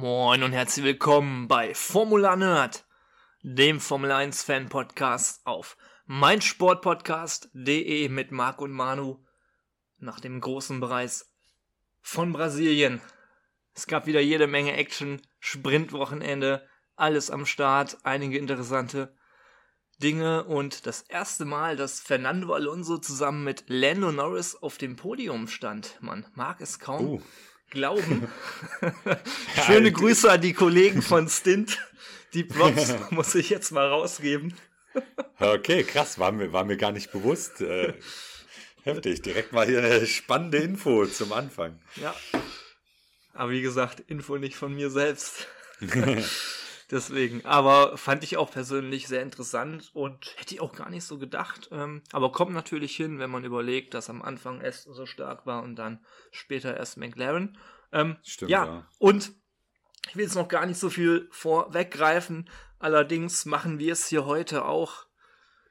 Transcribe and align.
Moin 0.00 0.42
und 0.42 0.52
herzlich 0.52 0.84
willkommen 0.84 1.48
bei 1.48 1.72
Formula 1.72 2.36
Nerd, 2.36 2.84
dem 3.40 3.80
Formel 3.80 4.12
1 4.12 4.42
Fan 4.42 4.68
Podcast 4.68 5.40
auf 5.46 5.78
meinsportpodcast.de 6.04 8.10
mit 8.10 8.30
Marc 8.30 8.60
und 8.60 8.72
Manu 8.72 9.24
nach 9.96 10.20
dem 10.20 10.42
großen 10.42 10.82
Preis 10.82 11.32
von 12.02 12.34
Brasilien. 12.34 13.00
Es 13.72 13.86
gab 13.86 14.06
wieder 14.06 14.20
jede 14.20 14.46
Menge 14.46 14.74
Action, 14.74 15.22
Sprintwochenende, 15.38 16.68
alles 16.96 17.30
am 17.30 17.46
Start, 17.46 17.96
einige 18.02 18.36
interessante 18.36 19.16
Dinge 20.02 20.44
und 20.44 20.86
das 20.86 21.00
erste 21.02 21.46
Mal, 21.46 21.76
dass 21.76 22.00
Fernando 22.00 22.52
Alonso 22.52 22.98
zusammen 22.98 23.44
mit 23.44 23.64
Lando 23.68 24.12
Norris 24.12 24.56
auf 24.56 24.76
dem 24.76 24.96
Podium 24.96 25.48
stand. 25.48 25.96
Man 26.02 26.26
mag 26.34 26.60
es 26.60 26.80
kaum. 26.80 27.14
Uh 27.14 27.22
glauben. 27.70 28.28
Schöne 29.66 29.92
Grüße 29.92 30.30
an 30.30 30.40
die 30.40 30.52
Kollegen 30.52 31.02
von 31.02 31.28
Stint. 31.28 31.78
Die 32.34 32.44
Props 32.44 32.94
muss 33.10 33.34
ich 33.34 33.50
jetzt 33.50 33.70
mal 33.70 33.88
rausgeben. 33.88 34.54
okay, 35.38 35.84
krass, 35.84 36.18
war 36.18 36.32
mir, 36.32 36.52
war 36.52 36.64
mir 36.64 36.76
gar 36.76 36.92
nicht 36.92 37.12
bewusst. 37.12 37.60
Äh, 37.60 37.94
heftig, 38.82 39.22
direkt 39.22 39.52
mal 39.52 39.66
hier 39.66 39.82
eine 39.82 40.06
spannende 40.06 40.58
Info 40.58 41.06
zum 41.06 41.32
Anfang. 41.32 41.78
Ja. 41.96 42.14
Aber 43.34 43.50
wie 43.50 43.62
gesagt, 43.62 44.00
Info 44.00 44.38
nicht 44.38 44.56
von 44.56 44.74
mir 44.74 44.90
selbst. 44.90 45.46
Deswegen. 46.90 47.44
Aber 47.44 47.98
fand 47.98 48.22
ich 48.22 48.36
auch 48.36 48.50
persönlich 48.50 49.08
sehr 49.08 49.22
interessant 49.22 49.90
und 49.92 50.34
hätte 50.36 50.54
ich 50.54 50.60
auch 50.60 50.72
gar 50.72 50.88
nicht 50.88 51.04
so 51.04 51.18
gedacht. 51.18 51.68
Ähm, 51.72 52.02
aber 52.12 52.30
kommt 52.30 52.52
natürlich 52.52 52.94
hin, 52.94 53.18
wenn 53.18 53.30
man 53.30 53.44
überlegt, 53.44 53.94
dass 53.94 54.08
am 54.08 54.22
Anfang 54.22 54.64
Aston 54.64 54.94
so 54.94 55.04
stark 55.04 55.46
war 55.46 55.62
und 55.62 55.76
dann 55.76 56.04
später 56.30 56.76
erst 56.76 56.96
McLaren. 56.96 57.58
Ähm, 57.92 58.16
Stimmt, 58.22 58.50
ja. 58.50 58.64
ja. 58.66 58.88
Und 58.98 59.32
ich 60.08 60.16
will 60.16 60.24
jetzt 60.24 60.36
noch 60.36 60.48
gar 60.48 60.66
nicht 60.66 60.78
so 60.78 60.88
viel 60.88 61.28
vorweggreifen. 61.32 62.48
Allerdings 62.78 63.46
machen 63.46 63.78
wir 63.78 63.92
es 63.92 64.06
hier 64.06 64.24
heute 64.24 64.64
auch 64.64 65.06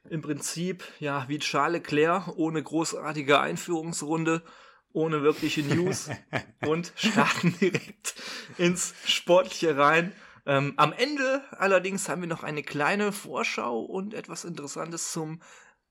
im 0.10 0.22
Prinzip, 0.22 0.84
ja, 1.00 1.26
wie 1.30 1.40
Charles 1.40 1.82
Leclerc, 1.82 2.28
ohne 2.36 2.62
großartige 2.62 3.40
Einführungsrunde, 3.40 4.44
ohne 4.92 5.24
wirkliche 5.24 5.62
News 5.62 6.10
und 6.68 6.92
starten 6.96 7.58
direkt 7.60 8.16
ins 8.58 8.94
Sportliche 9.06 9.78
rein. 9.78 10.14
Ähm, 10.46 10.74
am 10.78 10.94
Ende 10.94 11.44
allerdings 11.52 12.08
haben 12.08 12.22
wir 12.22 12.28
noch 12.28 12.44
eine 12.44 12.64
kleine 12.64 13.12
Vorschau 13.12 13.80
und 13.80 14.14
etwas 14.14 14.46
Interessantes 14.46 15.12
zum 15.12 15.42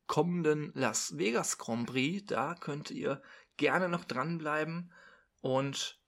kommenden 0.06 0.70
Las 0.74 1.18
Vegas 1.18 1.58
Grand 1.58 1.86
Prix. 1.86 2.26
Da 2.26 2.54
könnt 2.54 2.90
ihr 2.90 3.20
gerne 3.56 3.88
noch 3.88 4.04
dranbleiben. 4.04 4.92
Und 5.40 6.00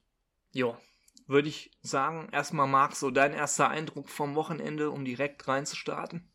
ja, 0.53 0.79
würde 1.27 1.49
ich 1.49 1.73
sagen, 1.83 2.29
erstmal 2.33 2.69
Marc, 2.69 2.95
so 2.95 3.11
dein 3.11 3.33
erster 3.33 3.69
Eindruck 3.69 4.09
vom 4.09 4.35
Wochenende, 4.35 4.91
um 4.91 5.05
direkt 5.05 5.49
reinzustarten. 5.49 6.31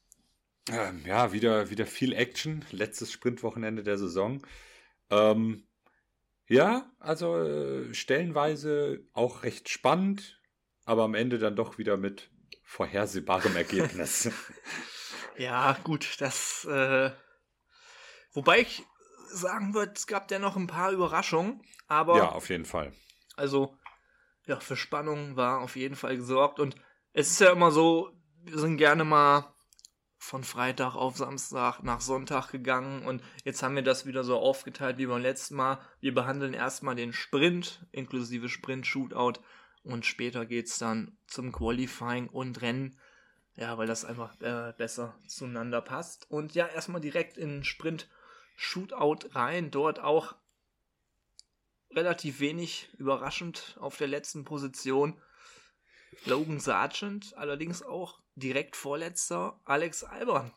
Ähm, 0.69 1.03
ja, 1.05 1.31
wieder, 1.31 1.69
wieder 1.69 1.85
viel 1.85 2.13
Action. 2.13 2.65
Letztes 2.71 3.11
Sprintwochenende 3.11 3.83
der 3.83 3.97
Saison. 3.97 4.45
Ähm, 5.09 5.63
ja, 6.47 6.91
also 6.99 7.37
äh, 7.37 7.93
stellenweise 7.93 9.05
auch 9.13 9.43
recht 9.43 9.69
spannend 9.69 10.40
aber 10.85 11.03
am 11.03 11.15
Ende 11.15 11.37
dann 11.37 11.55
doch 11.55 11.77
wieder 11.77 11.97
mit 11.97 12.29
vorhersehbarem 12.63 13.55
Ergebnis. 13.55 14.29
ja, 15.37 15.77
gut, 15.83 16.17
das. 16.19 16.65
Äh, 16.65 17.11
wobei 18.33 18.61
ich 18.61 18.83
sagen 19.27 19.73
würde, 19.73 19.93
es 19.95 20.07
gab 20.07 20.27
dennoch 20.27 20.55
ein 20.55 20.67
paar 20.67 20.91
Überraschungen, 20.91 21.61
aber. 21.87 22.17
Ja, 22.17 22.29
auf 22.29 22.49
jeden 22.49 22.65
Fall. 22.65 22.93
Also, 23.35 23.77
ja, 24.45 24.59
für 24.59 24.75
Spannung 24.75 25.35
war 25.35 25.61
auf 25.61 25.75
jeden 25.75 25.95
Fall 25.95 26.17
gesorgt 26.17 26.59
und 26.59 26.75
es 27.13 27.31
ist 27.31 27.41
ja 27.41 27.51
immer 27.51 27.71
so, 27.71 28.11
wir 28.43 28.57
sind 28.57 28.77
gerne 28.77 29.03
mal 29.03 29.53
von 30.17 30.43
Freitag 30.43 30.95
auf 30.95 31.17
Samstag 31.17 31.81
nach 31.81 31.99
Sonntag 31.99 32.51
gegangen 32.51 33.03
und 33.05 33.23
jetzt 33.43 33.63
haben 33.63 33.75
wir 33.75 33.81
das 33.81 34.05
wieder 34.05 34.23
so 34.23 34.37
aufgeteilt 34.37 34.97
wie 34.99 35.07
beim 35.07 35.21
letzten 35.21 35.55
Mal. 35.55 35.79
Wir 35.99 36.13
behandeln 36.13 36.53
erstmal 36.53 36.95
den 36.95 37.11
Sprint 37.11 37.85
inklusive 37.91 38.47
Sprint-Shootout 38.47 39.41
und 39.83 40.05
später 40.05 40.45
geht 40.45 40.67
es 40.67 40.77
dann 40.77 41.17
zum 41.27 41.51
Qualifying 41.51 42.27
und 42.27 42.61
Rennen. 42.61 42.97
Ja, 43.55 43.77
weil 43.77 43.87
das 43.87 44.05
einfach 44.05 44.39
äh, 44.41 44.73
besser 44.77 45.17
zueinander 45.27 45.81
passt. 45.81 46.29
Und 46.29 46.55
ja, 46.55 46.67
erstmal 46.67 47.01
direkt 47.01 47.37
in 47.37 47.63
Sprint 47.63 48.09
Shootout 48.55 49.29
rein. 49.33 49.71
Dort 49.71 49.99
auch 49.99 50.35
relativ 51.91 52.39
wenig 52.39 52.89
überraschend 52.97 53.75
auf 53.79 53.97
der 53.97 54.07
letzten 54.07 54.45
Position. 54.45 55.19
Logan 56.25 56.59
Sargent, 56.59 57.35
allerdings 57.37 57.83
auch 57.83 58.21
direkt 58.35 58.75
vorletzter 58.75 59.59
Alex 59.65 60.03
Albon. 60.03 60.51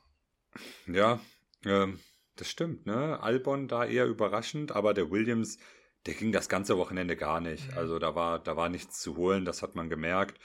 Ja, 0.86 1.20
ähm, 1.64 2.00
das 2.36 2.50
stimmt, 2.50 2.86
ne? 2.86 3.20
Albon 3.20 3.68
da 3.68 3.84
eher 3.84 4.06
überraschend, 4.06 4.72
aber 4.72 4.94
der 4.94 5.10
Williams 5.10 5.58
der 6.06 6.14
ging 6.14 6.32
das 6.32 6.48
ganze 6.48 6.76
Wochenende 6.76 7.16
gar 7.16 7.40
nicht. 7.40 7.70
Mhm. 7.70 7.78
Also 7.78 7.98
da 7.98 8.14
war, 8.14 8.38
da 8.38 8.56
war 8.56 8.68
nichts 8.68 9.00
zu 9.00 9.16
holen, 9.16 9.44
das 9.44 9.62
hat 9.62 9.74
man 9.74 9.88
gemerkt. 9.88 10.38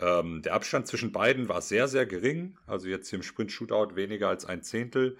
Ähm, 0.00 0.42
der 0.42 0.54
Abstand 0.54 0.86
zwischen 0.86 1.12
beiden 1.12 1.48
war 1.48 1.60
sehr, 1.60 1.88
sehr 1.88 2.06
gering. 2.06 2.58
Also 2.66 2.88
jetzt 2.88 3.08
hier 3.08 3.18
im 3.18 3.22
Sprint-Shootout 3.22 3.96
weniger 3.96 4.28
als 4.28 4.44
ein 4.44 4.62
Zehntel. 4.62 5.18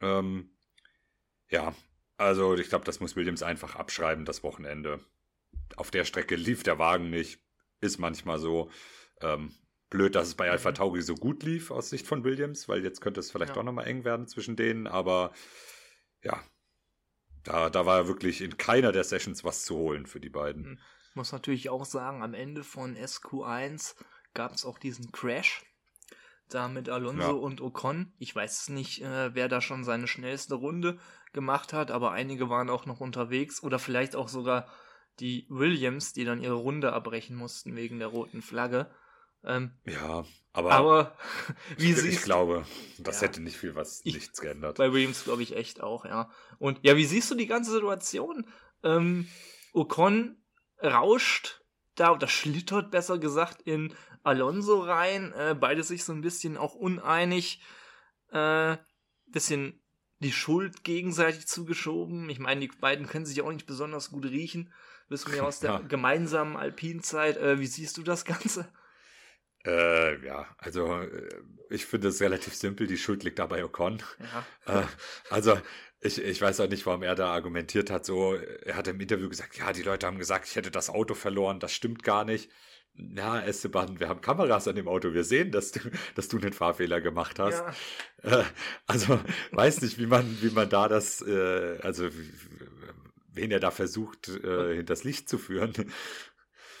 Ähm, 0.00 0.50
ja, 1.48 1.74
also 2.16 2.54
ich 2.54 2.68
glaube, 2.68 2.84
das 2.84 3.00
muss 3.00 3.16
Williams 3.16 3.42
einfach 3.42 3.76
abschreiben, 3.76 4.24
das 4.24 4.42
Wochenende. 4.42 5.00
Auf 5.76 5.90
der 5.90 6.04
Strecke 6.04 6.36
lief 6.36 6.62
der 6.62 6.78
Wagen 6.78 7.10
nicht. 7.10 7.40
Ist 7.80 7.98
manchmal 7.98 8.38
so. 8.38 8.70
Ähm, 9.20 9.52
blöd, 9.90 10.16
dass 10.16 10.28
es 10.28 10.34
bei 10.34 10.50
Alpha 10.50 10.70
mhm. 10.70 10.74
Tauri 10.74 11.02
so 11.02 11.14
gut 11.14 11.42
lief 11.44 11.70
aus 11.70 11.88
Sicht 11.88 12.06
von 12.06 12.24
Williams, 12.24 12.68
weil 12.68 12.82
jetzt 12.82 13.00
könnte 13.00 13.20
es 13.20 13.30
vielleicht 13.30 13.50
ja. 13.50 13.54
doch 13.54 13.62
nochmal 13.62 13.86
eng 13.86 14.04
werden 14.04 14.26
zwischen 14.26 14.56
denen. 14.56 14.86
Aber 14.86 15.32
ja, 16.22 16.42
da, 17.44 17.70
da 17.70 17.86
war 17.86 18.08
wirklich 18.08 18.40
in 18.40 18.56
keiner 18.56 18.92
der 18.92 19.04
Sessions 19.04 19.44
was 19.44 19.64
zu 19.64 19.76
holen 19.76 20.06
für 20.06 20.20
die 20.20 20.30
beiden. 20.30 20.64
Hm. 20.64 20.78
Muss 21.14 21.32
natürlich 21.32 21.70
auch 21.70 21.84
sagen, 21.84 22.22
am 22.22 22.34
Ende 22.34 22.64
von 22.64 22.96
SQ1 22.96 23.94
gab 24.34 24.52
es 24.54 24.64
auch 24.64 24.78
diesen 24.78 25.12
Crash. 25.12 25.64
Da 26.48 26.68
mit 26.68 26.88
Alonso 26.88 27.22
ja. 27.22 27.30
und 27.30 27.60
Ocon. 27.60 28.12
Ich 28.18 28.34
weiß 28.34 28.68
nicht, 28.70 29.02
äh, 29.02 29.34
wer 29.34 29.48
da 29.48 29.60
schon 29.60 29.84
seine 29.84 30.08
schnellste 30.08 30.56
Runde 30.56 30.98
gemacht 31.32 31.72
hat, 31.72 31.90
aber 31.90 32.12
einige 32.12 32.50
waren 32.50 32.68
auch 32.68 32.84
noch 32.84 33.00
unterwegs. 33.00 33.62
Oder 33.62 33.78
vielleicht 33.78 34.16
auch 34.16 34.28
sogar 34.28 34.68
die 35.20 35.46
Williams, 35.48 36.12
die 36.12 36.24
dann 36.24 36.42
ihre 36.42 36.54
Runde 36.54 36.92
abbrechen 36.92 37.36
mussten 37.36 37.76
wegen 37.76 37.98
der 37.98 38.08
roten 38.08 38.42
Flagge. 38.42 38.90
Ähm, 39.44 39.72
ja, 39.84 40.24
aber, 40.52 40.72
aber 40.72 41.16
wie 41.76 41.92
ich, 41.92 42.04
ich 42.04 42.22
glaube, 42.22 42.64
das 42.98 43.20
ja, 43.20 43.28
hätte 43.28 43.42
nicht 43.42 43.56
viel 43.56 43.74
was, 43.74 44.00
ich, 44.04 44.14
nichts 44.14 44.40
geändert. 44.40 44.78
Bei 44.78 44.92
Williams 44.92 45.24
glaube 45.24 45.42
ich 45.42 45.56
echt 45.56 45.82
auch, 45.82 46.04
ja. 46.04 46.30
Und 46.58 46.78
ja, 46.82 46.96
wie 46.96 47.04
siehst 47.04 47.30
du 47.30 47.34
die 47.34 47.46
ganze 47.46 47.72
Situation? 47.72 48.46
Ähm, 48.82 49.28
Ocon 49.72 50.36
rauscht 50.82 51.62
da 51.94 52.12
oder 52.12 52.28
schlittert 52.28 52.90
besser 52.90 53.18
gesagt 53.18 53.62
in 53.62 53.94
Alonso 54.22 54.80
rein, 54.80 55.32
äh, 55.32 55.54
beide 55.58 55.82
sich 55.82 56.04
so 56.04 56.12
ein 56.12 56.22
bisschen 56.22 56.56
auch 56.56 56.74
uneinig, 56.74 57.60
äh, 58.30 58.76
bisschen 59.26 59.82
die 60.20 60.32
Schuld 60.32 60.84
gegenseitig 60.84 61.46
zugeschoben. 61.46 62.30
Ich 62.30 62.38
meine, 62.38 62.60
die 62.60 62.68
beiden 62.68 63.06
können 63.06 63.26
sich 63.26 63.42
auch 63.42 63.52
nicht 63.52 63.66
besonders 63.66 64.10
gut 64.10 64.24
riechen. 64.24 64.72
Wissen 65.08 65.32
wir 65.32 65.44
aus 65.44 65.60
der 65.60 65.70
ja. 65.72 65.78
gemeinsamen 65.78 66.56
Alpinzeit. 66.56 67.36
Äh, 67.36 67.60
wie 67.60 67.66
siehst 67.66 67.98
du 67.98 68.02
das 68.02 68.24
Ganze? 68.24 68.66
Äh, 69.66 70.24
ja, 70.26 70.46
also 70.58 71.00
äh, 71.00 71.42
ich 71.70 71.86
finde 71.86 72.08
es 72.08 72.20
relativ 72.20 72.54
simpel, 72.54 72.86
die 72.86 72.98
Schuld 72.98 73.24
liegt 73.24 73.38
da 73.38 73.46
bei 73.46 73.64
Ocon. 73.64 74.02
Ja. 74.20 74.46
Äh, 74.80 74.86
also 75.28 75.58
ich, 76.00 76.22
ich 76.22 76.40
weiß 76.40 76.60
auch 76.60 76.68
nicht, 76.68 76.84
warum 76.86 77.02
er 77.02 77.14
da 77.14 77.32
argumentiert 77.32 77.90
hat. 77.90 78.04
So, 78.04 78.34
er 78.34 78.76
hat 78.76 78.88
im 78.88 79.00
Interview 79.00 79.28
gesagt, 79.28 79.56
ja, 79.56 79.72
die 79.72 79.82
Leute 79.82 80.06
haben 80.06 80.18
gesagt, 80.18 80.46
ich 80.46 80.56
hätte 80.56 80.70
das 80.70 80.90
Auto 80.90 81.14
verloren, 81.14 81.60
das 81.60 81.72
stimmt 81.72 82.02
gar 82.02 82.24
nicht. 82.24 82.50
Ja, 82.94 83.40
Esteban, 83.40 83.98
wir 83.98 84.08
haben 84.08 84.20
Kameras 84.20 84.68
an 84.68 84.76
dem 84.76 84.86
Auto, 84.86 85.14
wir 85.14 85.24
sehen, 85.24 85.50
dass 85.50 85.72
du, 85.72 85.80
dass 86.14 86.28
du 86.28 86.38
einen 86.38 86.52
Fahrfehler 86.52 87.00
gemacht 87.00 87.38
hast. 87.38 87.64
Ja. 88.22 88.40
Äh, 88.40 88.44
also 88.86 89.18
weiß 89.52 89.80
nicht, 89.82 89.98
wie 89.98 90.06
man, 90.06 90.38
wie 90.42 90.50
man 90.50 90.68
da 90.68 90.88
das, 90.88 91.22
äh, 91.22 91.78
also 91.82 92.08
wen 93.32 93.50
er 93.50 93.60
da 93.60 93.70
versucht, 93.70 94.28
äh, 94.28 94.76
hinters 94.76 95.04
Licht 95.04 95.28
zu 95.28 95.38
führen. 95.38 95.72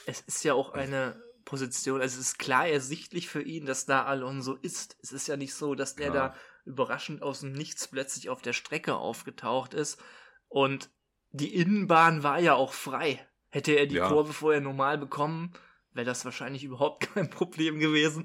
Es 0.06 0.20
ist 0.20 0.44
ja 0.44 0.54
auch 0.54 0.74
eine 0.74 1.23
Position. 1.44 2.00
Also 2.00 2.20
es 2.20 2.28
ist 2.28 2.38
klar 2.38 2.66
ersichtlich 2.66 3.28
für 3.28 3.42
ihn, 3.42 3.66
dass 3.66 3.86
da 3.86 4.04
Alonso 4.04 4.54
ist. 4.54 4.96
Es 5.02 5.12
ist 5.12 5.28
ja 5.28 5.36
nicht 5.36 5.54
so, 5.54 5.74
dass 5.74 5.94
der 5.94 6.08
ja. 6.08 6.12
da 6.12 6.34
überraschend 6.64 7.22
aus 7.22 7.40
dem 7.40 7.52
Nichts 7.52 7.88
plötzlich 7.88 8.30
auf 8.30 8.42
der 8.42 8.52
Strecke 8.52 8.94
aufgetaucht 8.94 9.74
ist. 9.74 10.02
Und 10.48 10.90
die 11.30 11.54
Innenbahn 11.54 12.22
war 12.22 12.38
ja 12.38 12.54
auch 12.54 12.72
frei. 12.72 13.26
Hätte 13.50 13.72
er 13.72 13.86
die 13.86 13.96
ja. 13.96 14.08
Kurve 14.08 14.32
vorher 14.32 14.60
normal 14.60 14.98
bekommen, 14.98 15.52
wäre 15.92 16.06
das 16.06 16.24
wahrscheinlich 16.24 16.64
überhaupt 16.64 17.00
kein 17.14 17.30
Problem 17.30 17.78
gewesen. 17.78 18.24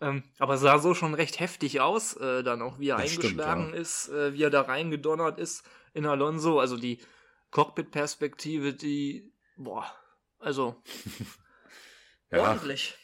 Ähm, 0.00 0.24
aber 0.38 0.58
sah 0.58 0.78
so 0.78 0.94
schon 0.94 1.14
recht 1.14 1.40
heftig 1.40 1.80
aus, 1.80 2.16
äh, 2.16 2.42
dann 2.42 2.60
auch 2.60 2.78
wie 2.78 2.88
er 2.90 2.98
das 2.98 3.16
eingeschlagen 3.16 3.68
stimmt, 3.68 3.74
ja. 3.74 3.80
ist, 3.80 4.08
äh, 4.10 4.34
wie 4.34 4.42
er 4.42 4.50
da 4.50 4.62
reingedonnert 4.62 5.38
ist 5.38 5.64
in 5.94 6.04
Alonso. 6.04 6.60
Also 6.60 6.76
die 6.76 7.00
Cockpit-Perspektive, 7.50 8.74
die, 8.74 9.32
boah, 9.56 9.90
also 10.38 10.82
ja. 12.30 12.48
ordentlich. 12.48 12.96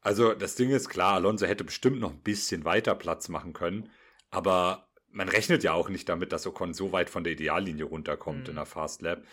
Also 0.00 0.32
das 0.34 0.54
Ding 0.54 0.70
ist 0.70 0.88
klar, 0.88 1.14
Alonso 1.14 1.46
hätte 1.46 1.64
bestimmt 1.64 2.00
noch 2.00 2.12
ein 2.12 2.22
bisschen 2.22 2.64
weiter 2.64 2.94
Platz 2.94 3.28
machen 3.28 3.52
können, 3.52 3.90
aber 4.30 4.88
man 5.10 5.28
rechnet 5.28 5.64
ja 5.64 5.72
auch 5.72 5.88
nicht 5.88 6.08
damit, 6.08 6.32
dass 6.32 6.46
Ocon 6.46 6.74
so 6.74 6.92
weit 6.92 7.10
von 7.10 7.24
der 7.24 7.32
Ideallinie 7.32 7.84
runterkommt 7.84 8.44
mhm. 8.44 8.50
in 8.50 8.54
der 8.56 8.66
Fast 8.66 9.02
Lap. 9.02 9.26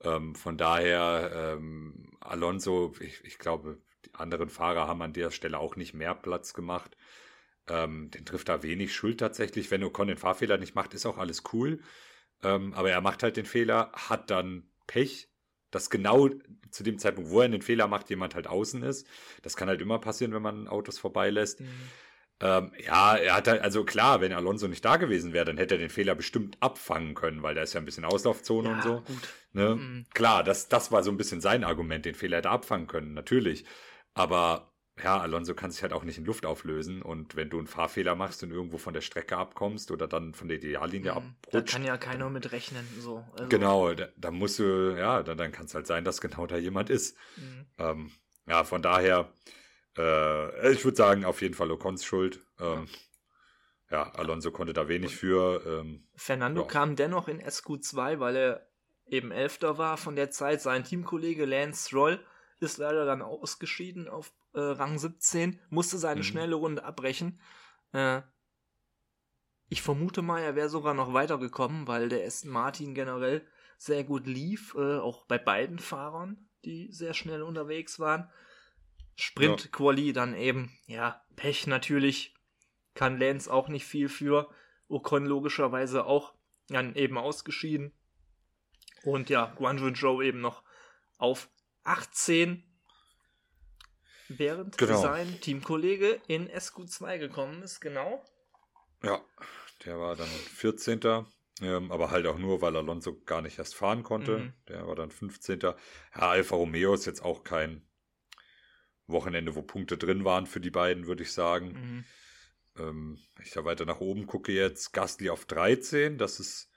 Ähm, 0.00 0.34
von 0.34 0.56
daher, 0.56 1.56
ähm, 1.58 2.12
Alonso, 2.20 2.94
ich, 3.00 3.22
ich, 3.24 3.38
glaube, 3.38 3.78
die 4.06 4.14
anderen 4.14 4.48
Fahrer 4.48 4.86
haben 4.86 5.02
an 5.02 5.12
der 5.12 5.30
Stelle 5.30 5.58
auch 5.58 5.76
nicht 5.76 5.92
mehr 5.92 6.14
Platz 6.14 6.54
gemacht. 6.54 6.96
Ähm, 7.66 8.10
den 8.10 8.24
trifft 8.24 8.48
da 8.48 8.62
wenig 8.62 8.94
Schuld 8.94 9.18
tatsächlich. 9.18 9.70
Wenn 9.70 9.84
Ocon 9.84 10.08
den 10.08 10.16
Fahrfehler 10.16 10.56
nicht 10.56 10.74
macht, 10.74 10.94
ist 10.94 11.04
auch 11.04 11.18
alles 11.18 11.42
cool. 11.52 11.80
Ähm, 12.42 12.72
aber 12.74 12.90
er 12.90 13.00
macht 13.00 13.22
halt 13.22 13.36
den 13.36 13.46
Fehler, 13.46 13.90
hat 13.92 14.30
dann 14.30 14.70
Pech, 14.86 15.28
dass 15.70 15.90
genau 15.90 16.28
zu 16.70 16.82
dem 16.82 16.98
Zeitpunkt, 16.98 17.30
wo 17.30 17.40
er 17.40 17.48
den 17.48 17.62
Fehler 17.62 17.88
macht, 17.88 18.10
jemand 18.10 18.34
halt 18.34 18.46
außen 18.46 18.82
ist. 18.82 19.06
Das 19.42 19.56
kann 19.56 19.68
halt 19.68 19.80
immer 19.80 19.98
passieren, 19.98 20.32
wenn 20.32 20.42
man 20.42 20.68
Autos 20.68 20.98
vorbeilässt. 20.98 21.60
Mhm. 21.60 21.66
Ähm, 22.40 22.72
ja, 22.78 23.16
er 23.16 23.34
hat 23.34 23.48
halt, 23.48 23.62
also 23.62 23.84
klar, 23.84 24.20
wenn 24.20 24.32
Alonso 24.32 24.68
nicht 24.68 24.84
da 24.84 24.96
gewesen 24.96 25.32
wäre, 25.32 25.44
dann 25.44 25.56
hätte 25.56 25.74
er 25.74 25.78
den 25.78 25.90
Fehler 25.90 26.14
bestimmt 26.14 26.56
abfangen 26.60 27.14
können, 27.14 27.42
weil 27.42 27.54
da 27.54 27.62
ist 27.62 27.72
ja 27.72 27.80
ein 27.80 27.84
bisschen 27.84 28.04
Auslaufzone 28.04 28.68
ja, 28.68 28.74
und 28.76 28.82
so. 28.82 29.02
Ne? 29.52 29.74
Mhm. 29.74 30.06
Klar, 30.14 30.44
das, 30.44 30.68
das 30.68 30.92
war 30.92 31.02
so 31.02 31.10
ein 31.10 31.16
bisschen 31.16 31.40
sein 31.40 31.64
Argument, 31.64 32.04
den 32.04 32.14
Fehler 32.14 32.36
hätte 32.36 32.48
er 32.48 32.52
abfangen 32.52 32.86
können, 32.86 33.12
natürlich. 33.12 33.64
Aber 34.14 34.67
ja, 35.02 35.18
Alonso 35.18 35.54
kann 35.54 35.70
sich 35.70 35.82
halt 35.82 35.92
auch 35.92 36.04
nicht 36.04 36.18
in 36.18 36.24
Luft 36.24 36.46
auflösen 36.46 37.02
und 37.02 37.36
wenn 37.36 37.50
du 37.50 37.58
einen 37.58 37.66
Fahrfehler 37.66 38.14
machst 38.14 38.42
und 38.42 38.50
irgendwo 38.50 38.78
von 38.78 38.94
der 38.94 39.00
Strecke 39.00 39.36
abkommst 39.36 39.90
oder 39.90 40.08
dann 40.08 40.34
von 40.34 40.48
der 40.48 40.58
Ideallinie 40.58 41.12
mhm, 41.12 41.16
abrutscht. 41.16 41.54
Da 41.54 41.60
kann 41.60 41.84
ja 41.84 41.96
keiner 41.96 42.30
mit 42.30 42.52
rechnen, 42.52 42.86
so. 43.00 43.24
Also. 43.32 43.48
Genau, 43.48 43.94
da, 43.94 44.08
da, 44.16 44.30
musst 44.30 44.58
du, 44.58 44.96
ja, 44.96 45.22
dann, 45.22 45.38
dann 45.38 45.52
kann 45.52 45.66
es 45.66 45.74
halt 45.74 45.86
sein, 45.86 46.04
dass 46.04 46.20
genau 46.20 46.46
da 46.46 46.56
jemand 46.56 46.90
ist. 46.90 47.16
Mhm. 47.36 47.66
Ähm, 47.78 48.10
ja, 48.46 48.64
von 48.64 48.82
daher, 48.82 49.32
äh, 49.96 50.72
ich 50.72 50.84
würde 50.84 50.96
sagen, 50.96 51.24
auf 51.24 51.42
jeden 51.42 51.54
Fall 51.54 51.70
Ocons 51.70 52.04
Schuld. 52.04 52.40
Ähm, 52.58 52.88
ja. 53.90 54.10
Alonso 54.14 54.50
konnte 54.50 54.72
da 54.72 54.88
wenig 54.88 55.16
für. 55.16 55.62
Ähm, 55.66 56.06
Fernando 56.14 56.62
ja. 56.62 56.66
kam 56.66 56.96
dennoch 56.96 57.28
in 57.28 57.42
SQ2, 57.42 58.20
weil 58.20 58.36
er 58.36 58.68
eben 59.06 59.30
Elfter 59.30 59.78
war 59.78 59.96
von 59.96 60.16
der 60.16 60.30
Zeit. 60.30 60.60
Sein 60.60 60.84
Teamkollege 60.84 61.44
Lance 61.44 61.94
Roll 61.94 62.20
ist 62.60 62.78
leider 62.78 63.04
dann 63.04 63.22
ausgeschieden 63.22 64.08
auf 64.08 64.32
äh, 64.54 64.60
Rang 64.60 64.98
17, 64.98 65.60
musste 65.70 65.98
seine 65.98 66.20
mhm. 66.20 66.24
schnelle 66.24 66.54
Runde 66.56 66.84
abbrechen. 66.84 67.40
Äh, 67.92 68.22
ich 69.68 69.82
vermute 69.82 70.22
mal, 70.22 70.40
er 70.40 70.56
wäre 70.56 70.68
sogar 70.68 70.94
noch 70.94 71.12
weitergekommen, 71.12 71.86
weil 71.86 72.08
der 72.08 72.26
Aston 72.26 72.50
Martin 72.50 72.94
generell 72.94 73.46
sehr 73.76 74.02
gut 74.02 74.26
lief, 74.26 74.74
äh, 74.74 74.98
auch 74.98 75.26
bei 75.26 75.38
beiden 75.38 75.78
Fahrern, 75.78 76.48
die 76.64 76.90
sehr 76.90 77.14
schnell 77.14 77.42
unterwegs 77.42 78.00
waren. 78.00 78.30
Sprint-Quali 79.16 80.08
ja. 80.08 80.12
dann 80.12 80.34
eben, 80.34 80.72
ja, 80.86 81.22
Pech 81.36 81.66
natürlich, 81.66 82.34
kann 82.94 83.18
Lance 83.18 83.52
auch 83.52 83.68
nicht 83.68 83.84
viel 83.84 84.08
für. 84.08 84.48
Ocon 84.88 85.26
logischerweise 85.26 86.06
auch 86.06 86.34
dann 86.68 86.94
eben 86.94 87.18
ausgeschieden. 87.18 87.92
Und 89.04 89.30
ja, 89.30 89.52
Guangzhou 89.56 89.88
Joe 89.88 90.24
eben 90.24 90.40
noch 90.40 90.62
auf 91.18 91.48
18 91.88 92.62
während 94.28 94.76
genau. 94.76 95.00
sein 95.00 95.40
Teamkollege 95.40 96.20
in 96.28 96.48
SQ2 96.48 97.18
gekommen 97.18 97.62
ist, 97.62 97.80
genau. 97.80 98.22
Ja, 99.02 99.24
der 99.84 99.98
war 99.98 100.16
dann 100.16 100.28
14. 100.28 101.26
Ähm, 101.60 101.90
aber 101.90 102.10
halt 102.10 102.26
auch 102.26 102.38
nur, 102.38 102.60
weil 102.60 102.76
Alonso 102.76 103.20
gar 103.24 103.42
nicht 103.42 103.58
erst 103.58 103.74
fahren 103.74 104.02
konnte. 104.02 104.38
Mhm. 104.38 104.52
Der 104.68 104.86
war 104.86 104.94
dann 104.94 105.10
15. 105.10 105.60
Ja, 105.60 105.76
Alfa 106.12 106.54
Romeo 106.54 106.94
ist 106.94 107.06
jetzt 107.06 107.24
auch 107.24 107.42
kein 107.42 107.82
Wochenende, 109.06 109.54
wo 109.54 109.62
Punkte 109.62 109.96
drin 109.96 110.24
waren 110.24 110.46
für 110.46 110.60
die 110.60 110.70
beiden, 110.70 111.06
würde 111.06 111.22
ich 111.22 111.32
sagen. 111.32 111.72
Mhm. 111.72 112.04
Ähm, 112.78 113.18
ich 113.42 113.50
da 113.50 113.64
weiter 113.64 113.86
nach 113.86 114.00
oben 114.00 114.26
gucke 114.26 114.52
jetzt, 114.52 114.92
Gasly 114.92 115.30
auf 115.30 115.46
13. 115.46 116.18
Das 116.18 116.38
ist, 116.38 116.70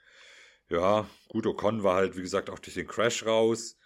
ja, 0.68 1.08
gut, 1.28 1.46
Ocon 1.46 1.84
war 1.84 1.96
halt, 1.96 2.16
wie 2.16 2.22
gesagt, 2.22 2.50
auch 2.50 2.58
durch 2.58 2.74
den 2.74 2.88
Crash 2.88 3.24
raus. 3.24 3.78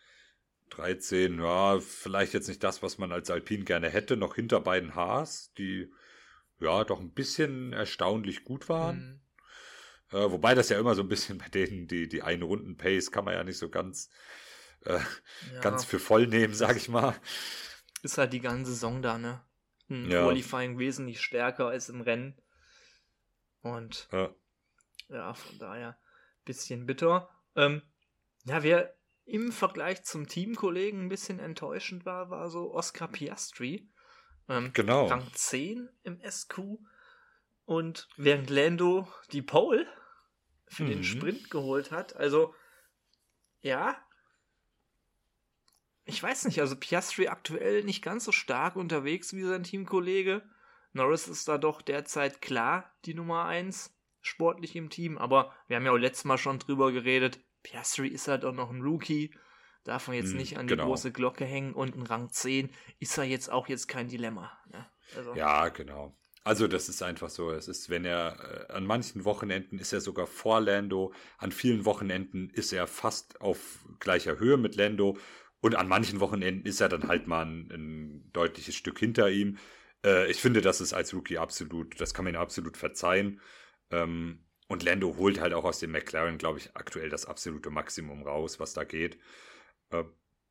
13, 0.70 1.38
ja, 1.38 1.80
vielleicht 1.80 2.34
jetzt 2.34 2.48
nicht 2.48 2.62
das, 2.62 2.82
was 2.82 2.98
man 2.98 3.12
als 3.12 3.30
Alpin 3.30 3.64
gerne 3.64 3.88
hätte, 3.88 4.16
noch 4.16 4.34
hinter 4.34 4.60
beiden 4.60 4.94
Haas, 4.94 5.52
die 5.54 5.92
ja 6.60 6.84
doch 6.84 7.00
ein 7.00 7.12
bisschen 7.12 7.72
erstaunlich 7.72 8.44
gut 8.44 8.68
waren. 8.68 9.20
Mhm. 10.10 10.18
Äh, 10.18 10.30
wobei 10.30 10.54
das 10.54 10.68
ja 10.68 10.78
immer 10.78 10.94
so 10.94 11.02
ein 11.02 11.08
bisschen 11.08 11.38
bei 11.38 11.48
denen, 11.48 11.86
die, 11.86 12.08
die 12.08 12.22
einen 12.22 12.42
Runden 12.42 12.76
Pace 12.76 13.10
kann 13.10 13.24
man 13.24 13.34
ja 13.34 13.44
nicht 13.44 13.58
so 13.58 13.68
ganz, 13.68 14.10
äh, 14.84 14.98
ja. 15.54 15.60
ganz 15.60 15.84
für 15.84 15.98
voll 15.98 16.26
nehmen, 16.26 16.54
sag 16.54 16.76
ich 16.76 16.88
mal. 16.88 17.14
Ist 18.02 18.18
halt 18.18 18.32
die 18.32 18.40
ganze 18.40 18.72
Saison 18.72 19.02
da, 19.02 19.18
ne? 19.18 19.42
Ein 19.88 20.10
ja. 20.10 20.24
Qualifying 20.24 20.78
wesentlich 20.78 21.20
stärker 21.20 21.68
als 21.68 21.88
im 21.88 22.00
Rennen. 22.00 22.36
Und 23.62 24.08
ja, 24.12 24.34
ja 25.08 25.34
von 25.34 25.58
daher 25.58 25.96
bisschen 26.44 26.86
bitter. 26.86 27.28
Ähm, 27.54 27.82
ja, 28.44 28.62
wer 28.62 28.96
im 29.26 29.50
Vergleich 29.50 30.04
zum 30.04 30.28
Teamkollegen 30.28 31.00
ein 31.00 31.08
bisschen 31.08 31.40
enttäuschend 31.40 32.06
war, 32.06 32.30
war 32.30 32.48
so 32.48 32.72
Oscar 32.72 33.08
Piastri. 33.08 33.88
Ähm, 34.48 34.70
genau. 34.72 35.06
Rang 35.06 35.26
10 35.32 35.88
im 36.04 36.20
SQ. 36.20 36.78
Und 37.64 38.08
während 38.16 38.48
Lando 38.48 39.08
die 39.32 39.42
Pole 39.42 39.86
für 40.68 40.84
mhm. 40.84 40.90
den 40.90 41.04
Sprint 41.04 41.50
geholt 41.50 41.90
hat, 41.90 42.14
also 42.14 42.54
ja, 43.62 43.96
ich 46.04 46.22
weiß 46.22 46.44
nicht, 46.44 46.60
also 46.60 46.76
Piastri 46.76 47.26
aktuell 47.26 47.82
nicht 47.82 48.02
ganz 48.02 48.24
so 48.24 48.30
stark 48.30 48.76
unterwegs 48.76 49.34
wie 49.34 49.42
sein 49.42 49.64
Teamkollege. 49.64 50.42
Norris 50.92 51.26
ist 51.26 51.48
da 51.48 51.58
doch 51.58 51.82
derzeit 51.82 52.40
klar 52.40 52.94
die 53.04 53.14
Nummer 53.14 53.46
1 53.46 53.92
sportlich 54.22 54.76
im 54.76 54.88
Team, 54.88 55.18
aber 55.18 55.52
wir 55.66 55.76
haben 55.76 55.84
ja 55.84 55.90
auch 55.90 55.96
letztes 55.96 56.24
Mal 56.24 56.38
schon 56.38 56.60
drüber 56.60 56.92
geredet, 56.92 57.40
Piastri 57.66 58.06
ist 58.06 58.28
halt 58.28 58.44
auch 58.44 58.52
noch 58.52 58.70
ein 58.70 58.80
Rookie, 58.80 59.34
darf 59.82 60.06
man 60.06 60.16
jetzt 60.16 60.30
hm, 60.30 60.36
nicht 60.36 60.56
an 60.56 60.68
genau. 60.68 60.84
die 60.84 60.88
große 60.88 61.10
Glocke 61.10 61.44
hängen 61.44 61.74
und 61.74 61.96
ein 61.96 62.02
Rang 62.02 62.30
10 62.30 62.70
ist 63.00 63.18
er 63.18 63.24
jetzt 63.24 63.50
auch 63.50 63.68
jetzt 63.68 63.88
kein 63.88 64.06
Dilemma. 64.06 64.56
Ne? 64.70 64.86
Also. 65.16 65.34
Ja, 65.34 65.68
genau. 65.70 66.16
Also 66.44 66.68
das 66.68 66.88
ist 66.88 67.02
einfach 67.02 67.28
so. 67.28 67.50
Es 67.50 67.66
ist, 67.66 67.90
wenn 67.90 68.04
er 68.04 68.68
äh, 68.70 68.72
an 68.72 68.86
manchen 68.86 69.24
Wochenenden 69.24 69.80
ist 69.80 69.92
er 69.92 70.00
sogar 70.00 70.28
vor 70.28 70.60
Lando, 70.60 71.12
an 71.38 71.50
vielen 71.50 71.84
Wochenenden 71.84 72.50
ist 72.50 72.72
er 72.72 72.86
fast 72.86 73.40
auf 73.40 73.84
gleicher 73.98 74.38
Höhe 74.38 74.56
mit 74.56 74.76
Lando 74.76 75.18
und 75.60 75.74
an 75.74 75.88
manchen 75.88 76.20
Wochenenden 76.20 76.64
ist 76.64 76.80
er 76.80 76.88
dann 76.88 77.08
halt 77.08 77.26
mal 77.26 77.44
ein, 77.44 77.72
ein 77.72 78.30
deutliches 78.32 78.76
Stück 78.76 79.00
hinter 79.00 79.28
ihm. 79.28 79.58
Äh, 80.04 80.30
ich 80.30 80.40
finde, 80.40 80.60
das 80.60 80.80
ist 80.80 80.92
als 80.92 81.12
Rookie 81.12 81.38
absolut, 81.38 82.00
das 82.00 82.14
kann 82.14 82.24
man 82.24 82.34
ihm 82.34 82.40
absolut 82.40 82.76
verzeihen. 82.76 83.40
Ähm, 83.90 84.45
und 84.68 84.82
Lando 84.82 85.16
holt 85.16 85.40
halt 85.40 85.54
auch 85.54 85.64
aus 85.64 85.78
dem 85.78 85.92
McLaren, 85.92 86.38
glaube 86.38 86.58
ich, 86.58 86.74
aktuell 86.74 87.08
das 87.08 87.26
absolute 87.26 87.70
Maximum 87.70 88.22
raus, 88.22 88.58
was 88.58 88.72
da 88.72 88.84
geht. 88.84 89.18
Äh, 89.90 90.04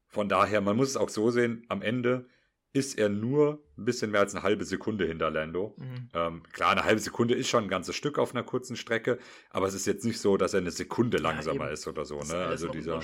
von 0.08 0.30
daher, 0.30 0.62
man 0.62 0.78
muss 0.78 0.90
es 0.90 0.98
auch 0.98 1.10
so 1.10 1.32
sehen, 1.32 1.66
am 1.68 1.82
Ende 1.82 2.28
ist 2.72 2.98
er 2.98 3.08
nur 3.08 3.64
ein 3.78 3.86
bisschen 3.86 4.12
mehr 4.12 4.20
als 4.20 4.36
eine 4.36 4.44
halbe 4.44 4.66
Sekunde 4.66 5.06
hinter 5.06 5.32
Lando. 5.32 5.76
Mhm. 5.78 6.10
Ähm, 6.14 6.44
klar, 6.52 6.72
eine 6.72 6.84
halbe 6.84 7.00
Sekunde 7.00 7.34
ist 7.34 7.48
schon 7.48 7.64
ein 7.64 7.70
ganzes 7.70 7.96
Stück 7.96 8.20
auf 8.20 8.32
einer 8.32 8.44
kurzen 8.44 8.76
Strecke, 8.76 9.18
aber 9.50 9.68
es 9.68 9.74
ist 9.74 9.88
jetzt 9.88 10.04
nicht 10.04 10.20
so, 10.20 10.36
dass 10.36 10.54
er 10.54 10.60
eine 10.60 10.72
Sekunde 10.72 11.18
langsamer 11.18 11.68
ja, 11.68 11.72
ist 11.72 11.88
oder 11.88 12.04
so. 12.04 12.20
Ne? 12.20 12.36
Also 12.36 12.68
dieser, 12.68 13.02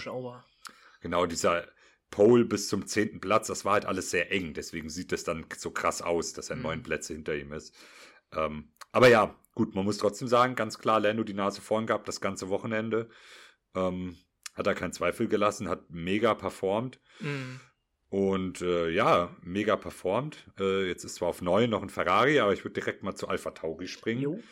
genau, 1.00 1.26
dieser 1.26 1.68
Pole 2.10 2.44
bis 2.44 2.68
zum 2.68 2.86
zehnten 2.86 3.22
Platz, 3.22 3.48
das 3.48 3.64
war 3.64 3.74
halt 3.74 3.86
alles 3.86 4.12
sehr 4.12 4.30
eng. 4.32 4.54
Deswegen 4.54 4.90
sieht 4.90 5.14
es 5.14 5.24
dann 5.24 5.46
so 5.58 5.72
krass 5.72 6.02
aus, 6.02 6.34
dass 6.34 6.50
er 6.50 6.58
mhm. 6.58 6.64
neun 6.64 6.84
Plätze 6.84 7.14
hinter 7.14 7.36
ihm 7.36 7.54
ist. 7.54 7.74
Ähm, 8.34 8.74
aber 8.92 9.08
ja, 9.10 9.36
gut, 9.56 9.76
man 9.76 9.86
muss 9.86 9.98
trotzdem 9.98 10.28
sagen, 10.28 10.56
ganz 10.56 10.80
klar, 10.80 11.00
Lando 11.00 11.24
die 11.24 11.34
Nase 11.34 11.62
vorn 11.62 11.88
gehabt, 11.88 12.08
das 12.08 12.22
ganze 12.22 12.50
Wochenende. 12.50 13.10
Ähm, 13.76 14.18
hat 14.54 14.68
er 14.68 14.76
keinen 14.76 14.94
Zweifel 14.94 15.28
gelassen, 15.28 15.70
hat 15.70 15.90
mega 15.90 16.34
performt. 16.34 17.00
Mhm. 17.20 17.60
Und 18.10 18.62
äh, 18.62 18.90
ja, 18.90 19.34
mega 19.42 19.78
performt. 19.78 20.46
Äh, 20.60 20.88
jetzt 20.88 21.06
ist 21.06 21.16
zwar 21.16 21.30
auf 21.30 21.42
9 21.42 21.70
noch 21.70 21.82
ein 21.82 21.90
Ferrari, 21.90 22.40
aber 22.40 22.52
ich 22.52 22.66
würde 22.66 22.74
direkt 22.74 23.04
mal 23.04 23.16
zu 23.16 23.30
Alpha 23.30 23.52
Tauri 23.52 23.88
springen. 23.88 24.44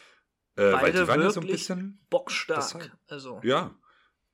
Äh, 0.55 0.71
weil 0.73 0.93
die 0.93 1.07
waren 1.07 1.21
ja 1.21 1.29
so 1.29 1.41
ein 1.41 1.47
bisschen 1.47 1.99
bockstark. 2.09 2.73
Halt, 2.73 2.91
also. 3.07 3.41
Ja, 3.43 3.75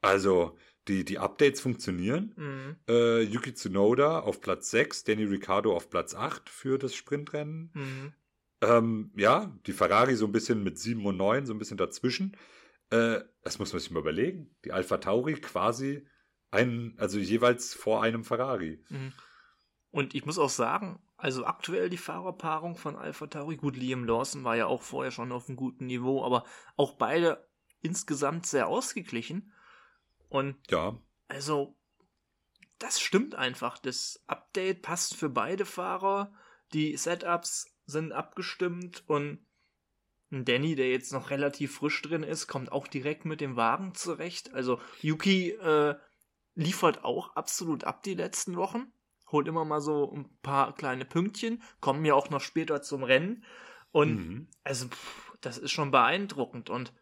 also 0.02 0.56
die, 0.88 1.04
die 1.04 1.18
Updates 1.18 1.60
funktionieren. 1.60 2.34
Mhm. 2.36 2.76
Äh, 2.88 3.22
Yuki 3.22 3.56
Tsunoda 3.56 4.20
auf 4.20 4.42
Platz 4.42 4.70
6, 4.70 5.06
Danny 5.06 5.24
Ricciardo 5.24 5.76
auf 5.76 5.90
Platz 5.90 6.14
8 6.14 6.48
für 6.48 6.78
das 6.78 6.94
Sprintrennen. 6.94 7.72
Mhm. 7.74 8.14
Ähm, 8.66 9.12
ja, 9.16 9.54
die 9.66 9.74
Ferrari 9.74 10.16
so 10.16 10.26
ein 10.26 10.32
bisschen 10.32 10.64
mit 10.64 10.80
7 10.80 11.06
und 11.06 11.18
9, 11.18 11.46
so 11.46 11.54
ein 11.54 11.60
bisschen 11.60 11.78
dazwischen. 11.78 12.36
Äh, 12.90 13.22
das 13.44 13.60
muss 13.60 13.74
man 13.74 13.80
sich 13.80 13.92
mal 13.92 14.00
überlegen. 14.00 14.56
Die 14.64 14.72
Alpha 14.72 14.98
Tauri 14.98 15.36
quasi 15.36 16.08
ein, 16.52 16.96
also 16.98 17.20
jeweils 17.20 17.74
vor 17.74 18.02
einem 18.04 18.24
Ferrari. 18.24 18.84
Mhm. 18.90 19.14
Und 19.92 20.16
ich 20.16 20.26
muss 20.26 20.40
auch 20.40 20.50
sagen, 20.50 21.02
also 21.18 21.46
aktuell 21.46 21.90
die 21.90 21.98
Fahrerpaarung 21.98 22.76
von 22.76 22.96
Alpha 22.96 23.28
Tauri, 23.28 23.56
gut, 23.56 23.78
Liam 23.78 24.04
Lawson 24.04 24.44
war 24.44 24.56
ja 24.56 24.66
auch 24.66 24.82
vorher 24.82 25.12
schon 25.12 25.32
auf 25.32 25.48
einem 25.48 25.56
guten 25.56 25.86
Niveau, 25.86 26.24
aber 26.24 26.44
auch 26.76 26.94
beide 26.98 27.48
insgesamt 27.82 28.46
sehr 28.46 28.68
ausgeglichen. 28.68 29.54
Und 30.28 30.58
ja. 30.70 31.00
also 31.28 31.78
das 32.80 33.00
stimmt 33.00 33.36
einfach. 33.36 33.78
Das 33.80 34.24
Update 34.28 34.82
passt 34.82 35.16
für 35.16 35.30
beide 35.30 35.66
Fahrer. 35.66 36.34
Die 36.74 36.98
Setups 36.98 37.75
sind 37.86 38.12
abgestimmt 38.12 39.04
und 39.08 39.40
Danny, 40.32 40.76
der 40.76 40.90
jetzt 40.90 41.14
noch 41.14 41.30
relativ 41.30 41.76
frisch 41.76 42.02
drin 42.02 42.24
ist, 42.24 42.48
kommt 42.48 42.72
auch 42.72 42.88
direkt 42.88 43.26
mit 43.26 43.42
dem 43.42 43.56
Wagen 43.56 43.94
zurecht. 43.94 44.54
Also 44.54 44.82
Yuki 45.02 45.52
äh, 45.52 45.96
liefert 46.56 47.04
auch 47.04 47.36
absolut 47.36 47.84
ab 47.84 48.04
die 48.04 48.16
letzten 48.16 48.56
Wochen. 48.56 48.92
Holt 49.32 49.48
immer 49.48 49.66
mal 49.66 49.82
so 49.82 50.12
ein 50.12 50.30
paar 50.42 50.74
kleine 50.76 51.06
Pünktchen, 51.06 51.62
kommen 51.80 52.06
ja 52.06 52.14
auch 52.14 52.30
noch 52.30 52.42
später 52.42 52.82
zum 52.82 53.04
Rennen. 53.04 53.44
Und 53.92 54.16
mhm. 54.16 54.48
also, 54.64 54.88
pff, 54.88 55.38
das 55.42 55.58
ist 55.58 55.72
schon 55.72 55.92
beeindruckend. 55.92 56.70
Und 56.70 56.94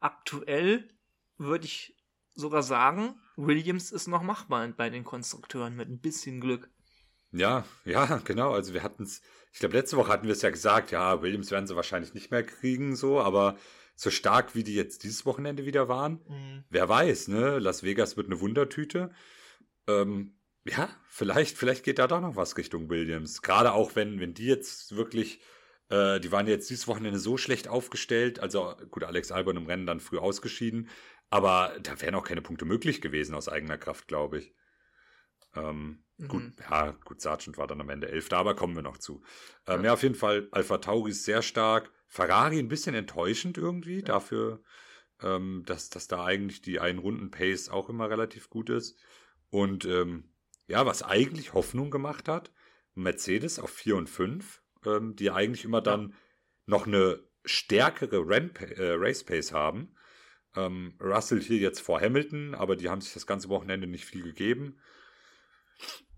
aktuell 0.00 0.88
würde 1.36 1.66
ich 1.66 1.96
sogar 2.34 2.62
sagen, 2.62 3.20
Williams 3.36 3.92
ist 3.92 4.06
noch 4.06 4.22
machbar 4.22 4.66
bei 4.68 4.90
den 4.90 5.04
Konstrukteuren 5.04 5.76
mit 5.76 5.88
ein 5.88 6.00
bisschen 6.00 6.40
Glück. 6.40 6.70
Ja, 7.32 7.64
ja, 7.84 8.20
genau. 8.24 8.52
Also 8.52 8.74
wir 8.74 8.82
hatten 8.82 9.02
es, 9.02 9.20
ich 9.52 9.60
glaube, 9.60 9.76
letzte 9.76 9.96
Woche 9.96 10.12
hatten 10.12 10.26
wir 10.26 10.32
es 10.32 10.42
ja 10.42 10.50
gesagt, 10.50 10.90
ja, 10.90 11.22
Williams 11.22 11.50
werden 11.50 11.66
sie 11.66 11.76
wahrscheinlich 11.76 12.14
nicht 12.14 12.30
mehr 12.30 12.42
kriegen, 12.42 12.96
so, 12.96 13.20
aber 13.20 13.56
so 13.94 14.10
stark 14.10 14.54
wie 14.54 14.62
die 14.62 14.74
jetzt 14.74 15.02
dieses 15.02 15.26
Wochenende 15.26 15.66
wieder 15.66 15.88
waren, 15.88 16.20
mhm. 16.28 16.64
wer 16.70 16.88
weiß, 16.88 17.28
ne? 17.28 17.58
Las 17.58 17.82
Vegas 17.82 18.16
wird 18.16 18.28
eine 18.28 18.40
Wundertüte. 18.40 19.10
Ähm, 19.88 20.38
ja, 20.64 20.88
vielleicht, 21.08 21.58
vielleicht 21.58 21.84
geht 21.84 21.98
da 21.98 22.06
doch 22.06 22.20
noch 22.20 22.36
was 22.36 22.56
Richtung 22.56 22.88
Williams. 22.90 23.42
Gerade 23.42 23.72
auch 23.72 23.96
wenn, 23.96 24.20
wenn 24.20 24.34
die 24.34 24.46
jetzt 24.46 24.94
wirklich, 24.96 25.40
äh, 25.88 26.20
die 26.20 26.30
waren 26.30 26.46
jetzt 26.46 26.70
dieses 26.70 26.86
Wochenende 26.86 27.18
so 27.18 27.36
schlecht 27.36 27.68
aufgestellt, 27.68 28.38
also 28.38 28.74
gut, 28.90 29.04
Alex 29.04 29.32
Albon 29.32 29.56
im 29.56 29.66
Rennen 29.66 29.86
dann 29.86 30.00
früh 30.00 30.18
ausgeschieden, 30.18 30.88
aber 31.30 31.76
da 31.82 32.00
wären 32.00 32.14
auch 32.14 32.24
keine 32.24 32.42
Punkte 32.42 32.64
möglich 32.64 33.00
gewesen 33.00 33.34
aus 33.34 33.48
eigener 33.48 33.78
Kraft, 33.78 34.08
glaube 34.08 34.38
ich. 34.38 34.54
Ähm, 35.54 36.04
mhm. 36.16 36.28
Gut, 36.28 36.52
ja, 36.70 36.90
gut, 37.04 37.20
Sargent 37.20 37.58
war 37.58 37.66
dann 37.66 37.80
am 37.80 37.88
Ende 37.88 38.08
Elfter, 38.08 38.38
aber 38.38 38.54
kommen 38.54 38.74
wir 38.74 38.82
noch 38.82 38.98
zu. 38.98 39.22
Ähm, 39.66 39.80
ja. 39.80 39.86
ja. 39.86 39.92
auf 39.94 40.02
jeden 40.02 40.14
Fall, 40.14 40.48
Alpha 40.50 40.78
Tauri 40.78 41.10
ist 41.10 41.24
sehr 41.24 41.42
stark. 41.42 41.90
Ferrari 42.06 42.58
ein 42.58 42.68
bisschen 42.68 42.94
enttäuschend 42.94 43.58
irgendwie, 43.58 43.96
ja. 43.96 44.04
dafür, 44.04 44.62
ähm, 45.22 45.62
dass, 45.66 45.90
dass 45.90 46.08
da 46.08 46.24
eigentlich 46.24 46.62
die 46.62 46.80
Ein-Runden-Pace 46.80 47.68
auch 47.68 47.88
immer 47.88 48.08
relativ 48.10 48.50
gut 48.50 48.70
ist. 48.70 48.98
Und 49.50 49.84
ähm, 49.84 50.30
ja, 50.66 50.86
was 50.86 51.02
eigentlich 51.02 51.54
Hoffnung 51.54 51.90
gemacht 51.90 52.28
hat, 52.28 52.52
Mercedes 52.94 53.58
auf 53.58 53.70
4 53.70 53.96
und 53.96 54.08
5, 54.08 54.62
ähm, 54.84 55.16
die 55.16 55.30
eigentlich 55.30 55.64
immer 55.64 55.80
dann 55.80 56.14
noch 56.66 56.86
eine 56.86 57.20
stärkere 57.44 58.16
äh, 58.16 58.92
Race 58.96 59.24
Pace 59.24 59.52
haben. 59.52 59.94
Ähm, 60.54 60.94
Russell 61.00 61.40
hier 61.40 61.58
jetzt 61.58 61.80
vor 61.80 62.00
Hamilton, 62.00 62.54
aber 62.54 62.76
die 62.76 62.88
haben 62.88 63.00
sich 63.00 63.14
das 63.14 63.26
ganze 63.26 63.48
Wochenende 63.48 63.86
nicht 63.86 64.04
viel 64.04 64.22
gegeben. 64.22 64.78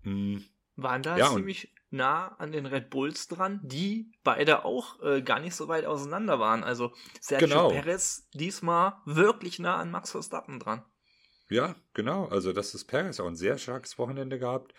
Mhm. 0.03 0.45
Waren 0.75 1.03
da 1.03 1.17
ja, 1.17 1.29
ziemlich 1.29 1.73
nah 1.89 2.29
an 2.37 2.51
den 2.51 2.65
Red 2.65 2.89
Bulls 2.89 3.27
dran, 3.27 3.59
die 3.63 4.11
beide 4.23 4.65
auch 4.65 5.01
äh, 5.01 5.21
gar 5.21 5.39
nicht 5.39 5.55
so 5.55 5.67
weit 5.67 5.85
auseinander 5.85 6.39
waren. 6.39 6.63
Also 6.63 6.93
Sergio 7.19 7.47
genau. 7.47 7.69
Perez 7.69 8.29
diesmal 8.33 8.93
wirklich 9.05 9.59
nah 9.59 9.77
an 9.77 9.91
Max 9.91 10.11
Verstappen 10.11 10.59
dran. 10.59 10.83
Ja, 11.49 11.75
genau. 11.93 12.27
Also 12.27 12.53
das 12.53 12.73
ist 12.73 12.85
Perez 12.85 13.19
auch 13.19 13.27
ein 13.27 13.35
sehr 13.35 13.57
starkes 13.57 13.97
Wochenende 13.97 14.39
gehabt. 14.39 14.73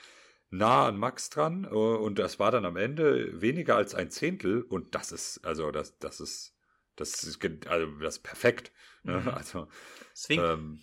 Nah 0.48 0.88
an 0.88 0.96
Max 0.96 1.30
dran 1.30 1.64
äh, 1.64 1.68
und 1.68 2.18
das 2.18 2.38
war 2.38 2.50
dann 2.50 2.64
am 2.64 2.76
Ende 2.76 3.40
weniger 3.40 3.76
als 3.76 3.94
ein 3.94 4.10
Zehntel 4.10 4.62
und 4.62 4.94
das 4.94 5.12
ist, 5.12 5.44
also 5.44 5.70
das, 5.70 5.98
das 5.98 6.20
ist, 6.20 6.54
das 6.96 7.24
ist, 7.24 7.44
also 7.66 7.86
das 8.00 8.16
ist 8.16 8.22
perfekt. 8.22 8.72
Ne? 9.02 9.20
Mhm. 9.20 9.28
Also 9.34 9.68
Deswegen, 10.12 10.42
ähm, 10.42 10.80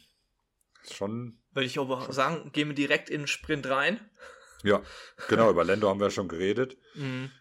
schon. 0.94 1.40
Würde 1.52 1.66
ich 1.66 1.80
aber 1.80 2.02
schon. 2.02 2.14
sagen, 2.14 2.52
gehen 2.52 2.70
wir 2.70 2.76
direkt 2.76 3.10
in 3.10 3.22
den 3.22 3.28
Sprint 3.28 3.70
rein. 3.70 4.00
Ja, 4.64 4.82
genau, 5.28 5.50
über 5.50 5.64
Lando 5.64 5.90
haben 5.90 6.00
wir 6.00 6.12
schon 6.12 6.28
geredet. 6.28 6.78
Mhm. 6.96 7.32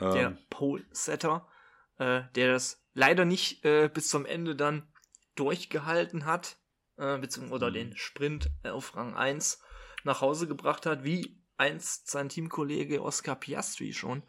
Ähm, 0.00 0.12
der 0.12 0.38
Pole-Setter, 0.50 1.48
äh, 1.98 2.22
der 2.34 2.52
das 2.52 2.84
leider 2.94 3.24
nicht 3.24 3.64
äh, 3.64 3.88
bis 3.92 4.08
zum 4.08 4.26
Ende 4.26 4.54
dann 4.54 4.92
durchgehalten 5.34 6.24
hat 6.24 6.58
äh, 6.98 7.18
beziehungsweise 7.18 7.54
oder 7.54 7.70
mhm. 7.70 7.74
den 7.74 7.96
Sprint 7.96 8.50
auf 8.64 8.96
Rang 8.96 9.16
1 9.16 9.62
nach 10.04 10.20
Hause 10.20 10.46
gebracht 10.46 10.86
hat, 10.86 11.04
wie 11.04 11.40
einst 11.56 12.10
sein 12.10 12.28
Teamkollege 12.28 13.02
Oscar 13.02 13.34
Piastri 13.36 13.92
schon. 13.92 14.22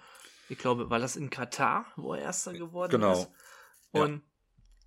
Ich 0.49 0.57
glaube, 0.57 0.89
war 0.89 0.99
das 0.99 1.15
in 1.15 1.29
Katar, 1.29 1.85
wo 1.95 2.13
er 2.13 2.21
Erster 2.21 2.53
geworden 2.53 2.91
genau. 2.91 3.13
ist. 3.13 3.29
Und 3.91 4.15
ja. 4.15 4.21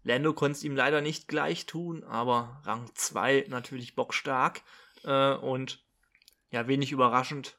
Lando 0.04 0.32
konnte 0.32 0.56
es 0.56 0.64
ihm 0.64 0.74
leider 0.74 1.00
nicht 1.00 1.28
gleich 1.28 1.66
tun, 1.66 2.04
aber 2.04 2.60
Rang 2.64 2.90
2 2.94 3.46
natürlich 3.48 3.94
bockstark. 3.94 4.62
Äh, 5.04 5.34
und 5.34 5.84
ja, 6.50 6.66
wenig 6.68 6.92
überraschend, 6.92 7.56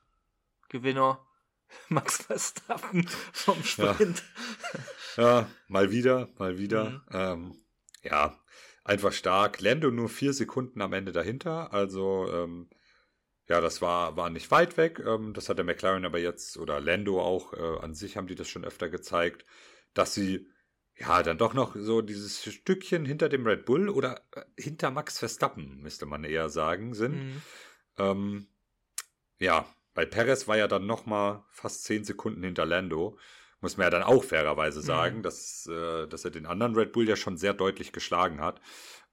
Gewinner 0.70 1.26
Max 1.90 2.18
Verstappen 2.24 3.08
vom 3.34 3.64
Sprint. 3.64 4.24
Ja, 5.18 5.24
ja 5.42 5.50
mal 5.68 5.92
wieder, 5.92 6.30
mal 6.38 6.58
wieder. 6.58 6.90
Mhm. 6.90 7.02
Ähm, 7.12 7.58
ja, 8.04 8.40
einfach 8.84 9.14
stark. 9.14 9.62
Lando 9.62 9.92
nur 9.92 10.10
vier 10.10 10.34
Sekunden 10.34 10.82
am 10.82 10.94
Ende 10.94 11.12
dahinter. 11.12 11.74
Also, 11.74 12.30
ähm, 12.32 12.70
ja, 13.48 13.62
das 13.62 13.82
war, 13.82 14.16
war 14.16 14.30
nicht 14.30 14.52
weit 14.52 14.78
weg. 14.78 15.02
Ähm, 15.06 15.34
das 15.34 15.50
hat 15.50 15.58
der 15.58 15.66
McLaren 15.66 16.06
aber 16.06 16.20
jetzt, 16.20 16.58
oder 16.58 16.80
Lando 16.80 17.22
auch, 17.22 17.54
äh, 17.54 17.80
an 17.80 17.94
sich 17.94 18.18
haben 18.18 18.28
die 18.28 18.36
das 18.36 18.48
schon 18.50 18.66
öfter 18.66 18.90
gezeigt, 18.90 19.46
dass 19.94 20.14
sie 20.14 20.48
ja 20.98 21.24
dann 21.24 21.38
doch 21.38 21.54
noch 21.54 21.76
so 21.76 22.02
dieses 22.02 22.44
Stückchen 22.44 23.06
hinter 23.06 23.30
dem 23.30 23.46
Red 23.46 23.66
Bull 23.66 23.90
oder 23.90 24.22
äh, 24.32 24.44
hinter 24.58 24.92
Max 24.92 25.20
Verstappen, 25.20 25.82
müsste 25.82 26.06
man 26.06 26.24
eher 26.24 26.50
sagen, 26.50 26.94
sind. 26.94 27.16
Mhm. 27.16 27.42
Ähm, 27.98 28.48
ja, 29.40 29.66
bei 29.94 30.06
Perez 30.06 30.48
war 30.48 30.58
ja 30.58 30.68
dann 30.68 30.86
noch 30.86 31.06
mal 31.06 31.46
fast 31.52 31.84
zehn 31.84 32.04
Sekunden 32.04 32.44
hinter 32.44 32.66
Lando. 32.66 33.18
Muss 33.62 33.78
man 33.78 33.86
ja 33.86 33.92
dann 33.92 34.04
auch 34.04 34.24
fairerweise 34.24 34.80
mhm. 34.80 34.86
sagen, 34.86 35.18
mhm. 35.18 35.24
dass, 35.24 35.68
äh, 35.68 36.08
dass 36.08 36.26
er 36.26 36.32
den 36.32 36.46
anderen 36.46 36.76
Red 36.76 36.92
Bull 36.92 37.08
ja 37.08 37.16
schon 37.16 37.38
sehr 37.38 37.54
deutlich 37.54 37.92
geschlagen 37.92 38.42
hat 38.42 38.62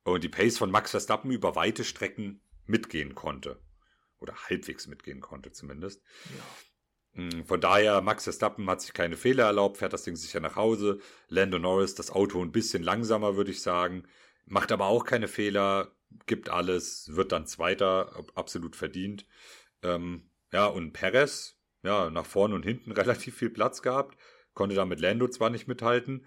und 0.04 0.24
die 0.24 0.28
Pace 0.28 0.58
von 0.58 0.70
Max 0.70 0.90
Verstappen 0.90 1.30
über 1.30 1.56
weite 1.56 1.84
Strecken 1.84 2.42
mitgehen 2.66 3.14
konnte. 3.14 3.60
Oder 4.18 4.34
halbwegs 4.34 4.86
mitgehen 4.86 5.20
konnte 5.20 5.50
zumindest. 5.52 6.02
Ja. 6.36 6.44
Mm, 7.14 7.42
von 7.42 7.60
daher, 7.60 8.00
Max 8.00 8.24
Verstappen 8.24 8.68
hat 8.68 8.80
sich 8.80 8.92
keine 8.92 9.16
Fehler 9.16 9.44
erlaubt, 9.44 9.78
fährt 9.78 9.92
das 9.92 10.04
Ding 10.04 10.16
sicher 10.16 10.40
nach 10.40 10.56
Hause. 10.56 10.98
Lando 11.28 11.58
Norris, 11.58 11.94
das 11.94 12.10
Auto 12.10 12.42
ein 12.42 12.52
bisschen 12.52 12.82
langsamer, 12.82 13.36
würde 13.36 13.50
ich 13.50 13.62
sagen. 13.62 14.04
Macht 14.46 14.72
aber 14.72 14.86
auch 14.86 15.04
keine 15.04 15.28
Fehler, 15.28 15.92
gibt 16.26 16.50
alles, 16.50 17.14
wird 17.14 17.32
dann 17.32 17.46
Zweiter, 17.46 18.24
absolut 18.34 18.76
verdient. 18.76 19.26
Ähm, 19.82 20.30
ja, 20.52 20.66
und 20.66 20.92
Perez, 20.92 21.56
ja, 21.82 22.10
nach 22.10 22.26
vorne 22.26 22.54
und 22.54 22.64
hinten 22.64 22.92
relativ 22.92 23.36
viel 23.36 23.50
Platz 23.50 23.82
gehabt 23.82 24.16
konnte 24.54 24.76
da 24.76 24.84
mit 24.84 25.00
Lando 25.00 25.28
zwar 25.28 25.50
nicht 25.50 25.68
mithalten, 25.68 26.26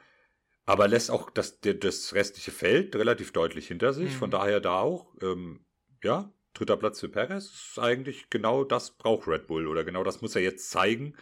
aber 0.66 0.88
lässt 0.88 1.12
auch 1.12 1.30
das, 1.30 1.60
das 1.62 2.14
restliche 2.14 2.52
Feld 2.52 2.96
relativ 2.96 3.32
deutlich 3.32 3.68
hinter 3.68 3.94
sich. 3.94 4.14
Mhm. 4.14 4.18
Von 4.18 4.32
daher 4.32 4.60
da 4.60 4.80
auch, 4.80 5.14
ähm, 5.22 5.66
ja, 6.04 6.34
dritter 6.54 6.78
Platz 6.78 7.00
für 7.00 7.10
Perez 7.10 7.46
ist 7.46 7.80
eigentlich 7.80 8.30
genau 8.30 8.64
das 8.64 8.92
braucht 8.92 9.28
Red 9.28 9.48
Bull 9.48 9.68
oder 9.68 9.84
genau 9.84 10.04
das 10.04 10.22
muss 10.22 10.36
er 10.36 10.42
jetzt 10.42 10.70
zeigen, 10.70 11.16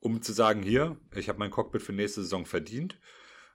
um 0.00 0.22
zu 0.22 0.32
sagen, 0.32 0.62
hier, 0.62 0.96
ich 1.14 1.28
habe 1.28 1.38
mein 1.38 1.50
Cockpit 1.50 1.82
für 1.82 1.92
nächste 1.92 2.22
Saison 2.22 2.46
verdient. 2.46 2.98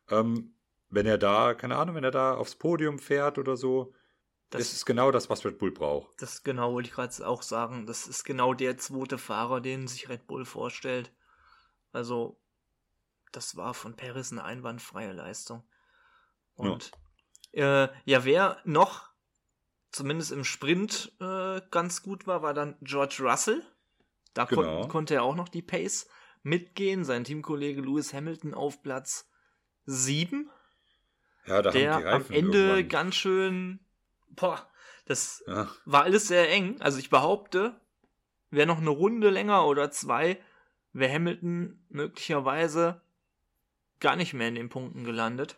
Ähm, 0.09 0.55
wenn 0.89 1.05
er 1.05 1.17
da, 1.17 1.53
keine 1.53 1.77
Ahnung, 1.77 1.95
wenn 1.95 2.03
er 2.03 2.11
da 2.11 2.35
aufs 2.35 2.55
Podium 2.55 2.99
fährt 2.99 3.37
oder 3.37 3.55
so, 3.55 3.93
das 4.49 4.73
ist 4.73 4.85
genau 4.85 5.11
das, 5.11 5.29
was 5.29 5.45
Red 5.45 5.59
Bull 5.59 5.71
braucht. 5.71 6.21
Das 6.21 6.43
genau 6.43 6.73
wollte 6.73 6.89
ich 6.89 6.95
gerade 6.95 7.25
auch 7.25 7.41
sagen. 7.41 7.85
Das 7.85 8.05
ist 8.05 8.25
genau 8.25 8.53
der 8.53 8.77
zweite 8.77 9.17
Fahrer, 9.17 9.61
den 9.61 9.87
sich 9.87 10.09
Red 10.09 10.27
Bull 10.27 10.43
vorstellt. 10.43 11.13
Also 11.93 12.37
das 13.31 13.55
war 13.55 13.73
von 13.73 13.95
Paris 13.95 14.33
eine 14.33 14.43
einwandfreie 14.43 15.13
Leistung. 15.13 15.63
Und 16.55 16.91
ja, 17.53 17.85
äh, 17.85 17.89
ja 18.03 18.25
wer 18.25 18.57
noch 18.65 19.11
zumindest 19.91 20.31
im 20.31 20.43
Sprint 20.43 21.12
äh, 21.19 21.62
ganz 21.71 22.03
gut 22.03 22.27
war, 22.27 22.41
war 22.41 22.53
dann 22.53 22.75
George 22.81 23.17
Russell. 23.21 23.63
Da 24.33 24.45
genau. 24.45 24.81
kon 24.81 24.89
konnte 24.89 25.15
er 25.15 25.24
auch 25.24 25.36
noch 25.36 25.50
die 25.50 25.62
Pace 25.62 26.07
mitgehen. 26.43 27.03
Sein 27.03 27.24
Teamkollege 27.24 27.81
Lewis 27.81 28.13
Hamilton 28.13 28.53
auf 28.53 28.81
Platz 28.81 29.29
7. 29.86 30.50
Ja, 31.45 31.62
da 31.62 31.71
der 31.71 31.93
haben 31.93 32.01
die 32.01 32.07
Reifen 32.07 32.33
am 32.33 32.39
Ende 32.39 32.60
irgendwann. 32.60 32.89
ganz 32.89 33.15
schön. 33.15 33.79
Boah, 34.29 34.69
das 35.05 35.43
ja. 35.48 35.69
war 35.86 36.03
alles 36.03 36.27
sehr 36.27 36.50
eng. 36.50 36.79
Also 36.79 37.00
ich 37.00 37.10
behaupte, 37.10 37.79
wäre 38.50 38.67
noch 38.67 38.77
eine 38.77 38.89
Runde 38.89 39.29
länger 39.29 39.65
oder 39.65 39.91
zwei, 39.91 40.41
wäre 40.93 41.13
Hamilton 41.13 41.83
möglicherweise 41.89 43.01
gar 44.00 44.15
nicht 44.15 44.33
mehr 44.33 44.48
in 44.48 44.55
den 44.55 44.69
Punkten 44.69 45.03
gelandet. 45.03 45.57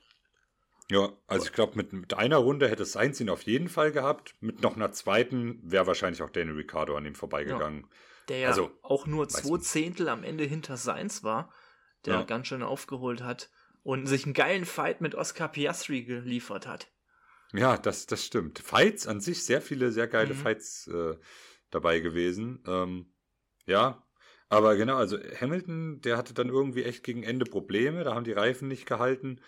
Ja, 0.94 1.12
also 1.26 1.48
ich 1.48 1.54
glaube, 1.54 1.76
mit, 1.76 1.92
mit, 1.92 2.14
einer 2.14 2.38
Runde 2.38 2.70
hätte 2.70 2.86
Sainz 2.86 3.20
ihn 3.20 3.32
auf 3.32 3.42
jeden 3.42 3.68
Fall 3.68 3.92
gehabt. 3.92 4.36
Mit 4.42 4.62
noch 4.62 4.76
einer 4.76 4.92
zweiten 4.92 5.60
wäre 5.64 5.88
wahrscheinlich 5.88 6.22
auch 6.22 6.30
Daniel 6.30 6.56
Ricciardo 6.56 6.96
an 6.96 7.06
ihm 7.06 7.16
vorbeigegangen. 7.16 7.82
Ja, 7.82 7.90
der 8.28 8.38
ja 8.38 8.48
also, 8.50 8.70
auch 8.84 9.08
nur 9.08 9.28
zwei 9.28 9.58
Zehntel 9.58 10.08
am 10.08 10.24
Ende 10.24 10.44
hinter 10.44 10.78
Sainz 10.78 11.24
war, 11.24 11.52
der 12.06 12.14
ja. 12.14 12.22
ganz 12.22 12.48
schön 12.48 12.62
aufgeholt 12.62 13.24
hat 13.24 13.50
und 13.82 14.06
sich 14.06 14.26
einen 14.26 14.36
geilen 14.36 14.66
Fight 14.66 15.02
mit 15.02 15.16
Oscar 15.16 15.48
Piastri 15.48 16.04
geliefert 16.04 16.68
hat. 16.68 16.92
Ja, 17.54 17.76
das, 17.78 18.06
das 18.06 18.24
stimmt. 18.24 18.60
Fights 18.60 19.08
an 19.08 19.20
sich, 19.20 19.44
sehr 19.44 19.62
viele, 19.62 19.92
sehr 19.92 20.08
geile 20.08 20.36
mhm. 20.36 20.38
Fights 20.38 20.88
äh, 20.88 21.16
dabei 21.72 22.02
gewesen. 22.02 22.64
Ähm, 22.68 23.12
ja, 23.66 24.04
aber 24.48 24.76
genau, 24.76 24.98
also 24.98 25.18
Hamilton, 25.18 26.02
der 26.02 26.18
hatte 26.18 26.36
dann 26.36 26.50
irgendwie 26.50 26.84
echt 26.84 27.04
gegen 27.04 27.24
Ende 27.24 27.46
Probleme, 27.46 28.04
da 28.04 28.14
haben 28.14 28.26
die 28.26 28.32
Reifen 28.32 28.68
nicht 28.68 28.86
gehalten. 28.86 29.42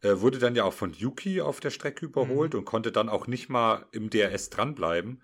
Äh, 0.00 0.20
wurde 0.20 0.38
dann 0.38 0.54
ja 0.54 0.64
auch 0.64 0.72
von 0.72 0.92
Yuki 0.92 1.40
auf 1.40 1.60
der 1.60 1.70
Strecke 1.70 2.06
überholt 2.06 2.52
mhm. 2.52 2.60
und 2.60 2.64
konnte 2.64 2.92
dann 2.92 3.08
auch 3.08 3.26
nicht 3.26 3.48
mal 3.48 3.86
im 3.90 4.10
DRS 4.10 4.50
dranbleiben. 4.50 5.22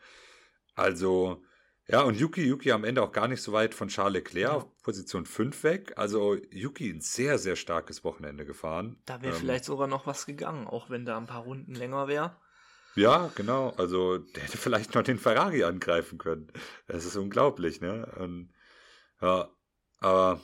Also, 0.75 1.43
ja, 1.87 2.03
und 2.03 2.19
Yuki, 2.19 2.43
Yuki 2.45 2.73
am 2.73 2.85
Ende 2.85 3.03
auch 3.03 3.13
gar 3.13 3.29
nicht 3.29 3.43
so 3.43 3.53
weit 3.53 3.75
von 3.75 3.89
Charles 3.89 4.15
Leclerc 4.15 4.51
ja. 4.51 4.57
auf 4.57 4.77
Position 4.83 5.27
5 5.27 5.63
weg. 5.63 5.93
Also 5.97 6.37
Yuki 6.51 6.91
ein 6.91 7.01
sehr, 7.01 7.39
sehr 7.39 7.57
starkes 7.57 8.05
Wochenende 8.05 8.45
gefahren. 8.45 8.97
Da 9.05 9.23
wäre 9.23 9.35
ähm, 9.35 9.41
vielleicht 9.41 9.65
sogar 9.65 9.87
noch 9.87 10.07
was 10.07 10.27
gegangen, 10.27 10.67
auch 10.67 10.91
wenn 10.91 11.05
da 11.05 11.19
ein 11.19 11.27
paar 11.27 11.43
Runden 11.43 11.75
länger 11.75 12.09
wäre. 12.09 12.37
Ja, 12.97 13.31
genau. 13.35 13.71
Also 13.77 14.19
der 14.19 14.45
hätte 14.45 14.57
vielleicht 14.57 14.95
noch 14.95 15.03
den 15.03 15.19
Ferrari 15.19 15.63
angreifen 15.65 16.19
können. 16.19 16.53
Das 16.87 17.05
ist 17.05 17.17
unglaublich, 17.17 17.81
ne? 17.81 18.11
Und, 18.19 18.53
ja, 19.21 19.51
aber 19.99 20.41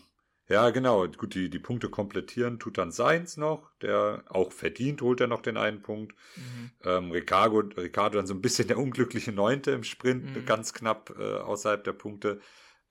ja, 0.51 0.71
genau. 0.71 1.07
Gut, 1.07 1.37
die, 1.37 1.49
die 1.49 1.61
Punkte 1.61 1.89
komplettieren 1.89 2.59
tut 2.59 2.77
dann 2.77 2.91
Seins 2.91 3.37
noch, 3.37 3.71
der 3.83 4.25
auch 4.29 4.51
verdient, 4.51 5.01
holt 5.01 5.21
er 5.21 5.29
noch 5.29 5.43
den 5.43 5.57
einen 5.57 5.81
Punkt. 5.81 6.17
Mhm. 6.35 6.71
Ähm, 6.83 7.11
Ricardo, 7.13 7.61
Ricardo 7.81 8.19
dann 8.19 8.27
so 8.27 8.35
ein 8.35 8.43
bisschen 8.43 8.67
der 8.67 8.79
unglückliche 8.79 9.31
Neunte 9.31 9.71
im 9.71 9.85
Sprint, 9.85 10.25
mhm. 10.25 10.47
ganz 10.47 10.75
knapp 10.75 11.15
äh, 11.17 11.37
außerhalb 11.39 11.85
der 11.85 11.93
Punkte. 11.93 12.41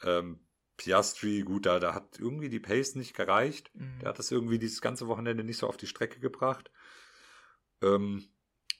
Ähm, 0.04 0.40
Piastri, 0.78 1.42
gut, 1.42 1.66
da, 1.66 1.82
da 1.82 1.94
hat 1.94 2.18
irgendwie 2.18 2.48
die 2.48 2.62
Pace 2.62 2.96
nicht 2.96 3.14
gereicht. 3.14 3.72
Mhm. 3.74 4.00
Der 4.00 4.10
hat 4.10 4.20
das 4.20 4.32
irgendwie 4.32 4.58
dieses 4.58 4.80
ganze 4.80 5.10
Wochenende 5.10 5.44
nicht 5.44 5.58
so 5.58 5.68
auf 5.68 5.76
die 5.76 5.88
Strecke 5.88 6.22
gebracht. 6.22 6.72
Ähm, 7.82 8.30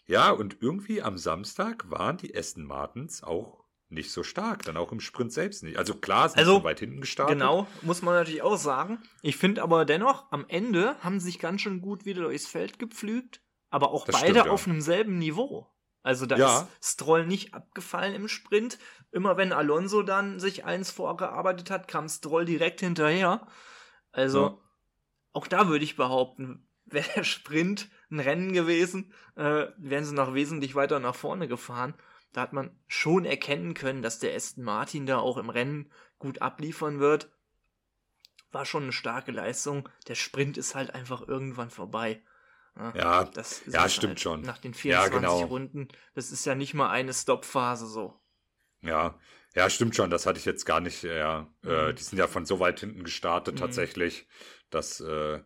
ja, 0.06 0.32
und 0.32 0.62
irgendwie 0.62 1.02
am 1.02 1.18
Samstag 1.18 1.92
waren 1.92 2.16
die 2.16 2.34
Aston 2.34 2.64
Martins 2.64 3.24
auch 3.24 3.59
nicht 3.90 4.12
so 4.12 4.24
stark, 4.24 4.64
dann 4.64 4.78
auch 4.78 4.92
im 4.92 5.00
Sprint 5.00 5.34
selbst 5.34 5.64
nicht. 5.64 5.78
Also 5.78 5.96
klar, 5.96 6.30
sind 6.30 6.40
also, 6.40 6.60
so 6.60 6.64
weit 6.64 6.80
hinten 6.80 7.02
gestartet. 7.02 7.38
Genau, 7.38 7.68
muss 7.82 8.02
man 8.02 8.14
natürlich 8.14 8.44
auch 8.44 8.58
sagen. 8.58 9.02
Ich 9.22 9.38
finde 9.38 9.64
aber 9.64 9.86
dennoch, 9.86 10.32
am 10.32 10.46
Ende 10.48 10.96
haben 11.02 11.20
sie 11.20 11.28
sich 11.28 11.40
ganz 11.40 11.62
schön 11.62 11.82
gut 11.82 12.06
wieder 12.06 12.22
durchs 12.22 12.48
Feld 12.48 12.78
gepflügt, 12.78 13.42
aber 13.70 13.92
auch 13.92 14.06
das 14.06 14.16
beide 14.16 14.32
stimmt, 14.32 14.46
ja. 14.46 14.52
auf 14.52 14.68
einem 14.68 14.82
selben 14.82 15.18
Niveau. 15.18 15.68
Also 16.02 16.26
da 16.26 16.38
ja. 16.38 16.62
ist 16.80 16.94
Stroll 16.94 17.26
nicht 17.26 17.54
abgefallen 17.54 18.16
im 18.16 18.28
Sprint. 18.28 18.78
Immer 19.12 19.38
wenn 19.38 19.52
Alonso 19.52 20.02
dann 20.02 20.40
sich 20.40 20.66
eins 20.66 20.92
vorgearbeitet 20.92 21.72
hat, 21.72 21.88
kam 21.88 22.08
Stroll 22.08 22.46
direkt 22.46 22.80
hinterher. 22.80 23.48
Also 24.12 24.42
ja. 24.42 24.58
auch 25.34 25.48
da 25.48 25.68
würde 25.68 25.84
ich 25.84 25.96
behaupten, 25.96 26.68
wäre 26.86 27.10
der 27.16 27.24
Sprint 27.24 27.90
ein 28.12 28.20
Rennen 28.20 28.54
gewesen, 28.54 29.14
äh, 29.36 29.68
wären 29.78 30.06
sie 30.06 30.16
noch 30.16 30.34
wesentlich 30.34 30.74
weiter 30.76 31.00
nach 31.00 31.16
vorne 31.16 31.48
gefahren. 31.48 31.96
Da 32.34 32.42
hat 32.42 32.54
man 32.54 32.78
schon 32.88 33.26
erkennen 33.26 33.74
können, 33.74 34.02
dass 34.02 34.20
der 34.20 34.36
Aston 34.36 34.64
Martin 34.64 35.06
da 35.06 35.18
auch 35.18 35.38
im 35.38 35.50
Rennen 35.50 35.92
gut 36.20 36.42
abliefern 36.42 37.00
wird. 37.00 37.32
War 38.52 38.66
schon 38.66 38.84
eine 38.84 38.92
starke 38.92 39.32
Leistung. 39.32 39.90
Der 40.08 40.16
Sprint 40.16 40.58
ist 40.58 40.76
halt 40.76 40.94
einfach 40.94 41.28
irgendwann 41.28 41.70
vorbei. 41.70 42.22
Ja, 42.96 43.26
das 43.26 43.64
ja 43.66 43.90
stimmt 43.90 44.12
halt 44.12 44.20
schon. 44.22 44.42
Nach 44.42 44.58
den 44.58 44.74
24 44.74 45.14
ja, 45.14 45.20
genau. 45.20 45.46
Runden. 45.48 45.90
Das 46.16 46.32
ist 46.32 46.46
ja 46.46 46.56
nicht 46.56 46.74
mal 46.74 46.90
eine 46.90 47.14
Stoppphase 47.14 47.88
so. 47.88 48.20
Ja, 48.82 49.20
ja, 49.54 49.70
stimmt 49.70 49.96
schon. 49.96 50.10
Das 50.10 50.26
hatte 50.26 50.40
ich 50.40 50.46
jetzt 50.46 50.66
gar 50.66 50.80
nicht. 50.80 51.04
Ja, 51.04 51.50
äh, 51.64 51.68
mhm. 51.68 51.90
äh, 51.90 51.94
die 51.94 52.04
sind 52.04 52.18
ja 52.18 52.28
von 52.28 52.46
so 52.46 52.60
weit 52.60 52.80
hinten 52.80 53.04
gestartet 53.04 53.56
mhm. 53.56 53.60
tatsächlich, 53.60 54.28
dass 54.70 55.02
äh, 55.02 55.42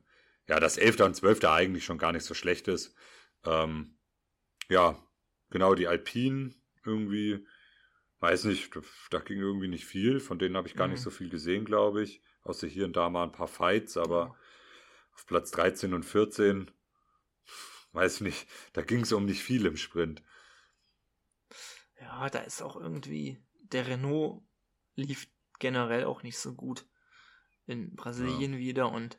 ja 0.48 0.60
das 0.60 0.78
11. 0.78 1.00
und 1.00 1.16
12. 1.16 1.44
eigentlich 1.46 1.86
schon 1.86 1.98
gar 1.98 2.12
nicht 2.12 2.26
so 2.26 2.34
schlecht 2.34 2.68
ist. 2.68 2.94
Ähm, 3.46 3.98
ja, 4.70 4.96
genau 5.50 5.74
die 5.74 5.88
Alpinen 5.88 6.63
irgendwie, 6.86 7.46
weiß 8.20 8.46
nicht, 8.46 8.72
da 9.10 9.20
ging 9.20 9.40
irgendwie 9.40 9.68
nicht 9.68 9.86
viel. 9.86 10.20
Von 10.20 10.40
denen 10.40 10.58
habe 10.58 10.68
ich 10.68 10.76
gar 10.76 10.88
mhm. 10.88 10.94
nicht 10.94 11.04
so 11.04 11.10
viel 11.10 11.30
gesehen, 11.30 11.66
glaube 11.66 12.04
ich. 12.04 12.22
Außer 12.44 12.68
hier 12.68 12.86
und 12.86 12.96
da 12.96 13.10
mal 13.10 13.24
ein 13.24 13.32
paar 13.32 13.48
Fights, 13.48 13.98
aber 13.98 14.20
ja. 14.20 14.36
auf 15.16 15.26
Platz 15.26 15.52
13 15.52 15.94
und 15.94 16.04
14, 16.04 16.72
weiß 17.94 18.22
nicht, 18.22 18.48
da 18.74 18.82
ging 18.82 19.02
es 19.02 19.14
um 19.14 19.26
nicht 19.26 19.42
viel 19.42 19.66
im 19.66 19.78
Sprint. 19.78 20.22
Ja, 22.00 22.30
da 22.30 22.40
ist 22.40 22.62
auch 22.62 22.76
irgendwie, 22.76 23.42
der 23.62 23.88
Renault 23.88 24.44
lief 24.96 25.28
generell 25.60 26.04
auch 26.04 26.24
nicht 26.24 26.38
so 26.38 26.54
gut 26.54 26.86
in 27.66 27.96
Brasilien 27.96 28.54
ja. 28.54 28.60
wieder 28.60 28.92
und 28.92 29.18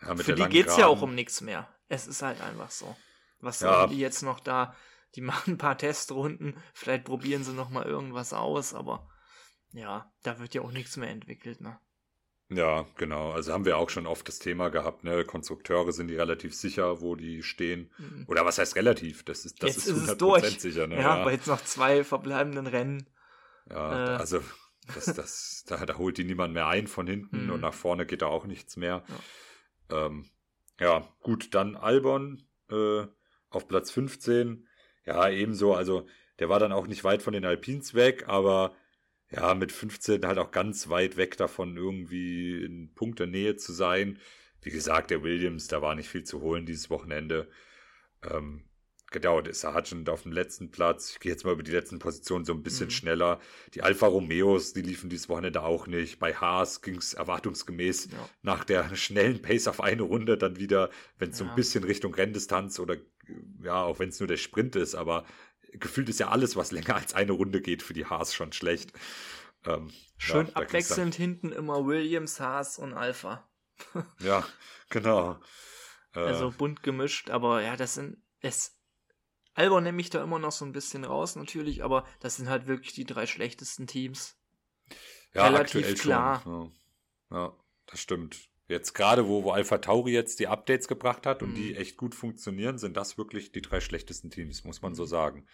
ja, 0.00 0.14
für 0.16 0.34
die 0.34 0.46
geht 0.46 0.68
es 0.68 0.76
ja 0.76 0.86
auch 0.86 1.02
um 1.02 1.14
nichts 1.14 1.40
mehr. 1.40 1.68
Es 1.88 2.06
ist 2.06 2.22
halt 2.22 2.40
einfach 2.40 2.70
so. 2.70 2.96
Was 3.40 3.58
sollen 3.58 3.90
die 3.90 3.98
jetzt 3.98 4.22
noch 4.22 4.40
da 4.40 4.76
die 5.14 5.20
machen 5.20 5.54
ein 5.54 5.58
paar 5.58 5.78
Testrunden, 5.78 6.56
vielleicht 6.72 7.04
probieren 7.04 7.44
sie 7.44 7.52
noch 7.52 7.70
mal 7.70 7.84
irgendwas 7.84 8.32
aus, 8.32 8.74
aber 8.74 9.08
ja, 9.72 10.12
da 10.22 10.38
wird 10.38 10.54
ja 10.54 10.62
auch 10.62 10.72
nichts 10.72 10.96
mehr 10.96 11.10
entwickelt, 11.10 11.60
ne? 11.60 11.78
Ja, 12.50 12.86
genau. 12.96 13.32
Also 13.32 13.52
haben 13.52 13.64
wir 13.64 13.78
auch 13.78 13.88
schon 13.88 14.06
oft 14.06 14.28
das 14.28 14.38
Thema 14.38 14.68
gehabt, 14.68 15.02
ne? 15.02 15.24
Konstrukteure 15.24 15.92
sind 15.92 16.08
die 16.08 16.16
relativ 16.16 16.54
sicher, 16.54 17.00
wo 17.00 17.16
die 17.16 17.42
stehen. 17.42 17.90
Mhm. 17.98 18.26
Oder 18.28 18.44
was 18.44 18.58
heißt 18.58 18.76
relativ? 18.76 19.24
Das 19.24 19.44
ist, 19.44 19.62
das 19.62 19.74
jetzt 19.74 19.86
ist 19.88 20.08
100% 20.08 20.12
es 20.12 20.18
durch. 20.18 20.60
sicher, 20.60 20.86
ne? 20.86 20.96
Ja, 20.96 21.00
ja, 21.00 21.14
aber 21.14 21.32
jetzt 21.32 21.46
noch 21.46 21.62
zwei 21.64 22.04
verbleibenden 22.04 22.66
Rennen. 22.66 23.08
Ja, 23.68 24.14
äh, 24.14 24.16
also 24.16 24.40
das, 24.94 25.06
das, 25.06 25.64
da, 25.66 25.84
da 25.84 25.96
holt 25.96 26.18
die 26.18 26.24
niemand 26.24 26.52
mehr 26.52 26.68
ein 26.68 26.86
von 26.86 27.06
hinten 27.06 27.46
mhm. 27.46 27.52
und 27.52 27.60
nach 27.60 27.74
vorne 27.74 28.04
geht 28.04 28.22
da 28.22 28.26
auch 28.26 28.44
nichts 28.44 28.76
mehr. 28.76 29.04
Ja, 29.90 30.06
ähm, 30.06 30.28
ja 30.78 31.08
gut, 31.20 31.54
dann 31.54 31.76
Albon 31.76 32.46
äh, 32.70 33.06
auf 33.48 33.68
Platz 33.68 33.90
15 33.90 34.66
ja, 35.06 35.28
ebenso. 35.28 35.74
Also, 35.74 36.06
der 36.38 36.48
war 36.48 36.58
dann 36.58 36.72
auch 36.72 36.86
nicht 36.86 37.04
weit 37.04 37.22
von 37.22 37.32
den 37.32 37.44
Alpins 37.44 37.94
weg, 37.94 38.24
aber 38.26 38.74
ja, 39.30 39.54
mit 39.54 39.72
15 39.72 40.26
halt 40.26 40.38
auch 40.38 40.50
ganz 40.50 40.88
weit 40.88 41.16
weg 41.16 41.36
davon, 41.36 41.76
irgendwie 41.76 42.64
in 42.64 42.92
Punktenähe 42.94 43.56
zu 43.56 43.72
sein. 43.72 44.18
Wie 44.62 44.70
gesagt, 44.70 45.10
der 45.10 45.22
Williams, 45.22 45.68
da 45.68 45.82
war 45.82 45.94
nicht 45.94 46.08
viel 46.08 46.24
zu 46.24 46.40
holen 46.40 46.66
dieses 46.66 46.88
Wochenende. 46.88 47.48
Ähm, 48.22 48.64
genau, 49.10 49.40
der 49.40 49.54
Sargent 49.54 50.08
auf 50.08 50.22
dem 50.22 50.32
letzten 50.32 50.70
Platz. 50.70 51.10
Ich 51.12 51.20
gehe 51.20 51.32
jetzt 51.32 51.44
mal 51.44 51.52
über 51.52 51.62
die 51.62 51.72
letzten 51.72 51.98
Positionen 51.98 52.44
so 52.44 52.52
ein 52.52 52.62
bisschen 52.62 52.86
mhm. 52.86 52.92
schneller. 52.92 53.40
Die 53.74 53.82
Alfa 53.82 54.06
Romeos, 54.06 54.72
die 54.72 54.82
liefen 54.82 55.10
dieses 55.10 55.28
Wochenende 55.28 55.62
auch 55.62 55.86
nicht. 55.86 56.18
Bei 56.18 56.34
Haas 56.34 56.80
ging 56.80 56.96
es 56.96 57.14
erwartungsgemäß 57.14 58.08
ja. 58.12 58.28
nach 58.42 58.64
der 58.64 58.94
schnellen 58.96 59.42
Pace 59.42 59.68
auf 59.68 59.80
eine 59.80 60.02
Runde 60.02 60.38
dann 60.38 60.56
wieder, 60.56 60.90
wenn 61.18 61.30
es 61.30 61.38
ja. 61.38 61.44
so 61.44 61.50
ein 61.50 61.56
bisschen 61.56 61.84
Richtung 61.84 62.14
Renndistanz 62.14 62.78
oder 62.78 62.96
ja, 63.64 63.82
auch 63.82 63.98
wenn 63.98 64.10
es 64.10 64.20
nur 64.20 64.26
der 64.26 64.36
Sprint 64.36 64.76
ist, 64.76 64.94
aber 64.94 65.24
gefühlt 65.72 66.08
ist 66.08 66.20
ja 66.20 66.28
alles, 66.28 66.56
was 66.56 66.72
länger 66.72 66.96
als 66.96 67.14
eine 67.14 67.32
Runde 67.32 67.60
geht, 67.60 67.82
für 67.82 67.94
die 67.94 68.06
Haas 68.06 68.34
schon 68.34 68.52
schlecht. 68.52 68.92
Ähm, 69.64 69.90
Schön 70.16 70.46
ja, 70.46 70.52
abwechselnd 70.54 71.14
hinten 71.14 71.52
immer 71.52 71.86
Williams, 71.86 72.40
Haas 72.40 72.78
und 72.78 72.94
Alpha. 72.94 73.48
ja, 74.20 74.46
genau. 74.90 75.40
Äh, 76.14 76.20
also 76.20 76.50
bunt 76.50 76.82
gemischt, 76.82 77.30
aber 77.30 77.62
ja, 77.62 77.76
das 77.76 77.94
sind 77.94 78.22
es. 78.40 78.78
Albon 79.54 79.84
nehme 79.84 80.00
ich 80.00 80.10
da 80.10 80.22
immer 80.22 80.38
noch 80.38 80.52
so 80.52 80.64
ein 80.64 80.72
bisschen 80.72 81.04
raus, 81.04 81.36
natürlich, 81.36 81.84
aber 81.84 82.06
das 82.20 82.36
sind 82.36 82.48
halt 82.48 82.66
wirklich 82.66 82.92
die 82.92 83.04
drei 83.04 83.26
schlechtesten 83.26 83.86
Teams. 83.86 84.36
Ja, 85.32 85.46
Relativ 85.46 86.00
klar. 86.00 86.42
Schon, 86.42 86.72
ja. 87.30 87.36
ja, 87.36 87.56
das 87.86 88.00
stimmt. 88.00 88.48
Jetzt 88.66 88.94
gerade, 88.94 89.28
wo, 89.28 89.44
wo 89.44 89.50
Alpha 89.50 89.78
Tauri 89.78 90.12
jetzt 90.12 90.40
die 90.40 90.48
Updates 90.48 90.88
gebracht 90.88 91.26
hat 91.26 91.42
und 91.42 91.50
mhm. 91.50 91.54
die 91.54 91.76
echt 91.76 91.96
gut 91.96 92.14
funktionieren, 92.14 92.78
sind 92.78 92.96
das 92.96 93.18
wirklich 93.18 93.52
die 93.52 93.60
drei 93.60 93.80
schlechtesten 93.80 94.30
Teams, 94.30 94.64
muss 94.64 94.80
man 94.80 94.94
so 94.94 95.02
mhm. 95.02 95.08
sagen. 95.08 95.46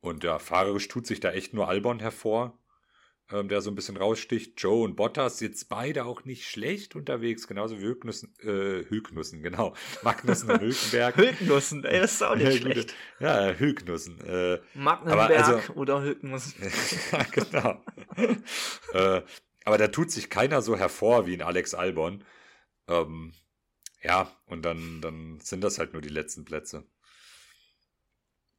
Und 0.00 0.24
ja, 0.24 0.38
fahrerisch 0.38 0.88
tut 0.88 1.06
sich 1.06 1.20
da 1.20 1.30
echt 1.30 1.54
nur 1.54 1.68
Albon 1.68 2.00
hervor, 2.00 2.58
ähm, 3.30 3.48
der 3.48 3.62
so 3.62 3.70
ein 3.70 3.76
bisschen 3.76 3.96
raussticht. 3.96 4.60
Joe 4.60 4.82
und 4.82 4.96
Bottas 4.96 5.40
jetzt 5.40 5.70
beide 5.70 6.04
auch 6.04 6.24
nicht 6.24 6.44
schlecht 6.44 6.96
unterwegs, 6.96 7.46
genauso 7.46 7.78
wie 7.78 7.84
Hülknussen, 7.84 8.34
äh, 8.40 8.84
Hülknussen, 8.90 9.42
genau. 9.42 9.74
Magnussen 10.02 10.50
und 10.50 10.60
Hülkenberg. 10.60 11.16
Hülknussen, 11.16 11.84
ey, 11.84 12.00
das 12.00 12.14
ist 12.14 12.22
auch 12.22 12.34
nicht 12.34 12.60
schlecht. 12.60 12.94
Ja, 13.20 13.54
Hülknussen. 13.54 14.20
Äh, 14.20 14.58
Magnenberg 14.74 15.30
also, 15.30 15.72
oder 15.74 16.02
Hülknussen. 16.02 16.54
ja, 17.12 17.22
genau. 17.30 17.80
äh, 18.92 19.22
aber 19.64 19.78
da 19.78 19.88
tut 19.88 20.10
sich 20.10 20.30
keiner 20.30 20.62
so 20.62 20.76
hervor 20.76 21.26
wie 21.26 21.34
ein 21.34 21.42
Alex 21.42 21.74
Albon. 21.74 22.24
Ähm, 22.88 23.32
ja, 24.02 24.30
und 24.46 24.62
dann, 24.62 25.00
dann 25.00 25.40
sind 25.40 25.62
das 25.62 25.78
halt 25.78 25.92
nur 25.92 26.02
die 26.02 26.08
letzten 26.08 26.44
Plätze. 26.44 26.84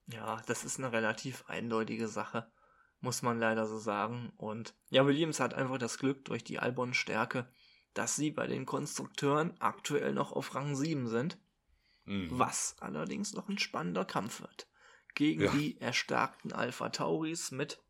Ja, 0.07 0.41
das 0.47 0.63
ist 0.63 0.79
eine 0.79 0.91
relativ 0.91 1.45
eindeutige 1.47 2.07
Sache, 2.07 2.51
muss 2.99 3.21
man 3.21 3.39
leider 3.39 3.67
so 3.67 3.77
sagen. 3.77 4.31
Und 4.37 4.73
ja, 4.89 5.05
Williams 5.05 5.39
hat 5.39 5.53
einfach 5.53 5.77
das 5.77 5.97
Glück 5.97 6.25
durch 6.25 6.43
die 6.43 6.59
Albon-Stärke, 6.59 7.49
dass 7.93 8.15
sie 8.15 8.31
bei 8.31 8.47
den 8.47 8.65
Konstrukteuren 8.65 9.59
aktuell 9.59 10.13
noch 10.13 10.31
auf 10.31 10.55
Rang 10.55 10.75
7 10.75 11.07
sind. 11.07 11.37
Mhm. 12.05 12.27
Was 12.31 12.75
allerdings 12.79 13.33
noch 13.33 13.47
ein 13.47 13.59
spannender 13.59 14.05
Kampf 14.05 14.41
wird. 14.41 14.67
Gegen 15.15 15.43
ja. 15.43 15.51
die 15.51 15.79
erstarkten 15.79 16.51
Alpha 16.51 16.89
Tauris 16.89 17.51
mit 17.51 17.81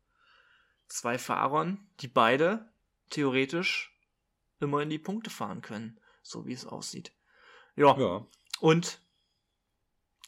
zwei 0.86 1.18
Fahrern, 1.18 1.88
die 2.00 2.08
beide 2.08 2.70
theoretisch 3.14 3.96
immer 4.60 4.82
in 4.82 4.90
die 4.90 4.98
Punkte 4.98 5.30
fahren 5.30 5.62
können, 5.62 6.00
so 6.22 6.46
wie 6.46 6.52
es 6.52 6.66
aussieht. 6.66 7.12
Ja. 7.76 7.98
ja. 7.98 8.26
Und 8.60 9.00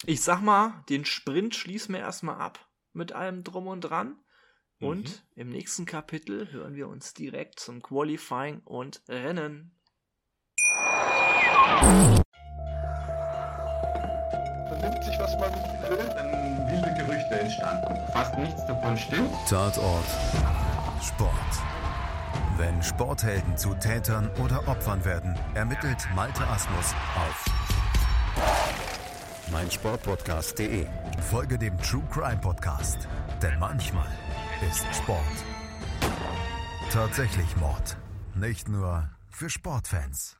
ich 0.04 0.20
sag 0.22 0.40
mal, 0.40 0.84
den 0.88 1.04
Sprint 1.04 1.54
schließen 1.54 1.94
wir 1.94 2.00
erstmal 2.00 2.36
ab 2.36 2.68
mit 2.92 3.12
allem 3.12 3.44
drum 3.44 3.66
und 3.66 3.80
dran. 3.82 4.16
Und 4.78 5.08
mhm. 5.08 5.40
im 5.40 5.48
nächsten 5.48 5.86
Kapitel 5.86 6.52
hören 6.52 6.74
wir 6.74 6.88
uns 6.88 7.14
direkt 7.14 7.60
zum 7.60 7.82
Qualifying 7.82 8.60
und 8.64 9.02
Rennen. 9.08 9.74
Man 14.68 14.80
nimmt 14.80 15.02
sich, 15.02 15.18
was 15.18 15.32
man 15.38 15.50
will. 15.88 15.96
Dann 15.96 16.68
wilde 16.68 16.94
Gerüchte 16.94 17.40
entstanden. 17.40 17.96
Fast 18.12 18.36
nichts 18.36 18.66
davon 18.66 18.98
stimmt. 18.98 19.32
Tatort. 19.48 20.04
Sport. 21.00 21.55
Wenn 22.58 22.82
Sporthelden 22.82 23.56
zu 23.56 23.74
Tätern 23.74 24.30
oder 24.42 24.66
Opfern 24.66 25.04
werden, 25.04 25.38
ermittelt 25.54 25.98
Malte 26.14 26.46
Asmus 26.46 26.94
auf 27.14 27.44
meinsportpodcast.de. 29.50 30.86
Folge 31.30 31.58
dem 31.58 31.76
True 31.78 32.06
Crime 32.10 32.40
Podcast, 32.40 33.08
denn 33.42 33.58
manchmal 33.58 34.10
ist 34.68 34.84
Sport 34.94 35.22
tatsächlich 36.96 37.56
Mord. 37.56 37.98
Nicht 38.34 38.68
nur 38.68 39.10
für 39.28 39.50
Sportfans. 39.50 40.38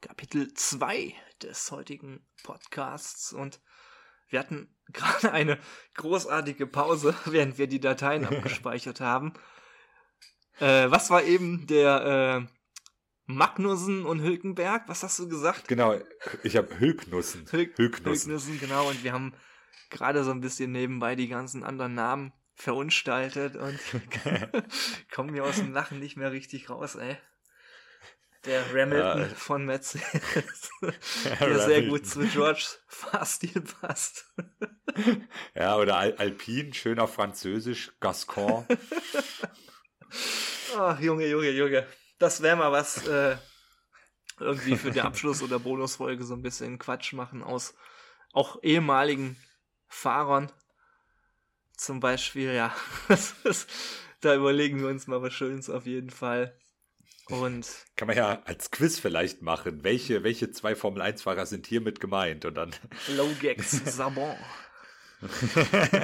Kapitel 0.00 0.54
2 0.54 1.12
des 1.42 1.72
heutigen 1.72 2.24
Podcasts 2.44 3.32
und 3.32 3.60
wir 4.28 4.38
hatten 4.38 4.68
gerade 4.92 5.32
eine 5.32 5.58
großartige 5.94 6.68
Pause, 6.68 7.16
während 7.24 7.58
wir 7.58 7.66
die 7.66 7.80
Dateien 7.80 8.24
abgespeichert 8.32 9.00
haben. 9.00 9.32
Äh, 10.60 10.90
was 10.90 11.10
war 11.10 11.24
eben 11.24 11.66
der 11.66 12.46
äh, 12.46 12.54
Magnussen 13.26 14.04
und 14.04 14.20
Hülkenberg? 14.20 14.88
Was 14.88 15.02
hast 15.02 15.18
du 15.18 15.28
gesagt? 15.28 15.68
Genau, 15.68 15.98
ich 16.42 16.56
habe 16.56 16.78
Hülknussen. 16.78 17.46
Hülk 17.50 17.76
Hülknussen. 17.78 18.32
Hülknussen, 18.32 18.60
genau. 18.60 18.88
Und 18.88 19.02
wir 19.02 19.12
haben 19.12 19.34
gerade 19.90 20.24
so 20.24 20.30
ein 20.30 20.40
bisschen 20.40 20.72
nebenbei 20.72 21.16
die 21.16 21.28
ganzen 21.28 21.64
anderen 21.64 21.94
Namen 21.94 22.32
verunstaltet 22.54 23.56
und 23.56 23.78
kommen 25.12 25.32
mir 25.32 25.44
aus 25.44 25.56
dem 25.56 25.72
Lachen 25.72 25.98
nicht 25.98 26.16
mehr 26.16 26.32
richtig 26.32 26.70
raus, 26.70 26.94
ey. 26.94 27.16
Der 28.44 28.62
Hamilton 28.68 29.22
ja. 29.22 29.28
von 29.28 29.64
Mercedes, 29.64 30.70
ja, 30.82 31.46
der 31.46 31.58
sehr 31.60 31.82
gut 31.84 32.06
zu 32.06 32.20
George 32.26 32.66
Fahrstil 32.86 33.62
passt. 33.80 34.30
ja, 35.54 35.78
oder 35.78 35.96
Al 35.96 36.14
Alpine, 36.18 36.74
schöner 36.74 37.08
Französisch, 37.08 37.92
Gascon. 38.00 38.66
Ach, 40.76 40.98
Junge, 41.00 41.26
Junge, 41.26 41.50
Junge. 41.50 41.86
Das 42.18 42.42
wäre 42.42 42.56
mal 42.56 42.72
was, 42.72 43.06
äh, 43.06 43.36
irgendwie 44.40 44.76
für 44.76 44.90
die 44.90 45.00
Abschluss- 45.00 45.42
oder 45.42 45.58
Bonusfolge 45.58 46.24
so 46.24 46.34
ein 46.34 46.42
bisschen 46.42 46.78
Quatsch 46.78 47.12
machen 47.12 47.42
aus 47.42 47.74
auch 48.32 48.62
ehemaligen 48.62 49.36
Fahrern. 49.86 50.50
Zum 51.76 52.00
Beispiel, 52.00 52.52
ja. 52.52 52.74
da 54.20 54.34
überlegen 54.34 54.80
wir 54.80 54.88
uns 54.88 55.06
mal 55.06 55.22
was 55.22 55.32
Schönes 55.32 55.70
auf 55.70 55.86
jeden 55.86 56.10
Fall. 56.10 56.58
Und 57.28 57.66
kann 57.96 58.08
man 58.08 58.16
ja 58.16 58.42
als 58.44 58.70
Quiz 58.70 58.98
vielleicht 58.98 59.40
machen. 59.40 59.82
Welche, 59.82 60.24
welche 60.24 60.50
zwei 60.50 60.74
Formel 60.74 61.02
1-Fahrer 61.02 61.46
sind 61.46 61.66
hiermit 61.66 62.00
gemeint? 62.00 62.44
Und 62.44 62.54
dann. 62.54 62.74
Logex 63.16 63.70
Sabon. 63.96 64.36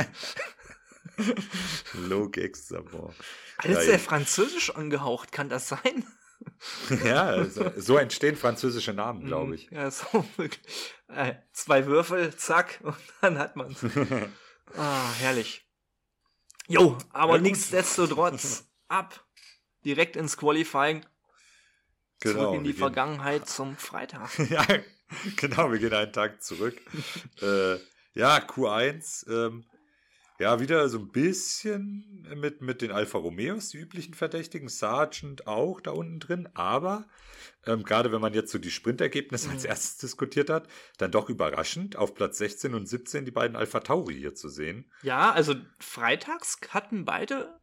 Logex 2.08 2.68
Sabon. 2.68 3.14
Alles 3.58 3.84
sehr 3.84 3.98
französisch 3.98 4.74
angehaucht, 4.74 5.32
kann 5.32 5.48
das 5.48 5.68
sein? 5.68 6.04
ja, 7.04 7.44
so, 7.44 7.70
so, 7.76 7.98
entstehen 7.98 8.36
französische 8.36 8.94
Namen, 8.94 9.26
glaube 9.26 9.48
mhm. 9.48 9.52
ich. 9.54 9.70
Ja, 9.70 9.90
so 9.90 10.24
wirklich. 10.36 10.60
Äh, 11.08 11.34
zwei 11.52 11.86
Würfel, 11.86 12.34
zack, 12.36 12.80
und 12.82 12.96
dann 13.20 13.38
hat 13.38 13.56
man 13.56 13.72
es. 13.72 13.84
ah, 14.76 15.12
herrlich. 15.18 15.66
Jo, 16.68 16.96
aber 17.12 17.36
ja, 17.36 17.42
nichtsdestotrotz 17.42 18.64
ab 18.88 19.26
direkt 19.84 20.16
ins 20.16 20.36
Qualifying. 20.36 21.04
Genau, 22.20 22.44
zurück 22.44 22.56
in 22.56 22.64
die 22.64 22.74
Vergangenheit 22.74 23.48
zum 23.48 23.76
Freitag. 23.76 24.30
ja, 24.50 24.64
genau, 25.36 25.72
wir 25.72 25.78
gehen 25.78 25.92
einen 25.92 26.12
Tag 26.12 26.42
zurück. 26.42 26.80
äh, 27.40 27.76
ja, 28.14 28.38
Q1. 28.38 29.28
Ähm, 29.30 29.64
ja, 30.40 30.58
wieder 30.58 30.88
so 30.88 30.98
ein 30.98 31.08
bisschen 31.08 32.26
mit, 32.34 32.62
mit 32.62 32.80
den 32.80 32.92
Alfa 32.92 33.18
Romeos, 33.18 33.68
die 33.68 33.76
üblichen 33.76 34.14
Verdächtigen, 34.14 34.70
Sargent 34.70 35.46
auch 35.46 35.82
da 35.82 35.90
unten 35.90 36.18
drin, 36.18 36.48
aber 36.54 37.06
ähm, 37.66 37.82
gerade 37.82 38.10
wenn 38.10 38.22
man 38.22 38.32
jetzt 38.32 38.50
so 38.50 38.58
die 38.58 38.70
Sprintergebnisse 38.70 39.48
mhm. 39.48 39.54
als 39.54 39.64
erstes 39.66 39.98
diskutiert 39.98 40.48
hat, 40.48 40.66
dann 40.96 41.10
doch 41.10 41.28
überraschend, 41.28 41.96
auf 41.96 42.14
Platz 42.14 42.38
16 42.38 42.74
und 42.74 42.86
17 42.86 43.26
die 43.26 43.30
beiden 43.30 43.54
Alpha 43.54 43.80
Tauri 43.80 44.14
hier 44.14 44.34
zu 44.34 44.48
sehen. 44.48 44.90
Ja, 45.02 45.30
also 45.30 45.54
freitags 45.78 46.58
hatten 46.70 47.04
beide, 47.04 47.60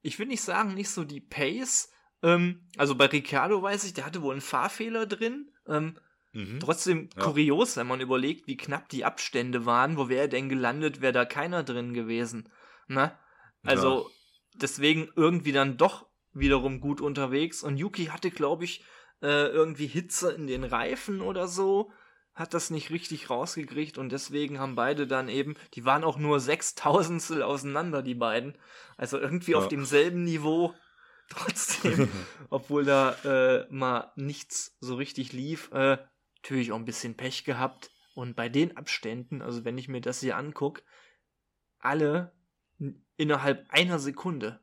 ich 0.00 0.18
will 0.18 0.26
nicht 0.26 0.42
sagen, 0.42 0.72
nicht 0.72 0.88
so 0.88 1.04
die 1.04 1.20
Pace. 1.20 1.90
Ähm, 2.22 2.66
also 2.78 2.94
bei 2.94 3.04
Ricciardo 3.04 3.62
weiß 3.62 3.84
ich, 3.84 3.92
der 3.92 4.06
hatte 4.06 4.22
wohl 4.22 4.32
einen 4.32 4.40
Fahrfehler 4.40 5.04
drin. 5.04 5.52
Ähm, 5.68 5.98
Mhm. 6.32 6.60
Trotzdem 6.60 7.08
ja. 7.16 7.22
kurios, 7.22 7.76
wenn 7.76 7.86
man 7.86 8.00
überlegt, 8.00 8.46
wie 8.46 8.56
knapp 8.56 8.88
die 8.88 9.04
Abstände 9.04 9.66
waren. 9.66 9.96
Wo 9.96 10.08
wäre 10.08 10.28
denn 10.28 10.48
gelandet, 10.48 11.00
wäre 11.00 11.12
da 11.12 11.24
keiner 11.24 11.62
drin 11.62 11.94
gewesen. 11.94 12.48
Ne? 12.88 13.16
Also 13.64 14.08
ja. 14.08 14.14
deswegen 14.54 15.08
irgendwie 15.16 15.52
dann 15.52 15.76
doch 15.76 16.06
wiederum 16.32 16.80
gut 16.80 17.00
unterwegs. 17.00 17.62
Und 17.62 17.76
Yuki 17.78 18.06
hatte, 18.06 18.30
glaube 18.30 18.64
ich, 18.64 18.84
äh, 19.22 19.48
irgendwie 19.48 19.86
Hitze 19.86 20.32
in 20.32 20.46
den 20.46 20.64
Reifen 20.64 21.20
oder 21.20 21.48
so. 21.48 21.90
Hat 22.34 22.52
das 22.52 22.68
nicht 22.68 22.90
richtig 22.90 23.30
rausgekriegt 23.30 23.96
und 23.96 24.12
deswegen 24.12 24.58
haben 24.58 24.74
beide 24.74 25.06
dann 25.06 25.30
eben, 25.30 25.54
die 25.72 25.86
waren 25.86 26.04
auch 26.04 26.18
nur 26.18 26.38
sechstausendstel 26.38 27.42
auseinander, 27.42 28.02
die 28.02 28.14
beiden. 28.14 28.58
Also 28.98 29.18
irgendwie 29.18 29.52
ja. 29.52 29.58
auf 29.58 29.68
demselben 29.68 30.22
Niveau. 30.24 30.74
Trotzdem, 31.30 32.08
obwohl 32.50 32.84
da 32.84 33.12
äh, 33.24 33.66
mal 33.70 34.12
nichts 34.16 34.76
so 34.80 34.96
richtig 34.96 35.32
lief, 35.32 35.72
äh, 35.72 35.96
natürlich 36.46 36.70
auch 36.72 36.76
ein 36.76 36.84
bisschen 36.84 37.16
Pech 37.16 37.44
gehabt. 37.44 37.90
Und 38.14 38.36
bei 38.36 38.48
den 38.48 38.76
Abständen, 38.76 39.42
also 39.42 39.64
wenn 39.64 39.76
ich 39.76 39.88
mir 39.88 40.00
das 40.00 40.20
hier 40.20 40.36
angucke, 40.36 40.82
alle 41.78 42.32
innerhalb 43.16 43.66
einer 43.70 43.98
Sekunde. 43.98 44.60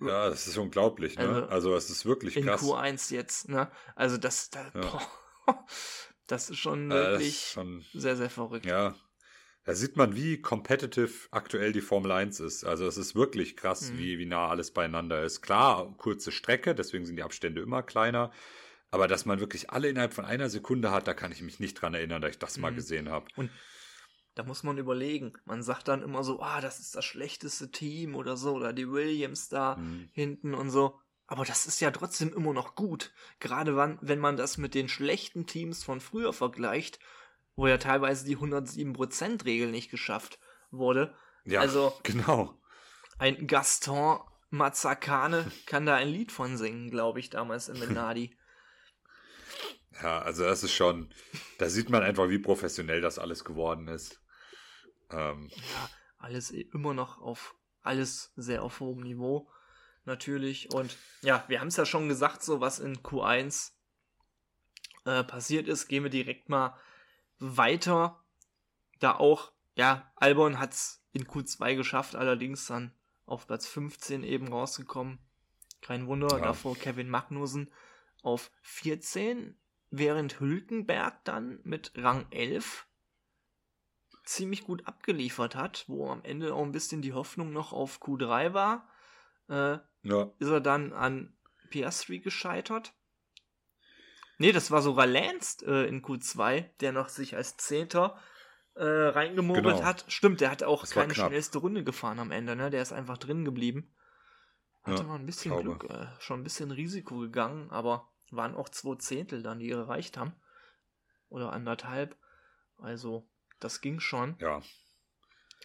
Ja, 0.00 0.28
das 0.28 0.46
ist 0.46 0.58
unglaublich, 0.58 1.16
ne? 1.16 1.24
Also, 1.24 1.48
also 1.48 1.76
es 1.76 1.90
ist 1.90 2.04
wirklich 2.04 2.34
krass. 2.34 2.62
In 2.62 2.68
Q1 2.68 3.12
jetzt, 3.14 3.48
ne? 3.48 3.70
Also 3.94 4.18
das, 4.18 4.50
das, 4.50 4.66
ja. 4.74 4.80
boah, 4.80 5.66
das 6.26 6.50
ist 6.50 6.58
schon 6.58 6.90
wirklich 6.90 7.28
ist 7.28 7.52
schon, 7.52 7.84
sehr, 7.94 8.16
sehr 8.16 8.30
verrückt. 8.30 8.66
Ja. 8.66 8.94
Da 9.64 9.74
sieht 9.74 9.96
man, 9.96 10.14
wie 10.16 10.40
competitive 10.40 11.28
aktuell 11.30 11.72
die 11.72 11.80
Formel 11.80 12.12
1 12.12 12.40
ist. 12.40 12.64
Also 12.64 12.86
es 12.86 12.96
ist 12.96 13.14
wirklich 13.14 13.56
krass, 13.56 13.90
mhm. 13.90 13.98
wie, 13.98 14.18
wie 14.18 14.26
nah 14.26 14.48
alles 14.48 14.72
beieinander 14.72 15.22
ist. 15.22 15.42
Klar, 15.42 15.94
kurze 15.96 16.32
Strecke, 16.32 16.74
deswegen 16.74 17.06
sind 17.06 17.16
die 17.16 17.22
Abstände 17.22 17.60
immer 17.60 17.82
kleiner. 17.82 18.32
Aber 18.90 19.08
dass 19.08 19.26
man 19.26 19.40
wirklich 19.40 19.70
alle 19.70 19.88
innerhalb 19.88 20.14
von 20.14 20.24
einer 20.24 20.48
Sekunde 20.48 20.90
hat, 20.90 21.06
da 21.06 21.14
kann 21.14 21.32
ich 21.32 21.42
mich 21.42 21.60
nicht 21.60 21.74
dran 21.74 21.94
erinnern, 21.94 22.22
dass 22.22 22.30
ich 22.30 22.38
das 22.38 22.56
mhm. 22.56 22.62
mal 22.62 22.74
gesehen 22.74 23.08
habe. 23.08 23.26
Und 23.36 23.50
da 24.34 24.44
muss 24.44 24.62
man 24.62 24.78
überlegen. 24.78 25.32
Man 25.44 25.62
sagt 25.62 25.88
dann 25.88 26.02
immer 26.02 26.22
so, 26.22 26.40
ah, 26.40 26.60
das 26.60 26.78
ist 26.78 26.94
das 26.94 27.04
schlechteste 27.04 27.70
Team 27.70 28.14
oder 28.14 28.36
so, 28.36 28.54
oder 28.54 28.72
die 28.72 28.90
Williams 28.90 29.48
da 29.48 29.76
mhm. 29.76 30.08
hinten 30.12 30.54
und 30.54 30.70
so. 30.70 31.00
Aber 31.26 31.44
das 31.44 31.66
ist 31.66 31.80
ja 31.80 31.90
trotzdem 31.90 32.32
immer 32.32 32.54
noch 32.54 32.74
gut. 32.74 33.12
Gerade 33.40 33.76
wann, 33.76 33.98
wenn 34.00 34.18
man 34.18 34.36
das 34.36 34.56
mit 34.56 34.74
den 34.74 34.88
schlechten 34.88 35.46
Teams 35.46 35.84
von 35.84 36.00
früher 36.00 36.32
vergleicht, 36.32 36.98
wo 37.54 37.66
ja 37.66 37.76
teilweise 37.76 38.24
die 38.24 38.38
107%-Regel 38.38 39.70
nicht 39.70 39.90
geschafft 39.90 40.38
wurde. 40.70 41.14
Ja, 41.44 41.60
also, 41.60 41.92
genau. 42.02 42.58
Ein 43.18 43.46
Gaston 43.46 44.20
Mazzacane 44.50 45.50
kann 45.66 45.84
da 45.84 45.96
ein 45.96 46.08
Lied 46.08 46.32
von 46.32 46.56
singen, 46.56 46.90
glaube 46.90 47.20
ich, 47.20 47.28
damals 47.28 47.68
im 47.68 47.78
Minardi. 47.86 48.37
Ja, 50.02 50.20
also 50.20 50.44
das 50.44 50.62
ist 50.62 50.72
schon, 50.72 51.12
da 51.58 51.68
sieht 51.68 51.90
man 51.90 52.02
einfach, 52.02 52.28
wie 52.28 52.38
professionell 52.38 53.00
das 53.00 53.18
alles 53.18 53.44
geworden 53.44 53.88
ist. 53.88 54.20
Ähm. 55.10 55.50
Ja, 55.50 55.90
alles 56.18 56.50
immer 56.50 56.94
noch 56.94 57.20
auf, 57.20 57.54
alles 57.82 58.32
sehr 58.36 58.62
auf 58.62 58.80
hohem 58.80 59.00
Niveau, 59.00 59.50
natürlich. 60.04 60.72
Und 60.72 60.96
ja, 61.22 61.44
wir 61.48 61.60
haben 61.60 61.68
es 61.68 61.76
ja 61.76 61.86
schon 61.86 62.08
gesagt, 62.08 62.42
so 62.42 62.60
was 62.60 62.78
in 62.78 62.98
Q1 62.98 63.72
äh, 65.04 65.24
passiert 65.24 65.68
ist, 65.68 65.88
gehen 65.88 66.02
wir 66.02 66.10
direkt 66.10 66.48
mal 66.48 66.78
weiter. 67.38 68.22
Da 69.00 69.14
auch, 69.16 69.52
ja, 69.74 70.10
Albon 70.16 70.58
hat 70.58 70.74
es 70.74 71.02
in 71.12 71.26
Q2 71.26 71.76
geschafft, 71.76 72.14
allerdings 72.14 72.66
dann 72.66 72.92
auf 73.26 73.46
Platz 73.46 73.66
15 73.66 74.22
eben 74.22 74.48
rausgekommen. 74.48 75.18
Kein 75.80 76.06
Wunder, 76.06 76.28
ja. 76.38 76.44
davor 76.44 76.76
Kevin 76.76 77.08
Magnussen 77.08 77.70
auf 78.22 78.50
14 78.62 79.56
während 79.90 80.40
Hülkenberg 80.40 81.24
dann 81.24 81.60
mit 81.64 81.92
Rang 81.96 82.26
11 82.30 82.86
ziemlich 84.24 84.64
gut 84.64 84.86
abgeliefert 84.86 85.54
hat, 85.54 85.84
wo 85.88 86.10
am 86.10 86.22
Ende 86.22 86.54
auch 86.54 86.62
ein 86.62 86.72
bisschen 86.72 87.00
die 87.00 87.14
Hoffnung 87.14 87.52
noch 87.52 87.72
auf 87.72 88.00
Q3 88.00 88.52
war, 88.52 88.88
äh, 89.48 89.78
ja. 90.02 90.30
ist 90.38 90.48
er 90.50 90.60
dann 90.60 90.92
an 90.92 91.36
Piastri 91.70 92.18
gescheitert. 92.20 92.94
Nee, 94.36 94.52
das 94.52 94.70
war 94.70 94.82
sogar 94.82 95.06
Lance 95.06 95.64
äh, 95.66 95.88
in 95.88 96.02
Q2, 96.02 96.68
der 96.80 96.92
noch 96.92 97.08
sich 97.08 97.34
als 97.36 97.56
Zehnter 97.56 98.18
äh, 98.74 98.84
reingemogelt 98.84 99.64
Genau. 99.64 99.82
hat. 99.82 100.04
Stimmt, 100.08 100.40
der 100.40 100.50
hat 100.50 100.62
auch 100.62 100.82
Das 100.82 100.90
keine 100.90 101.14
schnellste 101.14 101.58
Runde 101.58 101.82
gefahren 101.82 102.20
am 102.20 102.30
Ende, 102.30 102.54
ne? 102.54 102.70
Der 102.70 102.82
ist 102.82 102.92
einfach 102.92 103.18
drin 103.18 103.44
geblieben. 103.44 103.92
Hatte 104.84 105.02
Ja, 105.02 105.08
mal 105.08 105.18
ein 105.18 105.26
bisschen. 105.26 105.56
Glück, 105.60 105.84
äh, 105.90 106.06
schon 106.20 106.40
ein 106.40 106.44
bisschen 106.44 106.70
Risiko 106.70 107.18
gegangen, 107.18 107.70
aber 107.70 108.12
waren 108.30 108.54
auch 108.54 108.68
zwei 108.68 108.96
Zehntel 108.96 109.42
dann, 109.42 109.58
die 109.58 109.70
erreicht 109.70 110.16
haben. 110.16 110.32
Oder 111.28 111.52
anderthalb. 111.52 112.16
Also, 112.78 113.28
das 113.60 113.80
ging 113.80 114.00
schon. 114.00 114.36
Ja, 114.40 114.62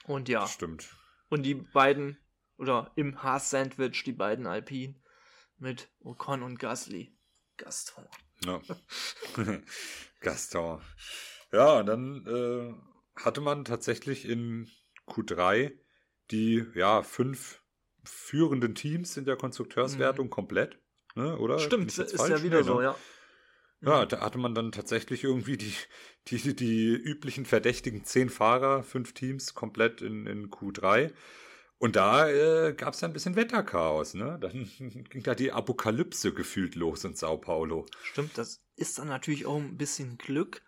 Und 0.06 0.30
ja, 0.30 0.48
stimmt. 0.48 0.90
und 1.30 1.44
die 1.44 1.56
beiden, 1.56 2.18
oder 2.58 2.92
im 2.96 3.22
Haas-Sandwich, 3.22 4.04
die 4.04 4.14
beiden 4.14 4.48
Alpinen 4.48 5.02
mit 5.58 5.90
Ocon 6.00 6.44
und 6.44 6.60
Gasly. 6.60 7.18
Gaston. 7.58 8.08
Ja. 8.46 8.62
Gaston. 10.20 10.82
Ja, 11.52 11.80
und 11.80 11.86
dann 11.86 12.26
äh, 12.26 13.22
hatte 13.22 13.42
man 13.42 13.64
tatsächlich 13.64 14.26
in 14.28 14.70
Q3 15.08 15.78
die 16.32 16.66
ja 16.74 17.04
fünf 17.04 17.62
führenden 18.04 18.76
Teams 18.76 19.18
in 19.18 19.26
der 19.26 19.38
Konstrukteurswertung 19.38 20.30
komplett. 20.30 20.82
Ne, 21.16 21.38
oder? 21.38 21.60
Stimmt, 21.60 21.98
ist 21.98 22.16
falsch? 22.16 22.30
ja 22.30 22.44
wieder 22.44 22.60
Nee, 22.60 22.64
so, 22.64 22.78
ne? 22.80 22.84
ja. 22.84 22.96
Ja, 23.86 24.06
da 24.06 24.22
hatte 24.22 24.38
man 24.38 24.56
dann 24.56 24.72
tatsächlich 24.72 25.24
irgendwie 25.26 25.58
die, 25.58 25.74
die, 26.28 26.56
die 26.56 26.94
üblichen 26.94 27.46
verdächtigen 27.46 28.04
zehn 28.06 28.30
Fahrer, 28.30 28.84
fünf 28.84 29.14
Teams 29.14 29.54
komplett 29.54 30.02
in, 30.02 30.26
in 30.26 30.50
Q3. 30.50 31.12
Und 31.80 31.98
da 31.98 32.30
äh, 32.30 32.74
gab 32.74 32.94
es 32.94 33.02
ja 33.02 33.10
ein 33.10 33.14
bisschen 33.14 33.36
Wetterchaos, 33.36 34.14
ne? 34.14 34.38
Dann 34.42 34.70
ging 35.10 35.24
da 35.24 35.36
die 35.36 35.52
Apokalypse 35.52 36.34
gefühlt 36.34 36.76
los 36.76 37.04
in 37.04 37.14
Sao 37.16 37.38
Paulo. 37.38 37.86
Stimmt, 38.04 38.38
das 38.38 38.64
ist 38.76 38.98
dann 38.98 39.08
natürlich 39.08 39.46
auch 39.46 39.58
ein 39.58 39.78
bisschen 39.78 40.18
Glück, 40.18 40.64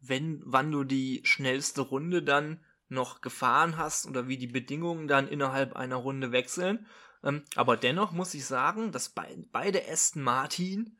wenn, 0.00 0.42
wann 0.44 0.72
du 0.72 0.84
die 0.84 1.20
schnellste 1.24 1.82
Runde 1.82 2.22
dann 2.22 2.64
noch 2.88 3.20
gefahren 3.20 3.76
hast 3.76 4.06
oder 4.06 4.26
wie 4.26 4.38
die 4.38 4.46
Bedingungen 4.46 5.06
dann 5.06 5.28
innerhalb 5.28 5.76
einer 5.76 5.96
Runde 5.96 6.32
wechseln. 6.32 6.86
Ähm, 7.24 7.42
aber 7.56 7.76
dennoch 7.76 8.12
muss 8.12 8.34
ich 8.34 8.44
sagen, 8.44 8.92
dass 8.92 9.08
bei, 9.08 9.36
beide 9.50 9.88
Aston 9.88 10.22
Martin 10.22 10.98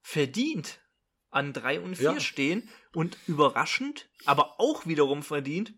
verdient 0.00 0.80
an 1.30 1.52
3 1.52 1.80
und 1.80 1.96
4 1.96 2.12
Ja. 2.12 2.20
stehen 2.20 2.68
und 2.94 3.18
überraschend, 3.26 4.08
aber 4.24 4.58
auch 4.58 4.86
wiederum 4.86 5.22
verdient 5.22 5.74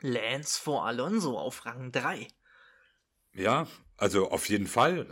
Lance 0.00 0.60
vor 0.60 0.86
Alonso 0.86 1.38
auf 1.38 1.66
Rang 1.66 1.90
3. 1.90 2.28
Ja, 3.32 3.66
also 3.96 4.30
auf 4.30 4.48
jeden 4.48 4.66
Fall. 4.66 5.06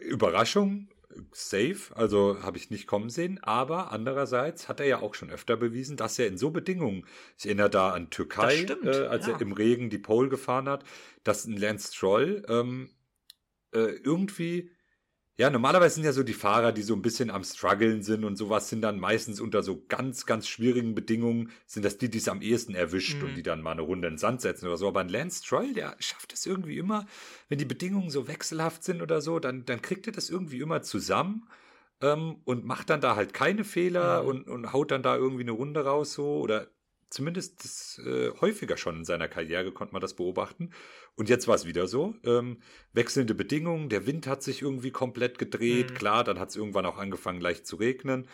Äh, 0.00 0.04
Überraschung, 0.04 0.88
safe, 1.32 1.94
also 1.94 2.42
habe 2.42 2.58
ich 2.58 2.70
nicht 2.70 2.86
kommen 2.86 3.10
sehen. 3.10 3.42
Aber 3.42 3.92
andererseits 3.92 4.68
hat 4.68 4.80
er 4.80 4.86
ja 4.86 5.00
auch 5.00 5.14
schon 5.14 5.30
öfter 5.30 5.56
bewiesen, 5.56 5.96
dass 5.96 6.18
er 6.18 6.26
in 6.26 6.38
so 6.38 6.50
Bedingungen, 6.50 7.06
ich 7.38 7.46
erinnere 7.46 7.70
da 7.70 7.90
an 7.90 8.10
Türkei, 8.10 8.58
stimmt, 8.58 8.86
äh, 8.86 9.06
als 9.06 9.26
ja. 9.26 9.34
er 9.34 9.40
im 9.40 9.52
Regen 9.52 9.90
die 9.90 9.98
Pole 9.98 10.28
gefahren 10.28 10.68
hat, 10.68 10.84
dass 11.24 11.44
ein 11.46 11.56
Lance 11.56 11.92
Stroll 11.92 12.44
ähm, 12.48 12.90
äh, 13.72 13.96
irgendwie, 14.04 14.70
ja, 15.38 15.50
normalerweise 15.50 15.96
sind 15.96 16.04
ja 16.04 16.12
so 16.12 16.22
die 16.22 16.34
Fahrer, 16.34 16.72
die 16.72 16.82
so 16.82 16.94
ein 16.94 17.02
bisschen 17.02 17.30
am 17.30 17.42
struggeln 17.44 18.02
sind 18.02 18.24
und 18.24 18.36
sowas, 18.36 18.68
sind 18.68 18.82
dann 18.82 19.00
meistens 19.00 19.40
unter 19.40 19.62
so 19.62 19.84
ganz, 19.88 20.26
ganz 20.26 20.46
schwierigen 20.48 20.94
Bedingungen, 20.94 21.50
sind 21.66 21.84
das 21.84 21.98
die, 21.98 22.10
die 22.10 22.18
es 22.18 22.28
am 22.28 22.42
ehesten 22.42 22.74
erwischt 22.74 23.22
Mhm. 23.22 23.28
und 23.28 23.34
die 23.36 23.42
dann 23.42 23.62
mal 23.62 23.72
eine 23.72 23.82
Runde 23.82 24.08
in 24.08 24.14
den 24.14 24.18
Sand 24.18 24.42
setzen 24.42 24.66
oder 24.66 24.76
so. 24.76 24.88
Aber 24.88 25.00
ein 25.00 25.08
Lance 25.08 25.42
Stroll, 25.44 25.72
der 25.74 25.96
schafft 26.00 26.32
es 26.34 26.46
irgendwie 26.46 26.78
immer, 26.78 27.06
wenn 27.48 27.58
die 27.58 27.64
Bedingungen 27.64 28.10
so 28.10 28.28
wechselhaft 28.28 28.84
sind 28.84 29.02
oder 29.02 29.20
so, 29.22 29.38
dann, 29.40 29.64
dann 29.64 29.82
kriegt 29.82 30.06
er 30.06 30.12
das 30.12 30.30
irgendwie 30.30 30.60
immer 30.60 30.82
zusammen 30.82 31.48
ähm, 32.00 32.36
und 32.44 32.64
macht 32.64 32.90
dann 32.90 33.00
da 33.00 33.16
halt 33.16 33.34
keine 33.34 33.64
Fehler 33.64 34.24
Mhm. 34.24 34.26
und, 34.26 34.48
und 34.48 34.72
haut 34.72 34.90
dann 34.90 35.02
da 35.02 35.16
irgendwie 35.16 35.42
eine 35.42 35.52
Runde 35.52 35.84
raus 35.84 36.12
so 36.14 36.38
oder 36.40 36.68
zumindest 37.12 37.62
das, 37.64 38.00
äh, 38.04 38.30
häufiger 38.40 38.76
schon 38.76 38.96
in 38.98 39.04
seiner 39.04 39.28
Karriere 39.28 39.70
konnte 39.72 39.92
man 39.92 40.00
das 40.00 40.14
beobachten. 40.14 40.70
Und 41.14 41.28
jetzt 41.28 41.46
war 41.46 41.54
es 41.54 41.66
wieder 41.66 41.86
so. 41.86 42.14
Ähm, 42.24 42.58
wechselnde 42.92 43.34
Bedingungen, 43.34 43.88
der 43.88 44.06
Wind 44.06 44.26
hat 44.26 44.42
sich 44.42 44.62
irgendwie 44.62 44.90
komplett 44.90 45.38
gedreht. 45.38 45.90
Mhm. 45.90 45.94
Klar, 45.94 46.24
dann 46.24 46.38
hat 46.38 46.48
es 46.50 46.56
irgendwann 46.56 46.86
auch 46.86 46.98
angefangen 46.98 47.40
leicht 47.40 47.66
zu 47.66 47.76
regnen. 47.76 48.26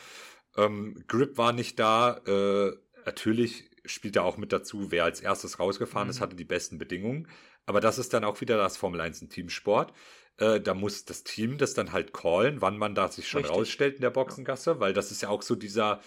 Ähm, 0.57 1.03
Grip 1.09 1.37
war 1.37 1.53
nicht 1.53 1.79
da. 1.79 2.19
Äh, 2.27 2.77
natürlich 3.05 3.69
spielt 3.85 4.17
er 4.17 4.25
auch 4.25 4.37
mit 4.37 4.53
dazu, 4.53 4.91
wer 4.91 5.05
als 5.05 5.21
erstes 5.21 5.59
rausgefahren 5.59 6.09
ist, 6.09 6.19
Mhm. 6.19 6.23
hatte 6.23 6.37
die 6.37 6.45
besten 6.45 6.79
Bedingungen. 6.79 7.29
Aber 7.67 7.81
das 7.81 7.99
ist 7.99 8.15
dann 8.15 8.25
auch 8.25 8.41
wieder 8.41 8.57
das 8.57 8.77
Formel 8.77 9.01
1 9.01 9.23
ein 9.23 9.29
Teamsport. 9.29 9.93
Äh, 10.39 10.61
da 10.61 10.73
muss 10.75 11.05
das 11.05 11.25
Team 11.25 11.59
das 11.59 11.75
dann 11.75 11.93
halt 11.93 12.13
callen, 12.13 12.61
wann 12.61 12.79
man 12.79 12.95
da 12.95 13.09
sich 13.09 13.27
schon 13.29 13.41
Richtig. 13.43 13.59
rausstellt 13.59 13.97
in 13.97 14.03
der 14.03 14.11
Boxengasse, 14.11 14.79
weil 14.79 14.93
das 14.93 15.11
ist 15.11 15.23
ja 15.23 15.29
auch 15.31 15.43
so 15.43 15.57
dieser, 15.57 16.01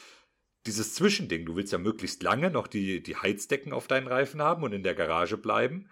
dieses 0.65 0.93
Zwischending. 0.93 1.45
Du 1.45 1.55
willst 1.55 1.71
ja 1.71 1.77
möglichst 1.77 2.23
lange 2.23 2.51
noch 2.51 2.67
die, 2.67 3.01
die 3.01 3.15
Heizdecken 3.15 3.73
auf 3.73 3.87
deinen 3.87 4.07
Reifen 4.07 4.41
haben 4.41 4.63
und 4.63 4.73
in 4.73 4.83
der 4.83 4.95
Garage 4.95 5.37
bleiben. 5.37 5.89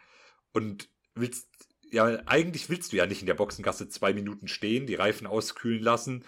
Und 0.52 0.90
willst, 1.16 1.48
ja, 1.92 2.06
eigentlich 2.26 2.70
willst 2.70 2.92
du 2.92 2.98
ja 2.98 3.06
nicht 3.06 3.22
in 3.22 3.28
der 3.28 3.34
Boxengasse 3.34 3.90
zwei 3.90 4.14
Minuten 4.14 4.48
stehen, 4.48 4.88
die 4.88 4.96
Reifen 4.96 5.28
auskühlen 5.28 5.82
lassen. 5.84 6.24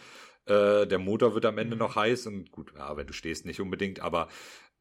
Äh, 0.45 0.87
der 0.87 0.99
Motor 0.99 1.33
wird 1.35 1.45
am 1.45 1.57
Ende 1.57 1.75
Mhm. 1.75 1.79
noch 1.79 1.95
heiß 1.95 2.27
und 2.27 2.51
gut, 2.51 2.73
ja, 2.75 2.97
wenn 2.97 3.07
du 3.07 3.13
stehst, 3.13 3.45
nicht 3.45 3.61
unbedingt, 3.61 3.99
aber 3.99 4.27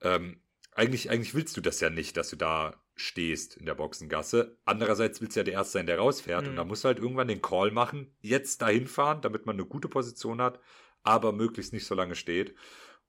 ähm, 0.01 0.41
eigentlich, 0.73 1.11
eigentlich 1.11 1.35
willst 1.35 1.57
du 1.57 1.61
das 1.61 1.81
ja 1.81 1.91
nicht, 1.91 2.17
dass 2.17 2.31
du 2.31 2.37
da 2.37 2.83
stehst 2.95 3.57
in 3.57 3.67
der 3.67 3.75
Boxengasse. 3.75 4.59
Andererseits 4.65 5.21
willst 5.21 5.37
du 5.37 5.41
ja 5.41 5.45
der 5.45 5.55
Erste 5.55 5.73
sein, 5.75 5.87
der 5.87 5.99
rausfährt. 5.99 6.45
Mhm. 6.45 6.51
Und 6.51 6.57
da 6.57 6.65
musst 6.65 6.85
du 6.85 6.89
halt 6.89 6.99
irgendwann 6.99 7.29
den 7.29 7.43
Call 7.43 7.71
machen, 7.71 8.15
jetzt 8.21 8.63
dahin 8.63 8.87
fahren, 8.87 9.21
damit 9.21 9.47
man 9.47 9.57
eine 9.57 9.67
gute 9.67 9.89
Position 9.89 10.41
hat, 10.41 10.61
aber 11.03 11.33
möglichst 11.33 11.73
nicht 11.73 11.87
so 11.87 11.95
lange 11.95 12.15
steht. 12.15 12.55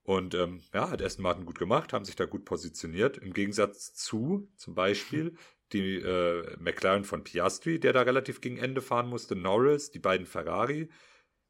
Und 0.04 0.34
ähm, 0.34 0.62
ja, 0.74 0.90
hat 0.90 1.00
Aston 1.02 1.22
Martin 1.22 1.46
gut 1.46 1.58
gemacht, 1.58 1.92
haben 1.92 2.04
sich 2.04 2.16
da 2.16 2.24
gut 2.26 2.44
positioniert. 2.44 3.18
Im 3.18 3.32
Gegensatz 3.32 3.94
zu 3.94 4.50
zum 4.56 4.74
Beispiel 4.74 5.36
die 5.72 5.96
äh, 5.96 6.56
McLaren 6.58 7.04
von 7.04 7.24
Piastri, 7.24 7.78
der 7.80 7.92
da 7.92 8.02
relativ 8.02 8.40
gegen 8.40 8.58
Ende 8.58 8.82
fahren 8.82 9.08
musste, 9.08 9.36
Norris, 9.36 9.90
die 9.90 10.00
beiden 10.00 10.26
Ferrari. 10.26 10.90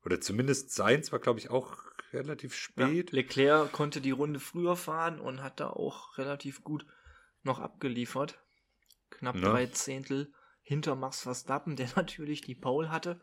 Oder 0.05 0.21
zumindest 0.21 0.73
seins 0.73 1.13
war, 1.13 1.19
glaube 1.19 1.39
ich, 1.41 1.51
auch 1.51 1.79
relativ 2.13 2.55
Ja, 2.77 2.89
spät. 2.89 3.13
Leclerc 3.13 3.73
konnte 3.73 4.01
die 4.01 4.11
Runde 4.11 4.41
früher 4.41 4.77
fahren 4.77 5.21
und 5.21 5.43
hat 5.43 5.61
da 5.61 5.71
auch 5.71 6.19
relativ 6.19 6.63
gut 6.63 6.87
noch 7.43 7.59
abgeliefert. 7.61 8.39
Knapp 9.11 9.37
Ne? 9.37 9.43
drei 9.43 9.67
Zehntel 9.67 10.33
hinter 10.63 10.97
Max 10.97 11.23
Verstappen, 11.23 11.77
der 11.77 11.89
natürlich 11.97 12.43
die 12.43 12.55
Pole 12.55 12.91
hatte. 12.91 13.21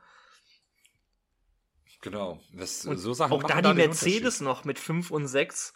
Genau. 2.01 2.39
Und 2.53 2.97
so 2.97 3.13
Sachen 3.13 3.33
auch 3.33 3.43
da 3.43 3.61
die 3.61 3.73
Mercedes 3.73 4.41
noch 4.41 4.63
mit 4.63 4.79
5 4.79 5.11
und 5.11 5.27
6 5.27 5.73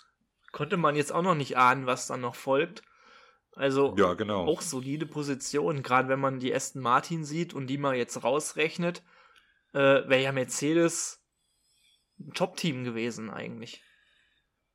konnte 0.51 0.77
man 0.77 0.95
jetzt 0.95 1.11
auch 1.11 1.21
noch 1.21 1.35
nicht 1.35 1.57
ahnen, 1.57 1.85
was 1.85 2.07
dann 2.07 2.21
noch 2.21 2.35
folgt. 2.35 2.83
Also. 3.55 3.93
Ja, 3.97 4.13
genau. 4.13 4.45
auch 4.47 4.61
solide 4.61 5.05
Position, 5.05 5.83
gerade 5.83 6.09
wenn 6.09 6.19
man 6.19 6.39
die 6.39 6.53
Aston 6.53 6.81
Martin 6.81 7.25
sieht 7.25 7.53
und 7.53 7.67
die 7.67 7.77
mal 7.77 7.95
jetzt 7.95 8.23
rausrechnet, 8.23 9.03
äh, 9.73 9.79
wäre 9.79 10.21
ja 10.21 10.31
Mercedes 10.31 11.19
ein 12.19 12.33
Top-Team 12.33 12.83
gewesen 12.83 13.29
eigentlich. 13.29 13.83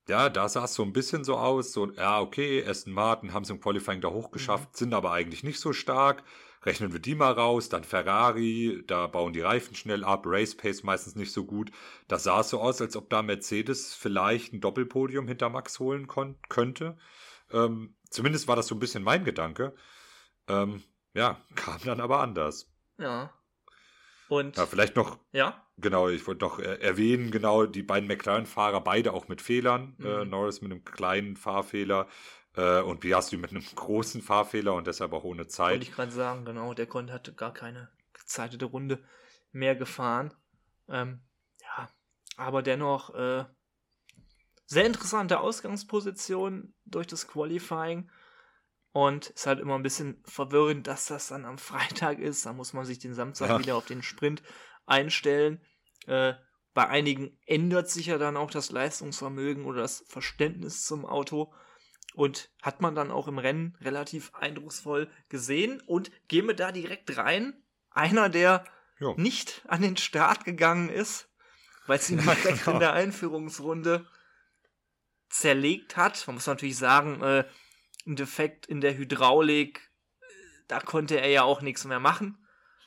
Ja, 0.08 0.30
da 0.30 0.48
sah 0.48 0.64
es 0.64 0.74
so 0.74 0.82
ein 0.82 0.92
bisschen 0.92 1.22
so 1.22 1.36
aus, 1.36 1.72
so, 1.72 1.92
ja, 1.92 2.20
okay, 2.20 2.64
Aston 2.66 2.92
Martin 2.92 3.32
haben 3.32 3.42
es 3.42 3.50
im 3.50 3.60
Qualifying 3.60 4.00
da 4.00 4.08
hochgeschafft, 4.08 4.76
sind 4.76 4.94
aber 4.94 5.12
eigentlich 5.12 5.44
nicht 5.44 5.60
so 5.60 5.72
stark. 5.72 6.22
Rechnen 6.64 6.92
wir 6.92 7.00
die 7.00 7.14
mal 7.14 7.32
raus, 7.32 7.68
dann 7.68 7.84
Ferrari, 7.84 8.82
da 8.86 9.06
bauen 9.06 9.32
die 9.32 9.40
Reifen 9.40 9.74
schnell 9.74 10.04
ab, 10.04 10.24
Race 10.26 10.56
Pace 10.56 10.82
meistens 10.82 11.14
nicht 11.14 11.32
so 11.32 11.44
gut. 11.44 11.70
Da 12.08 12.18
sah 12.18 12.40
es 12.40 12.50
so 12.50 12.60
aus, 12.60 12.80
als 12.80 12.96
ob 12.96 13.10
da 13.10 13.22
Mercedes 13.22 13.94
vielleicht 13.94 14.52
ein 14.52 14.60
Doppelpodium 14.60 15.28
hinter 15.28 15.50
Max 15.50 15.78
holen 15.78 16.08
könnte. 16.48 16.98
Ähm, 17.50 17.96
zumindest 18.10 18.48
war 18.48 18.56
das 18.56 18.66
so 18.66 18.74
ein 18.74 18.80
bisschen 18.80 19.02
mein 19.02 19.24
Gedanke. 19.24 19.74
Ähm, 20.48 20.82
ja, 21.14 21.40
kam 21.54 21.78
dann 21.84 22.00
aber 22.00 22.20
anders. 22.20 22.70
Ja. 22.98 23.32
Und 24.28 24.56
Ja, 24.56 24.66
vielleicht 24.66 24.96
noch 24.96 25.18
ja, 25.32 25.68
Genau, 25.80 26.08
ich 26.08 26.26
wollte 26.26 26.44
noch 26.44 26.58
äh, 26.58 26.80
erwähnen, 26.80 27.30
genau, 27.30 27.64
die 27.64 27.84
beiden 27.84 28.08
McLaren-Fahrer, 28.08 28.80
beide 28.80 29.12
auch 29.12 29.28
mit 29.28 29.40
Fehlern. 29.40 29.94
Mhm. 29.98 30.06
Äh, 30.06 30.24
Norris 30.24 30.60
mit 30.60 30.72
einem 30.72 30.84
kleinen 30.84 31.36
Fahrfehler 31.36 32.08
äh, 32.58 32.80
und 32.82 33.00
Piastri 33.00 33.36
mit 33.36 33.50
einem 33.50 33.64
großen 33.74 34.20
Fahrfehler 34.20 34.74
und 34.74 34.86
deshalb 34.86 35.12
auch 35.12 35.24
ohne 35.24 35.40
wollte 35.42 35.48
Zeit. 35.48 35.82
ich 35.82 35.92
gerade 35.92 36.12
sagen, 36.12 36.44
genau, 36.44 36.74
der 36.74 36.86
konnte 36.86 37.12
hatte 37.12 37.32
gar 37.32 37.54
keine 37.54 37.88
gezeitete 38.12 38.66
Runde 38.66 39.02
mehr 39.52 39.76
gefahren. 39.76 40.34
Ähm, 40.88 41.20
ja, 41.62 41.88
aber 42.36 42.62
dennoch 42.62 43.14
äh, 43.14 43.44
sehr 44.66 44.84
interessante 44.84 45.40
Ausgangsposition 45.40 46.74
durch 46.84 47.06
das 47.06 47.26
Qualifying. 47.28 48.10
Und 48.92 49.28
ist 49.30 49.46
halt 49.46 49.60
immer 49.60 49.76
ein 49.76 49.82
bisschen 49.82 50.22
verwirrend, 50.24 50.86
dass 50.86 51.06
das 51.06 51.28
dann 51.28 51.44
am 51.44 51.58
Freitag 51.58 52.18
ist. 52.18 52.46
Da 52.46 52.52
muss 52.52 52.72
man 52.72 52.84
sich 52.84 52.98
den 52.98 53.14
Samstag 53.14 53.50
Ja. 53.50 53.58
wieder 53.58 53.76
auf 53.76 53.84
den 53.84 54.02
Sprint 54.02 54.42
einstellen. 54.86 55.60
Äh, 56.06 56.34
bei 56.74 56.88
einigen 56.88 57.38
ändert 57.46 57.90
sich 57.90 58.06
ja 58.06 58.18
dann 58.18 58.36
auch 58.36 58.50
das 58.50 58.72
Leistungsvermögen 58.72 59.66
oder 59.66 59.82
das 59.82 60.04
Verständnis 60.08 60.84
zum 60.84 61.04
Auto. 61.04 61.52
Und 62.14 62.50
hat 62.62 62.80
man 62.80 62.94
dann 62.94 63.10
auch 63.10 63.28
im 63.28 63.38
Rennen 63.38 63.76
relativ 63.80 64.34
eindrucksvoll 64.34 65.08
gesehen. 65.28 65.80
Und 65.86 66.10
gehen 66.28 66.46
wir 66.46 66.54
da 66.54 66.72
direkt 66.72 67.16
rein. 67.16 67.62
Einer, 67.90 68.28
der 68.28 68.64
Jo. 68.98 69.14
nicht 69.16 69.62
an 69.68 69.82
den 69.82 69.96
Start 69.96 70.44
gegangen 70.44 70.88
ist, 70.88 71.28
weil 71.86 71.98
es 71.98 72.10
ihn 72.10 72.18
direkt 72.22 72.66
in 72.66 72.80
der 72.80 72.92
Einführungsrunde 72.92 74.06
zerlegt 75.30 75.96
hat. 75.96 76.26
Man 76.26 76.34
muss 76.36 76.46
natürlich 76.46 76.76
sagen, 76.76 77.22
äh, 77.22 77.44
ein 78.06 78.16
Defekt 78.16 78.66
in 78.66 78.80
der 78.80 78.96
Hydraulik. 78.96 79.90
Da 80.66 80.80
konnte 80.80 81.20
er 81.20 81.28
ja 81.28 81.42
auch 81.42 81.60
nichts 81.62 81.84
mehr 81.84 82.00
machen. 82.00 82.44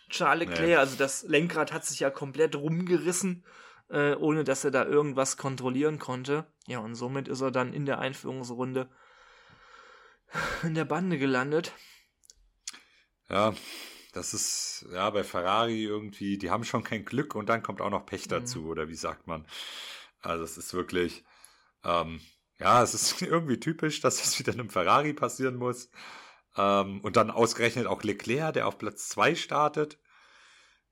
Charles 0.09 0.47
Leclerc, 0.49 0.67
Nee. 0.67 0.75
also 0.75 0.97
das 0.97 1.23
Lenkrad 1.23 1.71
hat 1.71 1.85
sich 1.85 1.99
ja 2.01 2.09
komplett 2.09 2.55
rumgerissen, 2.55 3.45
äh, 3.89 4.13
ohne 4.15 4.43
dass 4.43 4.65
er 4.65 4.71
da 4.71 4.85
irgendwas 4.85 5.37
kontrollieren 5.37 5.99
konnte. 5.99 6.45
Ja, 6.67 6.79
und 6.79 6.95
somit 6.95 7.27
ist 7.27 7.41
er 7.41 7.51
dann 7.51 7.71
in 7.73 7.85
der 7.85 7.99
Einführungsrunde 7.99 8.89
in 10.63 10.75
der 10.75 10.85
Bande 10.85 11.17
gelandet. 11.17 11.73
Ja, 13.29 13.53
das 14.13 14.33
ist, 14.33 14.85
ja, 14.91 15.09
bei 15.09 15.23
Ferrari 15.23 15.83
irgendwie, 15.83 16.37
die 16.37 16.51
haben 16.51 16.63
schon 16.63 16.83
kein 16.83 17.05
Glück 17.05 17.35
und 17.35 17.47
dann 17.47 17.63
kommt 17.63 17.81
auch 17.81 17.89
noch 17.89 18.05
Pech 18.05 18.27
dazu, 18.27 18.65
oder 18.65 18.89
wie 18.89 18.95
sagt 18.95 19.27
man? 19.27 19.45
Also 20.21 20.43
es 20.43 20.57
ist 20.57 20.73
wirklich, 20.73 21.23
ähm, 21.83 22.21
ja, 22.59 22.83
es 22.83 22.93
ist 22.93 23.21
irgendwie 23.21 23.59
typisch, 23.59 24.01
dass 24.01 24.17
das 24.17 24.37
wieder 24.39 24.53
einem 24.53 24.69
Ferrari 24.69 25.13
passieren 25.13 25.55
muss. 25.55 25.89
Ähm, 26.57 26.99
und 27.01 27.15
dann 27.15 27.31
ausgerechnet 27.31 27.87
auch 27.87 28.03
Leclerc, 28.03 28.53
der 28.53 28.67
auf 28.67 28.77
Platz 28.77 29.07
2 29.09 29.35
startet. 29.35 29.97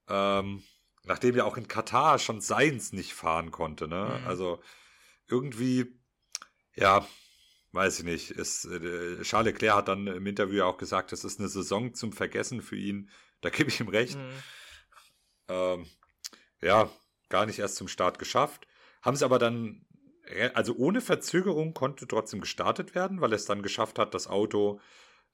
Ähm, 0.07 0.63
nachdem 1.03 1.35
ja 1.35 1.43
auch 1.43 1.57
in 1.57 1.67
Katar 1.67 2.19
schon 2.19 2.41
Seins 2.41 2.93
nicht 2.93 3.13
fahren 3.13 3.51
konnte, 3.51 3.87
ne? 3.87 4.19
Mhm. 4.21 4.27
Also 4.27 4.61
irgendwie, 5.27 5.99
ja, 6.75 7.05
weiß 7.71 7.99
ich 7.99 8.05
nicht. 8.05 8.31
Ist, 8.31 8.65
äh, 8.65 9.21
Charles 9.21 9.53
Leclerc 9.53 9.75
hat 9.75 9.87
dann 9.87 10.07
im 10.07 10.25
Interview 10.25 10.57
ja 10.57 10.65
auch 10.65 10.77
gesagt, 10.77 11.13
es 11.13 11.23
ist 11.23 11.39
eine 11.39 11.49
Saison 11.49 11.93
zum 11.93 12.11
Vergessen 12.11 12.61
für 12.61 12.77
ihn. 12.77 13.09
Da 13.41 13.49
gebe 13.49 13.69
ich 13.69 13.79
ihm 13.79 13.89
recht. 13.89 14.17
Mhm. 14.17 14.43
Ähm, 15.49 15.85
ja, 16.61 16.89
gar 17.29 17.45
nicht 17.45 17.59
erst 17.59 17.75
zum 17.75 17.87
Start 17.87 18.19
geschafft. 18.19 18.67
Haben 19.01 19.15
es 19.15 19.23
aber 19.23 19.39
dann, 19.39 19.85
also 20.53 20.75
ohne 20.75 21.01
Verzögerung 21.01 21.73
konnte 21.73 22.07
trotzdem 22.07 22.41
gestartet 22.41 22.95
werden, 22.95 23.21
weil 23.21 23.33
es 23.33 23.45
dann 23.45 23.61
geschafft 23.61 23.97
hat, 23.97 24.13
das 24.13 24.27
Auto, 24.27 24.79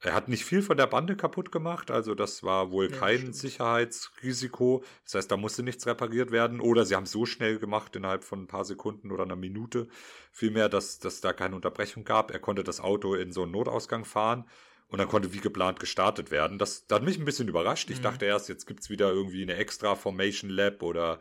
er 0.02 0.14
hat 0.14 0.28
nicht 0.28 0.46
viel 0.46 0.62
von 0.62 0.78
der 0.78 0.88
Bande 0.88 1.16
kaputt 1.16 1.52
gemacht, 1.52 1.90
also 1.90 2.14
das 2.16 2.44
war 2.44 2.72
wohl 2.72 2.90
Ja, 2.90 2.98
kein 3.00 3.18
stimmt. 3.18 3.36
Sicherheitsrisiko. 3.36 4.84
Das 5.04 5.16
heißt, 5.16 5.32
da 5.32 5.38
musste 5.38 5.64
nichts 5.64 5.88
repariert 5.88 6.32
werden 6.32 6.60
oder 6.60 6.86
sie 6.86 6.96
haben 6.96 7.06
es 7.06 7.12
so 7.12 7.26
schnell 7.26 7.58
gemacht, 7.60 7.96
innerhalb 7.96 8.24
von 8.24 8.44
ein 8.44 8.48
paar 8.48 8.66
Sekunden 8.66 9.12
oder 9.12 9.24
einer 9.24 9.36
Minute, 9.36 9.88
vielmehr, 10.32 10.70
dass, 10.70 11.00
dass 11.00 11.22
da 11.22 11.34
keine 11.34 11.56
Unterbrechung 11.56 12.04
gab. 12.04 12.32
Er 12.32 12.40
konnte 12.40 12.64
das 12.64 12.80
Auto 12.82 13.16
in 13.16 13.32
so 13.32 13.44
einen 13.44 13.52
Notausgang 13.52 14.06
fahren 14.06 14.46
und 14.90 15.00
dann 15.00 15.08
konnte 15.08 15.34
wie 15.34 15.40
geplant 15.40 15.80
gestartet 15.80 16.30
werden. 16.30 16.60
Das, 16.60 16.86
das 16.88 16.98
hat 16.98 17.04
mich 17.06 17.18
ein 17.18 17.26
bisschen 17.26 17.48
überrascht. 17.48 17.90
Ich 17.90 18.00
Mhm. 18.00 18.04
dachte 18.04 18.26
erst, 18.26 18.48
jetzt 18.50 18.68
gibt's 18.68 18.90
wieder 18.90 19.12
irgendwie 19.12 19.42
eine 19.42 19.56
extra 19.56 19.96
Formation 19.96 20.50
Lab 20.52 20.84
oder 20.84 21.20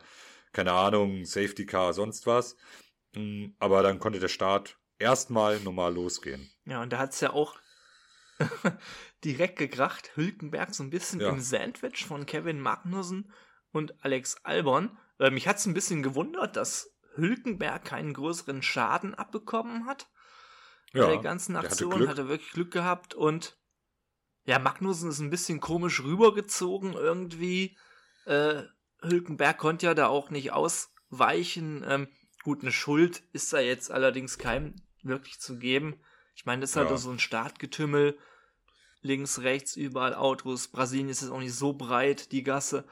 keine 0.53 0.73
Ahnung, 0.73 1.25
Safety 1.25 1.65
Car, 1.67 1.93
sonst 1.95 2.27
was. 2.27 2.57
Mm, 3.15 3.47
Aber 3.59 3.83
dann 3.83 3.99
konnte 3.99 4.21
der 4.21 4.29
Start 4.29 4.79
erstmal 4.99 5.61
normal 5.61 5.95
losgehen. 5.95 6.51
Ja, 6.67 6.83
und 6.83 6.93
da 6.93 6.99
hat's 6.99 7.21
ja 7.21 7.33
auch 7.33 7.57
direkt 9.25 9.59
gekracht. 9.59 10.11
Hülkenberg 10.17 10.75
so 10.75 10.83
ein 10.83 10.91
bisschen 10.91 11.21
Ja. 11.21 11.29
im 11.31 11.41
Sandwich 11.41 12.05
von 12.07 12.27
Kevin 12.27 12.61
Magnussen 12.61 13.33
und 13.73 13.95
Alex 14.05 14.37
Albon. 14.45 14.97
Äh, 15.19 15.31
mich 15.31 15.47
hat's 15.49 15.67
ein 15.67 15.75
bisschen 15.75 16.03
gewundert, 16.03 16.57
dass 16.57 16.91
Hülkenberg 17.15 17.85
keinen 17.85 18.13
größeren 18.13 18.63
Schaden 18.63 19.15
abbekommen 19.15 19.87
hat. 19.87 20.09
bei 20.93 21.01
der 21.07 21.19
ganzen 21.19 21.53
der 21.55 21.63
hatte 21.63 21.71
Aktion 21.71 21.91
Glück. 21.97 22.09
hat 22.09 22.19
er 22.19 22.29
wirklich 22.29 22.51
Glück 22.53 22.71
gehabt 22.73 23.15
und 23.15 23.59
ja, 24.47 24.59
Magnussen 24.59 25.11
ist 25.11 25.21
ein 25.21 25.31
bisschen 25.31 25.59
komisch 25.61 26.03
rübergezogen 26.03 26.93
irgendwie. 26.93 27.77
Äh, 28.27 28.63
Hülkenberg 29.03 29.59
konnte 29.59 29.87
ja 29.87 29.95
da 29.95 30.07
auch 30.09 30.31
nicht 30.31 30.53
ausweichen. 30.53 31.85
Ähm, 31.87 32.09
gut, 32.43 32.63
eine 32.63 32.73
Schuld 32.73 33.23
ist 33.33 33.53
da 33.53 33.59
jetzt 33.61 33.91
allerdings 33.91 34.39
keinem 34.39 34.75
wirklich 35.03 35.41
zu 35.41 35.59
geben. 35.59 36.01
Ich 36.35 36.47
meine, 36.47 36.61
das 36.63 36.71
ist 36.71 36.77
halt 36.77 36.91
Ja. 36.91 36.97
so 36.97 37.11
ein 37.11 37.19
Startgetümmel. 37.19 38.19
Links, 39.01 39.41
rechts, 39.41 39.77
überall 39.77 40.15
Autos. 40.15 40.69
Brasilien 40.69 41.09
ist 41.09 41.21
jetzt 41.21 41.31
auch 41.31 41.39
nicht 41.41 41.55
so 41.55 41.75
breit, 41.75 42.33
die 42.33 42.43
Gasse. 42.43 42.85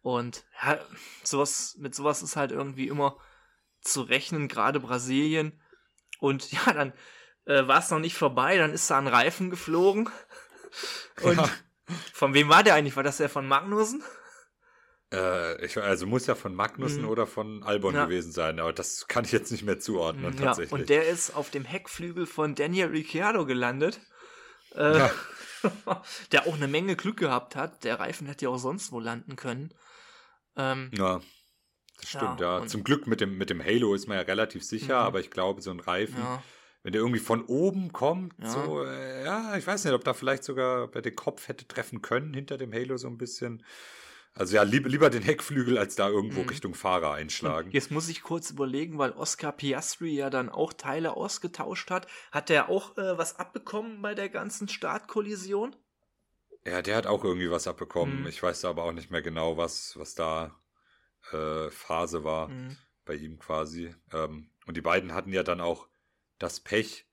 Und 0.00 0.44
ja, 0.62 0.78
sowas, 1.22 1.76
mit 1.78 1.94
sowas 1.94 2.22
ist 2.22 2.36
halt 2.36 2.52
irgendwie 2.52 2.88
immer 2.88 3.18
zu 3.82 4.02
rechnen, 4.02 4.48
gerade 4.48 4.80
Brasilien. 4.80 5.60
Und 6.20 6.50
ja, 6.52 6.72
dann 6.72 6.92
äh, 7.44 7.66
war 7.68 7.78
es 7.80 7.90
noch 7.90 7.98
nicht 7.98 8.16
vorbei, 8.16 8.56
dann 8.56 8.72
ist 8.72 8.90
da 8.90 8.98
ein 8.98 9.06
Reifen 9.08 9.50
geflogen. 9.50 10.08
Und 11.22 11.36
Ja. 11.36 11.48
von 12.12 12.34
wem 12.34 12.48
war 12.48 12.62
der 12.62 12.74
eigentlich? 12.74 12.96
War 12.96 13.02
das 13.02 13.18
der 13.18 13.28
von 13.28 13.46
Magnussen? 13.46 14.02
Äh, 15.12 15.64
ich, 15.64 15.78
also 15.78 16.06
muss 16.06 16.26
ja 16.26 16.34
von 16.34 16.54
Magnussen 16.54 17.02
Mhm. 17.02 17.08
oder 17.08 17.26
von 17.26 17.62
Albon 17.62 17.94
Ja. 17.94 18.04
gewesen 18.04 18.30
sein, 18.30 18.60
aber 18.60 18.72
das 18.74 19.08
kann 19.08 19.24
ich 19.24 19.32
jetzt 19.32 19.50
nicht 19.50 19.64
mehr 19.64 19.78
zuordnen 19.78 20.34
Ja, 20.36 20.46
tatsächlich. 20.46 20.72
und 20.72 20.88
der 20.90 21.08
ist 21.08 21.34
auf 21.34 21.50
dem 21.50 21.64
Heckflügel 21.64 22.26
von 22.26 22.54
Daniel 22.54 22.88
Ricciardo 22.88 23.46
gelandet. 23.46 24.00
Äh, 24.74 24.98
Ja. 24.98 25.10
der 26.32 26.46
auch 26.46 26.54
eine 26.54 26.68
Menge 26.68 26.94
Glück 26.94 27.16
gehabt 27.16 27.56
hat. 27.56 27.84
Der 27.84 27.98
Reifen 27.98 28.26
hätte 28.26 28.44
ja 28.44 28.50
auch 28.50 28.58
sonst 28.58 28.92
wo 28.92 29.00
landen 29.00 29.34
können. 29.36 29.72
Ähm, 30.56 30.90
ja, 30.94 31.20
das 32.00 32.08
stimmt, 32.10 32.40
Ja, 32.40 32.60
ja. 32.60 32.66
Zum 32.66 32.84
Glück 32.84 33.06
mit 33.06 33.20
dem, 33.20 33.38
mit 33.38 33.48
dem 33.50 33.64
Halo 33.64 33.94
ist 33.94 34.06
man 34.08 34.16
ja 34.18 34.22
relativ 34.24 34.62
sicher, 34.62 35.00
Mhm. 35.00 35.06
aber 35.06 35.20
ich 35.20 35.30
glaube, 35.30 35.62
so 35.62 35.70
ein 35.70 35.80
Reifen, 35.80 36.18
ja. 36.18 36.42
wenn 36.82 36.92
der 36.92 37.00
irgendwie 37.00 37.18
von 37.20 37.44
oben 37.46 37.92
kommt, 37.92 38.34
Ja. 38.40 38.50
so, 38.50 38.84
äh, 38.84 39.24
ja, 39.24 39.56
ich 39.56 39.66
weiß 39.66 39.84
nicht, 39.84 39.94
ob 39.94 40.04
da 40.04 40.12
vielleicht 40.14 40.44
sogar 40.44 40.86
bei 40.88 41.00
den 41.00 41.16
Kopf 41.16 41.48
hätte 41.48 41.66
treffen 41.66 42.02
können 42.02 42.34
hinter 42.34 42.58
dem 42.58 42.72
Halo 42.72 42.96
so 42.98 43.08
ein 43.08 43.18
bisschen. 43.18 43.64
Also 44.38 44.54
ja, 44.56 44.62
lieber, 44.62 44.88
lieber 44.88 45.10
den 45.10 45.22
Heckflügel, 45.22 45.78
als 45.78 45.96
da 45.96 46.08
irgendwo 46.08 46.42
Mhm. 46.42 46.48
Richtung 46.48 46.74
Fahrer 46.74 47.12
einschlagen. 47.12 47.70
Jetzt 47.72 47.90
muss 47.90 48.08
ich 48.08 48.22
kurz 48.22 48.50
überlegen, 48.50 48.96
weil 48.98 49.12
Oscar 49.12 49.52
Piastri 49.52 50.10
ja 50.14 50.30
dann 50.30 50.48
auch 50.48 50.72
Teile 50.72 51.16
ausgetauscht 51.16 51.90
hat. 51.90 52.06
Hat 52.30 52.48
der 52.48 52.68
auch 52.68 52.96
äh, 52.98 53.18
was 53.18 53.38
abbekommen 53.38 54.00
bei 54.00 54.14
der 54.14 54.28
ganzen 54.28 54.68
Startkollision? 54.68 55.74
Ja, 56.66 56.82
der 56.82 56.96
hat 56.96 57.06
auch 57.06 57.24
irgendwie 57.24 57.50
was 57.50 57.66
abbekommen. 57.66 58.20
Mhm. 58.20 58.26
Ich 58.28 58.42
weiß 58.42 58.64
aber 58.64 58.84
auch 58.84 58.92
nicht 58.92 59.10
mehr 59.10 59.22
genau, 59.22 59.56
was, 59.56 59.96
was 59.98 60.14
da 60.14 60.54
äh, 61.32 61.70
Phase 61.70 62.22
war 62.24 62.48
Mhm. 62.48 62.76
bei 63.04 63.14
ihm 63.14 63.38
quasi. 63.38 63.94
Ähm, 64.12 64.50
und 64.66 64.76
die 64.76 64.82
beiden 64.82 65.14
hatten 65.14 65.32
ja 65.32 65.42
dann 65.42 65.60
auch 65.60 65.88
das 66.38 66.60
Pech, 66.60 67.06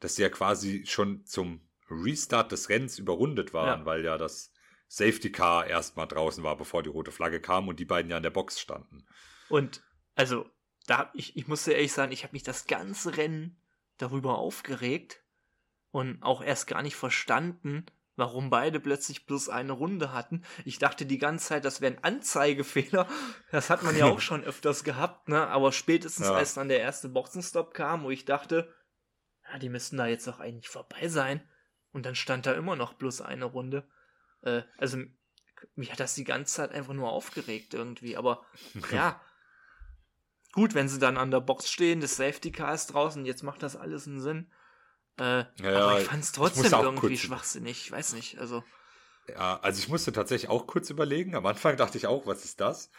dass 0.00 0.16
sie 0.16 0.22
ja 0.22 0.28
quasi 0.28 0.84
schon 0.86 1.24
zum 1.26 1.60
Restart 1.88 2.50
des 2.50 2.68
Rennens 2.68 2.98
überrundet 2.98 3.52
waren, 3.54 3.80
Ja. 3.80 3.86
weil 3.86 4.04
ja 4.04 4.18
das 4.18 4.52
Safety 4.94 5.32
Car 5.32 5.66
erstmal 5.66 6.06
draußen 6.06 6.44
war, 6.44 6.56
bevor 6.56 6.84
die 6.84 6.88
rote 6.88 7.10
Flagge 7.10 7.40
kam 7.40 7.66
und 7.66 7.80
die 7.80 7.84
beiden 7.84 8.10
ja 8.10 8.16
in 8.16 8.22
der 8.22 8.30
Box 8.30 8.60
standen. 8.60 9.04
Und 9.48 9.82
also, 10.14 10.48
da 10.86 11.10
ich, 11.14 11.36
ich 11.36 11.48
muss 11.48 11.64
dir 11.64 11.72
ehrlich 11.72 11.92
sagen, 11.92 12.12
ich 12.12 12.22
habe 12.22 12.32
mich 12.32 12.44
das 12.44 12.66
ganze 12.66 13.16
Rennen 13.16 13.60
darüber 13.96 14.38
aufgeregt 14.38 15.22
und 15.90 16.22
auch 16.22 16.42
erst 16.42 16.68
gar 16.68 16.82
nicht 16.82 16.94
verstanden, 16.94 17.86
warum 18.14 18.50
beide 18.50 18.78
plötzlich 18.78 19.26
bloß 19.26 19.48
eine 19.48 19.72
Runde 19.72 20.12
hatten. 20.12 20.44
Ich 20.64 20.78
dachte 20.78 21.06
die 21.06 21.18
ganze 21.18 21.48
Zeit, 21.48 21.64
das 21.64 21.80
wäre 21.80 21.94
ein 21.94 22.04
Anzeigefehler. 22.04 23.08
Das 23.50 23.70
hat 23.70 23.82
man 23.82 23.96
ja 23.96 24.04
auch 24.06 24.20
schon 24.20 24.44
öfters 24.44 24.84
gehabt, 24.84 25.28
ne? 25.28 25.48
Aber 25.48 25.72
spätestens 25.72 26.26
Ja. 26.28 26.34
als 26.34 26.54
dann 26.54 26.68
der 26.68 26.78
erste 26.78 27.08
Boxenstopp 27.08 27.74
kam, 27.74 28.04
wo 28.04 28.10
ich 28.10 28.24
dachte, 28.24 28.72
ja, 29.50 29.58
die 29.58 29.68
müssten 29.70 29.96
da 29.96 30.06
jetzt 30.06 30.28
doch 30.28 30.38
eigentlich 30.38 30.68
vorbei 30.68 31.08
sein. 31.08 31.42
Und 31.90 32.06
dann 32.06 32.14
stand 32.14 32.46
da 32.46 32.52
immer 32.52 32.76
noch 32.76 32.92
bloß 32.94 33.20
eine 33.22 33.46
Runde. 33.46 33.88
Äh, 34.44 34.62
also 34.78 34.98
mich 35.74 35.90
hat 35.90 36.00
das 36.00 36.14
die 36.14 36.24
ganze 36.24 36.54
Zeit 36.54 36.72
einfach 36.72 36.92
nur 36.94 37.10
aufgeregt 37.10 37.74
irgendwie. 37.74 38.16
Aber 38.16 38.44
ja, 38.92 39.20
gut, 40.52 40.74
wenn 40.74 40.88
sie 40.88 40.98
dann 40.98 41.16
an 41.16 41.30
der 41.30 41.40
Box 41.40 41.70
stehen, 41.70 42.00
das 42.00 42.16
Safety 42.16 42.52
Car 42.52 42.74
ist 42.74 42.88
draußen, 42.88 43.24
jetzt 43.24 43.42
macht 43.42 43.62
das 43.62 43.76
alles 43.76 44.06
einen 44.06 44.20
Sinn. 44.20 44.52
Äh, 45.18 45.44
Ja, 45.62 45.76
aber 45.86 46.00
ich 46.00 46.06
fand 46.08 46.22
es 46.24 46.32
trotzdem 46.32 46.72
irgendwie 46.72 47.00
kurz- 47.08 47.18
schwachsinnig. 47.20 47.80
Ich 47.86 47.92
weiß 47.92 48.14
nicht, 48.14 48.38
also. 48.38 48.62
Ja, 49.26 49.58
also 49.60 49.78
ich 49.78 49.88
musste 49.88 50.12
tatsächlich 50.12 50.50
auch 50.50 50.66
kurz 50.66 50.90
überlegen. 50.90 51.34
Am 51.34 51.46
Anfang 51.46 51.78
dachte 51.78 51.96
ich 51.96 52.06
auch, 52.06 52.26
was 52.26 52.44
ist 52.44 52.60
das? 52.60 52.90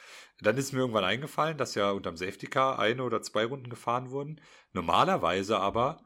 Dann 0.41 0.57
ist 0.57 0.73
mir 0.73 0.79
irgendwann 0.79 1.03
eingefallen, 1.03 1.55
dass 1.57 1.75
ja 1.75 1.91
unterm 1.91 2.17
Safety 2.17 2.47
Car 2.47 2.79
eine 2.79 3.03
oder 3.03 3.21
zwei 3.21 3.45
Runden 3.45 3.69
gefahren 3.69 4.09
wurden. 4.09 4.41
Normalerweise 4.73 5.59
aber, 5.59 6.01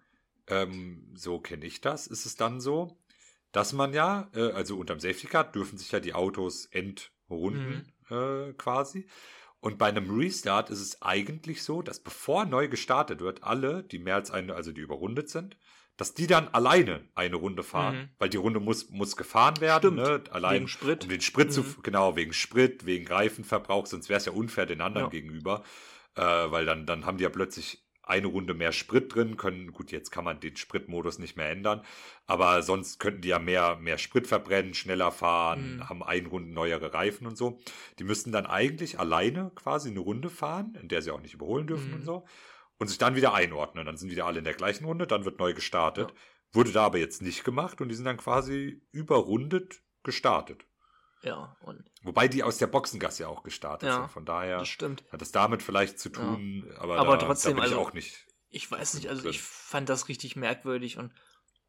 ähm, 0.47 1.09
so 1.15 1.39
kenne 1.39 1.65
ich 1.65 1.79
das, 1.79 2.05
ist 2.05 2.25
es 2.25 2.35
dann 2.35 2.59
so, 2.59 2.98
dass 3.51 3.73
man 3.73 3.93
ja, 3.93 4.29
äh, 4.35 4.51
also 4.51 4.77
unterm 4.77 4.99
Safety 4.99 5.27
Car 5.27 5.43
dürfen 5.51 5.77
sich 5.77 5.91
ja 5.91 5.99
die 5.99 6.13
Autos 6.13 6.65
entrunden 6.67 7.91
äh, 8.09 8.53
quasi. 8.53 9.07
Und 9.61 9.77
bei 9.77 9.87
einem 9.87 10.09
Restart 10.17 10.69
ist 10.69 10.79
es 10.79 11.01
eigentlich 11.01 11.63
so, 11.63 11.81
dass 11.81 11.99
bevor 11.99 12.45
neu 12.45 12.69
gestartet 12.69 13.19
wird, 13.19 13.43
alle, 13.43 13.83
die 13.83 13.99
mehr 13.99 14.15
als 14.15 14.31
eine, 14.31 14.55
also 14.55 14.71
die 14.71 14.81
überrundet 14.81 15.29
sind, 15.29 15.57
dass 15.97 16.13
die 16.13 16.27
dann 16.27 16.47
alleine 16.49 17.01
eine 17.13 17.35
Runde 17.35 17.61
fahren, 17.61 17.95
Mhm. 17.97 18.09
weil 18.19 18.29
die 18.29 18.37
Runde 18.37 18.61
muss, 18.61 18.89
muss 18.89 19.17
gefahren 19.17 19.59
werden, 19.59 19.97
Stimmt. 19.99 20.25
ne? 20.27 20.33
allein 20.33 20.55
Wegen 20.55 20.67
Sprit. 20.69 21.03
um 21.03 21.09
den 21.09 21.19
Sprit 21.19 21.51
zu, 21.51 21.61
Mhm. 21.63 21.75
genau, 21.83 22.15
wegen 22.15 22.31
Sprit, 22.31 22.85
wegen 22.85 23.05
Reifenverbrauch, 23.05 23.85
sonst 23.85 24.07
wäre 24.07 24.17
es 24.17 24.25
ja 24.25 24.31
unfair 24.31 24.65
den 24.65 24.79
anderen 24.79 25.07
Ja. 25.07 25.09
gegenüber, 25.09 25.63
äh, 26.15 26.21
weil 26.21 26.65
dann, 26.65 26.85
dann 26.85 27.05
haben 27.05 27.17
die 27.17 27.23
ja 27.25 27.29
plötzlich 27.29 27.83
eine 28.09 28.27
Runde 28.27 28.53
mehr 28.53 28.71
Sprit 28.71 29.13
drin, 29.13 29.37
können, 29.37 29.71
gut, 29.71 29.91
jetzt 29.91 30.09
kann 30.11 30.25
man 30.25 30.39
den 30.39 30.55
Spritmodus 30.55 31.19
nicht 31.19 31.37
mehr 31.37 31.49
ändern, 31.49 31.83
aber 32.25 32.61
sonst 32.63 32.99
könnten 32.99 33.21
die 33.21 33.29
ja 33.29 33.39
mehr, 33.39 33.75
mehr 33.77 33.97
Sprit 33.97 34.27
verbrennen, 34.27 34.73
schneller 34.73 35.11
fahren, 35.11 35.77
Mhm. 35.77 35.89
haben 35.89 36.03
einen 36.03 36.27
Runden 36.27 36.53
neuere 36.53 36.93
Reifen 36.93 37.27
und 37.27 37.37
so. 37.37 37.59
Die 37.99 38.03
müssten 38.03 38.31
dann 38.31 38.45
eigentlich 38.45 38.99
alleine 38.99 39.51
quasi 39.55 39.89
eine 39.89 39.99
Runde 39.99 40.29
fahren, 40.29 40.77
in 40.81 40.87
der 40.89 41.01
sie 41.01 41.11
auch 41.11 41.21
nicht 41.21 41.33
überholen 41.33 41.67
dürfen 41.67 41.89
Mhm. 41.89 41.95
und 41.95 42.03
so, 42.03 42.25
und 42.77 42.87
sich 42.87 42.97
dann 42.97 43.15
wieder 43.15 43.33
einordnen. 43.33 43.85
Dann 43.85 43.97
sind 43.97 44.11
wieder 44.11 44.25
alle 44.25 44.39
in 44.39 44.45
der 44.45 44.53
gleichen 44.53 44.85
Runde, 44.85 45.05
dann 45.07 45.25
wird 45.25 45.39
neu 45.39 45.53
gestartet. 45.53 46.11
Ja. 46.11 46.15
Wurde 46.51 46.71
da 46.71 46.85
aber 46.85 46.97
jetzt 46.97 47.21
nicht 47.21 47.43
gemacht 47.43 47.79
und 47.81 47.89
die 47.89 47.95
sind 47.95 48.05
dann 48.05 48.17
quasi 48.17 48.81
überrundet 48.91 49.83
gestartet. 50.03 50.65
Ja, 51.21 51.57
und 51.61 51.83
Wobei 52.01 52.27
die 52.29 52.43
aus 52.43 52.57
der 52.57 52.67
Boxengasse 52.67 53.23
ja 53.23 53.27
auch 53.29 53.43
gestartet 53.43 53.87
Ja, 53.89 53.95
sind. 54.01 54.11
Von 54.11 54.25
daher 54.25 54.59
das 54.59 54.69
stimmt. 54.69 55.03
hat 55.11 55.21
es 55.21 55.31
damit 55.33 55.61
vielleicht 55.61 55.99
zu 55.99 56.09
tun, 56.09 56.71
aber, 56.77 56.97
Aber 56.97 57.17
da, 57.17 57.25
trotzdem, 57.25 57.57
da 57.57 57.61
bin 57.63 57.69
ich 57.71 57.75
also- 57.77 57.85
auch 57.87 57.93
nicht. 57.93 58.25
Ich 58.51 58.71
weiß 58.71 58.95
nicht, 58.95 59.09
also 59.09 59.21
drin. 59.23 59.31
ich 59.31 59.41
fand 59.41 59.89
das 59.89 60.07
richtig 60.07 60.35
merkwürdig 60.35 60.97
und 60.97 61.13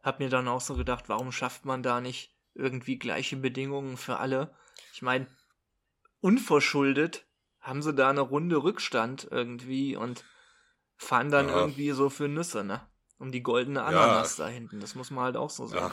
hab 0.02 0.18
mir 0.18 0.30
dann 0.30 0.48
auch 0.48 0.60
so 0.62 0.76
gedacht, 0.76 1.08
warum 1.08 1.30
schafft 1.32 1.64
man 1.66 1.82
da 1.82 2.00
nicht 2.00 2.34
irgendwie 2.54 2.98
gleiche 2.98 3.36
Bedingungen 3.36 3.96
für 3.98 4.16
alle? 4.18 4.54
Ich 4.94 5.02
meine, 5.02 5.26
unverschuldet 6.20 7.26
haben 7.60 7.82
sie 7.82 7.92
da 7.94 8.08
eine 8.10 8.20
Runde 8.22 8.62
Rückstand 8.62 9.28
irgendwie 9.30 9.96
und 9.96 10.24
fahren 10.96 11.30
dann 11.30 11.48
Ja. 11.48 11.56
irgendwie 11.56 11.90
so 11.90 12.08
für 12.08 12.28
Nüsse, 12.28 12.64
ne? 12.64 12.80
Um 13.18 13.32
die 13.32 13.42
goldene 13.42 13.82
Ananas 13.84 14.36
da 14.36 14.46
hinten. 14.48 14.80
Das 14.80 14.94
muss 14.94 15.10
man 15.10 15.24
halt 15.24 15.36
auch 15.36 15.50
so 15.50 15.66
Ja. 15.66 15.90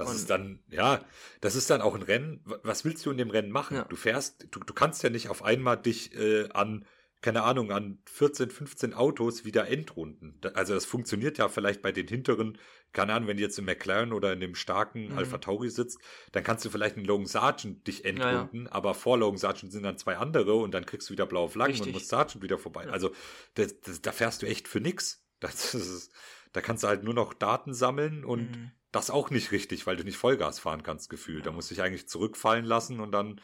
Das 0.00 0.10
Und- 0.10 0.16
ist 0.16 0.30
dann, 0.30 0.60
ja, 0.68 1.04
das 1.40 1.54
ist 1.56 1.68
dann 1.70 1.80
auch 1.82 1.94
ein 1.94 2.02
Rennen. 2.02 2.40
Was 2.62 2.84
willst 2.84 3.04
du 3.04 3.10
in 3.10 3.18
dem 3.18 3.30
Rennen 3.30 3.50
machen? 3.52 3.76
Ja. 3.76 3.84
Du 3.84 3.96
fährst, 3.96 4.46
du, 4.50 4.60
du 4.60 4.72
kannst 4.74 5.02
ja 5.02 5.10
nicht 5.10 5.28
auf 5.28 5.44
einmal 5.44 5.76
dich 5.76 6.14
äh, 6.16 6.48
an, 6.50 6.86
keine 7.20 7.42
Ahnung, 7.42 7.70
an 7.70 7.98
14, 8.06 8.50
15 8.50 8.94
Autos 8.94 9.44
wieder 9.44 9.68
Endrunden. 9.68 10.40
Also 10.54 10.72
das 10.72 10.86
funktioniert 10.86 11.36
ja 11.36 11.48
vielleicht 11.50 11.82
bei 11.82 11.92
den 11.92 12.08
hinteren, 12.08 12.56
keine 12.94 13.12
Ahnung, 13.12 13.28
wenn 13.28 13.36
du 13.36 13.42
jetzt 13.42 13.58
im 13.58 13.66
McLaren 13.66 14.14
oder 14.14 14.32
in 14.32 14.40
dem 14.40 14.54
starken 14.54 15.08
Mhm. 15.10 15.18
Alpha 15.18 15.36
Tauri 15.36 15.68
sitzt, 15.68 15.98
dann 16.32 16.42
kannst 16.44 16.64
du 16.64 16.70
vielleicht 16.70 16.96
in 16.96 17.04
Logan 17.04 17.26
Sargent 17.26 17.86
dich 17.86 17.98
ja. 17.98 18.04
endrunden, 18.06 18.68
aber 18.68 18.94
vor 18.94 19.18
Logan 19.18 19.36
Sargent 19.36 19.70
sind 19.70 19.82
dann 19.82 19.98
zwei 19.98 20.16
andere 20.16 20.54
und 20.54 20.72
dann 20.72 20.86
kriegst 20.86 21.10
du 21.10 21.12
wieder 21.12 21.26
blaue 21.26 21.50
Flaggen 21.50 21.74
und 21.74 21.78
Richtig. 21.80 21.92
musst 21.92 22.08
Sargent 22.08 22.42
wieder 22.42 22.56
vorbei. 22.56 22.86
Ja. 22.86 22.90
Also 22.92 23.10
das, 23.54 23.78
das, 23.80 24.00
da 24.00 24.12
fährst 24.12 24.40
du 24.40 24.46
echt 24.46 24.66
für 24.66 24.80
nix. 24.80 25.22
Das 25.40 25.74
ist, 25.74 26.10
da 26.52 26.60
kannst 26.62 26.84
du 26.84 26.88
halt 26.88 27.02
nur 27.02 27.14
noch 27.14 27.32
Daten 27.34 27.74
sammeln 27.74 28.24
und 28.24 28.50
Mhm. 28.56 28.70
Das 28.92 29.10
auch 29.10 29.30
nicht 29.30 29.52
richtig, 29.52 29.86
weil 29.86 29.96
du 29.96 30.04
nicht 30.04 30.16
Vollgas 30.16 30.58
fahren 30.58 30.82
kannst, 30.82 31.10
gefühlt. 31.10 31.46
Da 31.46 31.52
musst 31.52 31.70
du 31.70 31.74
dich 31.74 31.82
eigentlich 31.82 32.08
zurückfallen 32.08 32.64
lassen 32.64 33.00
und 33.00 33.12
dann, 33.12 33.40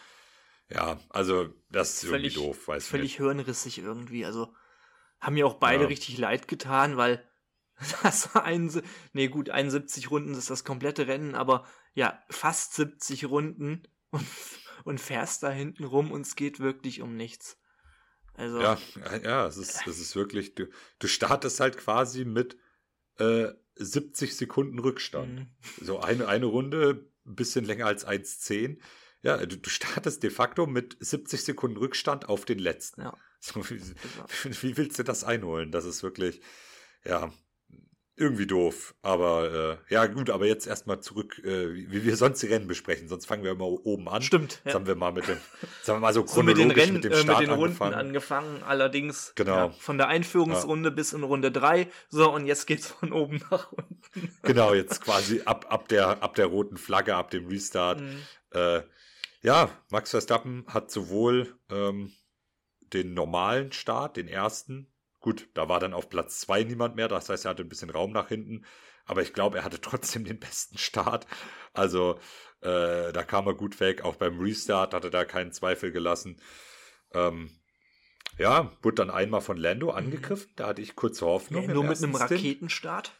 ja, 0.69 0.99
also 1.11 1.49
das 1.71 2.03
ist 2.03 2.09
Völlig- 2.11 2.35
irgendwie 2.37 2.47
doof, 2.49 2.69
weiß 2.69 2.87
völlig 2.89 3.13
nicht. 3.13 3.17
hirnrissig 3.19 3.79
irgendwie. 3.79 4.25
Also 4.25 4.55
haben 5.21 5.35
mir 5.35 5.47
auch 5.47 5.55
beide 5.55 5.83
Ja. 5.83 5.89
richtig 5.89 6.19
leid 6.19 6.49
getan, 6.49 6.97
weil 6.97 7.27
das 8.03 8.35
war 8.35 8.45
ein, 8.45 8.71
nee 9.13 9.29
gut, 9.29 9.51
71 9.51 10.11
Runden 10.11 10.35
ist 10.35 10.51
das 10.51 10.65
komplette 10.65 11.07
Rennen, 11.07 11.35
aber 11.35 11.67
ja, 11.95 12.23
fast 12.31 12.75
70 12.75 13.27
Runden 13.27 13.83
und, 14.11 14.27
und 14.85 15.01
fährst 15.01 15.43
da 15.43 15.51
hinten 15.51 15.85
rum 15.85 16.11
und 16.11 16.23
es 16.27 16.37
geht 16.37 16.59
wirklich 16.61 17.03
um 17.03 17.17
nichts. 17.17 17.59
Also, 18.35 18.61
Ja, 18.61 18.79
ja, 19.25 19.47
es 19.47 19.57
ist, 19.57 19.87
es 19.87 19.99
ist 19.99 20.15
wirklich, 20.17 20.55
du, 20.55 20.67
du 20.99 21.07
startest 21.07 21.61
halt 21.61 21.79
quasi 21.79 22.25
mit 22.25 22.57
äh, 23.19 23.49
70 23.77 24.37
Sekunden 24.37 24.79
Rückstand. 24.79 25.41
mhm. 25.41 25.47
So 25.81 26.01
eine, 26.01 26.29
eine 26.29 26.47
Runde, 26.47 27.09
ein 27.27 27.35
bisschen 27.35 27.65
länger 27.65 27.87
als 27.87 28.07
1,10. 28.07 28.79
Ja, 29.23 29.45
du, 29.45 29.57
du 29.57 29.71
startest 29.71 30.23
de 30.23 30.31
facto 30.31 30.67
mit 30.67 30.97
70 31.01 31.43
Sekunden 31.43 31.77
Rückstand 31.77 32.29
auf 32.29 32.45
den 32.45 32.59
letzten. 32.59 33.03
Ja. 33.03 33.17
So, 33.41 33.69
wie, 33.69 33.81
wie 34.63 34.77
willst 34.77 34.99
du 34.99 35.03
das 35.03 35.25
einholen? 35.25 35.71
Das 35.73 35.85
ist 35.85 36.03
wirklich, 36.03 36.41
ja, 37.05 37.33
irgendwie 38.17 38.47
doof. 38.47 38.95
Aber 39.03 39.79
äh, 39.89 39.93
ja, 39.95 40.07
gut, 40.07 40.31
aber 40.31 40.47
jetzt 40.47 40.67
erstmal 40.67 41.01
zurück, 41.01 41.39
äh, 41.45 41.75
wie 41.75 42.05
wir 42.05 42.17
sonst 42.17 42.43
die 42.43 42.47
Rennen 42.47 42.67
besprechen. 42.67 43.09
Sonst 43.09 43.27
fangen 43.27 43.45
wir 43.45 43.53
immer 43.53 43.67
oben 43.67 44.09
an. 44.09 44.23
Stimmt, 44.23 44.63
Jetzt 44.65 44.67
ja. 44.67 44.75
haben 44.75 44.87
wir 44.87 44.95
mal 44.95 45.13
mit 45.13 45.29
dem, 45.29 45.37
jetzt 45.61 45.89
haben 45.89 45.97
wir 45.97 46.01
mal 46.01 46.15
so 46.15 46.27
So 46.27 46.43
mit 46.43 46.57
den 46.57 46.71
chronologisch 46.71 46.83
Rennen, 46.83 46.95
mit 46.95 47.05
dem 47.05 47.13
äh, 47.13 47.17
Start 47.17 47.41
mit 47.41 47.49
den 47.49 47.55
Runden 47.55 47.83
angefangen. 47.83 48.63
allerdings 48.63 49.33
Genau. 49.35 49.57
ja, 49.57 49.71
von 49.71 49.99
der 49.99 50.09
Einführungsrunde 50.09 50.91
bis 50.91 51.13
in 51.13 51.23
Runde 51.23 51.53
3. 51.53 51.89
So, 52.09 52.33
und 52.33 52.47
jetzt 52.47 52.67
geht's 52.67 52.89
von 52.89 53.13
oben 53.13 53.43
nach 53.51 53.71
unten. 53.73 54.35
Genau, 54.43 54.73
jetzt 54.73 55.01
quasi 55.05 55.43
ab, 55.45 55.67
ab, 55.69 55.89
der, 55.89 56.23
ab 56.23 56.35
der 56.35 56.47
roten 56.47 56.79
Flagge, 56.79 57.15
ab 57.17 57.31
dem 57.31 57.47
Restart. 57.47 58.01
Mhm. 58.01 58.23
Äh, 58.53 58.83
ja, 59.43 59.71
Max 59.91 60.11
Verstappen 60.11 60.65
hat 60.69 60.91
sowohl 60.91 61.55
ähm, 61.71 62.13
den 62.93 63.15
normalen 63.15 63.73
Start, 63.73 64.17
den 64.17 64.29
ersten, 64.29 64.93
gut, 65.27 65.49
da 65.55 65.69
war 65.69 65.81
dann 65.81 65.93
auf 65.93 66.09
Platz 66.09 66.39
zwei 66.39 66.63
niemand 66.63 66.95
mehr, 66.95 67.09
das 67.09 67.29
heißt, 67.29 67.47
er 67.47 67.51
hatte 67.51 67.65
ein 67.65 67.69
bisschen 67.69 67.91
Raum 67.91 68.13
nach 68.13 68.29
hinten, 68.29 68.65
aber 69.07 69.23
ich 69.23 69.33
glaube, 69.33 69.59
er 69.59 69.65
hatte 69.65 69.81
trotzdem 69.81 70.25
den 70.25 70.39
besten 70.39 70.79
Start. 70.79 71.27
Also, 71.73 72.21
äh, 72.61 73.13
da 73.13 73.25
kam 73.25 73.49
er 73.49 73.55
gut 73.55 73.81
weg. 73.81 74.05
Auch 74.05 74.15
beim 74.15 74.39
Restart 74.39 74.95
hatte 74.95 75.11
da 75.11 75.25
keinen 75.25 75.51
Zweifel 75.51 75.91
gelassen. 75.91 76.41
Ähm, 77.13 77.51
ja, 78.39 78.71
wurde 78.83 78.95
dann 78.95 79.11
einmal 79.11 79.41
von 79.41 79.57
Lando 79.57 79.91
angegriffen, 79.91 80.53
da 80.55 80.69
hatte 80.69 80.83
ich 80.83 80.95
kurze 80.95 81.27
Hoffnung. 81.27 81.67
Nur 81.67 81.83
mit 81.83 81.99
einem. 81.99 82.15
Raketenstart. 82.15 83.13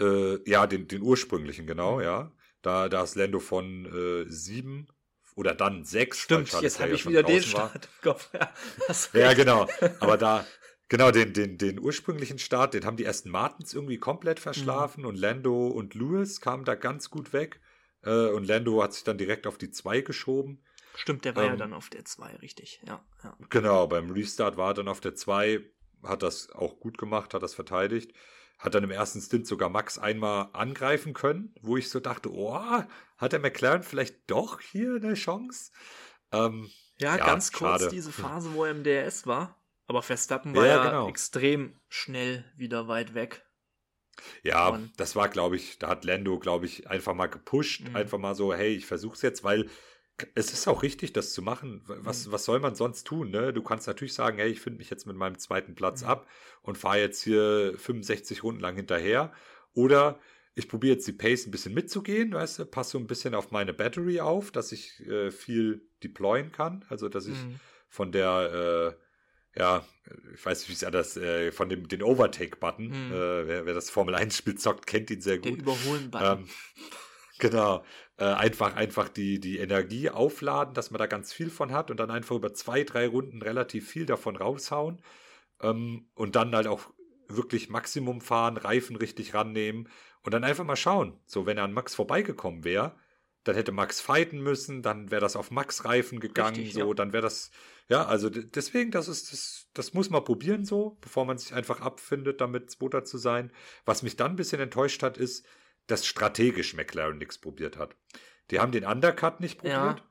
Äh, 0.00 0.48
ja, 0.48 0.68
den, 0.68 0.86
den 0.86 1.02
ursprünglichen, 1.02 1.66
genau, 1.66 2.00
ja. 2.00 2.30
Da, 2.62 2.88
da 2.88 3.02
ist 3.02 3.16
Lando 3.16 3.40
von 3.40 3.86
äh, 3.86 4.30
sieben 4.30 4.86
oder 5.34 5.54
dann 5.54 5.84
sechs. 5.84 6.18
Stimmt, 6.18 6.52
jetzt 6.60 6.80
habe 6.80 6.92
ich 6.94 7.06
wieder 7.06 7.22
den. 7.22 7.42
Start 7.42 7.86
im 7.86 8.02
Kopf. 8.10 8.30
Ja, 9.12 9.20
Ja, 9.20 9.32
genau. 9.34 9.66
Aber 10.00 10.16
da, 10.16 10.44
genau, 10.88 11.10
den, 11.10 11.32
den, 11.32 11.58
den 11.58 11.78
ursprünglichen 11.80 12.38
Start, 12.38 12.74
den 12.74 12.84
haben 12.84 12.96
die 12.96 13.04
ersten 13.04 13.30
Martins 13.30 13.74
irgendwie 13.74 13.98
komplett 13.98 14.38
Mhm. 14.38 14.42
verschlafen 14.42 15.04
und 15.06 15.16
Lando 15.16 15.68
und 15.68 15.94
Lewis 15.94 16.40
kamen 16.40 16.64
da 16.64 16.74
ganz 16.74 17.10
gut 17.10 17.32
weg. 17.32 17.60
Äh, 18.04 18.28
und 18.28 18.44
Lando 18.46 18.82
hat 18.82 18.92
sich 18.94 19.04
dann 19.04 19.18
direkt 19.18 19.46
auf 19.46 19.58
die 19.58 19.70
zwei 19.70 20.00
geschoben. 20.00 20.62
Stimmt, 20.94 21.24
der 21.24 21.34
war 21.36 21.44
ja 21.44 21.52
Ähm, 21.52 21.58
dann 21.58 21.72
auf 21.72 21.88
der 21.88 22.04
2, 22.04 22.36
richtig. 22.36 22.80
Ja, 22.86 23.02
ja. 23.24 23.36
Genau, 23.48 23.86
beim 23.86 24.10
Restart 24.10 24.56
war 24.58 24.72
er 24.72 24.74
dann 24.74 24.88
auf 24.88 25.00
der 25.00 25.14
2, 25.14 25.60
hat 26.02 26.22
das 26.22 26.50
auch 26.50 26.80
gut 26.80 26.98
gemacht, 26.98 27.32
hat 27.32 27.42
das 27.42 27.54
verteidigt. 27.54 28.12
Hat 28.62 28.74
dann 28.74 28.84
im 28.84 28.92
ersten 28.92 29.20
Stint 29.20 29.46
sogar 29.46 29.68
Max 29.68 29.98
einmal 29.98 30.48
angreifen 30.52 31.14
können, 31.14 31.52
wo 31.62 31.76
ich 31.76 31.90
so 31.90 31.98
dachte, 31.98 32.30
oh, 32.32 32.54
hat 33.18 33.32
der 33.32 33.40
McLaren 33.40 33.82
vielleicht 33.82 34.30
doch 34.30 34.60
hier 34.60 34.94
eine 35.02 35.14
Chance? 35.14 35.72
Ähm, 36.30 36.70
Ja, 36.98 37.16
Ja, 37.16 37.26
ganz 37.26 37.50
kurz 37.50 37.80
schade. 37.80 37.92
diese 37.92 38.12
Phase, 38.12 38.54
wo 38.54 38.64
er 38.64 38.70
im 38.70 38.84
DRS 38.84 39.26
war. 39.26 39.60
Aber 39.88 40.02
Verstappen 40.02 40.54
war 40.54 40.64
Ja, 40.64 40.76
ja, 40.76 40.84
genau. 40.90 41.08
extrem 41.08 41.80
schnell 41.88 42.44
wieder 42.56 42.86
weit 42.86 43.14
weg. 43.14 43.44
ja, 44.44 44.68
Und- 44.68 44.92
das 45.00 45.16
war, 45.16 45.28
glaube 45.28 45.56
ich, 45.56 45.78
da 45.78 45.88
hat 45.88 46.04
Lando, 46.04 46.38
glaube 46.38 46.66
ich, 46.66 46.88
einfach 46.88 47.14
mal 47.14 47.26
gepusht, 47.26 47.88
Mhm. 47.88 47.96
einfach 47.96 48.18
mal 48.18 48.34
so, 48.36 48.54
hey, 48.54 48.74
ich 48.76 48.86
versuch's 48.86 49.22
jetzt, 49.22 49.42
weil 49.42 49.68
es 50.34 50.52
ist 50.52 50.68
auch 50.68 50.82
richtig, 50.82 51.12
das 51.12 51.32
zu 51.32 51.42
machen. 51.42 51.82
Was, 51.86 52.26
Mhm. 52.26 52.32
was 52.32 52.44
soll 52.44 52.60
man 52.60 52.74
sonst 52.74 53.04
tun? 53.06 53.30
Ne? 53.30 53.52
Du 53.52 53.62
kannst 53.62 53.86
natürlich 53.86 54.14
sagen, 54.14 54.38
hey, 54.38 54.50
ich 54.50 54.60
finde 54.60 54.78
mich 54.78 54.90
jetzt 54.90 55.06
mit 55.06 55.16
meinem 55.16 55.38
zweiten 55.38 55.74
Platz 55.74 56.02
Mhm. 56.02 56.08
ab 56.08 56.28
und 56.62 56.78
fahre 56.78 56.98
jetzt 57.00 57.22
hier 57.22 57.74
65 57.76 58.42
Runden 58.42 58.60
lang 58.60 58.76
hinterher. 58.76 59.32
Oder 59.74 60.18
ich 60.54 60.68
probiere 60.68 60.94
jetzt 60.94 61.06
die 61.06 61.12
Pace 61.12 61.46
ein 61.46 61.50
bisschen 61.50 61.72
mitzugehen, 61.74 62.32
weißt 62.34 62.58
du, 62.58 62.66
passe 62.66 62.92
so 62.92 62.98
ein 62.98 63.06
bisschen 63.06 63.34
auf 63.34 63.50
meine 63.52 63.72
Battery 63.72 64.20
auf, 64.20 64.50
dass 64.50 64.70
ich 64.72 65.00
äh, 65.06 65.30
viel 65.30 65.88
deployen 66.02 66.52
kann. 66.52 66.84
Also, 66.88 67.08
dass 67.08 67.26
ich 67.26 67.38
Mhm. 67.38 67.58
von 67.88 68.12
der, 68.12 68.94
äh, 69.56 69.58
ja, 69.60 69.86
ich 70.34 70.44
weiß 70.44 70.60
nicht, 70.60 70.68
wie 70.70 70.74
es 70.74 70.84
anders, 70.84 71.16
äh, 71.16 71.52
von 71.52 71.68
dem 71.68 71.88
den 71.88 72.02
Overtake-Button, 72.02 72.86
Mhm. 72.88 73.12
äh, 73.12 73.46
wer, 73.46 73.66
wer 73.66 73.74
das 73.74 73.88
Formel 73.90 74.14
1-Spiel 74.14 74.56
zockt, 74.56 74.86
kennt 74.86 75.10
ihn 75.10 75.20
sehr 75.22 75.38
gut. 75.38 75.58
Überholen-Button. 75.58 76.38
Ähm, 76.40 76.48
genau. 77.38 77.84
Äh, 78.22 78.34
einfach, 78.34 78.76
einfach 78.76 79.08
die, 79.08 79.40
die 79.40 79.58
Energie 79.58 80.08
aufladen, 80.08 80.74
dass 80.74 80.92
man 80.92 81.00
da 81.00 81.06
ganz 81.06 81.32
viel 81.32 81.50
von 81.50 81.72
hat 81.72 81.90
und 81.90 81.98
dann 81.98 82.12
einfach 82.12 82.36
über 82.36 82.54
zwei, 82.54 82.84
drei 82.84 83.08
Runden 83.08 83.42
relativ 83.42 83.88
viel 83.90 84.06
davon 84.06 84.36
raushauen. 84.36 85.02
Ähm, 85.60 86.06
und 86.14 86.36
dann 86.36 86.54
halt 86.54 86.68
auch 86.68 86.92
wirklich 87.26 87.68
Maximum 87.68 88.20
fahren, 88.20 88.58
Reifen 88.58 88.94
richtig 88.94 89.34
rannehmen 89.34 89.88
und 90.22 90.32
dann 90.32 90.44
einfach 90.44 90.62
mal 90.62 90.76
schauen. 90.76 91.18
So, 91.26 91.46
wenn 91.46 91.58
er 91.58 91.64
an 91.64 91.72
Max 91.72 91.96
vorbeigekommen 91.96 92.62
wäre, 92.62 92.94
dann 93.42 93.56
hätte 93.56 93.72
Max 93.72 94.00
fighten 94.00 94.40
müssen, 94.40 94.82
dann 94.82 95.10
wäre 95.10 95.20
das 95.20 95.34
auf 95.34 95.50
Max 95.50 95.84
Reifen 95.84 96.20
gegangen, 96.20 96.54
Richtig, 96.54 96.74
so, 96.74 96.86
ja. 96.90 96.94
dann 96.94 97.12
wäre 97.12 97.24
das, 97.24 97.50
ja, 97.88 98.06
also 98.06 98.30
deswegen, 98.30 98.92
das 98.92 99.08
ist, 99.08 99.32
das, 99.32 99.68
das 99.74 99.94
muss 99.94 100.10
man 100.10 100.22
probieren 100.22 100.64
so, 100.64 100.96
bevor 101.00 101.24
man 101.24 101.38
sich 101.38 101.54
einfach 101.54 101.80
abfindet, 101.80 102.40
damit 102.40 102.70
Zweiter 102.70 103.02
zu 103.02 103.18
sein. 103.18 103.50
Was 103.84 104.04
mich 104.04 104.14
dann 104.14 104.34
ein 104.34 104.36
bisschen 104.36 104.60
enttäuscht 104.60 105.02
hat, 105.02 105.18
ist, 105.18 105.44
dass 105.86 106.06
strategisch 106.06 106.74
McLaren 106.74 107.18
nichts 107.18 107.38
probiert 107.38 107.76
hat. 107.76 107.96
Die 108.50 108.60
haben 108.60 108.72
den 108.72 108.84
Undercut 108.84 109.40
nicht 109.40 109.62
Ja. 109.64 109.92
probiert. 109.92 110.08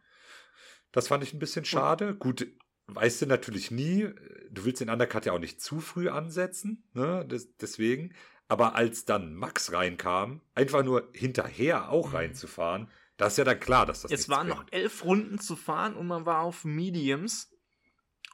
Das 0.92 1.08
fand 1.08 1.24
ich 1.24 1.34
ein 1.34 1.40
bisschen 1.40 1.64
schade. 1.66 2.16
Gut, 2.16 2.48
weißt 2.88 3.22
du 3.22 3.26
natürlich 3.28 3.72
nie. 3.72 4.10
Du 4.50 4.66
willst 4.66 4.82
den 4.82 4.90
Undercut 4.90 5.26
ja 5.26 5.32
auch 5.34 5.40
nicht 5.40 5.62
zu 5.62 5.80
früh 5.80 6.10
ansetzen, 6.10 6.90
ne? 6.94 7.26
Des, 7.26 7.56
deswegen. 7.58 8.14
Aber 8.50 8.76
als 8.76 9.06
dann 9.06 9.34
Max 9.34 9.72
reinkam, 9.72 10.42
einfach 10.56 10.84
nur 10.84 11.10
hinterher 11.14 11.90
auch 11.90 12.10
Mhm. 12.10 12.16
reinzufahren, 12.16 12.92
da 13.16 13.28
ist 13.28 13.38
ja 13.38 13.46
dann 13.46 13.60
klar, 13.60 13.86
dass 13.86 14.02
das 14.02 14.12
Es 14.12 14.28
waren 14.28 14.48
bringt. 14.48 14.60
noch 14.60 14.66
elf 14.72 15.06
Runden 15.06 15.40
zu 15.40 15.56
fahren 15.56 15.96
und 15.96 16.08
man 16.08 16.26
war 16.26 16.42
auf 16.42 16.66
Mediums. 16.66 17.54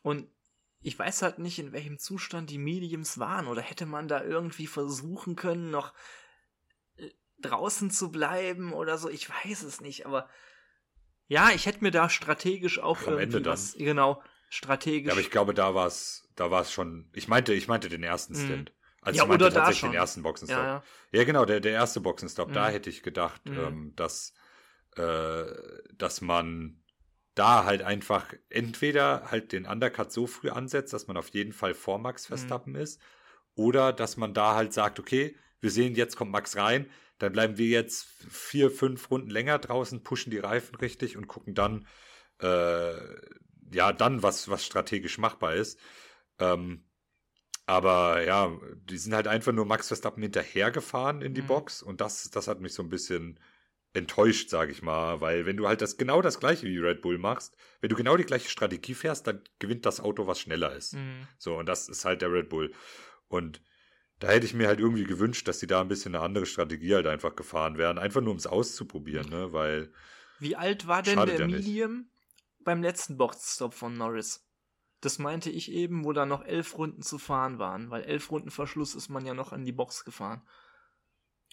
Und 0.01 0.27
ich 0.81 0.97
weiß 0.97 1.21
halt 1.21 1.37
nicht, 1.39 1.59
in 1.59 1.71
welchem 1.73 1.99
Zustand 1.99 2.49
die 2.49 2.57
Mediums 2.57 3.19
waren. 3.19 3.47
Oder 3.47 3.61
hätte 3.61 3.85
man 3.85 4.07
da 4.07 4.23
irgendwie 4.23 4.65
versuchen 4.67 5.35
können, 5.35 5.69
noch 5.69 5.93
äh, 5.93 5.95
draußen 7.41 7.91
zu 7.91 8.11
bleiben 8.11 8.73
oder 8.73 8.97
so. 8.97 9.09
Ich 9.09 9.29
weiß 9.29 9.63
es 9.63 9.81
nicht, 9.81 10.05
aber 10.05 10.27
ja, 11.27 11.49
ich 11.51 11.65
hätte 11.65 11.83
mir 11.83 11.91
da 11.91 12.09
strategisch 12.09 12.79
auch 12.79 13.05
Am 13.05 13.17
Ende 13.17 13.41
dann. 13.41 13.57
was, 13.57 13.73
genau, 13.73 14.21
strategisch. 14.49 15.07
Ja, 15.07 15.13
aber 15.13 15.21
ich 15.21 15.29
glaube, 15.31 15.53
da 15.53 15.75
war 15.75 15.87
es, 15.87 16.27
da 16.35 16.51
war 16.51 16.61
es 16.61 16.71
schon. 16.71 17.09
Ich 17.13 17.27
meinte, 17.27 17.53
ich 17.53 17.67
meinte 17.67 17.89
den 17.89 18.03
ersten 18.03 18.33
Mhm. 18.33 18.43
Stint. 18.43 18.73
Also 19.01 19.17
Ja, 19.17 19.23
ich 19.23 19.27
meinte 19.29 19.45
oder 19.45 19.51
da 19.51 19.59
tatsächlich 19.59 19.79
schon. 19.81 19.91
den 19.91 19.97
ersten 19.99 20.23
Boxenstopp. 20.23 20.63
Ja, 20.63 20.83
Ja, 21.11 21.19
ja. 21.19 21.23
genau, 21.23 21.45
der, 21.45 21.59
der 21.59 21.71
erste 21.73 22.01
Boxenstopp, 22.01 22.53
da 22.53 22.67
Mhm. 22.67 22.73
hätte 22.73 22.89
ich 22.89 23.03
gedacht, 23.03 23.41
Mhm. 23.45 23.57
ähm, 23.57 23.93
dass, 23.95 24.33
äh, 24.95 25.45
dass 25.93 26.21
man 26.21 26.81
da 27.35 27.65
halt 27.65 27.83
einfach 27.83 28.33
entweder 28.49 29.29
halt 29.31 29.51
den 29.51 29.65
Undercut 29.67 30.11
so 30.11 30.27
früh 30.27 30.49
ansetzt, 30.49 30.91
dass 30.93 31.07
man 31.07 31.17
auf 31.17 31.29
jeden 31.29 31.53
Fall 31.53 31.73
vor 31.75 31.99
Max 31.99 32.25
Mhm. 32.27 32.27
Verstappen 32.27 32.75
ist, 32.75 32.99
oder 33.55 33.93
dass 33.93 34.17
man 34.17 34.33
da 34.33 34.55
halt 34.55 34.73
sagt, 34.73 34.99
okay, 34.99 35.35
wir 35.59 35.71
sehen, 35.71 35.95
jetzt 35.95 36.15
kommt 36.15 36.31
Max 36.31 36.55
rein, 36.57 36.89
dann 37.19 37.31
bleiben 37.33 37.57
wir 37.57 37.67
jetzt 37.67 38.05
vier, 38.29 38.69
fünf 38.71 39.09
Runden 39.09 39.29
länger 39.29 39.59
draußen, 39.59 40.03
pushen 40.03 40.31
die 40.31 40.39
Reifen 40.39 40.75
richtig 40.75 41.17
und 41.17 41.27
gucken 41.27 41.53
dann, 41.55 41.87
äh, 42.41 42.95
ja, 43.71 43.91
dann, 43.93 44.23
was, 44.23 44.49
was 44.49 44.65
strategisch 44.65 45.17
machbar 45.17 45.55
ist. 45.55 45.79
Ähm, 46.39 46.83
aber 47.65 48.23
ja, 48.23 48.57
die 48.89 48.97
sind 48.97 49.13
halt 49.13 49.27
einfach 49.27 49.51
nur 49.51 49.65
Max 49.65 49.87
Verstappen 49.87 50.23
hinterhergefahren 50.23 51.21
in 51.21 51.33
die 51.33 51.41
Mhm. 51.41 51.47
Box 51.47 51.83
und 51.83 51.99
das, 51.99 52.29
das 52.29 52.47
hat 52.47 52.61
mich 52.61 52.73
so 52.73 52.81
ein 52.81 52.89
bisschen 52.89 53.39
enttäuscht, 53.93 54.49
sage 54.49 54.71
ich 54.71 54.81
mal, 54.81 55.21
weil 55.21 55.45
wenn 55.45 55.57
du 55.57 55.67
halt 55.67 55.81
das 55.81 55.97
genau 55.97 56.21
das 56.21 56.39
gleiche 56.39 56.67
wie 56.67 56.77
Red 56.77 57.01
Bull 57.01 57.17
machst, 57.17 57.55
wenn 57.81 57.89
du 57.89 57.95
genau 57.95 58.15
die 58.15 58.25
gleiche 58.25 58.49
Strategie 58.49 58.93
fährst, 58.93 59.27
dann 59.27 59.41
gewinnt 59.59 59.85
das 59.85 59.99
Auto, 59.99 60.27
was 60.27 60.39
schneller 60.39 60.73
ist. 60.75 60.93
Mhm. 60.93 61.27
So, 61.37 61.57
und 61.57 61.65
das 61.67 61.89
ist 61.89 62.05
halt 62.05 62.21
der 62.21 62.31
Red 62.31 62.49
Bull. 62.49 62.71
Und 63.27 63.61
da 64.19 64.29
hätte 64.29 64.45
ich 64.45 64.53
mir 64.53 64.67
halt 64.67 64.79
irgendwie 64.79 65.03
gewünscht, 65.03 65.47
dass 65.47 65.59
die 65.59 65.67
da 65.67 65.81
ein 65.81 65.87
bisschen 65.87 66.15
eine 66.15 66.23
andere 66.23 66.45
Strategie 66.45 66.95
halt 66.95 67.07
einfach 67.07 67.35
gefahren 67.35 67.77
wären, 67.77 67.97
einfach 67.99 68.21
nur 68.21 68.31
um 68.31 68.37
es 68.37 68.47
auszuprobieren, 68.47 69.29
ne, 69.29 69.53
weil 69.53 69.91
Wie 70.39 70.55
alt 70.55 70.87
war 70.87 71.03
denn 71.03 71.25
der 71.25 71.39
ja. 71.39 71.47
Medium 71.47 72.09
beim 72.59 72.81
letzten 72.81 73.17
Boxstop 73.17 73.73
von 73.73 73.93
Norris? 73.97 74.43
Das 75.01 75.19
meinte 75.19 75.51
ich 75.51 75.71
eben, 75.71 76.03
wo 76.05 76.13
da 76.13 76.25
noch 76.25 76.43
elf 76.43 76.75
Runden 76.77 77.03
zu 77.03 77.19
fahren 77.19 77.59
waren, 77.59 77.91
weil 77.91 78.03
elf 78.03 78.31
Runden 78.31 78.49
Verschluss 78.49 78.95
ist 78.95 79.09
man 79.09 79.25
ja 79.25 79.35
noch 79.35 79.51
an 79.53 79.63
die 79.63 79.71
Box 79.71 80.03
gefahren. 80.05 80.41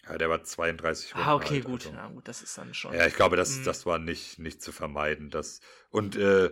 ja, 0.07 0.17
der 0.17 0.29
war 0.29 0.43
32 0.43 1.15
Runden 1.15 1.27
Ah, 1.27 1.35
okay, 1.35 1.55
alt, 1.57 1.65
gut. 1.65 1.85
also. 1.85 1.95
Na 1.95 2.07
gut, 2.09 2.27
das 2.27 2.41
ist 2.41 2.57
dann 2.57 2.73
schon. 2.73 2.93
Ja, 2.93 3.05
ich 3.05 3.15
glaube, 3.15 3.35
das, 3.37 3.57
Mhm. 3.59 3.63
das 3.65 3.85
war 3.85 3.99
nicht, 3.99 4.39
nicht 4.39 4.61
zu 4.61 4.71
vermeiden. 4.71 5.29
Das, 5.29 5.61
und 5.89 6.15
äh, 6.15 6.51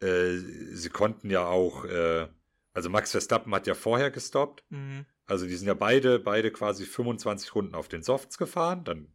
äh, 0.00 0.36
sie 0.72 0.88
konnten 0.88 1.30
ja 1.30 1.44
auch, 1.46 1.84
äh, 1.84 2.28
also 2.72 2.90
Max 2.90 3.10
Verstappen 3.10 3.54
hat 3.54 3.66
ja 3.66 3.74
vorher 3.74 4.10
gestoppt. 4.10 4.64
Mhm. 4.70 5.06
Also 5.30 5.46
die 5.46 5.54
sind 5.56 5.66
ja 5.68 5.74
beide, 5.74 6.18
beide 6.18 6.50
quasi 6.50 6.84
25 6.84 7.54
Runden 7.54 7.74
auf 7.74 7.88
den 7.88 8.02
Softs 8.02 8.36
gefahren. 8.36 8.84
Dann 8.84 9.08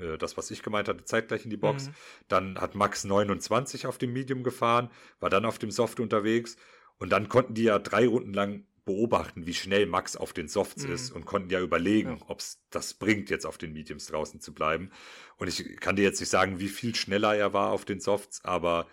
äh, 0.00 0.16
das, 0.18 0.36
was 0.36 0.50
ich 0.50 0.62
gemeint 0.62 0.88
hatte, 0.88 1.04
zeitgleich 1.04 1.44
in 1.44 1.50
die 1.50 1.56
Box. 1.56 1.88
Mhm. 1.88 1.94
Dann 2.28 2.58
hat 2.60 2.74
Max 2.74 3.04
29 3.04 3.86
auf 3.86 3.98
dem 3.98 4.12
Medium 4.12 4.42
gefahren, 4.42 4.90
war 5.20 5.30
dann 5.30 5.44
auf 5.44 5.58
dem 5.58 5.70
Soft 5.70 6.00
unterwegs. 6.00 6.56
Und 6.98 7.10
dann 7.10 7.28
konnten 7.28 7.54
die 7.54 7.64
ja 7.64 7.78
drei 7.78 8.06
Runden 8.06 8.32
lang 8.32 8.64
beobachten, 8.86 9.46
wie 9.46 9.52
schnell 9.52 9.84
Max 9.86 10.16
auf 10.16 10.32
den 10.32 10.48
Softs 10.48 10.84
Mhm. 10.86 10.92
ist 10.92 11.10
und 11.10 11.26
konnten 11.26 11.50
ja 11.50 11.60
überlegen, 11.60 12.16
Ja. 12.18 12.24
ob 12.28 12.38
es 12.38 12.62
das 12.70 12.94
bringt, 12.94 13.28
jetzt 13.30 13.44
auf 13.44 13.58
den 13.58 13.72
Mediums 13.72 14.06
draußen 14.06 14.40
zu 14.40 14.54
bleiben. 14.54 14.90
Und 15.36 15.48
ich 15.48 15.76
kann 15.80 15.96
dir 15.96 16.02
jetzt 16.02 16.20
nicht 16.20 16.30
sagen, 16.30 16.60
wie 16.60 16.68
viel 16.68 16.94
schneller 16.94 17.34
er 17.36 17.52
war 17.52 17.72
auf 17.72 17.84
den 17.84 18.00
Softs, 18.00 18.42
aber 18.44 18.86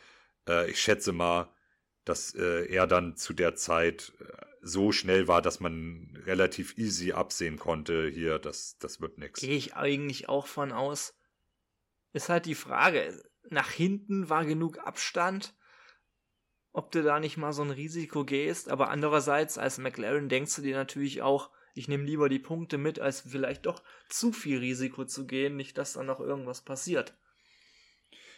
äh, 0.50 0.70
ich 0.70 0.82
schätze 0.82 1.14
mal, 1.14 1.48
dass 2.06 2.34
äh, 2.36 2.66
er 2.66 2.88
dann 2.88 3.16
zu 3.16 3.34
der 3.34 3.56
Zeit 3.56 4.12
äh, 4.20 4.46
so 4.64 4.92
schnell 4.94 5.28
war, 5.28 5.42
dass 5.42 5.60
man 5.60 6.18
relativ 6.26 6.78
easy 6.78 7.12
absehen 7.12 7.60
konnte, 7.60 8.08
hier, 8.08 8.40
das, 8.40 8.78
das 8.80 9.02
wird 9.02 9.18
nix. 9.18 9.42
Gehe 9.42 9.58
ich 9.58 9.76
eigentlich 9.76 10.30
auch 10.30 10.48
von 10.48 10.72
aus. 10.72 11.16
Ist 12.14 12.30
halt 12.30 12.46
die 12.46 12.56
Frage. 12.56 13.22
Nach 13.50 13.70
hinten 13.70 14.30
war 14.30 14.46
genug 14.46 14.80
Abstand, 14.80 15.54
ob 16.72 16.92
du 16.92 17.04
da 17.04 17.20
nicht 17.20 17.38
mal 17.38 17.52
so 17.52 17.62
ein 17.62 17.72
Risiko 17.72 18.24
gehst. 18.24 18.70
Aber 18.70 18.90
andererseits, 18.90 19.58
als 19.58 19.78
McLaren 19.78 20.30
denkst 20.30 20.56
du 20.56 20.62
dir 20.62 20.78
natürlich 20.78 21.22
auch, 21.22 21.52
ich 21.76 21.88
nehme 21.88 22.06
lieber 22.06 22.30
die 22.30 22.40
Punkte 22.40 22.78
mit, 22.78 23.00
als 23.00 23.22
vielleicht 23.22 23.66
doch 23.66 23.84
zu 24.08 24.32
viel 24.32 24.60
Risiko 24.60 25.06
zu 25.06 25.28
gehen, 25.28 25.58
nicht 25.58 25.78
dass 25.78 25.94
da 25.94 26.04
noch 26.04 26.22
irgendwas 26.22 26.62
passiert. 26.62 27.18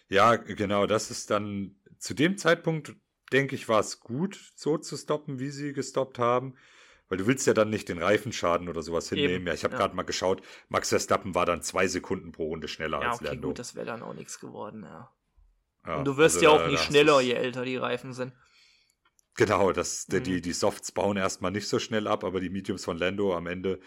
Ja, 0.08 0.36
genau, 0.36 0.88
das 0.88 1.12
ist 1.12 1.30
dann 1.30 1.76
zu 1.98 2.14
dem 2.14 2.38
Zeitpunkt, 2.38 2.96
denke 3.32 3.56
ich, 3.56 3.68
war 3.70 3.80
es 3.80 4.00
gut, 4.00 4.38
so 4.56 4.78
zu 4.78 4.98
stoppen, 4.98 5.40
wie 5.40 5.50
sie 5.50 5.74
gestoppt 5.74 6.20
haben. 6.20 6.56
Weil 7.08 7.20
du 7.20 7.28
willst 7.28 7.46
ja 7.46 7.54
dann 7.54 7.70
nicht 7.70 7.88
den 7.90 8.00
Reifenschaden 8.00 8.68
oder 8.68 8.82
sowas 8.82 9.12
Eben, 9.12 9.22
hinnehmen. 9.22 9.48
ja, 9.48 9.54
ich 9.54 9.64
habe 9.64 9.74
ja. 9.74 9.80
gerade 9.80 9.96
mal 9.96 10.04
geschaut, 10.04 10.42
Max 10.70 10.90
Verstappen 10.90 11.36
war 11.36 11.46
dann 11.46 11.62
zwei 11.62 11.88
Sekunden 11.88 12.32
pro 12.32 12.48
Runde 12.48 12.68
schneller 12.68 13.02
Ja, 13.02 13.10
als 13.12 13.18
okay, 13.22 13.26
Lando. 13.30 13.50
gut, 13.50 13.60
das 13.60 13.76
wäre 13.76 13.86
dann 13.86 14.02
auch 14.02 14.14
nichts 14.16 14.40
geworden, 14.40 14.84
ja. 14.84 15.12
Ja, 15.86 15.98
Und 15.98 16.06
du 16.06 16.18
wirst 16.18 16.38
also 16.38 16.48
ja 16.48 16.52
auch 16.52 16.68
nicht 16.68 16.84
schneller, 16.84 17.22
je 17.22 17.34
älter 17.34 17.64
die 17.64 17.78
Reifen 17.78 18.14
sind. 18.14 18.34
Genau, 19.36 19.72
das, 19.72 20.06
die- 20.08 20.20
Mhm. 20.20 20.24
die, 20.24 20.42
die 20.42 20.54
Softs 20.54 20.92
bauen 20.92 21.18
erstmal 21.18 21.52
nicht 21.52 21.68
so 21.68 21.78
schnell 21.80 22.08
ab, 22.08 22.24
aber 22.24 22.40
die 22.40 22.50
Mediums 22.50 22.86
von 22.86 22.98
Lando 22.98 23.36
am 23.36 23.48
Ende 23.48 23.80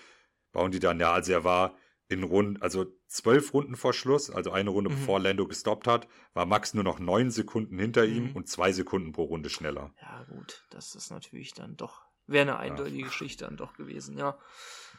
bauen 0.53 0.70
die 0.70 0.78
dann, 0.80 1.01
ja, 1.01 1.12
also 1.12 1.32
er 1.32 1.45
war 1.45 1.76
in 2.09 2.23
Runden, 2.23 2.61
also 2.63 2.87
zwölf 3.07 3.53
Runden 3.53 3.77
vor 3.77 3.93
Schluss, 3.93 4.31
also 4.31 4.51
eine 4.51 4.71
Runde 4.71 4.91
Mhm. 4.91 4.95
bevor 4.95 5.21
Lando 5.21 5.47
gestoppt 5.47 5.87
hat, 5.87 6.09
war 6.33 6.47
Max 6.47 6.73
nur 6.75 6.85
noch 6.85 6.99
neun 6.99 7.31
Sekunden 7.31 7.79
hinter 7.79 8.07
ihm 8.07 8.31
Mhm. 8.31 8.33
und 8.37 8.49
zwei 8.49 8.73
Sekunden 8.73 9.13
pro 9.13 9.25
Runde 9.25 9.51
schneller. 9.51 9.93
Ja, 10.01 10.25
gut, 10.25 10.65
das 10.71 10.95
ist 10.95 11.11
natürlich 11.11 11.53
dann 11.53 11.77
doch, 11.77 12.03
wäre 12.27 12.43
eine 12.43 12.59
eindeutige 12.59 13.03
Geschichte 13.05 13.45
dann 13.45 13.57
doch 13.59 13.75
gewesen, 13.75 14.17
ja. 14.17 14.39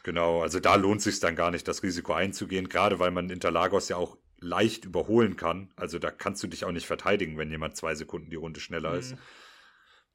Genau, 0.04 0.40
also 0.40 0.60
da 0.60 0.76
lohnt 0.76 1.02
sich 1.02 1.18
dann 1.20 1.34
gar 1.36 1.50
nicht, 1.50 1.66
das 1.66 1.82
Risiko 1.82 2.12
einzugehen, 2.14 2.68
gerade 2.68 2.98
weil 3.00 3.10
man 3.10 3.28
Interlagos 3.28 3.88
ja 3.88 3.96
auch 3.96 4.16
leicht 4.38 4.84
überholen 4.86 5.36
kann. 5.36 5.70
Also 5.76 5.98
da 5.98 6.10
kannst 6.10 6.42
du 6.42 6.46
dich 6.46 6.64
auch 6.64 6.72
nicht 6.72 6.86
verteidigen, 6.86 7.36
wenn 7.36 7.50
jemand 7.50 7.76
zwei 7.76 7.94
Sekunden 7.94 8.30
die 8.30 8.36
Runde 8.36 8.60
schneller 8.60 8.94
ist. 8.94 9.12
Mhm. 9.12 9.18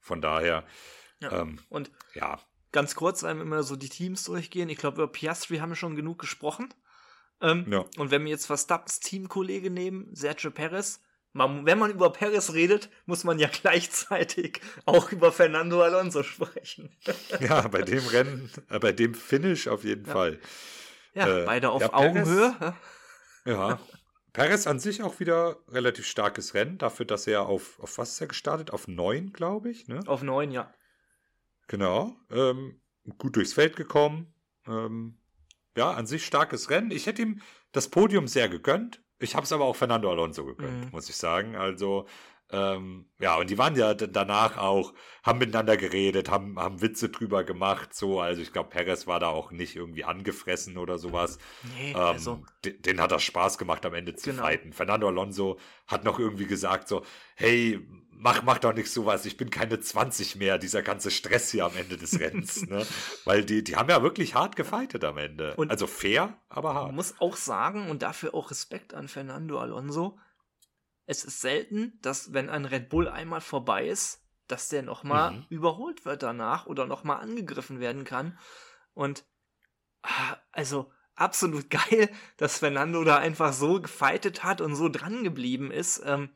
Von 0.00 0.20
daher, 0.20 0.64
ja. 1.20 1.30
ähm, 1.42 1.58
Und 1.68 1.90
ja, 2.14 2.40
ganz 2.72 2.94
kurz 2.96 3.22
einmal 3.22 3.46
immer 3.46 3.62
so 3.62 3.76
die 3.76 3.88
Teams 3.88 4.24
durchgehen. 4.24 4.68
Ich 4.68 4.78
glaube, 4.78 4.96
über 5.02 5.12
Piastri 5.12 5.58
haben 5.58 5.70
wir 5.70 5.76
schon 5.76 5.94
genug 5.94 6.18
gesprochen. 6.18 6.74
Ähm, 7.40 7.66
Ja. 7.70 7.84
Und 7.98 8.10
wenn 8.10 8.24
wir 8.24 8.30
jetzt 8.30 8.46
Verstappens 8.46 9.00
Teamkollege 9.00 9.70
nehmen, 9.70 10.08
Sergio 10.14 10.50
Perez, 10.50 11.00
man, 11.32 11.66
wenn 11.66 11.78
man 11.78 11.90
über 11.90 12.10
Perez 12.12 12.52
redet, 12.54 12.88
muss 13.04 13.24
man 13.24 13.38
ja 13.38 13.48
gleichzeitig 13.62 14.60
auch 14.86 15.12
über 15.12 15.32
Fernando 15.32 15.82
Alonso 15.82 16.22
sprechen. 16.22 16.90
ja, 17.40 17.66
bei 17.68 17.82
dem 17.82 18.06
Rennen, 18.06 18.50
äh, 18.70 18.78
bei 18.78 18.92
dem 18.92 19.14
Finish 19.14 19.68
auf 19.68 19.84
jeden 19.84 20.06
Ja. 20.06 20.12
Fall. 20.12 20.40
Ja, 21.14 21.42
Äh, 21.42 21.44
beide 21.44 21.70
auf 21.70 21.82
ja, 21.82 21.88
Perez- 21.88 21.94
Augenhöhe. 22.10 22.74
Ja. 23.46 23.78
Perez 24.32 24.66
an 24.66 24.78
sich 24.78 25.02
auch 25.02 25.18
wieder 25.18 25.56
relativ 25.68 26.06
starkes 26.06 26.52
Rennen, 26.52 26.76
dafür, 26.76 27.06
dass 27.06 27.26
er 27.26 27.46
auf, 27.46 27.78
auf 27.80 27.96
was 27.96 28.12
ist 28.12 28.20
er 28.20 28.26
gestartet? 28.26 28.70
Auf 28.70 28.86
neun, 28.86 29.32
glaube 29.32 29.70
ich, 29.70 29.88
ne? 29.88 30.00
Auf 30.06 30.22
neun, 30.22 30.50
ja. 30.50 30.74
Genau. 31.68 32.14
Ähm, 32.30 32.80
gut 33.18 33.36
durchs 33.36 33.54
Feld 33.54 33.76
gekommen. 33.76 34.34
Ähm, 34.66 35.16
ja, 35.76 35.90
an 35.92 36.06
sich 36.06 36.24
starkes 36.26 36.70
Rennen. 36.70 36.90
Ich 36.90 37.06
hätte 37.06 37.22
ihm 37.22 37.40
das 37.72 37.88
Podium 37.88 38.26
sehr 38.28 38.48
gegönnt. 38.48 39.02
Ich 39.18 39.34
habe 39.34 39.44
es 39.44 39.52
aber 39.52 39.64
auch 39.64 39.76
Fernando 39.76 40.10
Alonso 40.10 40.44
gegönnt, 40.44 40.86
Mhm. 40.86 40.90
muss 40.92 41.08
ich 41.08 41.16
sagen. 41.16 41.56
Also, 41.56 42.06
ähm, 42.50 43.10
ja, 43.18 43.36
und 43.36 43.50
die 43.50 43.58
waren 43.58 43.74
ja 43.74 43.94
danach 43.94 44.56
auch, 44.56 44.94
haben 45.24 45.38
miteinander 45.40 45.76
geredet, 45.76 46.30
haben, 46.30 46.58
haben 46.60 46.80
Witze 46.80 47.08
drüber 47.08 47.42
gemacht, 47.42 47.92
so. 47.94 48.20
Also, 48.20 48.40
ich 48.42 48.52
glaube, 48.52 48.68
Perez 48.70 49.06
war 49.08 49.18
da 49.18 49.28
auch 49.28 49.50
nicht 49.50 49.74
irgendwie 49.74 50.04
angefressen 50.04 50.76
oder 50.78 50.98
sowas. 50.98 51.38
Nee, 51.76 51.90
Ähm, 51.92 51.96
also, 51.96 52.44
den, 52.64 52.80
den 52.82 53.00
hat 53.00 53.10
das 53.10 53.24
Spaß 53.24 53.58
gemacht, 53.58 53.84
am 53.84 53.94
Ende 53.94 54.14
zu 54.14 54.30
Genau. 54.30 54.42
fighten. 54.42 54.72
Fernando 54.72 55.08
Alonso 55.08 55.58
hat 55.88 56.04
noch 56.04 56.18
irgendwie 56.20 56.46
gesagt 56.46 56.86
so, 56.88 57.02
hey, 57.34 57.80
mach, 58.18 58.42
mach 58.42 58.58
doch 58.58 58.72
nicht 58.74 58.90
sowas, 58.90 59.24
ich 59.26 59.36
bin 59.36 59.50
keine 59.50 59.78
20 59.80 60.36
mehr, 60.36 60.58
dieser 60.58 60.82
ganze 60.82 61.10
Stress 61.10 61.50
hier 61.50 61.64
am 61.64 61.76
Ende 61.76 61.96
des 61.96 62.18
Rennens. 62.20 62.62
ne? 62.68 62.86
Weil 63.24 63.44
die, 63.44 63.62
die 63.64 63.76
haben 63.76 63.88
ja 63.90 64.02
wirklich 64.02 64.34
hart 64.34 64.56
gefightet 64.56 65.04
am 65.04 65.18
Ende. 65.18 65.54
Und- 65.56 65.70
also 65.70 65.86
fair, 65.86 66.40
aber 66.48 66.72
man 66.74 66.82
hart. 66.84 66.92
muss 66.94 67.14
auch 67.20 67.36
sagen, 67.36 67.90
und 67.90 68.02
dafür 68.02 68.34
auch 68.34 68.50
Respekt 68.50 68.94
an 68.94 69.08
Fernando 69.08 69.58
Alonso, 69.58 70.18
es 71.06 71.24
ist 71.24 71.40
selten, 71.40 71.98
dass 72.02 72.32
wenn 72.32 72.50
ein 72.50 72.64
Red 72.64 72.88
Bull 72.88 73.08
einmal 73.08 73.40
vorbei 73.40 73.86
ist, 73.86 74.22
dass 74.48 74.68
der 74.68 74.82
nochmal 74.82 75.32
Mhm. 75.32 75.46
überholt 75.50 76.04
wird 76.04 76.22
danach 76.22 76.66
oder 76.66 76.86
nochmal 76.86 77.20
angegriffen 77.20 77.80
werden 77.80 78.04
kann. 78.04 78.38
Und 78.94 79.24
ah, 80.02 80.36
also 80.52 80.90
absolut 81.14 81.70
geil, 81.70 82.08
dass 82.36 82.58
Fernando 82.58 83.02
da 83.04 83.18
einfach 83.18 83.52
so 83.52 83.80
gefightet 83.80 84.44
hat 84.44 84.60
und 84.60 84.74
so 84.76 84.88
dran 84.88 85.24
geblieben 85.24 85.70
ist. 85.70 86.02
Ähm, 86.04 86.30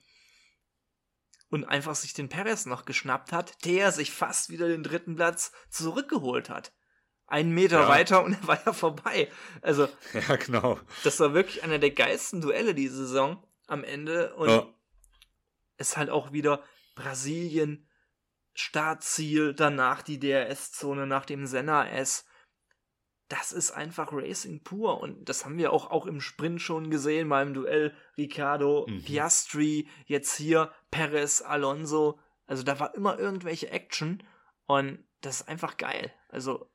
und 1.51 1.65
einfach 1.65 1.95
sich 1.95 2.15
den 2.15 2.29
Perez 2.29 2.65
noch 2.67 2.85
geschnappt 2.85 3.33
hat, 3.33 3.65
der 3.65 3.93
sich 3.93 4.13
fast 4.13 4.51
wieder 4.51 4.69
den 4.69 4.83
dritten 4.83 5.17
Platz 5.17 5.53
zurückgeholt 5.69 6.49
hat. 6.49 6.73
Einen 7.27 7.53
Meter 7.53 7.83
Ja. 7.83 7.89
weiter 7.89 8.25
und 8.25 8.33
er 8.35 8.47
war 8.49 8.65
ja 8.65 8.73
vorbei. 8.73 9.31
Also, 9.63 9.89
Ja, 10.29 10.37
genau. 10.37 10.79
das 11.05 11.21
war 11.21 11.35
wirklich 11.35 11.63
einer 11.63 11.79
der 11.79 11.91
geilsten 11.91 12.41
Duelle 12.41 12.75
die 12.75 12.89
Saison 12.89 13.45
am 13.67 13.85
Ende. 13.85 14.35
Und 14.35 14.49
Ja. 14.49 14.67
ist 15.77 15.97
halt 15.97 16.11
auch 16.11 16.33
wieder 16.33 16.63
Brasilien, 16.97 17.89
Startziel, 18.53 19.55
danach 19.55 20.03
die 20.03 20.19
DRS-Zone 20.19 21.07
nach 21.07 21.25
dem 21.25 21.47
Senna-S. 21.47 22.25
Das 23.31 23.53
ist 23.53 23.71
einfach 23.71 24.13
Racing 24.13 24.63
pur 24.65 25.01
und 25.01 25.29
das 25.29 25.45
haben 25.45 25.57
wir 25.57 25.73
auch, 25.73 25.91
auch 25.93 26.07
im 26.07 26.21
Sprint 26.21 26.61
schon 26.61 26.91
gesehen, 26.91 27.29
beim 27.29 27.55
Duell 27.55 27.95
Ricardo, 28.19 28.87
Mhm. 28.89 29.05
Piastri, 29.05 29.89
jetzt 30.07 30.35
hier 30.37 30.73
Perez, 30.91 31.41
Alonso. 31.41 32.19
Also 32.47 32.65
da 32.65 32.81
war 32.81 32.93
immer 32.97 33.19
irgendwelche 33.21 33.71
Action 33.71 34.23
und 34.67 35.05
das 35.21 35.43
ist 35.43 35.49
einfach 35.49 35.77
geil. 35.77 36.13
Also 36.29 36.69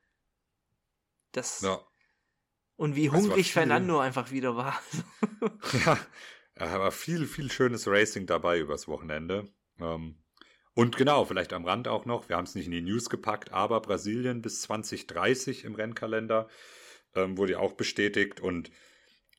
Das 1.32 1.60
Ja. 1.60 1.78
und 2.76 2.96
wie 2.96 3.10
hungrig. 3.10 3.52
Fernando 3.52 3.98
einfach 4.00 4.30
wieder 4.30 4.56
war. 4.56 4.80
Ja, 5.84 5.98
ja, 6.58 6.66
aber 6.74 6.90
viel, 6.90 7.26
viel 7.26 7.50
schönes 7.52 7.86
Racing 7.86 8.26
dabei 8.26 8.58
übers 8.58 8.88
Wochenende. 8.88 9.52
Ähm, 9.78 10.22
und 10.76 10.96
genau, 10.96 11.24
vielleicht 11.24 11.52
am 11.52 11.64
Rand 11.64 11.88
auch 11.88 12.04
noch, 12.04 12.28
wir 12.28 12.36
haben 12.36 12.44
es 12.44 12.54
nicht 12.54 12.66
in 12.66 12.70
die 12.72 12.82
News 12.82 13.10
gepackt, 13.10 13.50
aber 13.52 13.80
Brasilien 13.80 14.42
bis 14.42 14.62
2030 14.62 15.64
im 15.64 15.74
Rennkalender 15.74 16.48
ähm, 17.16 17.36
wurde 17.38 17.52
ja 17.54 17.58
auch 17.58 17.72
bestätigt 17.72 18.38
und 18.40 18.70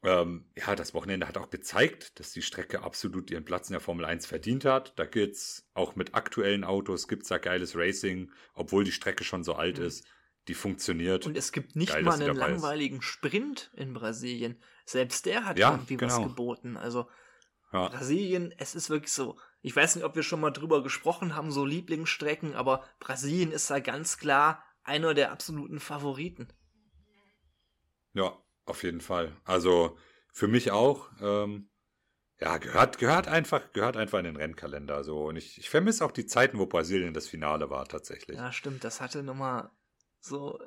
ähm, 0.03 0.45
ja, 0.55 0.75
das 0.75 0.93
Wochenende 0.93 1.27
hat 1.27 1.37
auch 1.37 1.49
gezeigt, 1.49 2.19
dass 2.19 2.31
die 2.31 2.41
Strecke 2.43 2.83
absolut 2.83 3.31
ihren 3.31 3.45
Platz 3.45 3.69
in 3.69 3.73
der 3.73 3.79
Formel 3.81 4.05
1 4.05 4.25
verdient 4.27 4.63
hat. 4.65 4.93
Da 4.99 5.05
geht's 5.05 5.67
auch 5.73 5.95
mit 5.95 6.13
aktuellen 6.15 6.63
Autos, 6.63 7.07
gibt's 7.07 7.29
da 7.29 7.37
geiles 7.39 7.75
Racing, 7.75 8.31
obwohl 8.53 8.83
die 8.83 8.91
Strecke 8.91 9.23
schon 9.23 9.43
so 9.43 9.53
alt 9.53 9.79
Mhm. 9.79 9.85
ist. 9.85 10.05
Die 10.47 10.53
funktioniert. 10.53 11.25
Und 11.25 11.35
es 11.37 11.51
gibt 11.51 11.75
nicht 11.75 11.91
Geil, 11.93 12.03
mal 12.03 12.13
einen 12.13 12.27
dabei 12.27 12.51
ist. 12.51 12.61
langweiligen 12.61 13.01
Sprint 13.01 13.71
in 13.75 13.93
Brasilien. 13.93 14.61
Selbst 14.85 15.25
der 15.25 15.45
hat 15.45 15.59
Ja, 15.59 15.71
irgendwie 15.71 15.99
was 15.99 16.15
genau. 16.15 16.29
geboten. 16.29 16.77
Also 16.77 17.09
ja. 17.73 17.89
Brasilien, 17.89 18.53
es 18.57 18.75
ist 18.75 18.89
wirklich 18.89 19.11
so. 19.11 19.37
Ich 19.61 19.75
weiß 19.75 19.95
nicht, 19.95 20.05
ob 20.05 20.15
wir 20.15 20.23
schon 20.23 20.39
mal 20.39 20.51
drüber 20.51 20.83
gesprochen 20.83 21.35
haben, 21.35 21.51
so 21.51 21.65
Lieblingsstrecken, 21.65 22.55
aber 22.55 22.83
Brasilien 22.99 23.51
ist 23.51 23.69
da 23.69 23.79
ganz 23.79 24.17
klar 24.17 24.63
einer 24.83 25.13
der 25.13 25.31
absoluten 25.31 25.79
Favoriten. 25.79 26.47
Ja, 28.13 28.37
auf 28.65 28.83
jeden 28.83 29.01
Fall. 29.01 29.35
Also 29.43 29.97
für 30.31 30.47
mich 30.47 30.71
auch. 30.71 31.09
Ähm, 31.21 31.69
ja, 32.39 32.57
gehört, 32.57 32.99
gehört 32.99 33.27
einfach, 33.27 33.71
gehört 33.73 33.97
einfach 33.97 34.19
in 34.19 34.25
den 34.25 34.35
Rennkalender. 34.35 35.03
So. 35.03 35.25
Und 35.25 35.37
ich, 35.37 35.57
ich 35.57 35.69
vermisse 35.69 36.05
auch 36.05 36.11
die 36.11 36.27
Zeiten, 36.27 36.59
wo 36.59 36.67
Brasilien 36.67 37.13
das 37.13 37.27
Finale 37.27 37.69
war, 37.69 37.85
tatsächlich. 37.85 38.37
Ja, 38.37 38.51
stimmt, 38.51 38.83
das 38.83 39.01
hatte 39.01 39.23
nochmal 39.23 39.71
so 40.19 40.59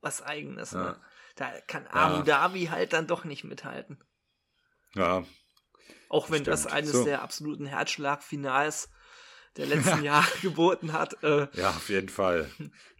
was 0.00 0.22
Eigenes. 0.22 0.72
Ja. 0.72 0.82
Ne? 0.82 1.00
Da 1.34 1.60
kann 1.66 1.86
Abu 1.88 2.22
Dhabi 2.22 2.66
halt 2.66 2.92
dann 2.92 3.06
doch 3.06 3.24
nicht 3.24 3.44
mithalten. 3.44 4.02
Ja, 4.94 5.24
Auch 6.08 6.30
wenn 6.30 6.44
das 6.44 6.60
Stimmt. 6.60 6.74
eines 6.74 6.92
So. 6.92 7.04
der 7.04 7.22
absoluten 7.22 7.66
Herzschlagfinals 7.66 8.90
der 9.56 9.66
letzten 9.66 10.02
Jahre 10.04 10.30
geboten 10.42 10.92
hat. 10.92 11.22
Äh, 11.22 11.48
ja, 11.54 11.70
auf 11.70 11.88
jeden 11.88 12.08
Fall. 12.08 12.50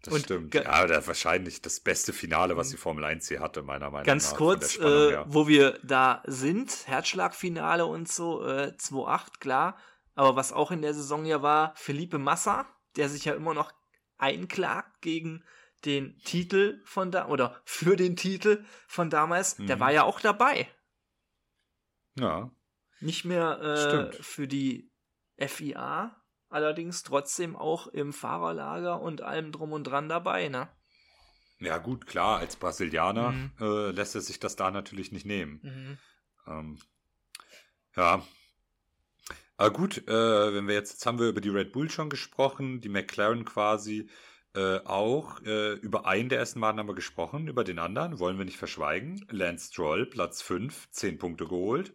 Das 0.03 0.15
Und 0.15 0.21
stimmt. 0.25 0.55
Ja, 0.55 0.87
das 0.87 1.07
wahrscheinlich 1.07 1.61
das 1.63 1.81
beste 1.81 2.13
Finale, 2.13 2.57
was 2.57 2.71
die 2.71 2.77
Formel 2.77 3.05
1 3.05 3.29
hier 3.29 3.41
hatte, 3.41 3.63
meiner 3.63 3.91
Meinung 3.91 4.07
Ganz 4.07 4.31
nach. 4.31 4.39
kurz, 4.39 4.61
der 4.61 4.69
Spannung 4.69 5.11
äh, 5.11 5.25
wo 5.35 5.49
wir 5.49 5.79
da 5.83 6.23
sind, 6.27 6.87
Herzschlagfinale 6.87 7.85
und 7.85 8.09
so, 8.11 8.43
äh, 8.45 8.73
2-8, 8.79 9.39
klar. 9.41 9.77
Aber 10.15 10.35
was 10.37 10.53
auch 10.53 10.71
in 10.71 10.81
der 10.81 10.95
Saison 10.95 11.27
ja 11.27 11.43
war, 11.43 11.75
Felipe 11.77 12.19
Massa, 12.19 12.67
der 12.97 13.09
sich 13.11 13.27
ja 13.27 13.35
immer 13.35 13.53
noch 13.53 13.73
einklagt 14.17 15.03
gegen 15.03 15.45
den 15.85 16.19
Titel 16.25 16.81
von 16.85 17.11
da, 17.11 17.27
oder 17.29 17.61
für 17.67 17.97
den 17.97 18.17
Titel 18.17 18.65
von 18.89 19.11
damals, 19.11 19.57
der 19.57 19.77
Mhm. 19.77 19.81
war 19.81 19.93
ja 19.93 20.05
auch 20.05 20.21
dabei. 20.21 20.69
Ja, 22.19 22.51
Nicht 23.01 23.25
mehr 23.25 23.61
äh, 23.61 24.23
für 24.23 24.49
die 24.49 24.91
FIA, 25.39 26.17
allerdings 26.49 27.03
trotzdem 27.03 27.57
auch 27.57 27.87
im 27.89 28.13
Fahrerlager 28.13 29.01
und 29.01 29.21
allem 29.23 29.53
drum 29.53 29.73
und 29.73 29.85
dran 29.85 30.09
dabei, 30.09 30.49
ne? 30.49 30.69
ja, 31.59 31.79
gut, 31.79 32.07
klar, 32.07 32.39
als 32.39 32.57
Brasilianer 32.57 33.33
Mhm. 33.33 33.51
äh, 33.61 33.91
lässt 33.91 34.15
er 34.15 34.21
sich 34.21 34.39
das 34.39 34.57
da 34.57 34.71
natürlich 34.71 35.11
nicht 35.13 35.25
nehmen. 35.27 35.61
Mhm. 35.63 35.99
Ähm, 36.47 36.79
ja. 37.97 38.23
Aber 39.57 39.73
gut, 39.73 40.07
äh, 40.07 40.55
wenn 40.55 40.69
wir 40.69 40.75
jetzt, 40.75 40.93
jetzt 40.93 41.07
haben 41.07 41.19
wir 41.19 41.29
über 41.29 41.41
die 41.41 41.49
Red 41.49 41.73
Bull 41.73 41.91
schon 41.91 42.11
gesprochen, 42.11 42.83
die 42.83 42.91
McLaren 42.91 43.45
quasi 43.47 44.11
äh, 44.55 44.81
auch. 44.85 45.41
Äh, 45.43 45.75
über 45.75 46.07
einen 46.07 46.29
der 46.29 46.39
ersten 46.39 46.61
Wagen 46.61 46.79
haben 46.79 46.89
wir 46.89 46.95
gesprochen, 46.95 47.49
über 47.49 47.65
den 47.65 47.79
anderen 47.79 48.19
wollen 48.19 48.39
wir 48.39 48.45
nicht 48.45 48.59
verschweigen. 48.59 49.25
Lance 49.31 49.69
Stroll, 49.69 50.07
Platz 50.07 50.43
5, 50.43 50.91
10 50.91 51.19
Punkte 51.19 51.47
geholt. 51.47 51.95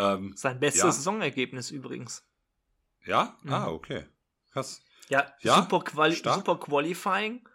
Ähm, 0.00 0.32
Sein 0.36 0.58
bestes 0.60 0.82
Ja. 0.82 0.92
Saisonergebnis 0.92 1.70
übrigens. 1.70 2.24
ja? 3.04 3.36
Mhm. 3.42 3.52
Ah, 3.52 3.68
okay. 3.68 4.06
Krass. 4.52 4.82
Ja, 5.08 5.32
Ja, 5.40 5.56
super, 5.62 5.80
Quali 5.80 6.14
stark. 6.14 6.36
super 6.36 6.58
Qualifying 6.58 7.46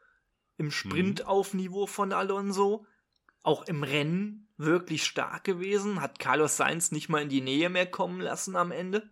im 0.57 0.71
Sprint 0.71 1.25
auf 1.25 1.53
Niveau 1.53 1.87
von 1.87 2.13
Alonso. 2.13 2.85
Auch 3.43 3.63
im 3.67 3.83
Rennen 3.83 4.47
wirklich 4.57 5.03
stark 5.05 5.43
gewesen. 5.43 6.01
Hat 6.01 6.19
Carlos 6.19 6.57
Sainz 6.57 6.91
nicht 6.91 7.09
mal 7.09 7.21
in 7.21 7.29
die 7.29 7.41
Nähe 7.41 7.69
mehr 7.69 7.85
kommen 7.89 8.19
lassen 8.21 8.55
am 8.55 8.71
Ende. 8.71 9.09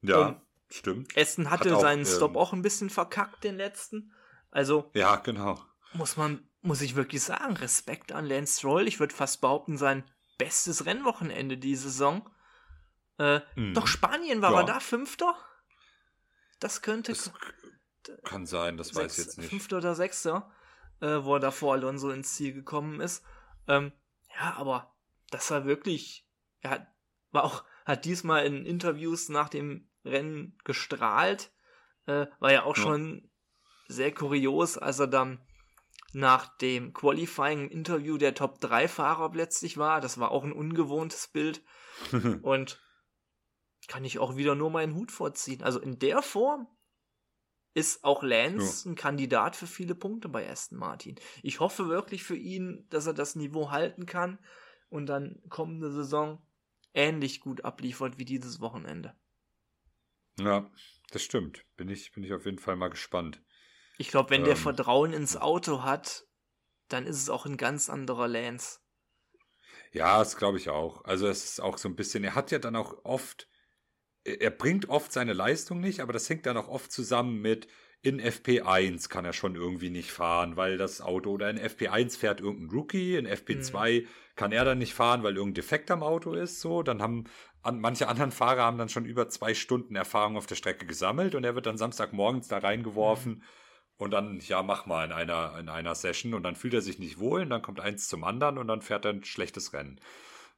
Ja, 0.00 0.28
Ähm, 0.28 0.36
stimmt. 0.70 1.16
Aston 1.16 1.50
hatte 1.50 1.72
Hat 1.72 1.80
seinen 1.80 2.06
Stop 2.06 2.32
ähm, 2.32 2.36
auch 2.36 2.52
ein 2.52 2.62
bisschen 2.62 2.90
verkackt, 2.90 3.44
den 3.44 3.56
letzten. 3.56 4.12
Also 4.50 4.90
Ja, 4.94 5.16
genau. 5.16 5.60
muss 5.94 6.16
man, 6.16 6.46
muss 6.60 6.80
ich 6.82 6.94
wirklich 6.94 7.22
sagen, 7.22 7.56
Respekt 7.56 8.12
an 8.12 8.26
Lance 8.26 8.58
Stroll. 8.58 8.86
Ich 8.86 9.00
würde 9.00 9.14
fast 9.14 9.40
behaupten, 9.40 9.76
sein 9.76 10.04
bestes 10.38 10.86
Rennwochenende 10.86 11.56
die 11.58 11.76
Saison. 11.76 12.28
Äh, 13.22 13.40
Mhm. 13.54 13.74
Doch 13.74 13.86
Spanien 13.86 14.42
war 14.42 14.52
Ja. 14.52 14.62
da 14.64 14.80
Fünfter? 14.80 15.36
Das 16.60 16.82
könnte 16.82 17.12
Das 17.12 17.30
kann 18.24 18.46
sein, 18.46 18.76
das 18.76 18.94
weiß 18.94 19.12
ich 19.12 19.12
sechs- 19.12 19.26
jetzt 19.26 19.38
nicht. 19.38 19.50
Fünfter 19.50 19.76
oder 19.78 19.94
Sechster, 19.94 20.50
äh, 21.00 21.22
wo 21.22 21.34
er 21.34 21.40
da 21.40 21.50
vor 21.52 21.74
Alonso 21.74 22.10
ins 22.10 22.34
Ziel 22.34 22.52
gekommen 22.52 23.00
ist. 23.00 23.24
Ähm, 23.68 23.92
ja, 24.40 24.54
aber 24.54 24.94
das 25.30 25.50
war 25.52 25.64
wirklich, 25.66 26.26
er 26.60 26.70
hat, 26.70 26.86
war 27.30 27.44
auch, 27.44 27.64
hat 27.84 28.04
diesmal 28.04 28.44
in 28.44 28.66
Interviews 28.66 29.28
nach 29.28 29.48
dem 29.48 29.88
Rennen 30.04 30.58
gestrahlt, 30.64 31.52
äh, 32.06 32.26
war 32.40 32.50
ja 32.52 32.64
auch 32.64 32.76
Ja. 32.76 32.82
schon 32.82 33.30
sehr 33.88 34.12
kurios, 34.12 34.78
als 34.78 34.98
er 34.98 35.06
dann 35.06 35.40
nach 36.12 36.56
dem 36.58 36.92
Qualifying-Interview 36.92 38.18
der 38.18 38.34
Top-3-Fahrer 38.34 39.30
plötzlich 39.30 39.78
war. 39.78 40.00
Das 40.00 40.18
war 40.18 40.30
auch 40.32 40.42
ein 40.44 40.52
ungewohntes 40.52 41.28
Bild. 41.28 41.62
Und 42.42 42.81
kann 43.88 44.04
ich 44.04 44.18
auch 44.18 44.36
wieder 44.36 44.54
nur 44.54 44.70
meinen 44.70 44.94
Hut 44.94 45.12
vorziehen. 45.12 45.62
Also 45.62 45.80
in 45.80 45.98
der 45.98 46.22
Form 46.22 46.68
ist 47.74 48.04
auch 48.04 48.22
Lance 48.22 48.88
ein 48.88 48.94
Kandidat 48.94 49.56
für 49.56 49.66
viele 49.66 49.94
Punkte 49.94 50.28
bei 50.28 50.48
Aston 50.48 50.78
Martin. 50.78 51.16
Ich 51.42 51.60
hoffe 51.60 51.88
wirklich 51.88 52.22
für 52.22 52.36
ihn, 52.36 52.86
dass 52.90 53.06
er 53.06 53.14
das 53.14 53.34
Niveau 53.34 53.70
halten 53.70 54.06
kann 54.06 54.38
und 54.90 55.06
dann 55.06 55.42
kommende 55.48 55.90
Saison 55.90 56.42
ähnlich 56.94 57.40
gut 57.40 57.64
abliefert 57.64 58.18
wie 58.18 58.26
dieses 58.26 58.60
Wochenende. 58.60 59.14
ja, 60.38 60.70
das 61.10 61.22
stimmt. 61.22 61.64
Bin 61.76 61.88
ich, 61.88 62.12
bin 62.12 62.22
ich 62.24 62.32
auf 62.34 62.44
jeden 62.44 62.58
Fall 62.58 62.76
mal 62.76 62.88
gespannt. 62.90 63.42
Ich 63.96 64.08
glaube, 64.08 64.28
wenn 64.30 64.44
der 64.44 64.56
Ähm. 64.56 64.58
Vertrauen 64.58 65.12
ins 65.14 65.36
Auto 65.38 65.82
hat, 65.82 66.26
dann 66.88 67.06
ist 67.06 67.16
es 67.16 67.30
auch 67.30 67.46
ein 67.46 67.56
ganz 67.56 67.88
anderer 67.88 68.28
Lance. 68.28 68.80
Ja, 69.92 70.18
das 70.18 70.36
glaube 70.36 70.58
ich 70.58 70.68
auch. 70.70 71.04
Also 71.04 71.28
es 71.28 71.44
ist 71.44 71.60
auch 71.60 71.78
so 71.78 71.88
ein 71.88 71.96
bisschen, 71.96 72.24
er 72.24 72.34
hat 72.34 72.50
ja 72.50 72.58
dann 72.58 72.76
auch 72.76 73.04
oft, 73.04 73.48
er 74.24 74.40
er 74.40 74.50
bringt 74.50 74.88
oft 74.88 75.12
seine 75.12 75.32
Leistung 75.32 75.80
nicht, 75.80 76.00
aber 76.00 76.12
das 76.12 76.28
hängt 76.28 76.46
dann 76.46 76.56
auch 76.56 76.68
oft 76.68 76.92
zusammen 76.92 77.40
mit, 77.40 77.68
in 78.02 78.20
FP1 78.20 79.08
kann 79.08 79.24
er 79.24 79.32
schon 79.32 79.54
irgendwie 79.54 79.90
nicht 79.90 80.10
fahren, 80.10 80.56
weil 80.56 80.76
das 80.76 81.00
Auto 81.00 81.30
oder 81.30 81.48
in 81.48 81.58
FP1 81.58 82.18
fährt 82.18 82.40
irgendein 82.40 82.76
Rookie, 82.76 83.16
in 83.16 83.28
FP2 83.28 84.06
kann 84.34 84.50
er 84.50 84.64
dann 84.64 84.78
nicht 84.78 84.92
fahren, 84.92 85.22
weil 85.22 85.36
irgendein 85.36 85.54
Defekt 85.62 85.90
am 85.92 86.02
Auto 86.02 86.34
ist, 86.34 86.60
so. 86.60 86.82
Dann 86.82 87.00
haben 87.00 87.24
an, 87.62 87.80
manche 87.80 88.08
anderen 88.08 88.32
Fahrer 88.32 88.62
haben 88.62 88.78
dann 88.78 88.88
schon 88.88 89.04
über 89.04 89.28
zwei 89.28 89.54
Stunden 89.54 89.94
Erfahrung 89.94 90.36
auf 90.36 90.46
der 90.46 90.56
Strecke 90.56 90.84
gesammelt 90.84 91.36
und 91.36 91.44
er 91.44 91.54
wird 91.54 91.66
dann 91.66 91.78
Samstagmorgens 91.78 92.48
da 92.48 92.58
reingeworfen 92.58 93.44
und 93.98 94.10
dann, 94.10 94.40
ja, 94.40 94.64
mach 94.64 94.86
mal 94.86 95.04
in 95.04 95.12
einer, 95.12 95.56
in 95.60 95.68
einer 95.68 95.94
Session 95.94 96.34
und 96.34 96.42
dann 96.42 96.56
fühlt 96.56 96.74
er 96.74 96.82
sich 96.82 96.98
nicht 96.98 97.20
wohl 97.20 97.42
und 97.42 97.50
dann 97.50 97.62
kommt 97.62 97.78
eins 97.78 98.08
zum 98.08 98.24
anderen 98.24 98.58
und 98.58 98.66
dann 98.66 98.82
fährt 98.82 99.04
er 99.04 99.12
ein 99.12 99.22
schlechtes 99.22 99.72
Rennen. 99.72 100.00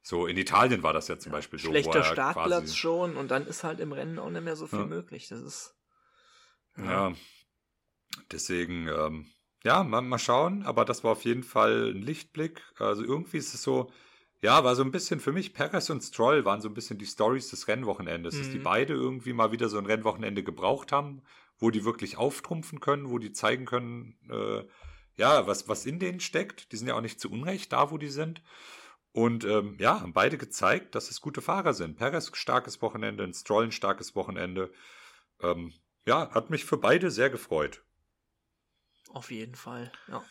So, 0.07 0.27
in 0.27 0.37
Italien 0.37 0.83
war 0.83 0.93
das 0.93 1.07
ja 1.07 1.17
zum 1.17 1.31
Beispiel 1.31 1.57
so. 1.57 1.69
Schlechter 1.69 1.97
er 1.97 2.03
Startplatz 2.03 2.75
schon 2.75 3.17
und 3.17 3.31
dann 3.31 3.47
ist 3.47 3.63
halt 3.63 3.79
im 3.79 3.91
Rennen 3.91 4.19
auch 4.19 4.29
nicht 4.29 4.43
mehr 4.43 4.55
so 4.55 4.67
viel 4.67 4.81
Ja. 4.81 4.85
möglich. 4.85 5.29
Das 5.29 5.41
ist. 5.41 5.75
Ja. 6.77 7.11
Deswegen, 8.31 8.87
ähm, 8.87 9.25
ja, 9.63 9.83
mal, 9.83 10.01
mal 10.01 10.19
schauen. 10.19 10.61
Aber 10.61 10.85
das 10.85 11.03
war 11.03 11.11
auf 11.13 11.25
jeden 11.25 11.41
Fall 11.41 11.91
ein 11.91 12.03
Lichtblick. 12.03 12.61
Also 12.77 13.03
irgendwie 13.03 13.37
ist 13.37 13.55
es 13.55 13.63
so, 13.63 13.91
ja, 14.41 14.63
war 14.63 14.75
so 14.75 14.83
ein 14.83 14.91
bisschen 14.91 15.19
für 15.19 15.31
mich, 15.31 15.55
Perez 15.55 15.89
und 15.89 16.01
Stroll 16.03 16.45
waren 16.45 16.61
so 16.61 16.69
ein 16.69 16.75
bisschen 16.75 16.99
die 16.99 17.07
Stories 17.07 17.49
des 17.49 17.67
Rennwochenendes, 17.67 18.37
dass 18.37 18.51
die 18.51 18.59
Mhm. 18.59 18.63
beide 18.63 18.93
irgendwie 18.93 19.33
mal 19.33 19.51
wieder 19.51 19.69
so 19.69 19.79
ein 19.79 19.87
Rennwochenende 19.87 20.43
gebraucht 20.43 20.91
haben, 20.91 21.23
wo 21.57 21.71
die 21.71 21.83
wirklich 21.83 22.17
auftrumpfen 22.17 22.79
können, 22.79 23.09
wo 23.09 23.17
die 23.17 23.31
zeigen 23.31 23.65
können, 23.65 24.19
äh, 24.29 24.65
ja, 25.17 25.47
was, 25.47 25.67
was 25.67 25.87
in 25.87 25.97
denen 25.97 26.19
steckt. 26.19 26.71
Die 26.71 26.77
sind 26.77 26.87
ja 26.89 26.93
auch 26.93 27.01
nicht 27.01 27.19
zu 27.19 27.31
Unrecht 27.31 27.73
da, 27.73 27.89
wo 27.89 27.97
die 27.97 28.09
sind. 28.09 28.43
Und 29.15 29.45
ähm, 29.45 29.77
ja, 29.79 30.01
haben 30.01 30.11
beide 30.11 30.37
gezeigt, 30.37 30.93
dass 30.93 31.09
es 31.09 31.21
gute 31.21 31.41
Fahrer 31.41 31.73
sind. 31.73 31.95
Perez 31.95 32.35
starkes 32.35 32.81
Wochenende, 32.81 33.23
ein 33.23 33.33
Stroll 33.33 33.63
ein 33.63 33.71
starkes 33.71 34.13
Wochenende. 34.13 34.73
Ähm, 35.39 35.73
ja, 36.05 36.29
hat 36.31 36.49
mich 36.49 36.65
für 36.65 36.75
beide 36.75 37.09
sehr 37.09 37.29
gefreut. 37.29 37.81
Auf 39.07 39.31
jeden 39.31 39.55
Fall, 39.55 39.89
ja. 40.09 40.21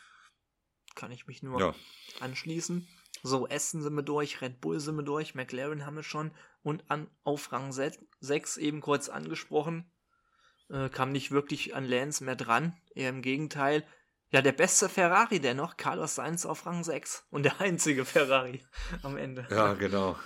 Kann 0.94 1.12
ich 1.12 1.26
mich 1.26 1.42
nur 1.42 1.58
Ja. 1.60 1.74
anschließen. 2.20 2.86
So, 3.22 3.48
Essen 3.48 3.80
sind 3.80 3.94
wir 3.94 4.02
durch, 4.02 4.42
Red 4.42 4.60
Bull 4.60 4.78
sind 4.80 4.96
wir 4.96 5.02
durch, 5.02 5.34
McLaren 5.34 5.86
haben 5.86 5.96
wir 5.96 6.02
schon 6.02 6.30
und 6.62 6.84
an, 6.90 7.08
auf 7.22 7.52
Rang 7.52 7.72
6 7.72 8.58
eben 8.58 8.82
kurz 8.82 9.08
angesprochen. 9.08 9.90
Äh, 10.68 10.90
kam 10.90 11.10
nicht 11.10 11.30
wirklich 11.30 11.74
an 11.74 11.86
Lance 11.86 12.22
mehr 12.22 12.36
dran, 12.36 12.76
eher 12.94 13.08
im 13.08 13.22
Gegenteil. 13.22 13.86
Ja, 14.34 14.42
der 14.42 14.50
beste 14.50 14.88
Ferrari 14.88 15.38
dennoch, 15.38 15.76
Carlos 15.76 16.16
Sainz 16.16 16.44
auf 16.44 16.66
Rang 16.66 16.82
6. 16.82 17.24
Und 17.30 17.44
der 17.44 17.60
einzige 17.60 18.04
Ferrari 18.04 18.64
am 19.04 19.16
Ende. 19.16 19.46
Ja, 19.48 19.74
genau. 19.74 20.18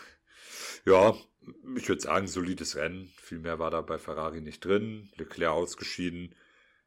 Ja, 0.87 1.15
ich 1.77 1.87
würde 1.91 2.01
sagen, 2.01 2.27
solides 2.27 2.75
Rennen. 2.77 3.13
Viel 3.19 3.39
mehr 3.39 3.59
war 3.59 3.71
da 3.71 3.83
bei 3.83 3.99
Ferrari 3.99 4.41
nicht 4.41 4.65
drin. 4.65 5.11
Leclerc 5.17 5.53
ausgeschieden. 5.53 6.35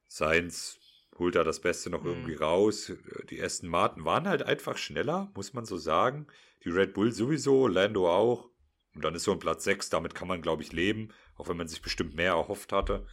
Sainz 0.08 0.80
holt 1.20 1.36
da 1.36 1.44
das 1.44 1.62
Beste 1.62 1.92
noch 1.92 2.02
Mhm. 2.02 2.10
irgendwie 2.10 2.34
raus. 2.34 2.92
Die 3.30 3.40
Aston 3.40 3.70
Martin 3.70 4.04
waren 4.04 4.28
halt 4.28 4.42
einfach 4.42 4.78
schneller, 4.80 5.32
muss 5.36 5.54
man 5.54 5.66
so 5.66 5.78
sagen. 5.78 6.26
Die 6.64 6.70
Red 6.70 6.96
Bull 6.96 7.12
sowieso, 7.12 7.68
Lando 7.68 8.10
auch. 8.12 8.50
Und 8.96 9.04
dann 9.04 9.14
ist 9.14 9.26
so 9.26 9.32
ein 9.32 9.38
Platz 9.38 9.64
6, 9.64 9.92
damit 9.92 10.16
kann 10.16 10.28
man, 10.28 10.42
glaube 10.42 10.64
ich, 10.64 10.74
leben, 10.74 11.14
auch 11.36 11.48
wenn 11.50 11.58
man 11.58 11.68
sich 11.68 11.84
bestimmt 11.84 12.16
mehr 12.16 12.32
erhofft 12.32 12.74
hatte. 12.74 13.06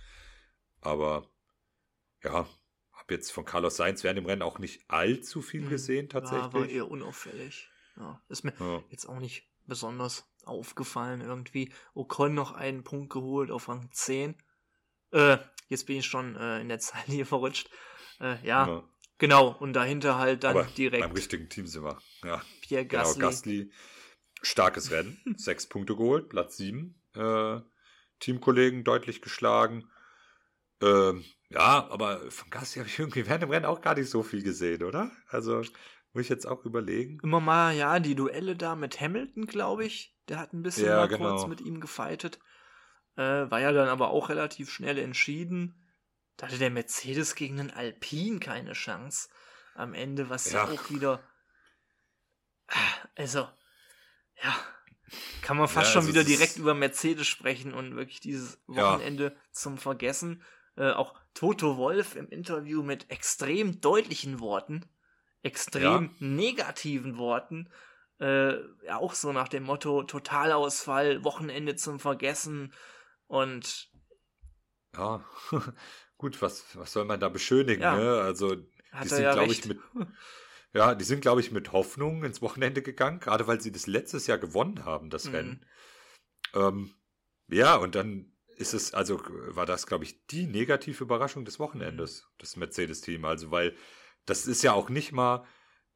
Aber 0.80 1.30
ja, 2.24 2.48
habe 3.08 3.14
jetzt 3.14 3.32
von 3.32 3.44
Carlos 3.46 3.76
Sainz 3.76 4.04
während 4.04 4.18
dem 4.18 4.26
Rennen 4.26 4.42
auch 4.42 4.58
nicht 4.58 4.82
allzu 4.88 5.40
viel 5.40 5.62
Mhm. 5.62 5.68
gesehen, 5.70 6.08
Ja, 6.12 6.20
war 6.20 6.22
tatsächlich. 6.22 6.74
eher 6.74 6.90
unauffällig. 6.90 7.70
Ja, 7.96 8.22
ist 8.28 8.44
mir 8.44 8.52
Ja. 8.60 8.84
jetzt 8.90 9.06
auch 9.06 9.18
nicht 9.18 9.48
besonders 9.66 10.30
aufgefallen 10.44 11.22
irgendwie. 11.22 11.72
Ocon 11.94 12.34
noch 12.34 12.52
einen 12.52 12.84
Punkt 12.84 13.10
geholt 13.10 13.50
auf 13.50 13.68
Rang 13.68 13.88
10. 13.92 14.36
Äh, 15.10 15.38
jetzt 15.68 15.86
bin 15.86 15.96
ich 15.96 16.06
schon 16.06 16.36
äh, 16.36 16.60
in 16.60 16.68
der 16.68 16.78
Zeitlinie 17.18 17.24
verrutscht. 17.24 17.70
Äh, 18.20 18.44
ja, 18.46 18.66
Ja. 18.68 18.88
genau. 19.16 19.56
Und 19.58 19.72
dahinter 19.72 20.18
halt 20.18 20.44
dann 20.44 20.50
Aber 20.56 20.64
beim 20.64 20.74
direkt 20.74 21.16
richtigen 21.16 21.48
Team 21.48 21.66
sind 21.66 21.84
wir. 21.84 21.98
Ja, 22.24 22.42
Pierre 22.60 22.84
genau, 22.84 23.04
Gasly. 23.04 23.20
Gasly. 23.22 23.72
Starkes 24.42 24.90
Rennen, 24.90 25.18
sechs 25.38 25.66
Punkte 25.66 25.96
geholt, 25.96 26.28
Platz 26.28 26.58
sieben. 26.58 27.02
Äh, 27.14 27.60
Teamkollegen 28.20 28.84
deutlich 28.84 29.22
geschlagen. 29.22 29.90
Ähm, 30.82 31.24
ja, 31.50 31.88
aber 31.90 32.30
von 32.30 32.50
Gasly 32.50 32.80
habe 32.80 32.88
ich 32.88 32.98
irgendwie 32.98 33.26
während 33.26 33.42
dem 33.42 33.50
Rennen 33.50 33.66
auch 33.66 33.80
gar 33.80 33.94
nicht 33.94 34.10
so 34.10 34.22
viel 34.22 34.42
gesehen, 34.42 34.82
oder? 34.82 35.10
Also 35.28 35.58
muss 36.12 36.22
ich 36.22 36.28
jetzt 36.28 36.46
auch 36.46 36.64
überlegen. 36.64 37.20
Immer 37.22 37.40
mal, 37.40 37.74
ja, 37.74 38.00
die 38.00 38.14
Duelle 38.14 38.56
da 38.56 38.74
mit 38.76 39.00
Hamilton, 39.00 39.46
glaube 39.46 39.84
ich. 39.84 40.16
Der 40.28 40.38
hat 40.38 40.52
ein 40.52 40.62
bisschen 40.62 40.88
Ja, 40.88 40.96
mal 40.96 41.08
genau. 41.08 41.30
kurz 41.30 41.46
mit 41.46 41.60
ihm 41.60 41.80
gefightet. 41.80 42.38
Äh, 43.16 43.50
war 43.50 43.60
ja 43.60 43.72
dann 43.72 43.88
aber 43.88 44.10
auch 44.10 44.28
relativ 44.28 44.70
schnell 44.70 44.98
entschieden. 44.98 45.84
Da 46.36 46.46
hatte 46.46 46.58
der 46.58 46.70
Mercedes 46.70 47.34
gegen 47.34 47.56
den 47.56 47.70
Alpine 47.70 48.38
keine 48.38 48.72
Chance 48.74 49.28
am 49.74 49.94
Ende, 49.94 50.28
was 50.30 50.52
ja, 50.52 50.64
Ja. 50.64 50.72
auch 50.72 50.90
wieder. 50.90 51.20
Also, 53.16 53.48
ja. 54.42 54.54
Kann 55.42 55.56
man 55.56 55.68
fast 55.68 55.88
Ja, 55.88 55.92
schon 55.94 56.06
also 56.06 56.12
wieder 56.12 56.24
direkt 56.24 56.56
über 56.58 56.74
Mercedes 56.74 57.26
sprechen 57.26 57.72
und 57.74 57.96
wirklich 57.96 58.20
dieses 58.20 58.62
Ja. 58.68 58.94
Wochenende 58.98 59.36
zum 59.52 59.78
Vergessen. 59.78 60.42
Äh, 60.76 60.92
auch 60.92 61.14
Toto 61.38 61.76
Wolf 61.76 62.16
im 62.16 62.28
Interview 62.30 62.82
mit 62.82 63.12
extrem 63.12 63.80
deutlichen 63.80 64.40
Worten, 64.40 64.84
extrem 65.44 66.10
negativen 66.18 67.16
Worten, 67.16 67.68
äh, 68.18 68.54
ja 68.84 68.96
auch 68.96 69.14
so 69.14 69.32
nach 69.32 69.46
dem 69.46 69.62
Motto 69.62 70.02
Totalausfall, 70.02 71.22
Wochenende 71.22 71.76
zum 71.76 72.00
Vergessen 72.00 72.72
und 73.28 73.88
Ja, 74.96 75.24
gut, 76.18 76.42
was, 76.42 76.76
was 76.76 76.92
soll 76.92 77.04
man 77.04 77.20
da 77.20 77.28
beschönigen, 77.28 77.82
Ja. 77.82 77.96
ne? 77.96 78.20
Also, 78.20 78.56
hat 78.90 79.04
die 79.04 79.08
sind, 79.08 79.22
ja 79.22 79.32
glaube 79.32 79.52
ich, 79.52 79.64
mit, 79.64 79.78
ja, 80.74 80.96
die 80.96 81.04
sind, 81.04 81.20
glaube 81.20 81.40
ich, 81.40 81.52
mit 81.52 81.70
Hoffnung 81.70 82.24
ins 82.24 82.42
Wochenende 82.42 82.82
gegangen, 82.82 83.20
gerade 83.20 83.46
weil 83.46 83.60
sie 83.60 83.70
das 83.70 83.86
letztes 83.86 84.26
Jahr 84.26 84.38
gewonnen 84.38 84.84
haben, 84.84 85.08
das 85.08 85.26
Mhm. 85.26 85.34
Rennen. 85.34 85.66
Ähm, 86.54 86.94
ja, 87.46 87.76
und 87.76 87.94
dann 87.94 88.32
ist 88.58 88.74
es, 88.74 88.94
also 88.94 89.20
war 89.26 89.66
das, 89.66 89.86
glaube 89.86 90.04
ich, 90.04 90.26
die 90.26 90.46
negative 90.46 91.04
Überraschung 91.04 91.44
des 91.44 91.58
Wochenendes, 91.58 92.24
Mhm. 92.24 92.38
das 92.38 92.56
Mercedes-Team. 92.56 93.24
Also, 93.24 93.50
weil 93.50 93.76
das 94.26 94.46
ist 94.46 94.62
ja 94.62 94.72
auch 94.72 94.88
nicht 94.90 95.12
mal, 95.12 95.46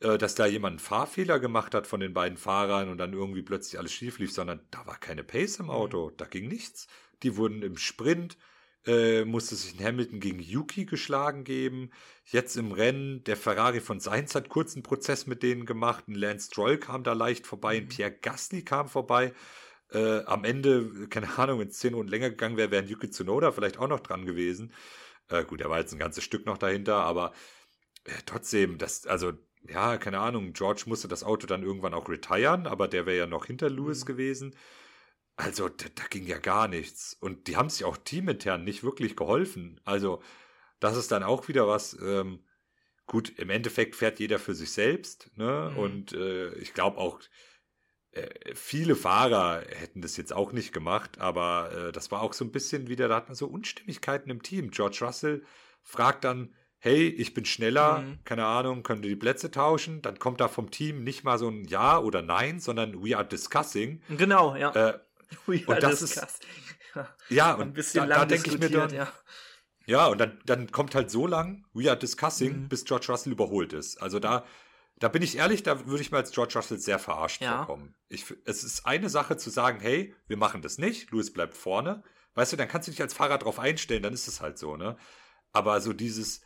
äh, 0.01 0.19
dass 0.19 0.35
da 0.35 0.47
jemand 0.47 0.73
einen 0.75 0.79
Fahrfehler 0.81 1.39
gemacht 1.41 1.75
hat 1.75 1.87
von 1.87 2.01
den 2.01 2.15
beiden 2.15 2.39
Fahrern 2.39 2.89
und 2.89 2.99
dann 2.99 3.13
irgendwie 3.13 3.43
plötzlich 3.43 3.79
alles 3.79 3.93
schief 3.93 4.19
lief, 4.19 4.33
sondern 4.33 4.67
da 4.71 4.87
war 4.87 4.99
keine 4.99 5.25
Pace 5.25 5.59
Mhm. 5.59 5.67
im 5.67 5.71
Auto, 5.71 6.11
da 6.11 6.25
ging 6.27 6.49
nichts. 6.49 6.87
Die 7.23 7.37
wurden 7.37 7.63
im 7.63 7.77
Sprint, 7.77 8.37
äh, 8.87 9.25
musste 9.25 9.55
sich 9.55 9.79
ein 9.79 9.85
Hamilton 9.85 10.19
gegen 10.21 10.41
Yuki 10.41 10.87
geschlagen 10.87 11.45
geben. 11.45 11.91
Jetzt 12.25 12.57
im 12.57 12.73
Rennen, 12.73 13.23
der 13.25 13.37
Ferrari 13.37 13.81
von 13.81 14.01
Sainz 14.01 14.35
hat 14.35 14.49
kurz 14.49 14.75
einen 14.75 14.83
Prozess 14.83 15.27
mit 15.27 15.43
denen 15.43 15.67
gemacht. 15.67 16.09
Ein 16.09 16.15
Lance 16.17 16.49
Stroll 16.49 16.79
kam 16.79 17.05
da 17.05 17.13
leicht 17.13 17.47
vorbei, 17.47 17.77
ein 17.79 17.87
Mhm. 17.87 17.89
Pierre 17.89 18.13
Gasly 18.13 18.65
kam 18.65 18.89
vorbei. 18.89 19.35
Äh, 19.93 20.25
am 20.25 20.45
Ende, 20.45 21.09
keine 21.09 21.39
Ahnung, 21.39 21.61
wenn 21.61 21.69
es 21.69 21.79
zehn 21.79 21.95
Runden 21.95 22.11
länger 22.11 22.31
gegangen 22.31 22.57
wäre, 22.57 22.71
wäre 22.71 22.85
Yuki 22.85 23.11
Tsunoda 23.11 23.53
vielleicht 23.53 23.79
auch 23.79 23.89
noch 23.89 24.01
dran 24.01 24.27
gewesen. 24.27 24.73
Äh, 25.29 25.45
gut, 25.45 25.61
er 25.61 25.71
war 25.71 25.81
jetzt 25.81 25.93
ein 25.93 25.99
ganzes 25.99 26.25
Stück 26.25 26.47
noch 26.47 26.59
dahinter, 26.59 26.97
aber 26.97 27.33
äh, 28.05 28.13
trotzdem, 28.27 28.79
das, 28.79 29.07
also, 29.07 29.33
ja, 29.69 29.99
keine 29.99 30.21
Ahnung, 30.21 30.53
George 30.55 30.85
musste 30.87 31.09
das 31.09 31.25
Auto 31.25 31.47
dann 31.47 31.63
irgendwann 31.65 31.95
auch 31.95 32.09
retiren, 32.09 32.67
aber 32.67 32.89
der 32.89 33.07
wäre 33.07 33.19
ja 33.19 33.27
noch 33.27 33.47
hinter 33.47 33.71
Lewis 33.71 34.05
Mhm. 34.05 34.07
gewesen. 34.07 34.57
Also, 35.37 35.69
da, 35.69 35.87
da 35.95 36.05
ging 36.11 36.27
ja 36.27 36.39
gar 36.39 36.69
nichts. 36.69 37.15
Und 37.21 37.49
die 37.49 37.57
haben 37.57 37.71
sich 37.71 37.85
auch 37.85 37.97
teamintern 37.97 38.65
nicht 38.65 38.85
wirklich 38.85 39.17
geholfen. 39.17 39.81
Also, 39.85 40.23
das 40.81 40.97
ist 40.97 41.13
dann 41.13 41.23
auch 41.25 41.49
wieder 41.49 41.69
was, 41.69 41.95
ähm, 42.03 42.45
gut, 43.07 43.31
im 43.39 43.51
Endeffekt 43.51 43.97
fährt 43.97 44.21
jeder 44.21 44.39
für 44.39 44.55
sich 44.55 44.73
selbst, 44.73 45.31
ne? 45.37 45.73
Mhm. 45.73 45.79
Und 45.79 46.13
äh, 46.15 46.55
ich 46.57 46.75
glaube 46.75 46.99
auch, 46.99 47.21
viele 48.55 48.95
Fahrer 48.97 49.63
hätten 49.69 50.03
das 50.03 50.17
jetzt 50.17 50.33
auch 50.35 50.53
nicht 50.53 50.73
gemacht, 50.73 51.19
aber 51.19 51.73
äh, 51.89 51.93
das 51.93 52.11
war 52.11 52.21
auch 52.23 52.33
so 52.35 52.45
ein 52.45 52.53
bisschen 52.53 52.89
wieder, 52.89 53.09
da 53.09 53.17
hat 53.17 53.29
man 53.29 53.35
so 53.35 53.47
Unstimmigkeiten 53.47 54.31
im 54.31 54.43
Team. 54.43 54.71
George 54.71 54.99
Russell 55.03 55.43
fragt 55.83 56.25
dann, 56.25 56.55
hey, 56.79 57.09
ich 57.09 57.33
bin 57.33 57.45
schneller, 57.45 58.01
Mhm. 58.01 58.19
keine 58.25 58.45
Ahnung, 58.45 58.83
können 58.83 59.03
wir 59.03 59.09
die 59.11 59.17
Plätze 59.17 59.51
tauschen? 59.51 60.03
Dann 60.03 60.19
kommt 60.19 60.41
da 60.41 60.49
vom 60.49 60.71
Team 60.71 61.05
nicht 61.05 61.25
mal 61.25 61.39
so 61.39 61.49
ein 61.49 61.65
Ja 61.65 61.99
oder 61.99 62.23
Nein, 62.23 62.61
sondern 62.61 63.03
we 63.05 63.17
are 63.17 63.27
discussing. 63.27 64.03
genau, 64.09 64.57
ja. 64.57 64.73
Äh, 64.75 64.99
Ui, 65.49 65.65
und 65.65 65.83
das 65.83 66.03
ist- 66.03 66.17
krass. 66.19 66.39
ja, 66.95 67.09
ja, 67.31 67.55
ein 67.55 67.61
und 67.63 67.73
bisschen 67.75 68.09
da, 68.09 68.17
da 68.17 68.25
denke 68.27 68.51
ich 68.51 68.59
mir 68.59 68.69
dann, 68.69 68.93
ja. 68.93 69.11
ja, 69.87 70.07
und 70.09 70.19
dann, 70.19 70.39
dann 70.45 70.71
kommt 70.71 70.95
halt 70.95 71.11
so 71.11 71.27
lang, 71.27 71.65
we 71.73 71.89
are 71.89 71.99
discussing, 71.99 72.65
Mhm. 72.65 72.69
bis 72.69 72.85
George 72.85 73.07
Russell 73.09 73.33
überholt 73.33 73.73
ist. 73.73 74.03
Also 74.03 74.19
da, 74.19 74.45
da 75.03 75.09
bin 75.09 75.23
ich 75.23 75.37
ehrlich, 75.37 75.65
da 75.65 75.87
würde 75.87 76.01
ich 76.01 76.13
mal 76.13 76.19
als 76.19 76.31
George 76.31 76.53
Russell 76.55 76.79
sehr 76.79 77.01
verarscht 77.01 77.43
Ja. 77.43 77.57
vorkommen. 77.59 77.97
Ich, 78.09 78.25
es 78.45 78.63
ist 78.63 78.87
eine 78.87 79.09
Sache 79.11 79.37
zu 79.37 79.51
sagen, 79.51 79.81
hey, 79.81 80.15
wir 80.29 80.37
machen 80.37 80.63
das 80.63 80.79
nicht, 80.79 81.11
Lewis 81.11 81.33
bleibt 81.33 81.57
vorne. 81.57 82.05
Weißt 82.35 82.53
du, 82.53 82.57
dann 82.57 82.69
kannst 82.69 82.87
du 82.87 82.93
dich 82.93 83.03
als 83.03 83.13
Fahrer 83.13 83.39
drauf 83.39 83.59
einstellen, 83.59 84.05
dann 84.05 84.13
ist 84.15 84.29
es 84.29 84.41
halt 84.41 84.59
so, 84.59 84.77
ne? 84.77 84.97
Aber 85.51 85.81
so 85.81 85.93
dieses, 85.93 86.43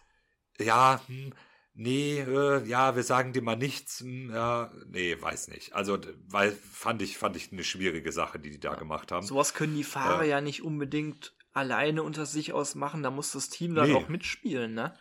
ja, 0.59 1.03
hm, 1.07 1.35
nee, 1.75 2.21
äh, 2.21 2.67
ja, 2.67 2.97
wir 2.97 3.03
sagen 3.03 3.35
dir 3.35 3.43
mal 3.43 3.57
nichts, 3.57 4.01
hm, 4.01 4.31
ja, 4.33 4.73
nee, 4.87 5.21
weiß 5.21 5.49
nicht. 5.49 5.75
Also, 5.75 5.99
weil 6.27 6.53
fand 6.53 7.03
ich, 7.03 7.19
fand 7.19 7.37
ich 7.37 7.53
eine 7.53 7.63
schwierige 7.63 8.11
Sache, 8.11 8.39
die 8.39 8.51
die 8.51 8.59
da 8.59 8.75
gemacht 8.75 9.13
haben. 9.13 9.27
Sowas 9.27 9.53
können 9.53 9.77
die 9.77 9.85
Fahrer 9.85 10.25
Ja. 10.25 10.37
ja 10.37 10.41
nicht 10.41 10.63
unbedingt 10.63 11.37
alleine 11.53 12.03
unter 12.03 12.25
sich 12.25 12.55
ausmachen, 12.55 13.03
da 13.03 13.11
muss 13.11 13.33
das 13.33 13.51
Team 13.51 13.75
dann 13.75 13.89
Nee. 13.91 13.95
auch 13.97 14.09
mitspielen, 14.09 14.73
ne? 14.75 14.97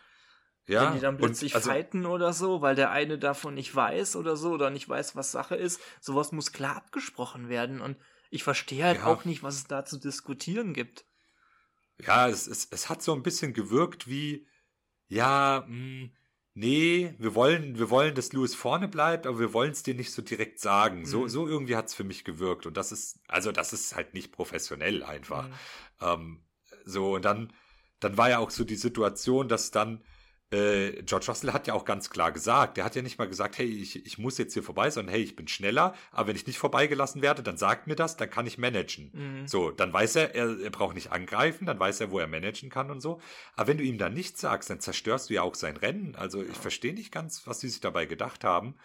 Ja, 0.68 0.88
Wenn 0.88 0.94
die 0.96 1.00
dann 1.02 1.16
und 1.16 1.22
plötzlich 1.22 1.56
also- 1.56 1.70
fighten 1.70 2.06
oder 2.06 2.34
so, 2.34 2.62
weil 2.62 2.76
der 2.76 2.92
eine 2.92 3.18
davon 3.20 3.54
nicht 3.54 3.74
weiß 3.76 4.16
oder 4.16 4.36
so 4.36 4.52
oder 4.52 4.70
nicht 4.70 4.90
weiß, 4.90 5.16
was 5.16 5.32
Sache 5.32 5.56
ist, 5.56 5.80
sowas 6.02 6.32
muss 6.32 6.52
klar 6.52 6.76
abgesprochen 6.78 7.50
werden 7.50 7.82
und 7.82 7.98
ich 8.32 8.44
verstehe 8.44 8.84
halt 8.84 8.98
Ja. 8.98 9.06
auch 9.06 9.26
nicht, 9.26 9.44
was 9.44 9.56
es 9.56 9.66
da 9.66 9.86
zu 9.86 9.98
diskutieren 10.00 10.74
gibt. 10.74 11.06
Ja, 12.00 12.28
es, 12.28 12.48
es, 12.48 12.68
es 12.72 12.90
hat 12.90 13.02
so 13.02 13.14
ein 13.14 13.24
bisschen 13.24 13.54
gewirkt 13.54 14.08
wie, 14.10 14.48
ja, 15.08 15.64
mh, 15.68 16.10
nee, 16.56 17.14
wir 17.20 17.36
wollen, 17.36 17.78
wir 17.78 17.90
wollen, 17.90 18.16
dass 18.16 18.34
Lewis 18.34 18.56
vorne 18.56 18.88
bleibt, 18.88 19.28
aber 19.28 19.40
wir 19.40 19.54
wollen 19.54 19.72
es 19.72 19.84
dir 19.84 19.94
nicht 19.94 20.12
so 20.12 20.22
direkt 20.22 20.60
sagen. 20.60 21.06
So, 21.06 21.22
Mhm. 21.22 21.30
so 21.30 21.48
irgendwie 21.48 21.76
hat 21.76 21.86
es 21.88 21.94
für 21.94 22.04
mich 22.04 22.24
gewirkt. 22.26 22.66
Und 22.66 22.76
das 22.76 22.92
ist, 22.92 23.20
also 23.28 23.52
das 23.52 23.72
ist 23.72 23.96
halt 23.96 24.14
nicht 24.14 24.32
professionell 24.32 25.04
einfach. 25.04 25.48
Mhm. 25.48 25.54
Ähm, 26.02 26.44
so, 26.86 27.16
und 27.16 27.24
dann, 27.26 27.54
dann 28.00 28.18
war 28.18 28.30
ja 28.30 28.40
auch 28.40 28.50
so 28.52 28.64
die 28.66 28.76
Situation, 28.76 29.48
dass 29.48 29.72
dann 29.72 30.04
äh, 30.56 31.04
George 31.04 31.26
Russell 31.28 31.54
hat 31.54 31.68
ja 31.68 31.74
auch 31.74 31.86
ganz 31.86 32.10
klar 32.10 32.32
gesagt, 32.32 32.78
der 32.78 32.86
hat 32.86 32.96
ja 32.96 33.02
nicht 33.02 33.18
mal 33.18 33.28
gesagt, 33.28 33.58
hey, 33.58 33.66
ich, 33.66 34.06
ich 34.06 34.18
muss 34.18 34.38
jetzt 34.38 34.54
hier 34.54 34.64
vorbei, 34.64 34.90
sondern 34.90 35.14
hey, 35.14 35.22
ich 35.22 35.36
bin 35.36 35.48
schneller, 35.48 35.94
aber 36.12 36.30
wenn 36.30 36.36
ich 36.36 36.48
nicht 36.48 36.58
vorbeigelassen 36.58 37.22
werde, 37.22 37.44
dann 37.44 37.58
sagt 37.58 37.88
mir 37.88 37.96
das, 37.96 38.18
dann 38.18 38.30
kann 38.30 38.48
ich 38.48 38.58
managen. 38.58 39.12
Mhm. 39.14 39.48
So, 39.48 39.72
dann 39.72 39.92
weiß 39.92 40.16
er, 40.16 40.36
er, 40.36 40.60
er 40.60 40.70
braucht 40.70 40.96
nicht 40.96 41.12
angreifen, 41.12 41.66
dann 41.66 41.80
weiß 41.80 42.00
er, 42.02 42.12
wo 42.12 42.20
er 42.20 42.28
managen 42.28 42.70
kann 42.70 42.92
und 42.92 43.02
so. 43.02 43.20
Aber 43.56 43.68
wenn 43.68 43.78
du 43.78 43.84
ihm 43.84 43.98
dann 43.98 44.14
nichts 44.14 44.42
sagst, 44.42 44.70
dann 44.70 44.80
zerstörst 44.80 45.30
du 45.30 45.34
ja 45.34 45.42
auch 45.42 45.56
sein 45.56 45.78
Rennen. 45.78 46.16
Also 46.16 46.44
ich 46.44 46.58
verstehe 46.58 46.94
nicht 46.94 47.12
ganz, 47.12 47.46
was 47.46 47.60
sie 47.60 47.70
sich 47.70 47.82
dabei 47.82 48.06
gedacht 48.06 48.44
haben. 48.44 48.76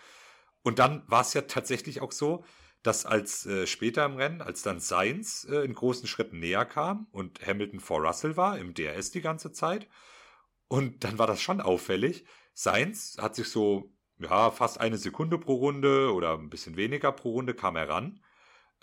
Und 0.63 0.79
dann 0.79 1.03
war 1.07 1.23
es 1.23 1.35
ja 1.35 1.43
tatsächlich 1.43 2.03
auch 2.03 2.13
so, 2.13 2.45
dass 2.83 3.05
als 3.05 3.47
äh, 3.47 3.67
später 3.67 4.05
im 4.05 4.17
Rennen, 4.17 4.41
als 4.41 4.63
dann 4.63 4.81
Sainz 4.81 5.47
äh, 5.51 5.65
in 5.65 5.75
großen 5.75 6.09
Schritten 6.09 6.39
näher 6.39 6.65
kam 6.65 7.07
und 7.13 7.47
Hamilton 7.47 7.81
vor 7.81 8.01
Russell 8.01 8.37
war, 8.37 8.59
im 8.59 8.75
DRS 8.75 9.11
die 9.11 9.21
ganze 9.21 9.53
Zeit, 9.53 9.87
und 10.71 11.03
dann 11.03 11.19
war 11.19 11.27
das 11.27 11.43
schon 11.43 11.61
auffällig. 11.61 12.25
Sainz 12.55 13.17
hat 13.21 13.35
sich 13.35 13.49
so, 13.49 13.93
ja, 14.19 14.53
fast 14.53 14.79
eine 14.81 14.99
Sekunde 14.99 15.37
pro 15.37 15.55
Runde 15.57 16.15
oder 16.15 16.35
ein 16.39 16.49
bisschen 16.49 16.77
weniger 16.77 17.11
pro 17.11 17.33
Runde 17.33 17.55
kam 17.55 17.75
er 17.75 17.89
ran. 17.89 18.23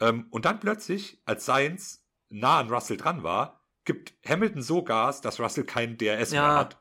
Ähm, 0.01 0.27
und 0.29 0.43
dann 0.43 0.59
plötzlich, 0.59 1.21
als 1.25 1.45
Sainz 1.45 2.05
nah 2.27 2.59
an 2.59 2.69
Russell 2.69 2.97
dran 2.97 3.23
war, 3.23 3.63
gibt 3.85 4.13
Hamilton 4.27 4.61
so 4.61 4.83
Gas, 4.83 5.21
dass 5.21 5.39
Russell 5.39 5.63
keinen 5.63 5.97
DRS 5.97 6.31
Ja. 6.33 6.41
mehr 6.41 6.55
hat. 6.57 6.77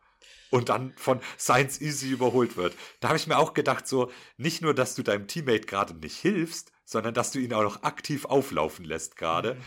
und 0.50 0.68
dann 0.70 0.92
von 0.96 1.20
Science 1.38 1.80
Easy 1.80 2.10
überholt 2.10 2.56
wird. 2.56 2.74
Da 3.00 3.08
habe 3.08 3.16
ich 3.18 3.26
mir 3.28 3.38
auch 3.38 3.54
gedacht, 3.54 3.86
so, 3.86 4.10
nicht 4.38 4.60
nur, 4.62 4.74
dass 4.74 4.96
du 4.96 5.02
deinem 5.04 5.28
Teammate 5.28 5.66
gerade 5.66 5.94
nicht 5.94 6.16
hilfst, 6.16 6.72
sondern 6.84 7.14
dass 7.14 7.30
du 7.30 7.38
ihn 7.38 7.52
auch 7.54 7.62
noch 7.62 7.82
aktiv 7.84 8.24
auflaufen 8.24 8.84
lässt 8.84 9.16
gerade. 9.16 9.54
Mhm. 9.54 9.60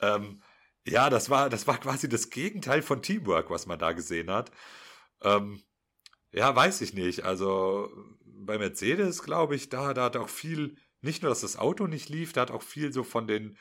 Ähm, 0.00 0.42
ja, 0.86 1.10
das 1.10 1.30
war, 1.30 1.48
das 1.50 1.66
war 1.66 1.78
quasi 1.78 2.08
das 2.08 2.30
Gegenteil 2.30 2.82
von 2.82 3.02
Teamwork, 3.02 3.50
was 3.50 3.66
man 3.66 3.78
da 3.78 3.92
gesehen 3.92 4.30
hat. 4.30 4.50
Ähm, 5.22 5.62
ja, 6.32 6.54
weiß 6.54 6.80
ich 6.80 6.94
nicht. 6.94 7.24
Also 7.24 7.90
bei 8.24 8.58
Mercedes, 8.58 9.22
glaube 9.22 9.54
ich, 9.54 9.68
da, 9.68 9.94
da 9.94 10.04
hat 10.04 10.16
auch 10.16 10.28
viel, 10.28 10.76
nicht 11.00 11.22
nur, 11.22 11.30
dass 11.30 11.42
das 11.42 11.56
Auto 11.56 11.86
nicht 11.86 12.08
lief, 12.08 12.32
da 12.32 12.42
hat 12.42 12.50
auch 12.50 12.62
viel 12.62 12.92
so 12.92 13.04
von 13.04 13.26
den 13.26 13.56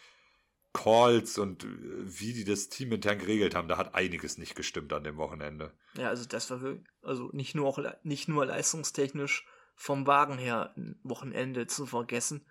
Calls 0.74 1.38
und 1.38 1.66
äh, 1.66 1.68
wie 1.68 2.34
die 2.34 2.46
das 2.46 2.70
Team 2.70 2.94
intern 2.94 3.20
geregelt 3.20 3.56
haben, 3.56 3.68
da 3.68 3.78
hat 3.78 3.94
einiges 3.94 4.38
nicht 4.38 4.56
gestimmt 4.56 4.94
an 4.94 5.04
dem 5.04 5.18
Wochenende. 5.18 5.74
Ja, 5.96 6.10
also 6.10 6.26
das 6.26 6.50
war 6.50 6.62
wirklich, 6.62 6.88
also 7.02 7.30
nicht 7.34 7.56
nur 7.56 7.68
auch, 7.68 7.80
nicht 8.04 8.30
nur 8.30 8.46
leistungstechnisch 8.46 9.46
vom 9.76 10.08
Wagen 10.08 10.38
her 10.38 10.74
ein 10.78 11.00
Wochenende 11.04 11.68
zu 11.68 11.86
vergessen. 11.86 12.46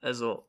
Also, 0.00 0.48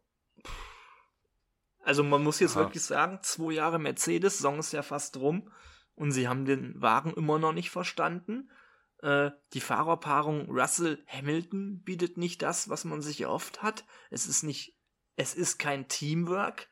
also 1.86 2.04
man 2.04 2.24
muss 2.24 2.40
jetzt 2.40 2.58
Aha. 2.58 2.62
wirklich 2.62 2.84
sagen, 2.84 3.20
zwei 3.22 3.54
Jahre 3.54 3.78
Mercedes, 3.78 4.40
Song 4.40 4.58
ist 4.58 4.74
ja 4.74 4.82
fast 4.82 5.18
rum 5.18 5.52
und 5.94 6.12
sie 6.12 6.28
haben 6.28 6.46
den 6.46 6.82
Wagen 6.82 7.14
immer 7.14 7.38
noch 7.38 7.54
nicht 7.54 7.70
verstanden. 7.70 8.50
Äh, 9.04 9.30
die 9.54 9.62
Fahrerpaarung 9.62 10.50
Russell-Hamilton 10.50 11.84
bietet 11.84 12.18
nicht 12.18 12.42
das, 12.42 12.70
was 12.70 12.86
man 12.86 13.04
sich 13.04 13.22
erhofft 13.22 13.62
hat. 13.62 13.86
Es 14.10 14.26
ist 14.26 14.42
nicht, 14.42 14.76
es 15.16 15.36
ist 15.36 15.60
kein 15.60 15.88
Teamwork 15.88 16.70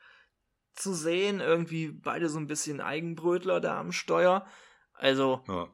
zu 0.74 0.96
sehen. 0.96 1.42
Irgendwie 1.42 1.90
beide 1.90 2.28
so 2.28 2.40
ein 2.40 2.48
bisschen 2.48 2.82
Eigenbrötler 2.82 3.62
da 3.62 3.80
am 3.80 3.92
Steuer. 3.92 4.48
Also, 4.94 5.44
ja. 5.48 5.72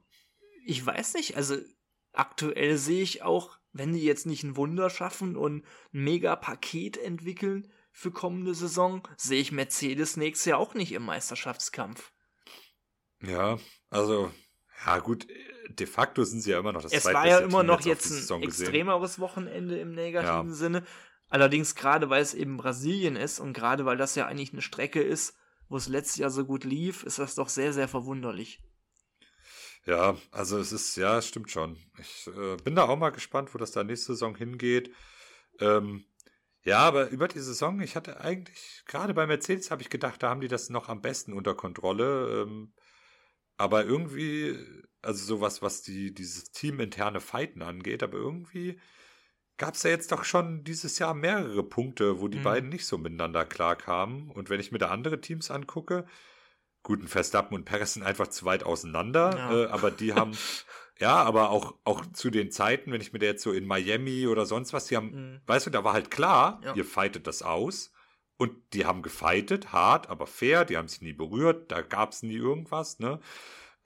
ich 0.66 0.86
weiß 0.86 1.14
nicht, 1.14 1.38
also 1.38 1.56
aktuell 2.12 2.78
sehe 2.78 3.04
ich 3.04 3.24
auch, 3.24 3.58
wenn 3.72 3.94
die 3.94 4.04
jetzt 4.04 4.26
nicht 4.26 4.44
ein 4.44 4.58
Wunder 4.58 4.90
schaffen 4.90 5.38
und 5.38 5.60
ein 5.60 5.66
mega 5.92 6.36
Paket 6.36 6.98
entwickeln 6.98 7.72
für 8.00 8.12
kommende 8.12 8.56
Saison, 8.56 9.06
sehe 9.18 9.41
ich 9.41 9.52
Mercedes 9.52 10.16
nächstes 10.16 10.45
Jahr 10.45 10.60
auch 10.60 10.74
nicht 10.74 10.93
im 10.93 11.04
Meisterschaftskampf. 11.04 12.14
Ja, 13.22 13.60
also, 13.89 14.32
ja 14.86 15.00
gut, 15.00 15.28
de 15.68 15.86
facto 15.86 16.24
sind 16.24 16.39
sie 16.39 16.52
ja 16.52 16.60
immer 16.60 16.72
noch 16.72 16.82
das 16.82 16.93
Es 16.93 17.04
war 17.04 17.28
ja 17.28 17.39
immer 17.39 17.64
noch 17.64 17.82
jetzt 17.82 18.10
ein 18.10 18.43
extremeres 18.43 19.12
gesehen. 19.12 19.22
Wochenende 19.22 19.78
im 19.80 19.91
negativen 19.91 20.50
ja. 20.50 20.56
Sinne. 20.56 20.86
Allerdings 21.28 21.76
gerade, 21.76 22.10
weil 22.10 22.22
es 22.22 22.34
eben 22.34 22.56
Brasilien 22.56 23.18
ist 23.18 23.41
und 23.41 23.52
gerade 23.52 23.84
weil 23.86 23.97
das 23.97 24.16
ja 24.16 24.28
eigentlich 24.28 24.54
eine 24.54 24.62
Strecke 24.62 25.02
ist, 25.02 25.36
wo 25.68 25.76
es 25.76 25.89
letztes 25.89 26.16
Jahr 26.16 26.30
so 26.30 26.45
gut 26.45 26.64
lief, 26.64 27.04
ist 27.04 27.20
das 27.20 27.36
doch 27.36 27.50
sehr, 27.50 27.74
sehr 27.74 27.89
verwunderlich. 27.89 28.62
Ja, 29.86 30.16
also 30.32 30.58
es 30.58 30.72
ist, 30.72 30.95
ja, 30.95 31.22
stimmt 31.22 31.52
schon. 31.52 31.76
Ich 31.97 32.28
äh, 32.28 32.56
bin 32.64 32.76
da 32.76 32.88
auch 32.88 32.97
mal 32.97 33.10
gespannt, 33.10 33.54
wo 33.54 33.58
das 33.58 33.72
da 33.72 33.84
nächste 33.84 34.14
Saison 34.14 34.36
hingeht. 34.38 34.93
Ähm, 35.60 36.06
ja, 36.64 36.80
aber 36.80 37.10
über 37.10 37.28
die 37.28 37.39
Saison, 37.39 37.80
ich 37.80 37.95
hatte 37.95 38.20
eigentlich, 38.22 38.84
gerade 38.86 39.14
bei 39.14 39.26
Mercedes 39.26 39.72
habe 39.72 39.82
ich 39.82 39.89
gedacht, 39.89 40.22
da 40.22 40.30
haben 40.30 40.41
die 40.41 40.47
das 40.47 40.70
noch 40.70 40.89
am 40.89 41.01
besten 41.01 41.34
unter 41.34 41.55
Kontrolle. 41.55 42.43
Ähm, 42.43 42.74
aber 43.57 43.86
irgendwie, 43.86 44.57
also 45.01 45.26
sowas, 45.26 45.62
was 45.62 45.82
die, 45.82 46.14
dieses 46.14 46.51
teaminterne 46.51 47.20
Fighten 47.20 47.62
angeht, 47.62 48.03
aber 48.03 48.18
irgendwie 48.18 48.80
gab 49.57 49.76
es 49.76 49.84
ja 49.84 49.89
jetzt 49.89 50.12
doch 50.12 50.24
schon 50.24 50.64
dieses 50.64 50.97
Jahr 50.99 51.14
mehrere 51.14 51.64
Punkte, 51.64 52.22
wo 52.22 52.30
die 52.30 52.39
mhm. 52.39 52.43
beiden 52.43 52.70
nicht 52.70 52.86
so 52.86 52.97
miteinander 52.97 53.45
klarkamen. 53.45 54.32
Und 54.32 54.49
wenn 54.49 54.62
ich 54.62 54.72
mir 54.72 54.80
da 54.80 54.89
andere 54.89 55.20
Teams 55.22 55.51
angucke, 55.51 56.05
guten 56.84 57.07
Verstappen 57.07 57.55
und 57.55 57.66
Perez 57.66 57.93
sind 57.93 58.03
einfach 58.03 58.28
zu 58.28 58.45
weit 58.45 58.64
auseinander, 58.64 59.36
ja. 59.36 59.64
äh, 59.64 59.68
aber 59.68 59.91
die 59.91 60.14
haben, 60.14 60.32
ja, 61.00 61.16
aber 61.16 61.50
auch, 61.50 61.76
auch 61.84 62.06
zu 62.14 62.30
den 62.30 62.52
Zeiten, 62.52 62.91
wenn 62.91 63.02
ich 63.02 63.14
mir 63.14 63.20
da 63.20 63.28
jetzt 63.28 63.43
so 63.43 63.52
in 63.52 63.66
Miami 63.66 64.28
oder 64.28 64.45
sonst 64.45 64.74
was, 64.74 64.88
die 64.88 64.97
haben, 64.97 65.12
mhm. 65.12 65.41
weißt 65.47 65.68
du, 65.68 65.70
da 65.70 65.84
war 65.84 65.93
halt 65.93 66.12
klar, 66.12 66.62
ja. 66.64 66.76
ihr 66.76 66.86
fightet 66.86 67.28
das 67.28 67.41
aus. 67.41 67.91
Und 68.38 68.54
die 68.74 68.86
haben 68.86 69.02
gefightet, 69.02 69.74
hart, 69.74 70.10
aber 70.10 70.26
fair, 70.26 70.64
die 70.64 70.78
haben 70.78 70.88
sich 70.88 71.02
nie 71.02 71.12
berührt, 71.12 71.72
da 71.74 71.82
gab 71.82 72.14
es 72.14 72.24
nie 72.24 72.38
irgendwas, 72.38 73.00
ne? 73.00 73.20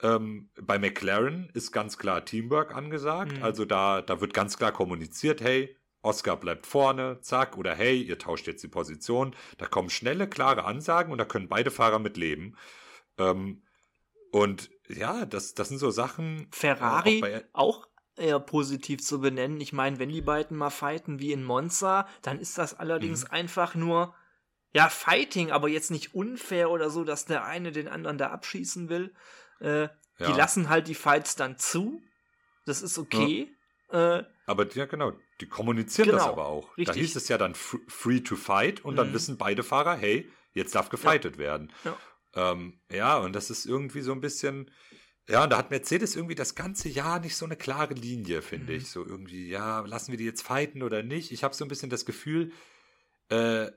Ähm, 0.00 0.48
bei 0.60 0.78
McLaren 0.78 1.50
ist 1.54 1.72
ganz 1.72 1.98
klar 1.98 2.24
Teamwork 2.24 2.72
angesagt. 2.72 3.38
Mhm. 3.38 3.42
Also 3.42 3.64
da, 3.64 4.00
da 4.00 4.20
wird 4.20 4.32
ganz 4.32 4.56
klar 4.56 4.70
kommuniziert, 4.70 5.40
hey, 5.40 5.76
Oscar 6.02 6.36
bleibt 6.36 6.66
vorne, 6.66 7.20
zack, 7.20 7.56
oder 7.56 7.74
hey, 7.74 8.00
ihr 8.00 8.18
tauscht 8.18 8.46
jetzt 8.46 8.62
die 8.62 8.68
Position. 8.68 9.34
Da 9.56 9.66
kommen 9.66 9.90
schnelle, 9.90 10.28
klare 10.28 10.64
Ansagen 10.64 11.10
und 11.10 11.18
da 11.18 11.24
können 11.24 11.48
beide 11.48 11.70
Fahrer 11.70 11.98
mit 11.98 12.16
leben. 12.16 12.56
Ähm, 13.18 13.62
und 14.30 14.70
ja, 14.88 15.26
das, 15.26 15.54
das 15.54 15.68
sind 15.68 15.78
so 15.78 15.90
Sachen. 15.90 16.48
Ferrari 16.50 17.20
äh, 17.20 17.44
auch, 17.52 17.86
auch 17.86 17.88
eher 18.16 18.40
positiv 18.40 19.02
zu 19.02 19.20
benennen. 19.20 19.60
Ich 19.60 19.72
meine, 19.72 19.98
wenn 19.98 20.08
die 20.08 20.22
beiden 20.22 20.56
mal 20.56 20.70
fighten 20.70 21.18
wie 21.18 21.32
in 21.32 21.44
Monza, 21.44 22.06
dann 22.22 22.38
ist 22.38 22.58
das 22.58 22.78
allerdings 22.78 23.24
mhm. 23.24 23.30
einfach 23.30 23.74
nur, 23.74 24.14
ja, 24.72 24.88
Fighting, 24.88 25.50
aber 25.50 25.68
jetzt 25.68 25.90
nicht 25.90 26.14
unfair 26.14 26.70
oder 26.70 26.90
so, 26.90 27.04
dass 27.04 27.24
der 27.24 27.44
eine 27.44 27.72
den 27.72 27.88
anderen 27.88 28.18
da 28.18 28.30
abschießen 28.30 28.88
will, 28.88 29.14
äh, 29.60 29.88
ja. 30.18 30.28
Die 30.30 30.32
lassen 30.32 30.68
halt 30.68 30.88
die 30.88 30.94
Fights 30.94 31.36
dann 31.36 31.58
zu. 31.58 32.02
Das 32.66 32.82
ist 32.82 32.98
okay. 32.98 33.52
Ja. 33.92 34.18
Äh, 34.18 34.24
aber 34.46 34.70
ja, 34.72 34.86
genau. 34.86 35.12
Die 35.40 35.48
kommunizieren 35.48 36.10
genau, 36.10 36.18
das 36.18 36.28
aber 36.28 36.46
auch. 36.46 36.76
Richtig. 36.76 36.86
Da 36.86 37.00
hieß 37.00 37.16
es 37.16 37.28
ja 37.28 37.38
dann 37.38 37.54
free 37.54 38.20
to 38.20 38.36
fight 38.36 38.84
und 38.84 38.96
dann 38.96 39.08
mhm. 39.08 39.14
wissen 39.14 39.36
beide 39.36 39.62
Fahrer, 39.62 39.96
hey, 39.96 40.30
jetzt 40.52 40.74
darf 40.74 40.88
gefightet 40.88 41.34
ja. 41.34 41.40
werden. 41.40 41.72
Ja. 41.84 41.96
Ähm, 42.34 42.80
ja, 42.90 43.18
und 43.18 43.34
das 43.34 43.50
ist 43.50 43.66
irgendwie 43.66 44.00
so 44.00 44.12
ein 44.12 44.20
bisschen. 44.20 44.70
Ja, 45.28 45.44
und 45.44 45.50
da 45.50 45.56
hat 45.56 45.70
Mercedes 45.70 46.16
irgendwie 46.16 46.34
das 46.34 46.54
ganze 46.54 46.88
Jahr 46.90 47.18
nicht 47.18 47.36
so 47.36 47.46
eine 47.46 47.56
klare 47.56 47.94
Linie, 47.94 48.42
finde 48.42 48.72
mhm. 48.72 48.78
ich. 48.78 48.90
So 48.90 49.04
irgendwie, 49.04 49.48
ja, 49.48 49.80
lassen 49.80 50.10
wir 50.10 50.18
die 50.18 50.24
jetzt 50.24 50.42
fighten 50.42 50.82
oder 50.82 51.02
nicht? 51.02 51.32
Ich 51.32 51.44
habe 51.44 51.54
so 51.54 51.64
ein 51.64 51.68
bisschen 51.68 51.88
das 51.88 52.04
Gefühl, 52.04 52.52
äh, 53.30 53.70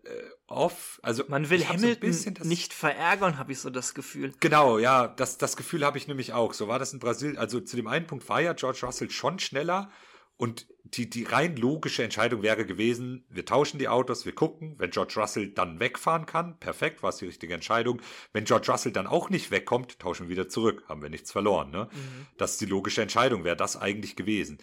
off. 0.48 1.00
Also 1.04 1.24
man 1.30 1.50
will 1.50 1.66
Hamilton 1.66 2.14
so 2.14 2.32
nicht 2.44 2.74
verärgern, 2.74 3.38
habe 3.38 3.54
ich 3.54 3.60
so 3.60 3.70
das 3.70 3.94
Gefühl. 3.94 4.34
Genau, 4.40 4.78
ja, 4.78 5.08
das, 5.08 5.38
das 5.38 5.56
Gefühl 5.56 5.86
habe 5.86 5.98
ich 5.98 6.08
nämlich 6.08 6.34
auch. 6.34 6.54
So 6.54 6.68
war 6.68 6.80
das 6.80 6.94
in 6.94 7.00
Brasilien. 7.00 7.38
Also 7.38 7.62
zu 7.62 7.76
dem 7.76 7.88
einen 7.88 8.08
Punkt 8.08 8.28
war 8.28 8.42
ja 8.42 8.54
George 8.54 8.80
Russell 8.84 9.10
schon 9.10 9.40
schneller 9.40 9.90
und 10.38 10.68
die, 10.84 11.10
die 11.10 11.24
rein 11.24 11.58
logische 11.58 12.04
Entscheidung 12.04 12.44
wäre 12.44 12.66
gewesen, 12.66 13.26
wir 13.30 13.46
tauschen 13.46 13.80
die 13.80 13.88
Autos, 13.90 14.26
wir 14.26 14.36
gucken, 14.36 14.76
wenn 14.78 14.92
George 14.92 15.16
Russell 15.18 15.50
dann 15.50 15.80
wegfahren 15.80 16.26
kann, 16.26 16.58
perfekt, 16.60 17.04
war 17.04 17.10
es 17.10 17.18
die 17.18 17.26
richtige 17.26 17.54
Entscheidung. 17.54 18.02
Wenn 18.34 18.46
George 18.46 18.72
Russell 18.72 18.92
dann 18.92 19.08
auch 19.08 19.30
nicht 19.30 19.52
wegkommt, 19.52 20.00
tauschen 20.00 20.28
wir 20.28 20.30
wieder 20.30 20.48
zurück, 20.48 20.84
haben 20.88 21.02
wir 21.02 21.10
nichts 21.10 21.32
verloren. 21.32 21.72
Ne? 21.72 21.90
Mhm. 21.92 22.28
Das 22.38 22.52
ist 22.54 22.62
die 22.62 22.68
logische 22.68 23.02
Entscheidung, 23.02 23.44
wäre 23.44 23.58
das 23.58 23.76
eigentlich 23.76 24.16
gewesen. 24.16 24.60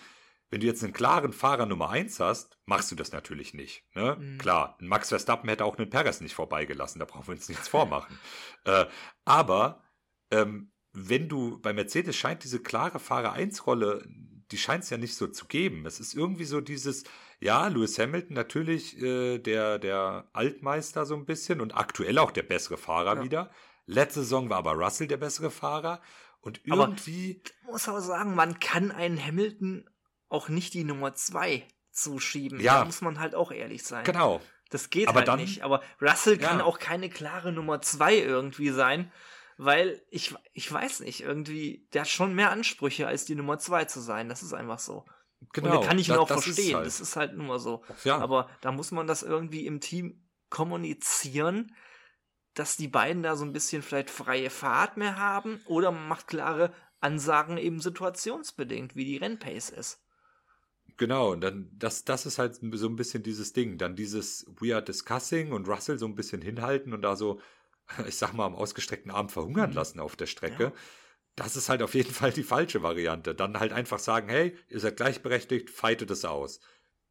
Wenn 0.51 0.61
du 0.61 0.67
jetzt 0.67 0.85
einen 0.85 0.93
klaren 0.93 1.33
Fahrer 1.33 1.67
Nummer 1.67 1.91
1 1.91 2.21
hast, 2.21 2.57
machst 2.65 2.91
du 2.91 2.95
das 2.95 3.13
natürlich 3.13 3.55
nicht. 3.55 3.85
Ne? 3.95 4.17
Mhm. 4.19 4.39
Klar, 4.39 4.79
Max 4.81 5.09
Verstappen 5.09 5.49
hätte 5.49 5.65
auch 5.65 5.77
einen 5.77 5.91
Perez 5.91 6.21
nicht 6.21 6.35
vorbeigelassen, 6.35 7.01
da 7.01 7.05
brauchen 7.05 7.27
wir 7.27 7.35
uns 7.35 7.49
nichts 7.49 7.69
vormachen. 7.69 8.19
äh, 8.65 8.87
aber 9.25 9.83
ähm, 10.31 10.71
wenn 10.93 11.29
du 11.29 11.59
bei 11.61 11.73
Mercedes 11.73 12.15
scheint 12.15 12.45
diese 12.45 12.63
klare 12.63 13.01
Fahrer 13.01 13.33
1 13.33 13.67
Rolle, 13.67 14.07
die 14.51 14.59
scheint 14.59 14.85
es 14.85 14.91
ja 14.91 14.97
nicht 14.97 15.17
so 15.17 15.27
zu 15.27 15.47
geben. 15.47 15.87
Es 15.87 16.01
ist 16.01 16.15
irgendwie 16.15 16.45
so 16.45 16.61
dieses, 16.61 17.05
ja, 17.41 17.67
Lewis 17.69 17.99
Hamilton 17.99 18.35
natürlich 18.35 19.01
äh, 19.01 19.39
der, 19.39 19.79
der 19.79 20.29
Altmeister 20.33 21.07
so 21.07 21.15
ein 21.15 21.27
bisschen 21.27 21.61
und 21.61 21.77
aktuell 21.77 22.19
auch 22.19 22.31
der 22.31 22.43
bessere 22.43 22.77
Fahrer 22.77 23.17
ja. 23.17 23.23
wieder. 23.23 23.51
Letzte 23.87 24.21
Saison 24.21 24.49
war 24.51 24.59
aber 24.59 24.73
Russell 24.73 25.09
der 25.09 25.19
bessere 25.19 25.51
Fahrer. 25.51 26.01
Und 26.41 26.61
irgendwie. 26.65 27.43
Aber, 27.63 27.73
muss 27.73 27.89
aber 27.89 28.01
sagen, 28.01 28.35
man 28.35 28.61
kann 28.61 28.91
einen 28.91 29.25
Hamilton 29.25 29.89
auch 30.29 30.49
nicht 30.49 30.75
die 30.75 30.85
Nummer 30.85 31.15
zwei 31.15 31.67
zuschieben. 31.91 32.61
Ja. 32.61 32.81
Da 32.81 32.85
muss 32.85 33.01
man 33.01 33.19
halt 33.21 33.35
auch 33.35 33.51
ehrlich 33.51 33.83
sein. 33.85 34.05
Genau. 34.05 34.41
Das 34.71 34.91
geht 34.91 35.09
aber 35.09 35.19
halt 35.19 35.29
dann, 35.29 35.41
nicht. 35.41 35.63
Aber 35.63 35.83
Russell 36.01 36.41
ja. 36.41 36.49
kann 36.49 36.61
auch 36.61 36.79
keine 36.79 37.09
klare 37.09 37.53
Nummer 37.53 37.81
zwei 37.81 38.17
irgendwie 38.17 38.71
sein, 38.71 39.13
weil 39.57 40.03
ich, 40.11 40.35
ich 40.53 40.71
weiß 40.71 41.01
nicht, 41.01 41.21
irgendwie, 41.21 41.87
der 41.93 42.03
hat 42.03 42.09
schon 42.09 42.35
mehr 42.35 42.51
Ansprüche, 42.51 43.07
als 43.07 43.25
die 43.25 43.35
Nummer 43.35 43.59
zwei 43.59 43.85
zu 43.85 44.01
sein. 44.01 44.29
Das 44.29 44.43
ist 44.43 44.53
einfach 44.53 44.79
so. 44.79 45.05
Genau. 45.53 45.77
Und 45.77 45.83
da 45.83 45.89
kann 45.89 45.99
ich 45.99 46.09
ihn 46.09 46.17
auch 46.17 46.29
das 46.29 46.45
verstehen. 46.45 46.69
Ist 46.69 46.75
halt. 46.75 46.87
Das 46.87 47.01
ist 47.01 47.17
halt 47.17 47.35
nur 47.35 47.59
so. 47.59 47.85
Ja. 48.05 48.19
Aber 48.19 48.49
da 48.61 48.73
muss 48.73 48.91
man 48.91 49.07
das 49.07 49.23
irgendwie 49.23 49.67
im 49.67 49.81
Team 49.81 50.27
kommunizieren, 50.51 51.75
dass 52.55 52.77
die 52.77 52.89
beiden 52.89 53.23
da 53.23 53.37
so 53.37 53.45
ein 53.45 53.53
bisschen 53.53 53.83
vielleicht 53.83 54.11
freie 54.11 54.51
Fahrt 54.51 54.97
mehr 54.97 55.19
haben 55.19 55.61
oder 55.67 55.91
man 55.91 56.09
macht 56.09 56.29
klare 56.29 56.73
Ansagen 57.01 57.59
eben 57.59 57.81
situationsbedingt, 57.81 58.97
wie 58.97 59.05
die 59.05 59.17
Rennpace 59.17 59.71
ist. 59.71 60.01
Genau, 60.97 61.33
und 61.33 61.41
dann, 61.41 61.71
das, 61.77 62.05
das 62.05 62.25
ist 62.25 62.39
halt 62.39 62.55
so 62.55 62.87
ein 62.89 62.97
bisschen 62.97 63.23
dieses 63.23 63.53
Ding. 63.53 63.79
Dann 63.79 63.97
dieses 63.97 64.47
We 64.61 64.75
are 64.75 64.85
discussing 64.85 65.53
und 65.53 65.69
Russell 65.69 65.99
so 65.99 66.07
ein 66.07 66.15
bisschen 66.15 66.41
hinhalten 66.41 66.93
und 66.93 67.03
da 67.03 67.17
so, 67.17 67.41
ich 68.07 68.17
sag 68.17 68.33
mal, 68.33 68.47
am 68.47 68.55
ausgestreckten 68.55 69.11
Arm 69.11 69.29
verhungern 69.29 69.71
mhm. 69.71 69.77
lassen 69.77 70.01
auf 70.01 70.17
der 70.17 70.27
Strecke. 70.27 70.65
Ja. 70.65 70.73
Das 71.37 71.57
ist 71.57 71.69
halt 71.69 71.83
auf 71.83 71.95
jeden 71.95 72.13
Fall 72.15 72.33
die 72.33 72.43
falsche 72.45 72.83
Variante. 72.83 73.35
Dann 73.35 73.59
halt 73.61 73.73
einfach 73.73 73.99
sagen, 73.99 74.29
hey, 74.29 74.57
ihr 74.69 74.81
seid 74.81 74.97
gleichberechtigt, 74.97 75.71
fightet 75.71 76.11
es 76.11 76.25
aus. 76.25 76.61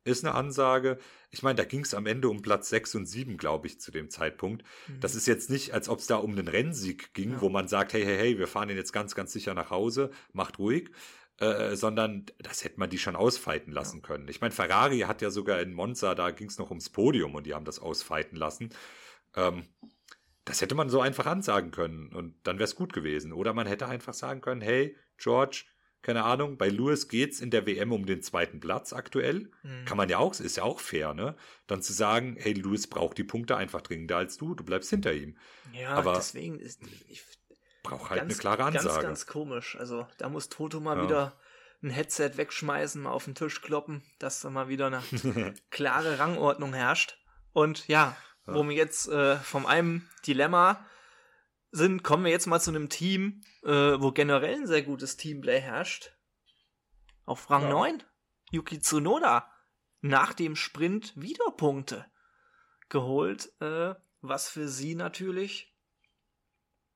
ist 0.05 0.24
eine 0.26 0.36
Ansage. 0.36 0.97
Ich 1.32 1.43
meine, 1.43 1.55
da 1.55 1.65
ging 1.65 1.82
es 1.82 1.93
am 1.93 2.05
Ende 2.05 2.30
um 2.30 2.41
Platz 2.41 2.69
6 2.69 2.95
und 2.95 3.05
7, 3.05 3.38
glaube 3.38 3.67
ich, 3.67 3.80
zu 3.80 3.91
dem 3.91 4.09
Zeitpunkt. 4.09 4.63
Mhm. 4.88 4.99
Das 4.99 5.15
ist 5.15 5.28
jetzt 5.28 5.49
nicht, 5.49 5.74
als 5.74 5.89
ob 5.89 5.99
es 5.99 6.07
da 6.07 6.17
um 6.17 6.32
einen 6.32 6.47
Rennsieg 6.47 7.13
ging, 7.13 7.32
Ja. 7.34 7.41
wo 7.41 7.49
man 7.49 7.67
sagt, 7.67 7.93
hey, 7.93 8.03
hey, 8.03 8.17
hey, 8.17 8.38
wir 8.39 8.47
fahren 8.47 8.67
den 8.67 8.78
jetzt 8.78 8.93
ganz, 8.93 9.15
ganz 9.15 9.32
sicher 9.34 9.53
nach 9.53 9.69
Hause, 9.69 10.11
macht 10.34 10.59
ruhig. 10.59 10.89
Äh, 11.39 11.76
sondern 11.76 12.28
das 12.38 12.63
hätte 12.63 12.80
man 12.80 12.91
die 12.91 12.99
schon 12.99 13.15
ausfeiten 13.15 13.74
lassen 13.74 14.03
können. 14.03 14.28
Ich 14.28 14.39
meine, 14.39 14.53
Ferrari 14.53 14.99
hat 14.99 15.24
ja 15.24 15.32
sogar 15.32 15.61
in 15.61 15.74
Monza, 15.74 16.13
da 16.13 16.30
ging 16.30 16.47
es 16.47 16.59
noch 16.59 16.69
ums 16.69 16.91
Podium 16.91 17.34
und 17.34 17.47
die 17.47 17.55
haben 17.55 17.65
das 17.65 17.80
ausfeiten 17.80 18.38
lassen. 18.38 18.69
Ähm, 19.36 19.63
das 20.46 20.62
hätte 20.62 20.76
man 20.76 20.89
so 20.89 21.00
einfach 21.02 21.26
ansagen 21.26 21.72
können 21.72 22.14
und 22.14 22.36
dann 22.44 22.58
wäre 22.58 22.66
es 22.66 22.76
gut 22.76 22.94
gewesen. 22.94 23.32
Oder 23.34 23.54
man 23.54 23.68
hätte 23.68 23.88
einfach 23.88 24.14
sagen 24.14 24.41
können, 24.41 24.62
hey, 24.62 24.96
George, 25.18 25.64
keine 26.02 26.24
Ahnung, 26.26 26.58
bei 26.58 26.68
Lewis 26.68 27.08
geht's 27.08 27.39
in 27.39 27.50
der 27.50 27.66
WM 27.66 27.94
um 27.94 28.06
den 28.06 28.22
zweiten 28.22 28.60
Platz 28.60 28.91
aktuell. 28.91 29.52
Mhm. 29.64 29.86
Kann 29.86 29.96
man 29.96 30.10
ja 30.10 30.18
auch, 30.18 30.38
ist 30.38 30.58
ja 30.58 30.64
auch 30.64 30.82
fair, 30.82 31.14
ne? 31.14 31.38
Dann 31.68 31.82
zu 31.82 31.94
sagen, 31.94 32.36
hey, 32.38 32.52
Lewis 32.54 32.88
braucht 32.88 33.18
die 33.18 33.24
Punkte 33.24 33.56
einfach 33.56 33.80
dringender 33.82 34.18
als 34.18 34.38
du, 34.38 34.54
du 34.54 34.66
bleibst 34.66 34.89
hinter 34.89 35.14
ihm. 35.14 35.38
Ja, 35.72 35.91
aber- 35.91 36.16
deswegen 36.16 36.60
ist 36.60 36.82
ich, 37.08 37.24
Braucht 37.84 38.10
halt 38.10 38.22
ganz, 38.22 38.34
eine 38.34 38.39
klare 38.39 38.64
Ansage. 38.64 38.88
Ganz, 38.88 39.04
ganz 39.04 39.28
komisch. 39.28 39.76
Also 39.78 40.08
da 40.18 40.30
muss 40.30 40.48
Toto 40.50 40.80
mal 40.80 40.98
Ja. 40.98 41.04
wieder 41.04 41.39
ein 41.82 41.89
Headset 41.89 42.32
wegschmeißen, 42.36 43.02
mal 43.02 43.12
auf 43.12 43.26
den 43.26 43.36
Tisch 43.36 43.62
kloppen, 43.62 44.04
dass 44.20 44.39
da 44.39 44.50
mal 44.50 44.70
wieder 44.70 44.88
eine 44.88 45.04
klare 45.70 46.18
Rangordnung 46.20 46.74
herrscht. 46.74 47.18
Und 47.52 47.86
ja, 47.89 48.16
Ja. 48.48 48.56
wo 48.56 48.64
wir 48.68 48.76
jetzt 48.76 49.08
äh, 49.08 49.38
vom 49.38 49.66
einem 49.66 50.08
Dilemma 50.28 50.86
sind, 51.72 52.04
kommen 52.04 52.26
wir 52.26 52.32
jetzt 52.32 52.46
mal 52.46 52.60
zu 52.60 52.72
einem 52.72 52.89
Team, 52.89 53.41
äh, 53.64 53.70
wo 53.70 54.12
generell 54.12 54.56
ein 54.56 54.68
sehr 54.68 54.84
gutes 54.84 55.18
Teamplay 55.18 55.60
herrscht. 55.60 56.12
Auf 57.26 57.50
Rang 57.50 57.64
Ja. 57.64 57.70
9, 57.70 58.04
Yuki 58.52 58.80
Tsunoda. 58.80 59.50
Nach 60.02 60.34
dem 60.34 60.58
Sprint 60.58 61.14
wieder 61.16 61.50
Punkte 61.56 62.06
geholt, 62.89 63.50
äh, 63.62 63.96
was 64.22 64.50
für 64.50 64.68
sie 64.68 64.96
natürlich 64.96 65.74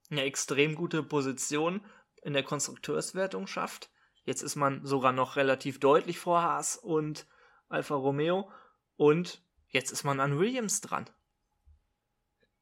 eine 0.09 0.23
extrem 0.23 0.75
gute 0.75 1.03
Position 1.03 1.85
in 2.21 2.33
der 2.33 2.43
Konstrukteurswertung 2.43 3.47
schafft. 3.47 3.89
Jetzt 4.25 4.41
ist 4.41 4.57
man 4.57 4.85
sogar 4.85 5.13
noch 5.13 5.37
relativ 5.37 5.79
deutlich 5.79 6.19
vor 6.19 6.41
Haas 6.41 6.75
und 6.75 7.25
Alfa 7.69 7.95
Romeo 7.95 8.51
und 8.97 9.41
jetzt 9.69 9.91
ist 9.91 10.03
man 10.03 10.19
an 10.19 10.37
Williams 10.37 10.81
dran. 10.81 11.09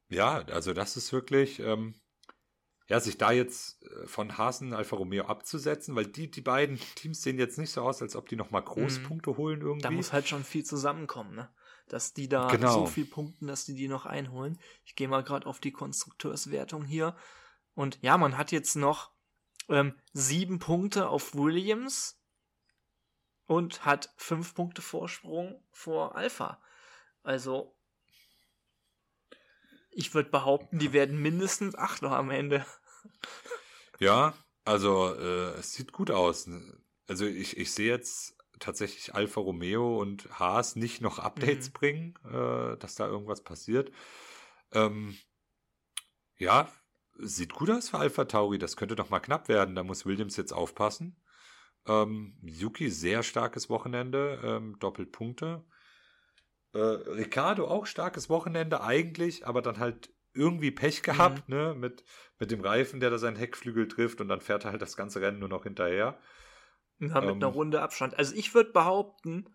Ja, 0.08 0.38
also 0.46 0.72
das 0.72 0.96
ist 0.96 1.12
wirklich, 1.12 1.58
ähm, 1.60 1.94
ja, 2.88 3.00
sich 3.00 3.18
da 3.18 3.32
jetzt 3.32 3.82
äh, 3.82 4.06
von 4.06 4.38
Hasen 4.38 4.72
Alfa 4.72 4.96
Romeo 4.96 5.24
abzusetzen, 5.26 5.96
weil 5.96 6.06
die, 6.06 6.30
die 6.30 6.40
beiden 6.40 6.78
Teams 6.94 7.22
sehen 7.22 7.38
jetzt 7.38 7.58
nicht 7.58 7.70
so 7.70 7.82
aus, 7.82 8.00
als 8.02 8.14
ob 8.14 8.28
die 8.28 8.36
nochmal 8.36 8.62
Großpunkte 8.62 9.36
holen 9.36 9.60
irgendwie. 9.60 9.78
Mhm. 9.78 9.82
Da 9.82 9.90
muss 9.90 10.12
halt 10.12 10.28
schon 10.28 10.44
viel 10.44 10.64
zusammenkommen, 10.64 11.34
ne? 11.34 11.52
Dass 11.88 12.14
die 12.14 12.28
da 12.28 12.48
Genau. 12.48 12.72
so 12.72 12.86
viel 12.86 13.04
punkten, 13.06 13.46
dass 13.46 13.64
die 13.64 13.74
die 13.74 13.88
noch 13.88 14.06
einholen. 14.06 14.58
Ich 14.84 14.94
gehe 14.96 15.08
mal 15.08 15.22
gerade 15.22 15.46
auf 15.46 15.60
die 15.60 15.72
Konstrukteurswertung 15.72 16.84
hier. 16.84 17.16
Und 17.74 17.98
ja, 18.02 18.16
man 18.18 18.38
hat 18.38 18.52
jetzt 18.52 18.76
noch 18.76 19.12
ähm, 19.68 19.94
sieben 20.12 20.58
Punkte 20.58 21.08
auf 21.08 21.34
Williams 21.34 22.20
und 23.46 23.84
hat 23.84 24.12
fünf 24.16 24.54
Punkte 24.54 24.82
Vorsprung 24.82 25.62
vor 25.70 26.16
Alpha. 26.16 26.60
Also, 27.22 27.75
ich 29.96 30.14
würde 30.14 30.30
behaupten, 30.30 30.78
die 30.78 30.92
werden 30.92 31.20
mindestens 31.20 31.74
Achter 31.74 32.12
am 32.12 32.30
Ende. 32.30 32.64
Ja, 33.98 34.34
also 34.64 35.14
äh, 35.14 35.54
es 35.58 35.72
sieht 35.74 35.92
gut 35.92 36.10
aus. 36.10 36.48
Also 37.08 37.24
ich, 37.26 37.56
ich 37.56 37.72
sehe 37.72 37.88
jetzt 37.90 38.36
tatsächlich 38.58 39.14
Alfa 39.14 39.40
Romeo 39.40 40.00
und 40.00 40.28
Haas 40.38 40.76
nicht 40.76 41.00
noch 41.00 41.18
Updates 41.18 41.70
Mhm. 41.70 41.72
bringen, 41.72 42.14
äh, 42.24 42.76
dass 42.78 42.94
da 42.96 43.06
irgendwas 43.06 43.42
passiert. 43.42 43.92
Ähm, 44.72 45.16
ja, 46.38 46.70
sieht 47.18 47.52
gut 47.52 47.70
aus 47.70 47.90
für 47.90 47.98
Alpha 47.98 48.24
Tauri. 48.24 48.58
Das 48.58 48.76
könnte 48.76 48.96
doch 48.96 49.10
mal 49.10 49.20
knapp 49.20 49.48
werden. 49.48 49.74
Da 49.74 49.82
muss 49.82 50.06
Williams 50.06 50.36
jetzt 50.36 50.52
aufpassen. 50.52 51.16
Ähm, 51.86 52.38
Yuki, 52.42 52.90
sehr 52.90 53.22
starkes 53.22 53.70
Wochenende, 53.70 54.40
ähm, 54.44 54.78
Doppelpunkte. 54.80 55.64
Äh, 56.76 57.10
Ricardo 57.10 57.68
auch 57.68 57.86
starkes 57.86 58.28
Wochenende 58.28 58.82
eigentlich, 58.82 59.46
aber 59.46 59.62
dann 59.62 59.78
halt 59.78 60.10
irgendwie 60.34 60.70
Pech 60.70 61.02
gehabt, 61.02 61.48
ne, 61.48 61.74
mit, 61.74 62.04
mit 62.38 62.50
dem 62.50 62.60
Reifen, 62.60 63.00
der 63.00 63.10
da 63.10 63.18
seinen 63.18 63.36
Heckflügel 63.36 63.88
trifft 63.88 64.20
und 64.20 64.28
dann 64.28 64.40
fährt 64.42 64.64
er 64.64 64.72
halt 64.72 64.82
das 64.82 64.96
ganze 64.96 65.20
Rennen 65.22 65.38
nur 65.38 65.48
noch 65.48 65.62
hinterher. 65.64 66.18
Ja, 66.98 67.20
mit 67.22 67.36
Ähm. 67.36 67.40
einer 67.40 67.52
Runde 67.52 67.80
Abstand. 67.82 68.18
Also 68.18 68.34
ich 68.34 68.54
würde 68.54 68.72
behaupten, 68.72 69.46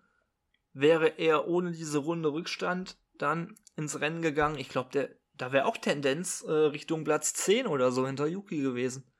wäre 0.74 1.20
er 1.20 1.48
ohne 1.48 1.72
diese 1.72 2.00
Runde 2.00 2.34
Rückstand 2.34 2.98
dann 3.18 3.58
ins 3.78 4.00
Rennen 4.02 4.22
gegangen. 4.22 4.58
Ich 4.60 4.70
glaube, 4.70 4.92
der 4.92 5.10
da 5.36 5.52
wäre 5.52 5.66
auch 5.66 5.78
Tendenz 5.78 6.44
äh, 6.48 6.52
Richtung 6.52 7.04
Platz 7.04 7.34
10 7.34 7.68
oder 7.68 7.92
so 7.92 8.06
hinter 8.08 8.28
Yuki 8.28 8.62
gewesen. 8.62 9.12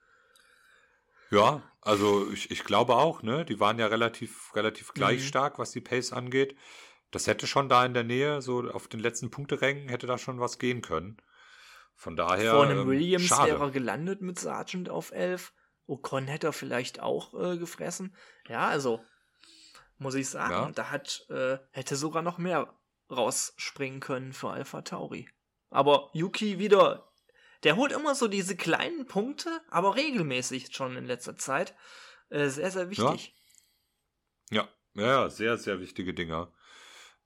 Ja, 1.32 1.64
also 1.82 2.30
ich, 2.32 2.52
ich 2.52 2.64
glaube 2.64 2.96
auch, 2.96 3.24
ne, 3.24 3.46
die 3.46 3.60
waren 3.60 3.80
ja 3.80 3.88
relativ, 3.88 4.54
relativ 4.56 4.94
gleich 4.94 5.22
Mhm. 5.22 5.28
stark, 5.28 5.60
was 5.60 5.72
die 5.72 5.82
Pace 5.82 6.12
angeht. 6.12 6.56
Das 7.12 7.28
hätte 7.28 7.46
schon 7.46 7.70
da 7.70 7.86
in 7.86 7.94
der 7.94 8.04
Nähe, 8.04 8.42
so 8.42 8.62
auf 8.72 8.88
den 8.88 9.00
letzten 9.00 9.30
Punkterängen, 9.30 9.90
hätte 9.90 10.08
da 10.08 10.18
schon 10.18 10.40
was 10.40 10.60
gehen 10.60 10.82
können. 10.82 11.18
Von 11.96 12.16
daher. 12.16 12.52
Vor 12.54 12.64
einem 12.64 12.80
ähm, 12.80 12.88
Williams 12.88 13.28
schade. 13.28 13.52
wäre 13.52 13.66
er 13.66 13.72
gelandet 13.72 14.22
mit 14.22 14.40
Sargent 14.40 14.90
auf 14.90 15.12
11. 15.12 15.54
Ocon 15.88 16.28
hätte 16.28 16.48
er 16.48 16.54
vielleicht 16.54 17.02
auch 17.02 17.34
äh, 17.34 17.58
gefressen. 17.58 18.16
Ja, 18.48 18.68
also 18.68 19.04
muss 19.98 20.16
ich 20.16 20.30
sagen, 20.30 20.54
Ja. 20.54 20.72
da 20.72 20.90
hat 20.90 21.26
äh, 21.30 21.58
hätte 21.72 21.96
sogar 21.96 22.24
noch 22.24 22.38
mehr 22.38 22.74
rausspringen 23.12 24.00
können 24.00 24.34
für 24.34 24.50
Alpha 24.50 24.82
Tauri. 24.82 25.30
Aber 25.70 26.10
Yuki 26.14 26.60
wieder, 26.60 27.12
der 27.64 27.76
holt 27.76 27.92
immer 27.92 28.16
so 28.16 28.28
diese 28.28 28.56
kleinen 28.56 29.06
Punkte, 29.06 29.62
aber 29.70 29.96
regelmäßig 29.96 30.74
schon 30.74 30.96
in 30.96 31.06
letzter 31.06 31.36
Zeit. 31.38 31.76
Äh, 32.30 32.48
sehr, 32.48 32.72
sehr 32.72 32.90
wichtig. 32.90 33.36
Ja, 34.50 34.68
ja, 34.96 35.06
ja, 35.06 35.30
sehr, 35.30 35.58
sehr 35.58 35.80
wichtige 35.80 36.14
Dinger. 36.14 36.52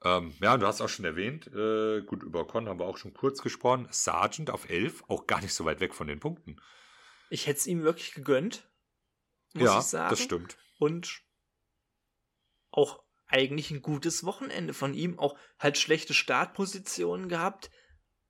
Ähm, 0.06 0.36
ja, 0.40 0.56
du 0.56 0.68
hast 0.68 0.82
auch 0.82 0.88
schon 0.88 1.04
erwähnt, 1.04 1.48
äh, 1.48 2.04
gut, 2.04 2.22
über 2.22 2.46
Con 2.46 2.70
haben 2.70 2.80
wir 2.80 2.86
auch 2.86 2.98
schon 2.98 3.16
kurz 3.16 3.42
gesprochen. 3.42 3.88
Sargent 3.90 4.52
auf 4.52 4.70
11, 4.70 5.04
auch 5.08 5.26
gar 5.26 5.42
nicht 5.42 5.56
so 5.56 5.66
weit 5.66 5.80
weg 5.80 5.96
von 5.96 6.06
den 6.06 6.20
Punkten. 6.20 6.62
Ich 7.32 7.48
hätte 7.48 7.58
es 7.58 7.66
ihm 7.66 7.82
wirklich 7.82 8.14
gegönnt, 8.14 8.70
muss 9.56 9.66
ja, 9.66 9.80
ich 9.80 9.86
sagen. 9.86 10.10
das 10.12 10.22
stimmt. 10.22 10.58
und 10.78 11.24
auch 12.70 13.04
eigentlich 13.26 13.72
ein 13.72 13.82
gutes 13.82 14.24
Wochenende 14.24 14.76
von 14.76 14.94
ihm. 14.94 15.18
Auch 15.18 15.36
halt 15.58 15.80
schlechte 15.80 16.14
Startpositionen 16.14 17.28
gehabt, 17.28 17.72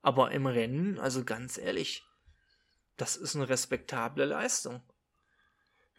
aber 0.02 0.32
im 0.32 0.46
Rennen, 0.46 0.98
also 0.98 1.26
ganz 1.26 1.58
ehrlich, 1.58 2.06
das 2.96 3.18
ist 3.18 3.36
eine 3.36 3.50
respektable 3.50 4.24
Leistung. 4.24 4.82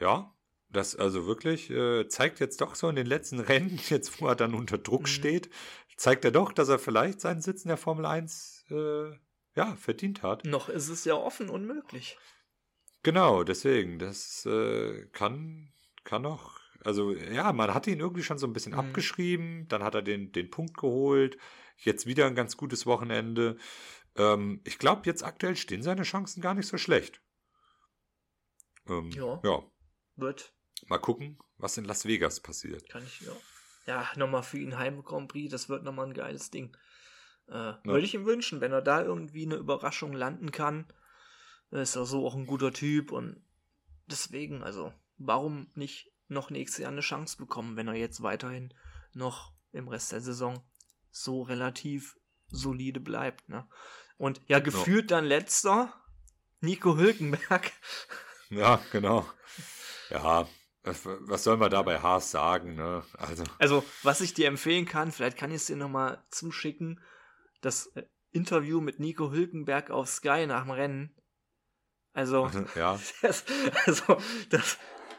Ja, 0.01 0.35
das 0.69 0.97
also 0.97 1.27
wirklich 1.27 1.71
äh, 1.71 2.09
zeigt 2.09 2.41
jetzt 2.41 2.61
doch 2.61 2.75
so 2.75 2.89
in 2.89 2.97
den 2.97 3.07
letzten 3.07 3.41
Rennen, 3.53 3.79
jetzt 3.89 4.21
wo 4.21 4.27
er 4.27 4.37
dann 4.37 4.55
unter 4.55 4.79
Druck 4.79 5.03
Mhm. 5.03 5.07
steht, 5.07 5.51
zeigt 5.97 6.25
er 6.25 6.31
doch, 6.31 6.53
dass 6.53 6.69
er 6.69 6.79
vielleicht 6.79 7.21
seinen 7.21 7.41
Sitz 7.41 7.65
in 7.65 7.69
der 7.69 7.77
Formel 7.77 8.05
1 8.07 8.65
äh, 8.71 9.11
ja, 9.55 9.75
verdient 9.77 10.23
hat. 10.23 10.45
Noch 10.45 10.69
ist 10.69 10.89
es 10.89 11.05
ja 11.05 11.15
offen 11.15 11.49
und 11.49 11.67
möglich. 11.67 12.19
Genau, 13.03 13.45
deswegen, 13.45 13.99
das 13.99 14.45
äh, 14.47 15.07
kann, 15.13 15.73
kann 16.05 16.23
noch, 16.23 16.59
also 16.85 17.13
ja, 17.15 17.53
man 17.53 17.73
hat 17.73 17.87
ihn 17.87 18.01
irgendwie 18.01 18.23
schon 18.25 18.39
so 18.39 18.47
ein 18.47 18.53
bisschen 18.53 18.73
Mhm. 18.73 18.81
abgeschrieben, 18.81 19.69
dann 19.69 19.83
hat 19.85 19.95
er 19.95 20.03
den, 20.03 20.33
den 20.33 20.51
Punkt 20.51 20.77
geholt, 20.77 21.39
jetzt 21.79 22.07
wieder 22.07 22.27
ein 22.27 22.35
ganz 22.35 22.57
gutes 22.57 22.85
Wochenende. 22.85 23.57
Ähm, 24.17 24.61
ich 24.65 24.79
glaube, 24.79 25.03
jetzt 25.05 25.23
aktuell 25.23 25.57
stehen 25.57 25.83
seine 25.83 26.03
Chancen 26.03 26.43
gar 26.43 26.55
nicht 26.55 26.67
so 26.67 26.77
schlecht. 26.79 27.23
Ähm, 28.89 29.11
Ja. 29.11 29.41
ja, 29.45 29.63
Wird, 30.17 30.55
mal 30.89 30.99
gucken, 30.99 31.39
was 31.59 31.77
in 31.77 31.85
Las 31.85 32.05
Vegas 32.05 32.41
passiert. 32.41 32.89
kann 32.89 33.05
ich, 33.05 33.21
ja. 33.21 33.33
Ja, 33.87 34.11
nochmal 34.17 34.43
für 34.43 34.59
ihn 34.59 34.77
Heim 34.77 35.05
Grand 35.05 35.29
Prix, 35.29 35.51
das 35.51 35.69
wird 35.69 35.85
nochmal 35.85 36.07
ein 36.07 36.15
geiles 36.15 36.51
Ding. 36.51 36.77
Äh, 37.49 37.75
Würde 37.85 38.05
ich 38.05 38.15
ihm 38.15 38.27
wünschen, 38.27 38.61
wenn 38.61 38.73
er 38.73 38.83
da 38.83 39.03
irgendwie 39.03 39.47
eine 39.47 39.55
Überraschung 39.55 40.13
landen 40.13 40.51
kann. 40.51 40.87
Ist 41.71 41.97
er 41.97 42.05
so 42.05 42.27
auch 42.27 42.35
ein 42.35 42.47
guter 42.47 42.73
Typ 42.73 43.13
und 43.13 43.41
deswegen, 44.07 44.63
also, 44.63 44.93
warum 45.19 45.71
nicht 45.75 46.13
noch 46.29 46.51
nächstes 46.51 46.83
Jahr 46.83 46.91
eine 46.91 47.01
Chance 47.01 47.37
bekommen, 47.37 47.77
wenn 47.77 47.89
er 47.89 47.95
jetzt 47.95 48.23
weiterhin 48.23 48.75
noch 49.13 49.53
im 49.73 49.89
Rest 49.89 50.13
der 50.13 50.21
Saison 50.21 50.65
so 51.11 51.43
relativ 51.43 52.19
solide 52.49 53.01
bleibt, 53.01 53.49
ne? 53.49 53.69
Und 54.17 54.41
ja, 54.47 54.61
gefühlt 54.61 55.11
dann 55.11 55.25
letzter 55.25 55.93
Nico 56.61 56.97
Hülkenberg. 56.97 57.73
Ja, 58.49 58.81
genau. 58.91 59.29
Ja, 60.09 60.49
was 60.87 61.01
was 61.05 61.45
soll 61.45 61.57
man 61.57 61.71
da 61.71 61.83
bei 61.83 61.99
Haas 62.01 62.31
sagen, 62.31 62.75
ne? 62.77 63.03
Also, 63.19 63.45
Also, 63.59 63.85
was 64.03 64.21
ich 64.21 64.35
dir 64.35 64.47
empfehlen 64.49 64.87
kann, 64.87 65.13
vielleicht 65.13 65.37
kann 65.37 65.51
ich 65.51 65.57
es 65.57 65.67
dir 65.67 65.77
nochmal 65.77 66.25
zuschicken, 66.31 67.01
das 67.61 67.87
äh, 67.97 68.05
Interview 68.33 68.81
mit 68.81 69.01
Nico 69.01 69.31
Hülkenberg 69.33 69.91
auf 69.91 70.09
Sky 70.09 70.47
nach 70.47 70.63
dem 70.63 70.71
Rennen. 70.71 71.15
Also, 72.13 72.51
ja, 72.75 72.99
das, 73.23 73.45
also, 73.85 74.19
das, 74.51 74.79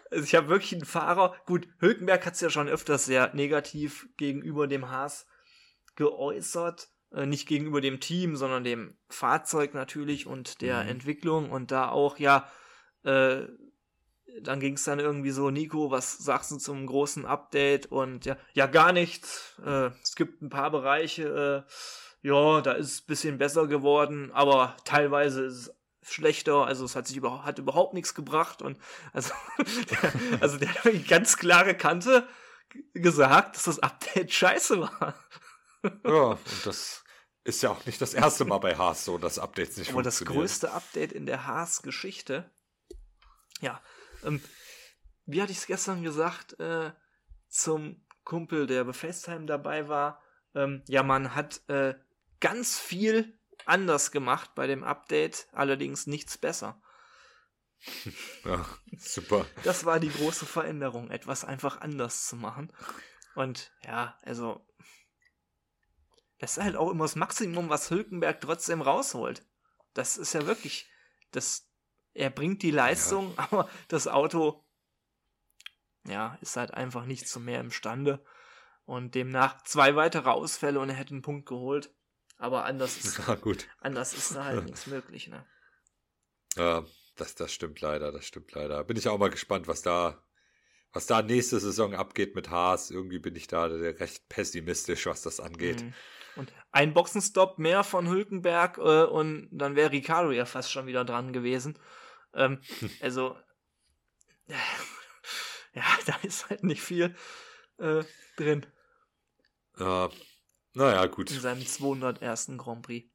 Also 0.09 0.23
ich 0.23 0.35
habe 0.35 0.47
wirklich 0.47 0.73
einen 0.73 0.85
Fahrer, 0.85 1.35
gut, 1.45 1.67
Hülkenberg 1.79 2.25
hat 2.25 2.33
es 2.33 2.41
ja 2.41 2.49
schon 2.49 2.69
öfters 2.69 3.05
sehr 3.05 3.33
negativ 3.33 4.07
gegenüber 4.17 4.67
dem 4.67 4.89
Haas 4.89 5.27
geäußert. 5.95 6.89
Äh, 7.11 7.25
nicht 7.25 7.47
gegenüber 7.47 7.81
dem 7.81 7.99
Team, 7.99 8.35
sondern 8.35 8.63
dem 8.63 8.97
Fahrzeug 9.09 9.73
natürlich 9.73 10.27
und 10.27 10.61
der 10.61 10.83
Mhm. 10.83 10.89
Entwicklung. 10.89 11.51
Und 11.51 11.71
da 11.71 11.89
auch, 11.89 12.19
ja, 12.19 12.49
äh, 13.03 13.47
dann 14.41 14.59
ging 14.59 14.73
es 14.73 14.83
dann 14.83 14.99
irgendwie 14.99 15.31
so, 15.31 15.49
Nico, 15.49 15.91
was 15.91 16.17
sagst 16.17 16.51
du 16.51 16.57
zum 16.57 16.85
großen 16.85 17.25
Update? 17.25 17.87
Und 17.87 18.25
ja, 18.25 18.37
ja, 18.53 18.67
gar 18.67 18.91
nichts. 18.91 19.55
Äh, 19.65 19.89
es 20.03 20.15
gibt 20.15 20.41
ein 20.41 20.49
paar 20.49 20.71
Bereiche, 20.71 21.65
äh, 21.65 22.27
ja, 22.27 22.61
da 22.61 22.73
ist 22.73 22.91
es 22.91 23.01
ein 23.01 23.07
bisschen 23.07 23.37
besser 23.37 23.67
geworden, 23.67 24.31
aber 24.33 24.75
teilweise 24.85 25.43
ist 25.45 25.67
es 25.67 25.75
schlechter, 26.09 26.65
also 26.65 26.85
es 26.85 26.95
hat 26.95 27.07
sich 27.07 27.17
überhaupt, 27.17 27.45
hat 27.45 27.59
überhaupt 27.59 27.93
nichts 27.93 28.13
gebracht 28.13 28.61
und 28.61 28.79
also, 29.13 29.33
der, 29.91 30.41
also 30.41 30.57
der 30.57 30.73
hat 30.73 30.85
eine 30.85 30.99
ganz 30.99 31.37
klare 31.37 31.75
Kante 31.75 32.27
gesagt, 32.93 33.55
dass 33.55 33.63
das 33.63 33.79
Update 33.79 34.33
scheiße 34.33 34.81
war. 34.81 35.15
Ja, 36.05 36.21
und 36.31 36.65
das 36.65 37.03
ist 37.43 37.61
ja 37.61 37.71
auch 37.71 37.85
nicht 37.85 38.01
das 38.01 38.13
erste 38.13 38.45
Mal 38.45 38.57
bei 38.57 38.75
Haas 38.75 39.05
so, 39.05 39.17
dass 39.17 39.39
Updates 39.39 39.77
nicht 39.77 39.91
Aber 39.93 40.01
das 40.01 40.17
funktionieren. 40.17 40.43
größte 40.43 40.71
Update 40.71 41.11
in 41.13 41.25
der 41.25 41.47
Haas-Geschichte. 41.47 42.51
Ja, 43.61 43.81
ähm, 44.23 44.41
wie 45.25 45.41
hatte 45.41 45.51
ich 45.51 45.59
es 45.59 45.67
gestern 45.67 46.03
gesagt, 46.03 46.59
äh, 46.59 46.91
zum 47.49 48.05
Kumpel, 48.23 48.67
der 48.67 48.83
bei 48.83 48.93
FaceTime 48.93 49.45
dabei 49.45 49.87
war, 49.87 50.21
ähm, 50.55 50.83
ja, 50.87 51.03
man 51.03 51.35
hat 51.35 51.61
äh, 51.69 51.95
ganz 52.39 52.79
viel 52.79 53.37
anders 53.65 54.11
gemacht 54.11 54.51
bei 54.55 54.67
dem 54.67 54.83
Update, 54.83 55.47
allerdings 55.51 56.07
nichts 56.07 56.37
besser. 56.37 56.81
Ja, 58.43 58.65
super. 58.97 59.45
Das 59.63 59.85
war 59.85 59.99
die 59.99 60.09
große 60.09 60.45
Veränderung, 60.45 61.11
etwas 61.11 61.43
einfach 61.43 61.81
anders 61.81 62.25
zu 62.27 62.35
machen. 62.35 62.71
Und 63.35 63.71
ja, 63.83 64.17
also, 64.23 64.65
das 66.39 66.57
ist 66.57 66.63
halt 66.63 66.75
auch 66.75 66.89
immer 66.89 67.03
das 67.03 67.15
Maximum, 67.15 67.69
was 67.69 67.91
Hülkenberg 67.91 68.41
trotzdem 68.41 68.81
rausholt. 68.81 69.45
Das 69.93 70.17
ist 70.17 70.33
ja 70.33 70.47
wirklich, 70.47 70.89
das, 71.31 71.69
er 72.17 72.29
bringt 72.29 72.63
die 72.63 72.71
Leistung, 72.71 73.33
aber 73.37 73.69
das 73.87 74.07
Auto, 74.07 74.63
ja, 76.05 76.37
ist 76.41 76.57
halt 76.57 76.73
einfach 76.73 77.05
nicht 77.05 77.27
zu 77.27 77.39
mehr 77.39 77.59
imstande. 77.59 78.23
Und 78.85 79.15
demnach 79.15 79.61
zwei 79.63 79.95
weitere 79.95 80.29
Ausfälle 80.29 80.79
und 80.79 80.89
er 80.89 80.95
hätte 80.95 81.11
einen 81.11 81.21
Punkt 81.21 81.47
geholt. 81.47 81.93
Aber 82.37 82.63
anders 82.65 82.97
ist, 82.97 83.17
Ja, 83.27 83.35
gut. 83.35 83.67
anders 83.81 84.13
ist 84.13 84.35
da 84.35 84.45
halt 84.45 84.63
nichts 84.65 84.87
möglich, 84.87 85.27
ne? 85.27 85.45
Ja, 86.55 86.85
das, 87.17 87.35
das 87.35 87.53
stimmt 87.53 87.81
leider, 87.81 88.11
das 88.11 88.25
stimmt 88.25 88.53
leider. 88.53 88.83
Bin 88.83 88.97
ich 88.97 89.07
auch 89.07 89.17
mal 89.17 89.29
gespannt, 89.29 89.67
was 89.67 89.81
da, 89.81 90.23
was 90.93 91.05
da 91.05 91.21
nächste 91.21 91.59
Saison 91.59 91.95
abgeht 91.95 92.35
mit 92.35 92.49
Haas. 92.49 92.89
Irgendwie 92.89 93.19
bin 93.19 93.35
ich 93.35 93.47
da 93.47 93.65
recht 93.65 94.29
pessimistisch, 94.29 95.05
was 95.05 95.21
das 95.21 95.39
angeht. 95.39 95.83
Mhm. 95.83 95.93
Und 96.37 96.53
ein 96.71 96.93
Boxenstopp 96.93 97.59
mehr 97.59 97.83
von 97.83 98.07
Hülkenberg 98.07 98.77
äh, 98.77 99.03
und 99.03 99.49
dann 99.51 99.75
wäre 99.75 99.91
Ricardo 99.91 100.31
ja 100.31 100.45
fast 100.45 100.71
schon 100.71 100.85
wieder 100.87 101.03
dran 101.03 101.33
gewesen. 101.33 101.77
Ähm, 102.33 102.61
also, 103.01 103.37
ja, 104.47 105.83
da 106.05 106.15
ist 106.23 106.49
halt 106.49 106.63
nicht 106.63 106.81
viel 106.81 107.15
äh, 107.77 108.03
drin 108.37 108.65
Ja, 109.77 110.09
naja, 110.73 111.05
gut. 111.07 111.31
in 111.31 111.39
seinem 111.39 111.65
201. 111.65 112.51
Grand 112.57 112.85
Prix. 112.85 113.09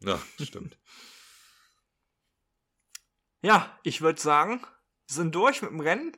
Ja, 0.00 0.20
stimmt. 0.40 0.78
Ja, 3.40 3.78
ich 3.84 4.00
würde 4.00 4.20
sagen, 4.20 4.60
wir 4.62 5.14
sind 5.14 5.32
durch 5.32 5.62
mit 5.62 5.70
dem 5.70 5.78
Rennen. 5.78 6.16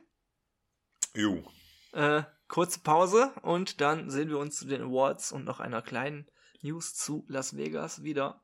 Ju. 1.13 1.43
Äh, 1.91 2.23
kurze 2.47 2.79
Pause 2.79 3.31
und 3.43 3.79
dann 3.79 4.09
sehen 4.09 4.29
wir 4.29 4.39
uns 4.39 4.57
zu 4.57 4.65
den 4.65 4.81
Awards 4.81 5.31
und 5.31 5.45
noch 5.45 5.59
einer 5.59 5.83
kleinen 5.83 6.27
News 6.61 6.95
zu 6.95 7.23
Las 7.27 7.55
Vegas 7.55 8.01
wieder. 8.01 8.43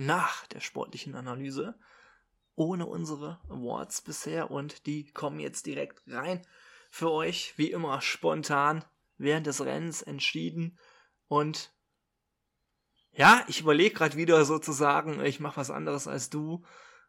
Nach 0.00 0.46
der 0.46 0.60
sportlichen 0.60 1.16
Analyse. 1.16 1.76
Ohne 2.54 2.86
unsere 2.86 3.40
Awards 3.48 4.00
bisher 4.00 4.48
und 4.48 4.86
die 4.86 5.10
kommen 5.10 5.40
jetzt 5.40 5.66
direkt 5.66 6.02
rein 6.06 6.46
für 6.88 7.10
euch. 7.10 7.58
Wie 7.58 7.72
immer 7.72 8.00
spontan 8.00 8.84
während 9.16 9.48
des 9.48 9.64
Rennens 9.64 10.02
entschieden. 10.02 10.78
Und 11.26 11.74
ja, 13.10 13.44
ich 13.48 13.60
überlege 13.60 13.92
gerade 13.92 14.16
wieder 14.16 14.44
sozusagen, 14.44 15.20
ich 15.24 15.40
mache 15.40 15.56
was 15.56 15.72
anderes 15.72 16.06
als 16.06 16.30
du 16.30 16.64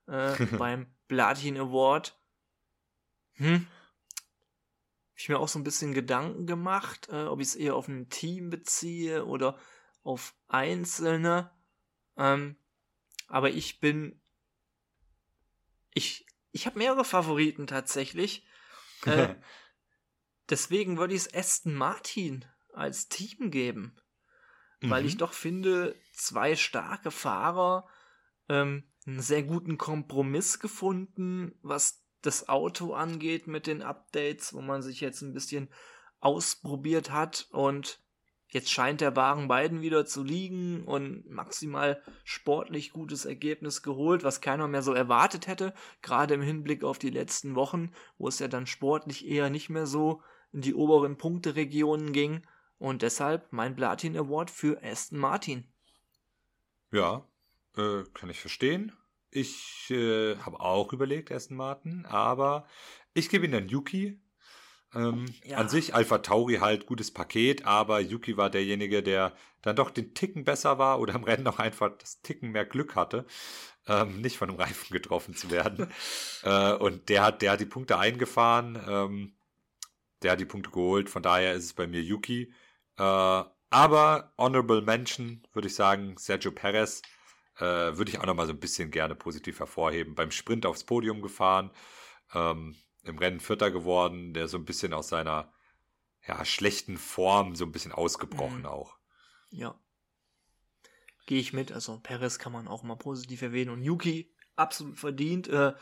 äh, 0.07 0.43
beim 0.57 0.91
Platin 1.07 1.59
Award. 1.59 2.19
Hm. 3.33 3.67
Ich 5.13 5.29
mir 5.29 5.37
auch 5.37 5.47
so 5.47 5.59
ein 5.59 5.63
bisschen 5.63 5.93
Gedanken 5.93 6.47
gemacht, 6.47 7.07
äh, 7.11 7.25
ob 7.25 7.39
ich 7.39 7.49
es 7.49 7.55
eher 7.55 7.75
auf 7.75 7.87
ein 7.87 8.09
Team 8.09 8.49
beziehe 8.49 9.27
oder 9.27 9.59
auf 10.01 10.33
Einzelne. 10.47 11.51
Ähm, 12.17 12.55
aber 13.29 13.49
ich 13.51 13.79
bin. 13.79 14.19
Ich, 15.93 16.25
ich 16.51 16.65
habe 16.65 16.77
mehrere 16.77 17.05
Favoriten 17.05 17.67
tatsächlich. 17.67 18.45
Äh, 19.05 19.35
deswegen 20.49 20.97
würde 20.97 21.13
ich 21.13 21.21
es 21.21 21.33
Aston 21.33 21.73
Martin 21.73 22.45
als 22.73 23.07
Team 23.07 23.51
geben. 23.51 23.95
Weil 24.81 25.05
ich 25.05 25.15
Mhm. 25.15 25.17
doch 25.17 25.33
finde, 25.33 25.95
zwei 26.13 26.55
starke 26.55 27.11
Fahrer, 27.11 27.87
ähm, 28.47 28.89
einen 29.05 29.21
sehr 29.21 29.43
guten 29.43 29.77
Kompromiss 29.77 30.59
gefunden, 30.59 31.57
was 31.61 32.05
das 32.21 32.47
Auto 32.49 32.93
angeht 32.93 33.47
mit 33.47 33.67
den 33.67 33.81
Updates, 33.81 34.53
wo 34.53 34.61
man 34.61 34.81
sich 34.81 35.01
jetzt 35.01 35.21
ein 35.21 35.33
bisschen 35.33 35.69
ausprobiert 36.19 37.11
hat 37.11 37.47
und 37.51 38.01
jetzt 38.49 38.71
scheint 38.71 39.01
der 39.01 39.15
Wagen 39.15 39.47
beiden 39.47 39.81
wieder 39.81 40.05
zu 40.05 40.23
liegen 40.23 40.83
und 40.83 41.29
maximal 41.29 42.01
sportlich 42.23 42.91
gutes 42.91 43.25
Ergebnis 43.25 43.81
geholt, 43.83 44.23
was 44.23 44.41
keiner 44.41 44.67
mehr 44.67 44.81
so 44.81 44.93
erwartet 44.93 45.47
hätte, 45.47 45.73
gerade 46.01 46.33
im 46.33 46.41
Hinblick 46.41 46.83
auf 46.83 46.99
die 46.99 47.11
letzten 47.11 47.55
Wochen, 47.55 47.91
wo 48.17 48.27
es 48.27 48.39
ja 48.39 48.47
dann 48.47 48.65
sportlich 48.65 49.27
eher 49.27 49.49
nicht 49.49 49.69
mehr 49.69 49.85
so 49.85 50.21
in 50.51 50.61
die 50.61 50.73
oberen 50.73 51.17
Punkteregionen 51.17 52.11
ging 52.11 52.41
und 52.79 53.01
deshalb 53.01 53.51
mein 53.51 53.75
Platin 53.75 54.17
Award 54.17 54.49
für 54.49 54.81
Aston 54.83 55.19
Martin. 55.19 55.67
Ja, 56.91 57.27
äh, 57.77 58.03
kann 58.13 58.29
ich 58.29 58.39
verstehen. 58.39 58.93
Ich 59.29 59.91
äh, 59.91 60.37
habe 60.37 60.59
auch 60.59 60.91
überlegt, 60.91 61.31
Aston 61.31 61.57
Martin, 61.57 62.05
aber 62.07 62.65
ich 63.13 63.29
gebe 63.29 63.45
ihn 63.45 63.51
dann 63.51 63.69
Yuki. 63.69 64.19
Ähm, 64.93 65.25
Ja. 65.43 65.57
An 65.57 65.69
sich 65.69 65.93
Alpha 65.95 66.19
Tauri 66.19 66.55
halt 66.55 66.85
gutes 66.85 67.11
Paket, 67.11 67.65
aber 67.65 67.99
Yuki 67.99 68.37
war 68.37 68.49
derjenige, 68.49 69.03
der 69.03 69.33
dann 69.61 69.75
doch 69.75 69.91
den 69.91 70.13
Ticken 70.13 70.43
besser 70.45 70.77
war 70.79 70.99
oder 70.99 71.15
im 71.15 71.23
Rennen 71.23 71.43
noch 71.43 71.59
einfach 71.59 71.91
das 71.97 72.21
Ticken 72.21 72.51
mehr 72.51 72.65
Glück 72.65 72.95
hatte, 72.95 73.25
ähm, 73.87 74.21
nicht 74.21 74.37
von 74.37 74.49
einem 74.49 74.59
Reifen 74.59 74.93
getroffen 74.93 75.35
zu 75.35 75.51
werden. 75.51 75.91
äh, 76.43 76.73
und 76.73 77.09
der 77.09 77.23
hat, 77.23 77.41
der 77.41 77.51
hat 77.51 77.59
die 77.59 77.65
Punkte 77.65 77.99
eingefahren, 77.99 78.79
ähm, 78.87 79.35
der 80.23 80.33
hat 80.33 80.39
die 80.39 80.45
Punkte 80.45 80.71
geholt, 80.71 81.09
von 81.09 81.23
daher 81.23 81.53
ist 81.53 81.65
es 81.65 81.73
bei 81.73 81.87
mir 81.87 82.01
Yuki. 82.01 82.53
Äh, 82.97 83.43
aber 83.71 84.33
Honorable 84.37 84.81
Mention 84.81 85.45
würde 85.53 85.67
ich 85.67 85.75
sagen, 85.75 86.17
Sergio 86.17 86.51
Perez 86.51 87.01
äh, 87.57 87.63
würde 87.63 88.09
ich 88.11 88.19
auch 88.19 88.25
noch 88.25 88.35
mal 88.35 88.47
so 88.47 88.53
ein 88.53 88.59
bisschen 88.59 88.91
gerne 88.91 89.15
positiv 89.15 89.59
hervorheben. 89.59 90.15
Beim 90.15 90.31
Sprint 90.31 90.65
aufs 90.65 90.83
Podium 90.83 91.21
gefahren, 91.21 91.71
ähm, 92.33 92.75
im 93.09 93.17
Rennen 93.17 93.39
Vierter 93.39 93.71
geworden, 93.71 94.33
der 94.33 94.47
so 94.47 94.57
ein 94.57 94.65
bisschen 94.65 94.93
aus 94.93 95.09
seiner 95.09 95.51
ja, 96.27 96.43
schlechten 96.45 96.97
Form 96.97 97.55
so 97.55 97.65
ein 97.65 97.71
bisschen 97.71 97.91
ausgebrochen 97.91 98.59
Mhm. 98.59 98.65
auch. 98.65 98.97
Ja. 99.51 99.79
Gehe 101.25 101.39
ich 101.39 101.53
mit. 101.53 101.71
Also 101.71 101.99
Perez 101.99 102.39
kann 102.39 102.51
man 102.51 102.67
auch 102.67 102.83
mal 102.83 102.95
positiv 102.95 103.41
erwähnen. 103.41 103.71
Und 103.71 103.83
Yuki 103.83 104.33
absolut 104.55 104.97
verdient. 104.97 105.47
Äh, 105.47 105.73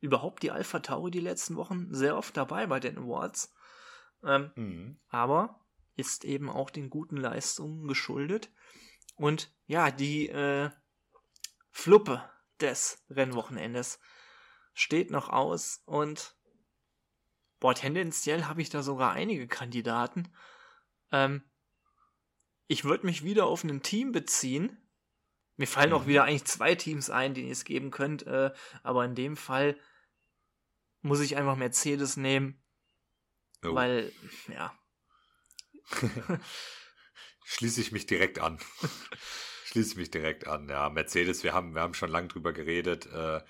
überhaupt 0.00 0.42
die 0.42 0.50
Alpha 0.50 0.80
Tauri 0.80 1.10
die 1.10 1.20
letzten 1.20 1.56
Wochen 1.56 1.92
sehr 1.94 2.16
oft 2.16 2.36
dabei 2.36 2.66
bei 2.66 2.80
den 2.80 2.98
Awards. 2.98 3.54
Ähm, 4.22 4.50
Mhm. 4.56 4.98
aber 5.08 5.60
ist 5.96 6.24
eben 6.24 6.50
auch 6.50 6.70
den 6.70 6.90
guten 6.90 7.16
Leistungen 7.16 7.86
geschuldet. 7.86 8.50
Und 9.16 9.54
ja, 9.66 9.90
die 9.90 10.28
äh, 10.28 10.70
Fluppe 11.70 12.28
des 12.60 13.04
Rennwochenendes 13.10 14.00
steht 14.74 15.10
noch 15.10 15.28
aus 15.28 15.82
und 15.86 16.36
boah, 17.64 17.74
tendenziell 17.74 18.44
habe 18.44 18.60
ich 18.60 18.68
da 18.68 18.82
sogar 18.82 19.12
einige 19.12 19.48
Kandidaten. 19.48 20.28
Ähm, 21.10 21.42
ich 22.66 22.84
würde 22.84 23.06
mich 23.06 23.24
wieder 23.24 23.46
auf 23.46 23.64
ein 23.64 23.80
Team 23.82 24.12
beziehen. 24.12 24.86
Mir 25.56 25.66
fallen 25.66 25.94
auch 25.94 26.02
Mhm. 26.02 26.08
wieder 26.08 26.24
eigentlich 26.24 26.44
zwei 26.44 26.74
Teams 26.74 27.08
ein, 27.08 27.32
denen 27.32 27.46
ihr 27.46 27.52
es 27.52 27.64
geben 27.64 27.90
könnt, 27.90 28.26
äh, 28.26 28.52
aber 28.82 29.06
in 29.06 29.14
dem 29.14 29.34
Fall 29.38 29.78
muss 31.00 31.20
ich 31.20 31.38
einfach 31.38 31.56
Mercedes 31.56 32.18
nehmen, 32.18 32.62
Oh, 33.62 33.74
weil, 33.74 34.12
ja, 34.52 34.78
Schließe 37.46 37.80
ich 37.80 37.92
mich 37.92 38.04
direkt 38.04 38.40
an. 38.40 38.58
Schließe 39.64 39.92
ich 39.92 39.96
mich 39.96 40.10
direkt 40.10 40.46
an. 40.46 40.68
Ja, 40.68 40.90
Mercedes, 40.90 41.42
wir 41.44 41.54
haben, 41.54 41.74
wir 41.74 41.80
haben 41.80 41.94
schon 41.94 42.10
lange 42.10 42.28
drüber 42.28 42.52
geredet. 42.52 43.06
Äh, 43.06 43.40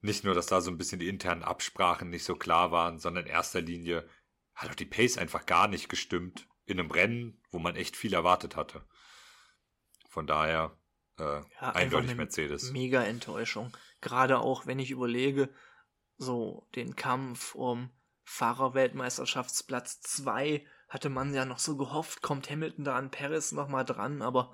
nicht 0.00 0.24
nur, 0.24 0.34
dass 0.34 0.46
da 0.46 0.60
so 0.60 0.70
ein 0.70 0.78
bisschen 0.78 0.98
die 0.98 1.08
internen 1.08 1.42
Absprachen 1.42 2.10
nicht 2.10 2.24
so 2.24 2.34
klar 2.36 2.70
waren, 2.72 2.98
sondern 2.98 3.26
in 3.26 3.30
erster 3.30 3.60
Linie 3.60 4.08
hat 4.54 4.70
auch 4.70 4.74
die 4.74 4.86
Pace 4.86 5.18
einfach 5.18 5.46
gar 5.46 5.68
nicht 5.68 5.88
gestimmt 5.88 6.46
in 6.64 6.78
einem 6.78 6.90
Rennen, 6.90 7.42
wo 7.50 7.58
man 7.58 7.76
echt 7.76 7.96
viel 7.96 8.14
erwartet 8.14 8.56
hatte. 8.56 8.84
Von 10.08 10.26
daher 10.26 10.76
äh, 11.18 11.40
Ja, 11.60 11.72
eindeutig 11.72 12.16
Mercedes. 12.16 12.70
Mega 12.72 13.02
Enttäuschung. 13.02 13.76
Gerade 14.00 14.38
auch, 14.40 14.66
wenn 14.66 14.78
ich 14.78 14.90
überlege, 14.90 15.50
so 16.16 16.66
den 16.74 16.96
Kampf 16.96 17.54
um 17.54 17.90
Fahrerweltmeisterschaftsplatz 18.24 20.00
2 20.00 20.64
hatte 20.88 21.08
man 21.08 21.34
ja 21.34 21.44
noch 21.44 21.58
so 21.58 21.76
gehofft, 21.76 22.22
kommt 22.22 22.50
Hamilton 22.50 22.84
da 22.84 22.96
an 22.96 23.10
Paris 23.10 23.52
nochmal 23.52 23.84
dran, 23.84 24.22
aber 24.22 24.52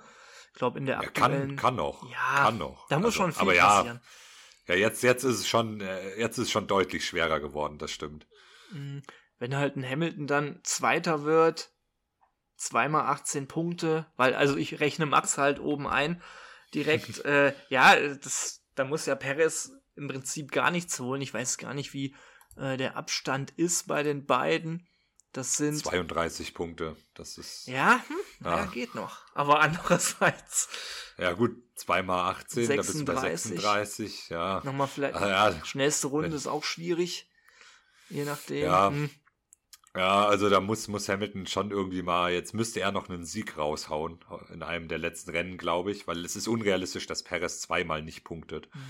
ich 0.48 0.58
glaube 0.58 0.78
in 0.78 0.86
der 0.86 0.96
Ja, 0.96 1.00
aktuellen... 1.02 1.48
kann, 1.50 1.56
kann 1.56 1.76
noch. 1.76 2.08
Ja, 2.10 2.34
kann 2.36 2.58
noch. 2.58 2.86
Da 2.88 2.98
muss 2.98 3.06
Also, 3.06 3.18
schon 3.18 3.32
viel 3.32 3.42
aber 3.42 3.54
passieren. 3.54 3.96
Ja, 4.02 4.10
jetzt, 4.74 5.02
jetzt 5.02 5.24
ist 5.24 5.40
es 5.40 5.48
schon, 5.48 5.80
äh, 5.80 6.18
jetzt 6.18 6.38
ist 6.38 6.46
es 6.46 6.50
schon 6.50 6.66
deutlich 6.66 7.06
schwerer 7.06 7.40
geworden, 7.40 7.78
das 7.78 7.90
stimmt. 7.90 8.26
Mm, 8.72 8.98
Wenn 9.38 9.56
halt 9.56 9.76
ein 9.76 9.88
Hamilton 9.88 10.26
dann 10.26 10.60
Zweiter 10.62 11.24
wird, 11.24 11.70
zweimal 12.56 13.06
18 13.06 13.48
Punkte, 13.48 14.06
weil 14.16 14.34
also 14.34 14.56
ich 14.56 14.80
rechne 14.80 15.06
Max 15.06 15.38
halt 15.38 15.60
oben 15.60 15.86
ein, 15.86 16.22
direkt, 16.74 17.18
äh, 17.24 17.54
ja, 17.68 17.96
das, 18.16 18.62
da 18.74 18.84
muss 18.84 19.06
ja 19.06 19.14
Perez 19.14 19.72
im 19.94 20.08
Prinzip 20.08 20.52
gar 20.52 20.70
nichts 20.70 20.98
holen. 21.00 21.22
Ich 21.22 21.32
weiß 21.32 21.58
gar 21.58 21.74
nicht, 21.74 21.92
wie 21.94 22.14
äh, 22.56 22.76
der 22.76 22.96
Abstand 22.96 23.52
ist 23.52 23.86
bei 23.86 24.02
den 24.02 24.26
beiden. 24.26 24.86
Das 25.36 25.54
sind 25.54 25.76
32 25.76 26.54
Punkte, 26.54 26.96
das 27.12 27.36
ist, 27.36 27.66
ja, 27.66 27.74
ja, 27.74 28.04
hm, 28.08 28.46
Ja. 28.46 28.64
geht 28.64 28.94
noch. 28.94 29.18
Aber 29.34 29.60
andererseits 29.60 30.70
gut, 31.36 31.62
zweimal 31.74 32.30
18, 32.30 32.68
da 32.68 32.76
bist 32.76 32.94
du 32.94 33.04
bei 33.04 33.16
36. 33.16 33.60
36, 33.60 34.28
ja. 34.30 34.62
nochmal 34.64 34.88
vielleicht 34.88 35.14
Ah, 35.14 35.28
ja, 35.28 35.64
schnellste 35.66 36.06
Runde 36.06 36.34
ist 36.34 36.46
auch 36.46 36.64
schwierig, 36.64 37.28
je 38.08 38.24
nachdem. 38.24 38.64
Ja. 38.64 38.88
Hm. 38.88 39.10
Ja, 39.94 40.26
also 40.26 40.48
da 40.48 40.60
muss, 40.60 40.88
muss 40.88 41.08
Hamilton 41.10 41.46
schon 41.46 41.70
irgendwie 41.70 42.02
mal, 42.02 42.32
jetzt 42.32 42.54
müsste 42.54 42.80
er 42.80 42.90
noch 42.92 43.10
einen 43.10 43.26
Sieg 43.26 43.58
raushauen 43.58 44.18
in 44.54 44.62
einem 44.62 44.88
der 44.88 44.98
letzten 44.98 45.32
Rennen, 45.32 45.58
glaube 45.58 45.90
ich, 45.90 46.06
weil 46.06 46.24
es 46.24 46.34
ist 46.34 46.48
unrealistisch, 46.48 47.06
dass 47.06 47.22
Perez 47.22 47.60
zweimal 47.60 48.02
nicht 48.02 48.24
punktet. 48.24 48.74
Mhm. 48.74 48.80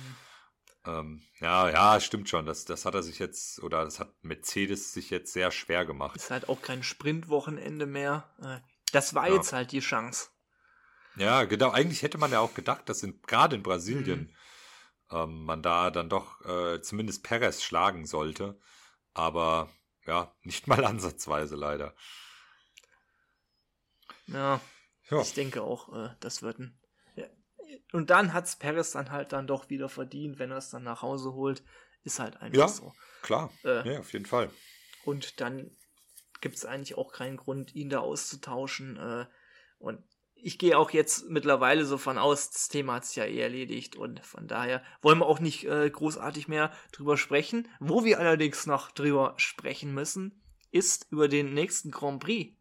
Ähm, 0.87 1.23
ja, 1.41 1.69
ja, 1.71 2.01
stimmt 2.01 2.29
schon. 2.29 2.47
Das, 2.47 2.65
das 2.65 2.85
hat 2.85 2.95
er 2.95 3.03
sich 3.03 3.19
jetzt, 3.19 3.63
oder 3.63 3.85
das 3.85 4.01
hat 4.01 4.13
Mercedes 4.23 4.93
sich 4.93 5.11
jetzt 5.11 5.33
sehr 5.33 5.51
schwer 5.51 5.85
gemacht. 5.85 6.21
Ist 6.21 6.33
halt 6.33 6.49
auch 6.49 6.63
kein 6.63 6.83
Sprintwochenende 6.83 7.87
mehr. 7.87 8.29
Äh, 8.43 8.59
Das 8.91 9.15
war 9.15 9.29
Ja. 9.29 9.35
jetzt 9.37 9.53
halt 9.53 9.71
die 9.71 9.79
Chance. 9.79 10.31
Ja, 11.15 11.45
genau. 11.45 11.71
Eigentlich 11.71 12.03
hätte 12.03 12.19
man 12.19 12.31
ja 12.33 12.41
auch 12.41 12.55
gedacht, 12.55 12.89
dass 12.89 13.03
in, 13.03 13.21
gerade 13.23 13.57
in 13.57 13.63
Mhm. 13.63 13.63
Brasilien 13.63 14.35
ähm, 15.11 15.45
man 15.45 15.63
da 15.63 15.91
dann 15.91 16.09
doch 16.11 16.45
äh, 16.45 16.83
zumindest 16.83 17.25
Perez 17.25 17.63
schlagen 17.63 18.07
sollte. 18.07 18.59
Aber 19.15 19.71
ja, 20.07 20.35
nicht 20.43 20.69
mal 20.69 20.85
ansatzweise 20.87 21.57
leider. 21.57 21.95
Ja, 24.29 24.61
Ja, 25.11 25.23
ich 25.23 25.35
denke 25.35 25.63
auch, 25.63 25.93
äh, 25.95 26.11
das 26.21 26.43
wird 26.43 26.59
ein. 26.61 26.79
Und 27.93 28.11
dann 28.11 28.33
hat's 28.33 28.57
Perez 28.57 28.93
dann 28.93 29.11
halt 29.11 29.33
dann 29.33 29.47
doch 29.47 29.69
wieder 29.71 29.89
verdient, 29.89 30.39
wenn 30.39 30.51
er 30.51 30.59
es 30.59 30.71
dann 30.71 30.83
nach 30.85 31.03
Hause 31.03 31.33
holt. 31.33 31.63
Ist 32.05 32.19
halt 32.21 32.41
einfach 32.41 32.59
Ja. 32.59 32.69
so. 32.69 32.93
klar. 33.23 33.53
Äh. 33.65 33.93
Ja, 33.95 33.99
auf 34.01 34.13
jeden 34.13 34.27
Fall. 34.27 34.51
Und 35.05 35.41
dann 35.41 35.71
gibt's 36.41 36.65
eigentlich 36.65 36.97
auch 36.97 37.13
keinen 37.13 37.37
Grund, 37.37 37.75
ihn 37.75 37.89
da 37.91 38.01
auszutauschen. 38.01 38.97
Äh, 38.97 39.27
und 39.79 40.03
ich 40.35 40.59
gehe 40.59 40.79
auch 40.79 40.91
jetzt 40.91 41.29
mittlerweile 41.29 41.85
so 41.85 41.97
von 41.99 42.19
aus, 42.19 42.51
das 42.51 42.69
Thema 42.69 42.95
hat's 42.95 43.15
ja 43.15 43.25
eh 43.25 43.41
erledigt. 43.41 43.97
Und 43.97 44.25
von 44.25 44.47
daher 44.47 44.83
wollen 45.03 45.19
wir 45.19 45.27
auch 45.27 45.41
nicht 45.41 45.65
äh, 45.65 45.89
großartig 45.91 46.47
mehr 46.47 46.73
drüber 46.93 47.17
sprechen. 47.17 47.69
Wo 47.81 48.05
wir 48.05 48.19
allerdings 48.21 48.67
noch 48.67 48.91
drüber 48.93 49.35
sprechen 49.39 49.93
müssen, 49.95 50.43
ist 50.71 51.07
über 51.11 51.27
den 51.29 51.55
nächsten 51.55 51.91
Grand 51.91 52.23
Prix. 52.23 52.55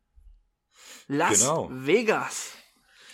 Las 1.07 1.41
Genau. 1.41 1.67
Vegas 1.71 2.53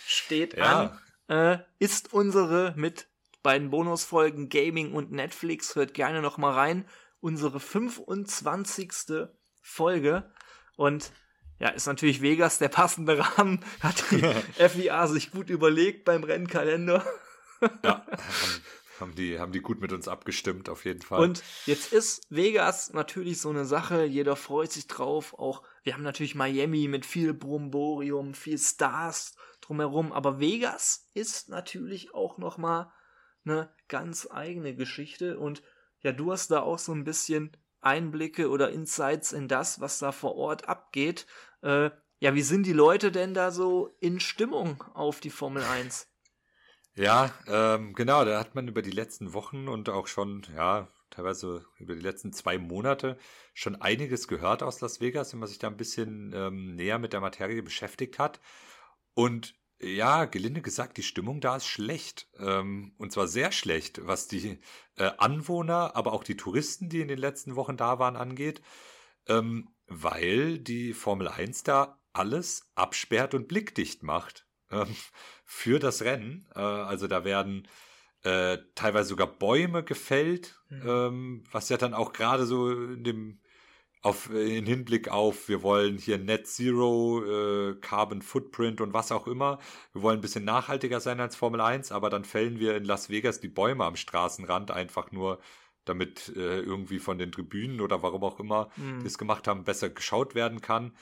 steht 0.06 0.54
Ja. 0.56 0.80
an. 0.90 1.00
Äh, 1.32 1.60
ist 1.78 2.12
unsere 2.12 2.74
mit 2.76 3.08
beiden 3.42 3.70
Bonusfolgen 3.70 4.50
Gaming 4.50 4.92
und 4.92 5.12
Netflix. 5.12 5.74
Hört 5.74 5.94
gerne 5.94 6.20
noch 6.20 6.36
mal 6.36 6.52
rein. 6.52 6.84
Unsere 7.20 7.58
25. 7.58 9.28
Folge. 9.62 10.30
Und 10.76 11.10
ja, 11.58 11.70
ist 11.70 11.86
natürlich 11.86 12.20
Vegas 12.20 12.58
der 12.58 12.68
passende 12.68 13.18
Rahmen. 13.18 13.64
Hat 13.80 14.04
die 14.10 14.20
FIA 14.68 15.06
sich 15.06 15.30
gut 15.30 15.48
überlegt 15.48 16.04
beim 16.04 16.22
Rennkalender. 16.22 17.02
Ja, 17.82 18.04
haben, 18.10 18.20
haben, 19.00 19.14
die, 19.14 19.38
haben 19.38 19.52
die 19.52 19.60
gut 19.60 19.80
mit 19.80 19.94
uns 19.94 20.08
abgestimmt, 20.08 20.68
auf 20.68 20.84
jeden 20.84 21.00
Fall. 21.00 21.20
Und 21.22 21.42
jetzt 21.64 21.94
ist 21.94 22.26
Vegas 22.28 22.92
natürlich 22.92 23.40
so 23.40 23.48
eine 23.48 23.64
Sache, 23.64 24.04
jeder 24.04 24.36
freut 24.36 24.70
sich 24.70 24.86
drauf. 24.86 25.32
Auch 25.38 25.62
wir 25.82 25.94
haben 25.94 26.02
natürlich 26.02 26.34
Miami 26.34 26.88
mit 26.88 27.06
viel 27.06 27.32
Bromborium, 27.32 28.34
viel 28.34 28.58
Stars 28.58 29.34
drumherum, 29.62 30.12
aber 30.12 30.38
Vegas 30.40 31.08
ist 31.14 31.48
natürlich 31.48 32.14
auch 32.14 32.38
noch 32.38 32.58
mal 32.58 32.92
eine 33.44 33.74
ganz 33.88 34.28
eigene 34.30 34.74
Geschichte 34.74 35.38
und 35.38 35.62
ja, 36.00 36.12
du 36.12 36.32
hast 36.32 36.50
da 36.50 36.60
auch 36.60 36.78
so 36.78 36.92
ein 36.92 37.04
bisschen 37.04 37.56
Einblicke 37.80 38.48
oder 38.48 38.70
Insights 38.70 39.32
in 39.32 39.48
das, 39.48 39.80
was 39.80 39.98
da 39.98 40.12
vor 40.12 40.36
Ort 40.36 40.68
abgeht. 40.68 41.26
Äh, 41.62 41.90
ja, 42.20 42.34
wie 42.34 42.42
sind 42.42 42.66
die 42.66 42.72
Leute 42.72 43.10
denn 43.10 43.34
da 43.34 43.50
so 43.50 43.96
in 44.00 44.20
Stimmung 44.20 44.82
auf 44.94 45.20
die 45.20 45.30
Formel 45.30 45.62
1? 45.64 46.08
Ja, 46.94 47.32
ähm, 47.46 47.94
genau, 47.94 48.24
da 48.24 48.38
hat 48.38 48.54
man 48.54 48.68
über 48.68 48.82
die 48.82 48.90
letzten 48.90 49.32
Wochen 49.32 49.66
und 49.66 49.88
auch 49.88 50.06
schon, 50.06 50.42
ja, 50.54 50.88
teilweise 51.10 51.64
über 51.78 51.94
die 51.94 52.02
letzten 52.02 52.32
zwei 52.32 52.58
Monate 52.58 53.18
schon 53.54 53.80
einiges 53.80 54.28
gehört 54.28 54.62
aus 54.62 54.80
Las 54.80 55.00
Vegas, 55.00 55.32
wenn 55.32 55.40
man 55.40 55.48
sich 55.48 55.58
da 55.58 55.68
ein 55.68 55.76
bisschen 55.76 56.32
ähm, 56.34 56.74
näher 56.74 56.98
mit 56.98 57.12
der 57.12 57.20
Materie 57.20 57.62
beschäftigt 57.62 58.18
hat. 58.18 58.40
Und 59.14 59.54
ja, 59.80 60.26
gelinde 60.26 60.62
gesagt, 60.62 60.96
die 60.96 61.02
Stimmung 61.02 61.40
da 61.40 61.56
ist 61.56 61.66
schlecht. 61.66 62.28
Ähm, 62.38 62.94
und 62.98 63.12
zwar 63.12 63.26
sehr 63.26 63.50
schlecht, 63.52 64.06
was 64.06 64.28
die 64.28 64.60
äh, 64.96 65.10
Anwohner, 65.18 65.96
aber 65.96 66.12
auch 66.12 66.24
die 66.24 66.36
Touristen, 66.36 66.88
die 66.88 67.00
in 67.00 67.08
den 67.08 67.18
letzten 67.18 67.56
Wochen 67.56 67.76
da 67.76 67.98
waren, 67.98 68.16
angeht. 68.16 68.62
Ähm, 69.26 69.70
weil 69.86 70.58
die 70.58 70.94
Formel 70.94 71.28
1 71.28 71.64
da 71.64 71.98
alles 72.12 72.70
absperrt 72.74 73.34
und 73.34 73.48
blickdicht 73.48 74.02
macht 74.02 74.46
ähm, 74.70 74.86
für 75.44 75.78
das 75.80 76.02
Rennen. 76.02 76.46
Äh, 76.54 76.60
also 76.60 77.08
da 77.08 77.24
werden 77.24 77.68
äh, 78.22 78.58
teilweise 78.74 79.08
sogar 79.08 79.26
Bäume 79.26 79.82
gefällt, 79.82 80.58
Mhm. 80.72 80.88
ähm, 80.88 81.44
was 81.50 81.68
ja 81.68 81.76
dann 81.76 81.92
auch 81.92 82.12
gerade 82.14 82.46
so 82.46 82.70
in 82.70 83.04
dem 83.04 83.41
auf 84.02 84.30
äh, 84.30 84.58
in 84.58 84.66
Hinblick 84.66 85.08
auf, 85.08 85.48
wir 85.48 85.62
wollen 85.62 85.96
hier 85.96 86.18
Net 86.18 86.46
Zero, 86.46 87.22
äh, 87.24 87.74
Carbon 87.80 88.20
Footprint 88.20 88.80
und 88.80 88.92
was 88.92 89.12
auch 89.12 89.26
immer. 89.26 89.58
Wir 89.92 90.02
wollen 90.02 90.18
ein 90.18 90.22
bisschen 90.22 90.44
nachhaltiger 90.44 91.00
sein 91.00 91.20
als 91.20 91.36
Formel 91.36 91.60
1, 91.60 91.92
aber 91.92 92.10
dann 92.10 92.24
fällen 92.24 92.58
wir 92.58 92.76
in 92.76 92.84
Las 92.84 93.08
Vegas 93.08 93.40
die 93.40 93.48
Bäume 93.48 93.84
am 93.84 93.96
Straßenrand 93.96 94.72
einfach 94.72 95.12
nur, 95.12 95.40
damit 95.84 96.32
äh, 96.36 96.60
irgendwie 96.60 96.98
von 96.98 97.18
den 97.18 97.32
Tribünen 97.32 97.80
oder 97.80 98.02
warum 98.02 98.22
auch 98.24 98.38
immer 98.38 98.70
Hm. 98.74 99.00
die 99.00 99.06
es 99.06 99.18
gemacht 99.18 99.48
haben, 99.48 99.64
besser 99.64 99.90
geschaut 99.90 100.34
werden 100.34 100.60
kann. 100.60 100.96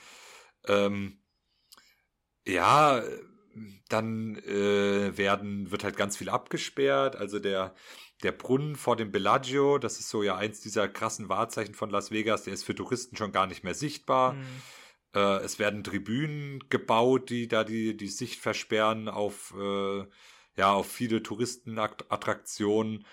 Ähm, 0.67 1.19
ja, 2.47 3.03
dann 3.89 4.35
äh, 4.37 5.17
werden, 5.17 5.71
wird 5.71 5.83
halt 5.83 5.97
ganz 5.97 6.17
viel 6.17 6.29
abgesperrt. 6.29 7.15
Also 7.15 7.39
der, 7.39 7.75
der 8.23 8.31
Brunnen 8.31 8.75
vor 8.75 8.95
dem 8.95 9.11
Bellagio, 9.11 9.77
das 9.77 9.99
ist 9.99 10.09
so 10.09 10.23
ja 10.23 10.35
eins 10.35 10.61
dieser 10.61 10.87
krassen 10.87 11.29
Wahrzeichen 11.29 11.73
von 11.73 11.89
Las 11.89 12.11
Vegas, 12.11 12.43
der 12.43 12.53
ist 12.53 12.63
für 12.63 12.75
Touristen 12.75 13.15
schon 13.15 13.31
gar 13.31 13.47
nicht 13.47 13.63
mehr 13.63 13.73
sichtbar. 13.73 14.33
Hm. 14.33 14.45
Äh, 15.15 15.37
es 15.43 15.59
werden 15.59 15.83
Tribünen 15.83 16.63
gebaut, 16.69 17.29
die 17.29 17.47
da 17.47 17.63
die, 17.63 17.97
die 17.97 18.07
Sicht 18.07 18.39
versperren 18.39 19.09
auf, 19.09 19.53
äh, 19.57 20.05
ja, 20.55 20.73
auf 20.73 20.91
viele 20.91 21.23
Touristenattraktionen. 21.23 23.05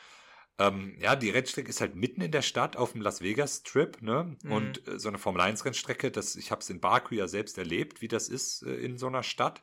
Ähm, 0.61 0.97
ja, 0.99 1.15
die 1.15 1.31
Rennstrecke 1.31 1.69
ist 1.69 1.81
halt 1.81 1.95
mitten 1.95 2.21
in 2.21 2.33
der 2.33 2.43
Stadt 2.43 2.77
auf 2.77 2.93
dem 2.93 3.01
Las 3.01 3.21
Vegas 3.21 3.59
Strip, 3.59 4.03
ne? 4.03 4.37
Mhm. 4.43 4.53
Und 4.53 4.89
äh, 4.89 4.99
so 4.99 5.09
eine 5.09 5.19
Formel 5.19 5.41
1 5.41 5.65
Rennstrecke, 5.65 6.11
das, 6.11 6.35
ich 6.35 6.51
habe 6.51 6.63
es 6.63 6.71
in 6.71 6.81
Baku 6.81 7.15
ja 7.15 7.29
selbst 7.29 7.59
erlebt, 7.59 8.03
wie 8.03 8.09
das 8.09 8.29
ist 8.29 8.63
äh, 8.63 8.75
in 8.75 8.99
so 8.99 9.07
einer 9.07 9.23
Stadt. 9.23 9.63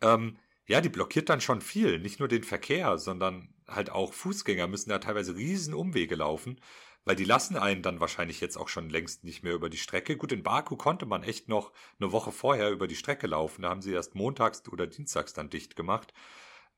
Ähm, 0.00 0.38
ja, 0.66 0.80
die 0.80 0.88
blockiert 0.88 1.28
dann 1.28 1.40
schon 1.40 1.60
viel, 1.60 1.98
nicht 1.98 2.18
nur 2.18 2.28
den 2.28 2.42
Verkehr, 2.42 2.98
sondern 2.98 3.54
halt 3.68 3.90
auch 3.90 4.12
Fußgänger 4.12 4.66
müssen 4.66 4.90
da 4.90 4.98
teilweise 4.98 5.36
riesen 5.36 5.74
Umwege 5.74 6.16
laufen, 6.16 6.60
weil 7.04 7.16
die 7.16 7.24
lassen 7.24 7.56
einen 7.56 7.82
dann 7.82 8.00
wahrscheinlich 8.00 8.40
jetzt 8.40 8.56
auch 8.56 8.68
schon 8.68 8.90
längst 8.90 9.24
nicht 9.24 9.42
mehr 9.42 9.54
über 9.54 9.70
die 9.70 9.76
Strecke. 9.76 10.16
Gut, 10.16 10.32
in 10.32 10.42
Baku 10.42 10.76
konnte 10.76 11.06
man 11.06 11.22
echt 11.22 11.48
noch 11.48 11.72
eine 12.00 12.12
Woche 12.12 12.32
vorher 12.32 12.70
über 12.70 12.88
die 12.88 12.96
Strecke 12.96 13.26
laufen. 13.26 13.62
Da 13.62 13.70
haben 13.70 13.82
sie 13.82 13.92
erst 13.92 14.14
montags 14.14 14.62
oder 14.68 14.86
dienstags 14.86 15.32
dann 15.32 15.50
dicht 15.50 15.76
gemacht. 15.76 16.12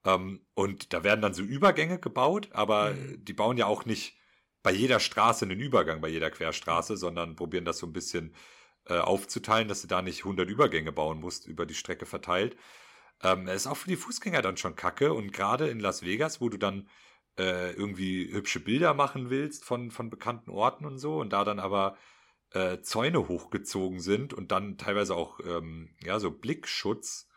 Ähm, 0.04 0.40
und 0.54 0.92
da 0.92 1.04
werden 1.04 1.22
dann 1.22 1.34
so 1.34 1.42
Übergänge 1.42 1.98
gebaut, 1.98 2.50
aber 2.52 2.92
mhm. 2.92 3.24
die 3.24 3.32
bauen 3.32 3.56
ja 3.56 3.66
auch 3.66 3.84
nicht 3.84 4.16
bei 4.62 4.72
jeder 4.72 5.00
Straße 5.00 5.44
einen 5.44 5.60
Übergang, 5.60 6.00
bei 6.00 6.08
jeder 6.08 6.30
Querstraße, 6.30 6.96
sondern 6.96 7.36
probieren 7.36 7.64
das 7.64 7.78
so 7.78 7.86
ein 7.86 7.92
bisschen 7.92 8.34
äh, 8.86 8.98
aufzuteilen, 8.98 9.68
dass 9.68 9.82
du 9.82 9.88
da 9.88 10.02
nicht 10.02 10.20
100 10.20 10.48
Übergänge 10.48 10.92
bauen 10.92 11.20
musst, 11.20 11.46
über 11.46 11.66
die 11.66 11.74
Strecke 11.74 12.06
verteilt. 12.06 12.56
Ähm, 13.22 13.48
ist 13.48 13.66
auch 13.66 13.76
für 13.76 13.88
die 13.88 13.96
Fußgänger 13.96 14.42
dann 14.42 14.56
schon 14.56 14.76
kacke 14.76 15.12
und 15.12 15.32
gerade 15.32 15.68
in 15.68 15.80
Las 15.80 16.02
Vegas, 16.02 16.40
wo 16.40 16.48
du 16.48 16.56
dann 16.56 16.88
äh, 17.38 17.72
irgendwie 17.72 18.32
hübsche 18.32 18.60
Bilder 18.60 18.94
machen 18.94 19.30
willst 19.30 19.64
von, 19.64 19.90
von 19.90 20.10
bekannten 20.10 20.50
Orten 20.50 20.84
und 20.84 20.98
so 20.98 21.18
und 21.20 21.32
da 21.32 21.44
dann 21.44 21.58
aber 21.58 21.96
äh, 22.52 22.80
Zäune 22.80 23.28
hochgezogen 23.28 24.00
sind 24.00 24.34
und 24.34 24.52
dann 24.52 24.78
teilweise 24.78 25.14
auch 25.14 25.40
ähm, 25.44 25.94
ja 26.02 26.18
so 26.18 26.30
Blickschutz, 26.30 27.28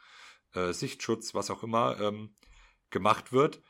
äh, 0.53 0.73
Sichtschutz, 0.73 1.33
was 1.33 1.49
auch 1.51 1.63
immer 1.63 1.99
ähm, 1.99 2.35
gemacht 2.89 3.31
wird. 3.31 3.61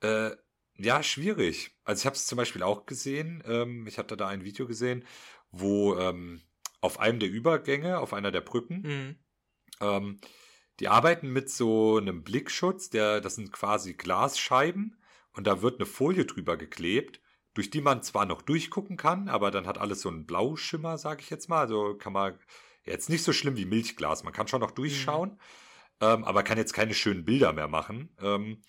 Äh, 0.00 0.32
ja, 0.76 1.02
schwierig. 1.02 1.76
Also 1.84 2.00
ich 2.00 2.06
habe 2.06 2.16
es 2.16 2.26
zum 2.26 2.36
Beispiel 2.36 2.62
auch 2.62 2.86
gesehen. 2.86 3.42
Ähm, 3.46 3.86
ich 3.86 3.98
hatte 3.98 4.16
da 4.16 4.28
ein 4.28 4.44
Video 4.44 4.66
gesehen, 4.66 5.04
wo 5.50 5.96
ähm, 5.96 6.42
auf 6.80 6.98
einem 6.98 7.20
der 7.20 7.30
Übergänge, 7.30 7.98
auf 7.98 8.12
einer 8.12 8.32
der 8.32 8.40
Brücken, 8.40 8.82
mhm. 8.82 9.16
ähm, 9.80 10.20
die 10.82 10.88
arbeiten 10.88 11.32
mit 11.32 11.48
so 11.48 11.96
einem 11.96 12.24
Blickschutz, 12.24 12.90
der, 12.90 13.20
das 13.20 13.36
sind 13.36 13.52
quasi 13.52 13.94
Glasscheiben 13.94 14.96
und 15.32 15.46
da 15.46 15.62
wird 15.62 15.78
eine 15.78 15.86
Folie 15.86 16.24
drüber 16.24 16.56
geklebt, 16.56 17.20
durch 17.54 17.70
die 17.70 17.80
man 17.80 18.02
zwar 18.02 18.26
noch 18.26 18.42
durchgucken 18.42 18.96
kann, 18.96 19.28
aber 19.28 19.52
dann 19.52 19.68
hat 19.68 19.78
alles 19.78 20.00
so 20.00 20.08
einen 20.08 20.26
Blauschimmer, 20.26 20.98
sag 20.98 21.22
ich 21.22 21.30
jetzt 21.30 21.48
mal. 21.48 21.60
Also 21.60 21.94
kann 21.94 22.12
man 22.12 22.36
jetzt 22.82 23.08
nicht 23.10 23.22
so 23.22 23.32
schlimm 23.32 23.56
wie 23.56 23.64
Milchglas. 23.64 24.24
Man 24.24 24.32
kann 24.32 24.48
schon 24.48 24.60
noch 24.60 24.72
durchschauen, 24.72 25.28
mhm. 25.30 25.36
ähm, 26.00 26.24
aber 26.24 26.42
kann 26.42 26.58
jetzt 26.58 26.72
keine 26.72 26.94
schönen 26.94 27.24
Bilder 27.24 27.52
mehr 27.52 27.68
machen. 27.68 28.08
Ähm, 28.20 28.60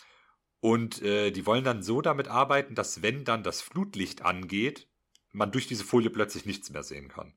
und 0.60 1.02
äh, 1.02 1.31
die 1.31 1.48
wollen 1.48 1.64
dann 1.64 1.81
so 1.81 2.02
damit 2.02 2.27
arbeiten, 2.27 2.76
dass 2.76 3.02
wenn 3.02 3.26
dann 3.26 3.41
das 3.41 3.64
Flutlicht 3.64 4.22
angeht, 4.22 4.88
man 5.31 5.52
durch 5.52 5.65
diese 5.65 5.84
Folie 5.84 6.11
plötzlich 6.11 6.45
nichts 6.45 6.69
mehr 6.69 6.84
sehen 6.84 7.07
kann. 7.07 7.34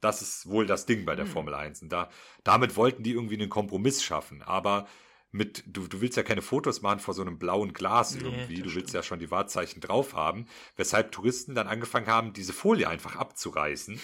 Das 0.00 0.22
ist 0.22 0.48
wohl 0.48 0.66
das 0.66 0.86
Ding 0.86 1.04
bei 1.04 1.16
der 1.16 1.24
hm. 1.26 1.32
Formel 1.32 1.54
1. 1.54 1.82
Und 1.82 1.90
da, 1.90 2.10
damit 2.42 2.76
wollten 2.76 3.02
die 3.02 3.12
irgendwie 3.12 3.34
einen 3.34 3.48
Kompromiss 3.48 4.02
schaffen. 4.02 4.42
Aber 4.42 4.86
mit, 5.34 5.64
du, 5.66 5.88
du 5.88 6.00
willst 6.00 6.16
ja 6.16 6.22
keine 6.22 6.42
Fotos 6.42 6.80
machen 6.80 7.00
vor 7.00 7.12
so 7.12 7.22
einem 7.22 7.38
blauen 7.38 7.72
Glas 7.72 8.14
irgendwie. 8.14 8.58
Nee, 8.58 8.62
du 8.62 8.72
willst 8.72 8.94
ja 8.94 9.02
schon 9.02 9.18
die 9.18 9.32
Wahrzeichen 9.32 9.80
drauf 9.80 10.14
haben. 10.14 10.46
Weshalb 10.76 11.10
Touristen 11.10 11.56
dann 11.56 11.66
angefangen 11.66 12.06
haben, 12.06 12.32
diese 12.32 12.52
Folie 12.52 12.88
einfach 12.88 13.16
abzureißen, 13.16 14.00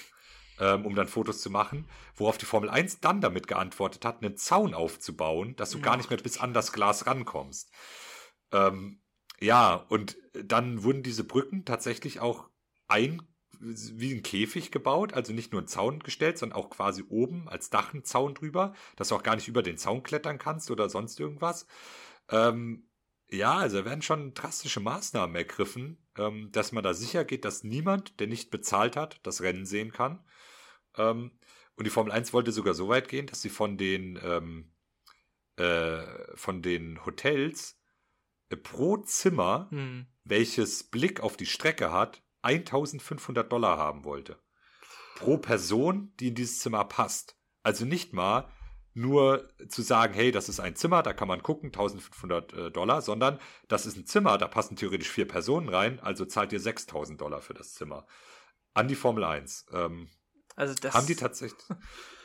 ähm, 0.59 0.85
um 0.85 0.97
dann 0.97 1.07
Fotos 1.07 1.41
zu 1.41 1.49
machen. 1.49 1.87
Worauf 2.17 2.37
die 2.37 2.47
Formel 2.47 2.69
1 2.69 2.99
dann 2.99 3.21
damit 3.21 3.47
geantwortet 3.47 4.05
hat, 4.05 4.25
einen 4.25 4.37
Zaun 4.37 4.75
aufzubauen, 4.75 5.55
dass 5.55 5.71
du 5.71 5.79
ja. 5.79 5.85
gar 5.85 5.97
nicht 5.97 6.11
mehr 6.11 6.19
bis 6.19 6.39
an 6.39 6.53
das 6.53 6.73
Glas 6.73 7.07
rankommst. 7.07 7.71
Ähm, 8.51 9.01
ja, 9.41 9.75
und 9.89 10.17
dann 10.33 10.83
wurden 10.83 11.05
diese 11.05 11.23
Brücken 11.23 11.65
tatsächlich 11.65 12.19
auch 12.19 12.49
ein 12.89 13.23
wie 13.61 14.15
ein 14.15 14.23
Käfig 14.23 14.71
gebaut, 14.71 15.13
also 15.13 15.33
nicht 15.33 15.53
nur 15.53 15.61
ein 15.61 15.69
Zaun 15.69 16.01
gestellt, 16.01 16.39
sondern 16.39 16.59
auch 16.59 16.71
quasi 16.71 17.05
oben 17.09 17.49
als 17.49 17.71
Dach 17.71 17.93
ein 17.93 18.05
Zaun 18.05 18.35
drüber, 18.35 18.75
dass 18.97 19.09
du 19.09 19.15
auch 19.15 19.23
gar 19.23 19.37
nicht 19.37 19.49
über 19.49 19.63
den 19.63 19.77
Zaun 19.77 20.03
klettern 20.03 20.39
kannst 20.39 20.71
oder 20.71 20.89
sonst 20.89 21.21
irgendwas. 21.21 21.67
Ähm, 22.31 22.89
ja, 23.31 23.57
also 23.57 23.85
werden 23.85 24.03
schon 24.03 24.35
drastische 24.35 24.81
Maßnahmen 24.81 25.37
ergriffen, 25.37 25.99
ähm, 26.17 26.51
dass 26.53 26.73
man 26.73 26.83
da 26.83 26.95
sicher 26.95 27.25
geht, 27.25 27.45
dass 27.45 27.63
niemand, 27.63 28.19
der 28.19 28.27
nicht 28.27 28.51
bezahlt 28.51 28.97
hat, 28.97 29.21
das 29.25 29.43
Rennen 29.43 29.67
sehen 29.67 29.93
kann. 29.93 30.25
Ähm, 30.97 31.31
und 31.77 31.85
die 31.85 31.91
Formel 31.91 32.13
1 32.13 32.33
wollte 32.33 32.53
sogar 32.53 32.75
so 32.75 32.89
weit 32.89 33.09
gehen, 33.09 33.27
dass 33.27 33.43
sie 33.43 33.51
von 33.51 33.77
den, 33.77 34.19
ähm, 34.23 34.73
äh, 35.57 36.03
von 36.35 36.63
den 36.63 37.05
Hotels 37.05 37.79
pro 38.63 38.97
Zimmer, 38.97 39.69
hm. 39.71 40.07
welches 40.25 40.83
Blick 40.85 41.21
auf 41.21 41.37
die 41.37 41.47
Strecke 41.47 41.93
hat, 41.93 42.23
1500 42.43 43.51
Dollar 43.51 43.79
haben 43.79 44.05
wollte. 44.05 44.39
Pro 45.17 45.39
Person, 45.39 46.13
die 46.21 46.29
in 46.29 46.35
dieses 46.35 46.61
Zimmer 46.61 46.85
passt. 46.85 47.37
Also 47.63 47.85
nicht 47.85 48.13
mal 48.13 48.51
nur 48.95 49.49
zu 49.69 49.83
sagen, 49.83 50.15
hey, 50.15 50.33
das 50.33 50.49
ist 50.49 50.61
ein 50.61 50.75
Zimmer, 50.75 51.03
da 51.03 51.13
kann 51.13 51.29
man 51.29 51.43
gucken, 51.43 51.69
1500 51.69 52.53
äh, 52.53 52.71
Dollar, 52.71 53.03
sondern 53.03 53.39
das 53.69 53.87
ist 53.87 53.97
ein 53.97 54.07
Zimmer, 54.07 54.37
da 54.37 54.49
passen 54.49 54.77
theoretisch 54.77 55.11
vier 55.11 55.29
Personen 55.29 55.69
rein, 55.69 56.01
also 56.01 56.25
zahlt 56.25 56.53
ihr 56.53 56.61
6000 56.61 57.21
Dollar 57.21 57.41
für 57.41 57.55
das 57.55 57.75
Zimmer. 57.75 58.07
An 58.75 58.89
die 58.89 58.97
Formel 58.97 59.25
1. 59.25 59.67
Ähm, 59.73 60.09
also 60.57 60.75
das 60.75 60.95
haben 60.95 61.07
die 61.07 61.15
tatsächlich, 61.15 61.63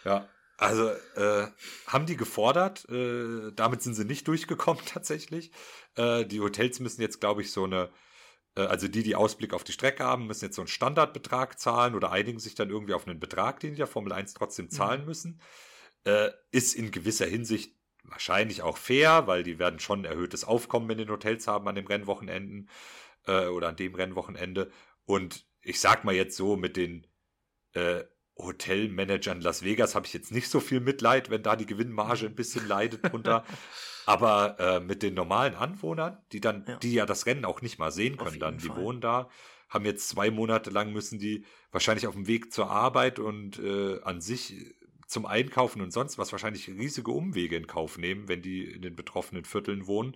ja, 0.03 0.27
also 0.57 0.89
äh, 0.89 1.47
haben 1.87 2.05
die 2.05 2.17
gefordert, 2.17 2.87
äh, 2.89 3.51
damit 3.53 3.81
sind 3.81 3.93
sie 3.93 4.05
nicht 4.05 4.27
durchgekommen 4.27 4.83
tatsächlich. 4.91 5.51
Äh, 5.95 6.25
die 6.25 6.39
Hotels 6.39 6.79
müssen 6.79 7.01
jetzt, 7.01 7.19
glaube 7.19 7.41
ich, 7.41 7.51
so 7.51 7.65
eine, 7.65 7.91
also 8.61 8.87
die, 8.87 9.03
die 9.03 9.15
Ausblick 9.15 9.53
auf 9.53 9.63
die 9.63 9.73
Strecke 9.73 10.03
haben, 10.03 10.27
müssen 10.27 10.45
jetzt 10.45 10.55
so 10.55 10.61
einen 10.61 10.67
Standardbetrag 10.67 11.59
zahlen 11.59 11.95
oder 11.95 12.11
einigen 12.11 12.39
sich 12.39 12.55
dann 12.55 12.69
irgendwie 12.69 12.93
auf 12.93 13.07
einen 13.07 13.19
Betrag, 13.19 13.59
den 13.59 13.73
die 13.73 13.79
ja 13.79 13.85
Formel 13.85 14.13
1 14.13 14.33
trotzdem 14.33 14.69
zahlen 14.69 15.01
mhm. 15.01 15.07
müssen. 15.07 15.41
Äh, 16.05 16.29
ist 16.51 16.75
in 16.75 16.91
gewisser 16.91 17.25
Hinsicht 17.25 17.75
wahrscheinlich 18.03 18.61
auch 18.61 18.77
fair, 18.77 19.27
weil 19.27 19.43
die 19.43 19.59
werden 19.59 19.79
schon 19.79 20.05
erhöhtes 20.05 20.45
Aufkommen 20.45 20.89
in 20.91 20.99
den 20.99 21.09
Hotels 21.09 21.47
haben 21.47 21.67
an 21.67 21.75
dem 21.75 21.87
Rennwochenenden 21.87 22.69
äh, 23.25 23.47
oder 23.47 23.69
an 23.69 23.75
dem 23.75 23.95
Rennwochenende. 23.95 24.71
Und 25.05 25.45
ich 25.61 25.79
sag 25.79 26.03
mal 26.03 26.15
jetzt 26.15 26.37
so 26.37 26.55
mit 26.55 26.77
den 26.77 27.07
äh, 27.73 28.03
Hotelmanager 28.37 29.31
in 29.31 29.41
Las 29.41 29.63
Vegas 29.63 29.95
habe 29.95 30.05
ich 30.07 30.13
jetzt 30.13 30.31
nicht 30.31 30.49
so 30.49 30.59
viel 30.59 30.79
Mitleid, 30.79 31.29
wenn 31.29 31.43
da 31.43 31.55
die 31.55 31.65
Gewinnmarge 31.65 32.25
ein 32.25 32.35
bisschen 32.35 32.67
leidet 32.67 33.11
drunter. 33.11 33.45
Aber 34.05 34.59
äh, 34.59 34.79
mit 34.79 35.01
den 35.01 35.15
normalen 35.15 35.55
Anwohnern, 35.55 36.17
die 36.31 36.41
dann, 36.41 36.65
ja. 36.67 36.75
die 36.77 36.93
ja 36.93 37.05
das 37.05 37.25
Rennen 37.25 37.45
auch 37.45 37.61
nicht 37.61 37.79
mal 37.79 37.91
sehen 37.91 38.17
können, 38.17 38.39
dann, 38.39 38.59
die 38.59 38.67
Fall. 38.67 38.77
wohnen 38.77 39.01
da, 39.01 39.29
haben 39.67 39.85
jetzt 39.85 40.09
zwei 40.09 40.29
Monate 40.29 40.69
lang 40.69 40.93
müssen 40.93 41.17
die 41.17 41.45
wahrscheinlich 41.71 42.05
auf 42.05 42.13
dem 42.13 42.27
Weg 42.27 42.53
zur 42.53 42.69
Arbeit 42.69 43.17
und 43.17 43.57
äh, 43.57 43.99
an 44.03 44.21
sich 44.21 44.75
zum 45.07 45.25
Einkaufen 45.25 45.81
und 45.81 45.91
sonst 45.91 46.17
was 46.17 46.31
wahrscheinlich 46.31 46.67
riesige 46.67 47.11
Umwege 47.11 47.55
in 47.55 47.67
Kauf 47.67 47.97
nehmen, 47.97 48.27
wenn 48.27 48.41
die 48.41 48.65
in 48.65 48.81
den 48.81 48.95
betroffenen 48.95 49.45
Vierteln 49.45 49.87
wohnen 49.87 50.15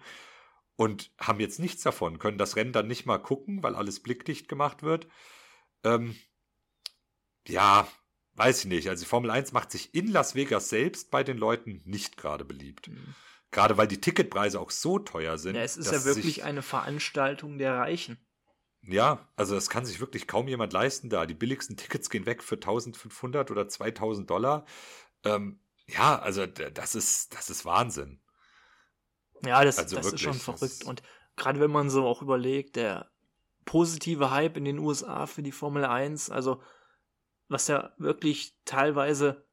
und 0.76 1.12
haben 1.20 1.40
jetzt 1.40 1.60
nichts 1.60 1.84
davon, 1.84 2.20
können 2.20 2.38
das 2.38 2.56
Rennen 2.56 2.72
dann 2.72 2.88
nicht 2.88 3.06
mal 3.06 3.18
gucken, 3.18 3.64
weil 3.64 3.76
alles 3.76 4.02
blickdicht 4.02 4.48
gemacht 4.48 4.82
wird. 4.82 5.08
Ähm, 5.84 6.16
ja, 7.48 7.88
weiß 8.40 8.60
ich 8.60 8.66
nicht. 8.66 8.90
Also 8.90 9.04
die 9.04 9.10
Formel 9.10 9.30
1 9.30 9.52
macht 9.52 9.72
sich 9.72 9.94
in 9.94 10.12
Las 10.12 10.34
Vegas 10.34 10.70
selbst 10.70 11.12
bei 11.12 11.24
den 11.24 11.38
Leuten 11.38 11.82
nicht 11.86 12.18
gerade 12.18 12.46
beliebt. 12.46 12.88
Mhm. 12.88 13.16
Gerade 13.52 13.78
weil 13.78 13.88
die 13.88 14.00
Ticketpreise 14.00 14.60
auch 14.60 14.72
so 14.72 15.00
teuer 15.00 15.38
sind. 15.38 15.56
Ja, 15.56 15.62
es 15.62 15.76
ist 15.76 15.92
ja 15.92 16.06
wirklich 16.06 16.44
eine 16.44 16.62
Veranstaltung 16.62 17.58
der 17.58 17.76
Reichen. 17.76 18.18
Ja, 18.84 19.28
also 19.36 19.56
das 19.56 19.70
kann 19.70 19.86
sich 19.86 20.00
wirklich 20.00 20.28
kaum 20.28 20.48
jemand 20.48 20.72
leisten 20.72 21.10
da. 21.10 21.26
Die 21.26 21.34
billigsten 21.34 21.76
Tickets 21.76 22.10
gehen 22.10 22.26
weg 22.26 22.44
für 22.44 22.56
1500 22.56 23.52
oder 23.52 23.68
2000 23.68 24.30
Dollar. 24.30 24.66
Ähm, 25.26 25.60
ja, 25.88 26.20
also 26.20 26.46
das 26.46 26.96
ist, 26.96 27.36
das 27.36 27.50
ist 27.50 27.66
Wahnsinn. 27.66 28.22
Ja, 29.46 29.64
das, 29.64 29.80
also 29.80 29.96
das 29.96 30.06
wirklich, 30.06 30.22
ist 30.22 30.26
schon 30.26 30.58
verrückt. 30.58 30.84
Und 30.86 31.04
gerade 31.36 31.60
wenn 31.60 31.72
man 31.72 31.90
so 31.90 32.06
auch 32.06 32.22
überlegt, 32.22 32.76
der 32.76 33.10
positive 33.66 34.32
Hype 34.32 34.58
in 34.58 34.66
den 34.66 34.80
USA 34.80 35.26
für 35.26 35.44
die 35.44 35.52
Formel 35.52 35.86
1, 35.86 36.30
also 36.30 36.62
was 37.50 37.68
ja 37.68 37.92
wirklich 37.98 38.56
teilweise 38.64 39.46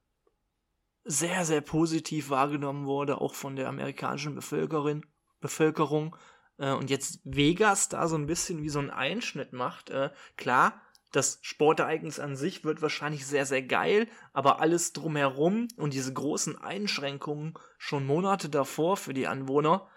sehr, 1.04 1.44
sehr 1.44 1.60
positiv 1.60 2.30
wahrgenommen 2.30 2.86
wurde, 2.86 3.20
auch 3.20 3.34
von 3.34 3.56
der 3.56 3.68
amerikanischen 3.68 4.34
Bevölkerung. 4.34 5.04
Bevölkerung. 5.40 6.16
Äh, 6.58 6.72
und 6.72 6.90
jetzt 6.90 7.20
Vegas 7.24 7.88
da 7.88 8.06
so 8.08 8.16
ein 8.16 8.26
bisschen 8.26 8.62
wie 8.62 8.68
so 8.68 8.78
ein 8.78 8.90
Einschnitt 8.90 9.52
macht. 9.52 9.90
Äh, 9.90 10.10
klar, 10.36 10.80
das 11.12 11.38
Sportereignis 11.42 12.18
an 12.20 12.36
sich 12.36 12.64
wird 12.64 12.82
wahrscheinlich 12.82 13.26
sehr, 13.26 13.46
sehr 13.46 13.62
geil, 13.62 14.08
aber 14.32 14.60
alles 14.60 14.92
drumherum 14.92 15.68
und 15.76 15.94
diese 15.94 16.12
großen 16.12 16.58
Einschränkungen 16.58 17.54
schon 17.78 18.04
Monate 18.06 18.48
davor 18.48 18.96
für 18.96 19.14
die 19.14 19.26
Anwohner, 19.26 19.88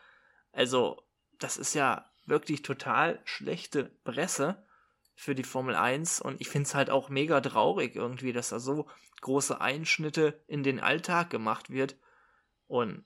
also 0.51 1.01
das 1.39 1.57
ist 1.57 1.73
ja 1.73 2.05
wirklich 2.25 2.61
total 2.61 3.19
schlechte 3.25 3.85
Presse 4.03 4.63
für 5.19 5.35
die 5.35 5.43
Formel 5.43 5.75
1 5.75 6.21
und 6.21 6.39
ich 6.39 6.47
finde 6.47 6.65
es 6.65 6.75
halt 6.75 6.89
auch 6.89 7.09
mega 7.09 7.41
traurig 7.41 7.93
irgendwie, 7.93 8.31
dass 8.31 8.49
da 8.49 8.59
so 8.59 8.87
große 9.19 9.59
Einschnitte 9.59 10.41
in 10.47 10.63
den 10.63 10.79
Alltag 10.79 11.29
gemacht 11.29 11.69
wird 11.69 11.97
und 12.67 13.03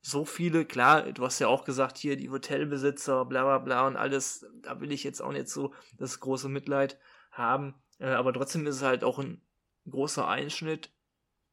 so 0.00 0.24
viele, 0.24 0.64
klar, 0.64 1.12
du 1.12 1.22
hast 1.22 1.40
ja 1.40 1.48
auch 1.48 1.66
gesagt, 1.66 1.98
hier 1.98 2.16
die 2.16 2.30
Hotelbesitzer, 2.30 3.26
bla 3.26 3.44
bla 3.44 3.58
bla 3.58 3.86
und 3.86 3.96
alles, 3.96 4.46
da 4.62 4.80
will 4.80 4.92
ich 4.92 5.04
jetzt 5.04 5.20
auch 5.20 5.32
nicht 5.32 5.50
so 5.50 5.74
das 5.98 6.20
große 6.20 6.48
Mitleid 6.48 6.98
haben, 7.30 7.74
äh, 7.98 8.06
aber 8.06 8.32
trotzdem 8.32 8.66
ist 8.66 8.76
es 8.76 8.82
halt 8.82 9.04
auch 9.04 9.18
ein 9.18 9.42
großer 9.86 10.26
Einschnitt 10.26 10.90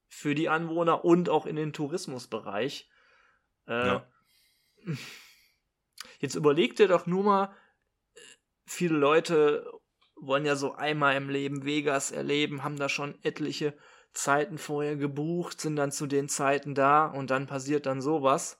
für 0.07 0.33
die 0.33 0.47
Anwohner 0.47 1.03
und 1.03 1.27
auch 1.27 1.45
in 1.45 1.57
den 1.57 1.73
Tourismusbereich. 1.73 2.89
Äh, 3.67 3.85
ja. 3.85 4.07
Jetzt 6.19 6.35
überleg 6.35 6.77
dir 6.77 6.87
doch 6.87 7.05
nur 7.05 7.25
mal, 7.25 7.55
viele 8.71 8.97
Leute 8.97 9.69
wollen 10.15 10.45
ja 10.45 10.55
so 10.55 10.73
einmal 10.73 11.15
im 11.15 11.29
Leben 11.29 11.65
Vegas 11.65 12.11
erleben, 12.11 12.63
haben 12.63 12.77
da 12.77 12.89
schon 12.89 13.17
etliche 13.23 13.75
Zeiten 14.13 14.57
vorher 14.57 14.95
gebucht, 14.95 15.59
sind 15.59 15.75
dann 15.75 15.91
zu 15.91 16.07
den 16.07 16.29
Zeiten 16.29 16.75
da 16.75 17.05
und 17.05 17.31
dann 17.31 17.47
passiert 17.47 17.85
dann 17.85 18.01
sowas. 18.01 18.59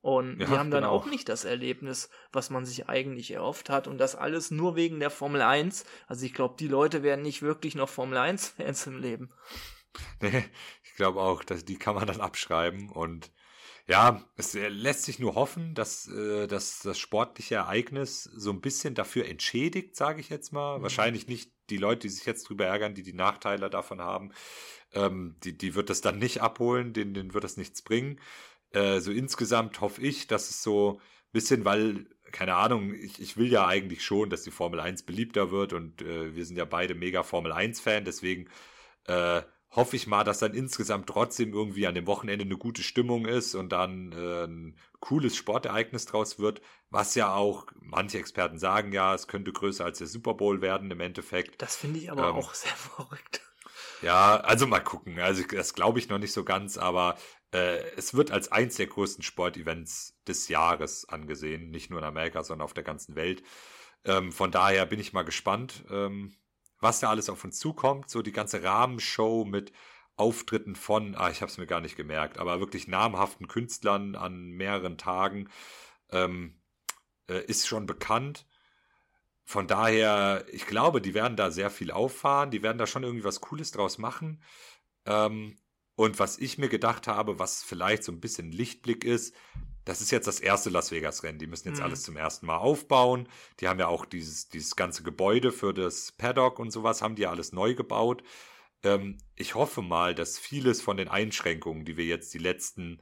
Und 0.00 0.40
Ja, 0.40 0.46
die 0.46 0.52
haben 0.58 0.70
dann 0.70 0.82
genau. 0.82 0.94
auch 0.94 1.06
nicht 1.06 1.28
das 1.28 1.44
Erlebnis, 1.44 2.10
was 2.32 2.50
man 2.50 2.64
sich 2.64 2.88
eigentlich 2.88 3.30
erhofft 3.30 3.70
hat. 3.70 3.86
Und 3.86 3.98
das 3.98 4.16
alles 4.16 4.50
nur 4.50 4.74
wegen 4.74 4.98
der 4.98 5.10
Formel 5.10 5.42
1. 5.42 5.84
Also 6.08 6.26
ich 6.26 6.34
glaube, 6.34 6.56
die 6.58 6.66
Leute 6.66 7.02
werden 7.02 7.22
nicht 7.22 7.42
wirklich 7.42 7.74
noch 7.74 7.88
Formel 7.88 8.18
1-Fans 8.18 8.86
im 8.86 9.00
Leben. 9.00 9.32
Nee, 10.20 10.44
ich 10.82 10.94
glaube 10.94 11.20
auch, 11.20 11.44
dass 11.44 11.64
die 11.64 11.78
kann 11.78 11.94
man 11.94 12.06
dann 12.06 12.20
abschreiben 12.20 12.90
und 12.90 13.30
ja, 13.92 14.24
es 14.36 14.54
lässt 14.54 15.02
sich 15.02 15.18
nur 15.18 15.34
hoffen, 15.34 15.74
dass, 15.74 16.08
äh, 16.08 16.46
dass 16.46 16.80
das 16.80 16.98
sportliche 16.98 17.56
Ereignis 17.56 18.24
so 18.24 18.50
ein 18.50 18.62
bisschen 18.62 18.94
dafür 18.94 19.26
entschädigt, 19.28 19.96
sage 19.96 20.20
ich 20.22 20.30
jetzt 20.30 20.50
mal. 20.50 20.78
Mhm. 20.78 20.82
Wahrscheinlich 20.82 21.28
nicht 21.28 21.52
die 21.68 21.76
Leute, 21.76 22.00
die 22.00 22.08
sich 22.08 22.24
jetzt 22.24 22.48
drüber 22.48 22.64
ärgern, 22.64 22.94
die 22.94 23.02
die 23.02 23.12
Nachteile 23.12 23.68
davon 23.68 24.00
haben, 24.00 24.32
ähm, 24.94 25.36
die, 25.44 25.58
die 25.58 25.74
wird 25.74 25.90
das 25.90 26.00
dann 26.00 26.18
nicht 26.18 26.40
abholen, 26.40 26.94
denen, 26.94 27.12
denen 27.12 27.34
wird 27.34 27.44
das 27.44 27.58
nichts 27.58 27.82
bringen. 27.82 28.18
Äh, 28.70 29.00
so 29.00 29.12
insgesamt 29.12 29.82
hoffe 29.82 30.00
ich, 30.00 30.26
dass 30.26 30.48
es 30.48 30.62
so 30.62 30.98
ein 30.98 31.32
bisschen, 31.32 31.66
weil, 31.66 32.06
keine 32.30 32.54
Ahnung, 32.54 32.94
ich, 32.94 33.20
ich 33.20 33.36
will 33.36 33.52
ja 33.52 33.66
eigentlich 33.66 34.02
schon, 34.02 34.30
dass 34.30 34.42
die 34.42 34.50
Formel 34.50 34.80
1 34.80 35.02
beliebter 35.02 35.50
wird 35.50 35.74
und 35.74 36.00
äh, 36.00 36.34
wir 36.34 36.46
sind 36.46 36.56
ja 36.56 36.64
beide 36.64 36.94
mega 36.94 37.22
Formel 37.24 37.52
1-Fan, 37.52 38.06
deswegen 38.06 38.48
äh, 39.06 39.42
hoffe 39.72 39.96
ich 39.96 40.06
mal, 40.06 40.24
dass 40.24 40.38
dann 40.38 40.54
insgesamt 40.54 41.08
trotzdem 41.08 41.52
irgendwie 41.52 41.86
an 41.86 41.94
dem 41.94 42.06
Wochenende 42.06 42.44
eine 42.44 42.58
gute 42.58 42.82
Stimmung 42.82 43.26
ist 43.26 43.54
und 43.54 43.70
dann 43.70 44.12
äh, 44.12 44.44
ein 44.44 44.78
cooles 45.00 45.36
Sportereignis 45.36 46.06
draus 46.06 46.38
wird, 46.38 46.60
was 46.90 47.14
ja 47.14 47.34
auch 47.34 47.66
manche 47.80 48.18
Experten 48.18 48.58
sagen, 48.58 48.92
ja, 48.92 49.14
es 49.14 49.28
könnte 49.28 49.52
größer 49.52 49.84
als 49.84 49.98
der 49.98 50.06
Super 50.06 50.34
Bowl 50.34 50.60
werden 50.60 50.90
im 50.90 51.00
Endeffekt. 51.00 51.58
Das 51.58 51.76
finde 51.76 51.98
ich 51.98 52.10
aber 52.10 52.28
Ähm, 52.28 52.34
auch 52.34 52.52
sehr 52.52 52.72
verrückt. 52.76 53.40
Ja, 54.00 54.36
also 54.40 54.66
mal 54.66 54.80
gucken. 54.80 55.18
Also 55.20 55.44
das 55.44 55.74
glaube 55.74 55.98
ich 55.98 56.08
noch 56.08 56.18
nicht 56.18 56.32
so 56.32 56.44
ganz, 56.44 56.76
aber 56.76 57.16
äh, 57.52 57.78
es 57.96 58.14
wird 58.14 58.30
als 58.32 58.50
eins 58.50 58.76
der 58.76 58.86
größten 58.88 59.22
Sportevents 59.22 60.18
des 60.26 60.48
Jahres 60.48 61.08
angesehen, 61.08 61.70
nicht 61.70 61.90
nur 61.90 62.00
in 62.00 62.04
Amerika, 62.04 62.42
sondern 62.42 62.64
auf 62.64 62.74
der 62.74 62.84
ganzen 62.84 63.14
Welt. 63.14 63.42
Ähm, 64.04 64.32
von 64.32 64.50
daher 64.50 64.86
bin 64.86 64.98
ich 65.00 65.12
mal 65.12 65.22
gespannt, 65.22 65.84
ähm, 65.90 66.34
was 66.82 67.00
da 67.00 67.08
alles 67.08 67.30
auf 67.30 67.44
uns 67.44 67.58
zukommt. 67.58 68.10
So 68.10 68.22
die 68.22 68.32
ganze 68.32 68.62
Rahmenshow 68.62 69.44
mit 69.44 69.72
Auftritten 70.16 70.76
von, 70.76 71.14
ah, 71.14 71.30
ich 71.30 71.40
habe 71.40 71.50
es 71.50 71.56
mir 71.56 71.66
gar 71.66 71.80
nicht 71.80 71.96
gemerkt, 71.96 72.38
aber 72.38 72.60
wirklich 72.60 72.86
namhaften 72.86 73.48
Künstlern 73.48 74.14
an 74.14 74.50
mehreren 74.50 74.98
Tagen 74.98 75.48
ähm, 76.10 76.60
äh, 77.28 77.44
ist 77.46 77.66
schon 77.66 77.86
bekannt. 77.86 78.46
Von 79.44 79.66
daher, 79.66 80.44
ich 80.52 80.66
glaube, 80.66 81.00
die 81.00 81.14
werden 81.14 81.36
da 81.36 81.50
sehr 81.50 81.70
viel 81.70 81.90
auffahren, 81.90 82.50
die 82.50 82.62
werden 82.62 82.78
da 82.78 82.86
schon 82.86 83.02
irgendwie 83.04 83.24
was 83.24 83.40
Cooles 83.40 83.70
draus 83.70 83.98
machen. 83.98 84.42
Ähm, 85.06 85.58
und 85.94 86.18
was 86.18 86.38
ich 86.38 86.58
mir 86.58 86.68
gedacht 86.68 87.06
habe, 87.06 87.38
was 87.38 87.62
vielleicht 87.62 88.04
so 88.04 88.12
ein 88.12 88.20
bisschen 88.20 88.50
Lichtblick 88.50 89.04
ist, 89.04 89.34
das 89.84 90.00
ist 90.00 90.10
jetzt 90.12 90.26
das 90.26 90.40
erste 90.40 90.70
Las 90.70 90.90
Vegas 90.92 91.22
Rennen. 91.22 91.38
Die 91.38 91.46
müssen 91.46 91.68
jetzt 91.68 91.78
Mhm. 91.78 91.84
alles 91.84 92.02
zum 92.02 92.16
ersten 92.16 92.46
Mal 92.46 92.56
aufbauen. 92.58 93.28
Die 93.60 93.68
haben 93.68 93.80
ja 93.80 93.88
auch 93.88 94.04
dieses, 94.06 94.48
dieses 94.48 94.76
ganze 94.76 95.02
Gebäude 95.02 95.52
für 95.52 95.74
das 95.74 96.12
Paddock 96.12 96.58
und 96.58 96.70
sowas, 96.70 97.02
haben 97.02 97.16
die 97.16 97.22
ja 97.22 97.30
alles 97.30 97.52
neu 97.52 97.74
gebaut. 97.74 98.22
Ähm, 98.84 99.18
ich 99.36 99.54
hoffe 99.54 99.82
mal, 99.82 100.14
dass 100.14 100.38
vieles 100.38 100.82
von 100.82 100.96
den 100.96 101.08
Einschränkungen, 101.08 101.84
die 101.84 101.96
wir 101.96 102.04
jetzt 102.06 102.34
die 102.34 102.38
letzten 102.38 103.00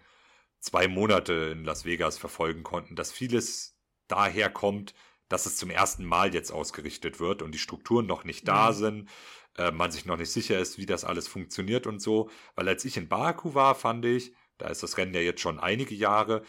zwei 0.61 0.89
Monate 0.89 1.33
in 1.53 1.65
Las 1.65 1.85
Vegas 1.85 2.19
verfolgen 2.19 2.63
konnten, 2.63 2.97
dass 2.97 3.13
vieles 3.13 3.79
daher 4.09 4.51
kommt, 4.51 4.95
dass 5.29 5.47
es 5.47 5.57
zum 5.57 5.71
ersten 5.71 6.05
Mal 6.05 6.35
jetzt 6.35 6.51
ausgerichtet 6.53 7.21
wird 7.21 7.43
und 7.43 7.53
die 7.53 7.59
Strukturen 7.59 8.07
noch 8.07 8.25
nicht 8.25 8.49
da 8.49 8.71
Mhm. 8.71 8.75
sind, 8.75 9.11
äh, 9.57 9.71
man 9.71 9.91
sich 9.91 10.05
noch 10.07 10.17
nicht 10.17 10.31
sicher 10.33 10.59
ist, 10.59 10.79
wie 10.79 10.87
das 10.87 11.05
alles 11.05 11.29
funktioniert 11.29 11.87
und 11.87 12.01
so. 12.01 12.31
Weil 12.57 12.69
als 12.69 12.85
ich 12.85 12.97
in 12.97 13.09
Baku 13.09 13.55
war, 13.55 13.75
fand 13.75 14.05
ich, 14.05 14.35
da 14.59 14.69
ist 14.69 14.83
das 14.83 14.97
Rennen 14.99 15.15
ja 15.15 15.21
jetzt 15.21 15.41
schon 15.41 15.59
einige 15.61 15.95
Jahre, 15.95 16.43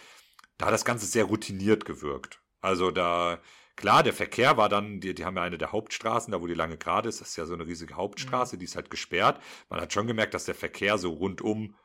da 0.61 0.67
hat 0.67 0.73
das 0.73 0.85
Ganze 0.85 1.05
sehr 1.05 1.25
routiniert 1.25 1.85
gewirkt. 1.85 2.41
Also 2.61 2.91
da, 2.91 3.39
klar, 3.75 4.03
der 4.03 4.13
Verkehr 4.13 4.57
war 4.57 4.69
dann, 4.69 4.99
die, 5.01 5.13
die 5.15 5.25
haben 5.25 5.35
ja 5.37 5.43
eine 5.43 5.57
der 5.57 5.71
Hauptstraßen, 5.71 6.31
da 6.31 6.41
wo 6.41 6.47
die 6.47 6.53
lange 6.53 6.77
gerade 6.77 7.09
ist, 7.09 7.21
das 7.21 7.29
ist 7.29 7.35
ja 7.37 7.45
so 7.45 7.53
eine 7.53 7.65
riesige 7.67 7.95
Hauptstraße, 7.95 8.57
die 8.57 8.65
ist 8.65 8.75
halt 8.75 8.89
gesperrt. 8.91 9.41
Man 9.69 9.81
hat 9.81 9.93
schon 9.93 10.07
gemerkt, 10.07 10.33
dass 10.33 10.45
der 10.45 10.55
Verkehr 10.55 10.97
so 10.97 11.11
rundum 11.11 11.75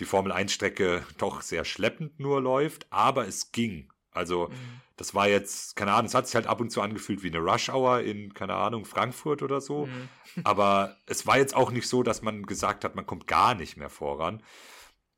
die 0.00 0.04
Formel 0.06 0.32
1 0.32 0.52
Strecke 0.52 1.06
doch 1.18 1.42
sehr 1.42 1.64
schleppend 1.64 2.18
nur 2.18 2.40
läuft, 2.40 2.86
aber 2.90 3.26
es 3.28 3.52
ging. 3.52 3.92
Also, 4.10 4.48
Mhm. 4.48 4.80
das 4.96 5.14
war 5.14 5.28
jetzt, 5.28 5.76
keine 5.76 5.92
Ahnung, 5.92 6.06
es 6.06 6.14
hat 6.14 6.26
sich 6.26 6.36
halt 6.36 6.46
ab 6.46 6.60
und 6.60 6.70
zu 6.70 6.80
angefühlt 6.80 7.22
wie 7.24 7.28
eine 7.28 7.40
Rush 7.40 7.68
Hour 7.68 8.00
in, 8.00 8.32
keine 8.32 8.54
Ahnung, 8.54 8.84
Frankfurt 8.84 9.42
oder 9.42 9.60
so. 9.60 9.86
Mhm. 9.86 10.08
Aber 10.44 10.96
es 11.06 11.26
war 11.26 11.36
jetzt 11.38 11.54
auch 11.56 11.70
nicht 11.72 11.88
so, 11.88 12.02
dass 12.02 12.22
man 12.22 12.46
gesagt 12.46 12.84
hat, 12.84 12.94
man 12.94 13.06
kommt 13.06 13.26
gar 13.26 13.54
nicht 13.54 13.76
mehr 13.76 13.90
voran. 13.90 14.42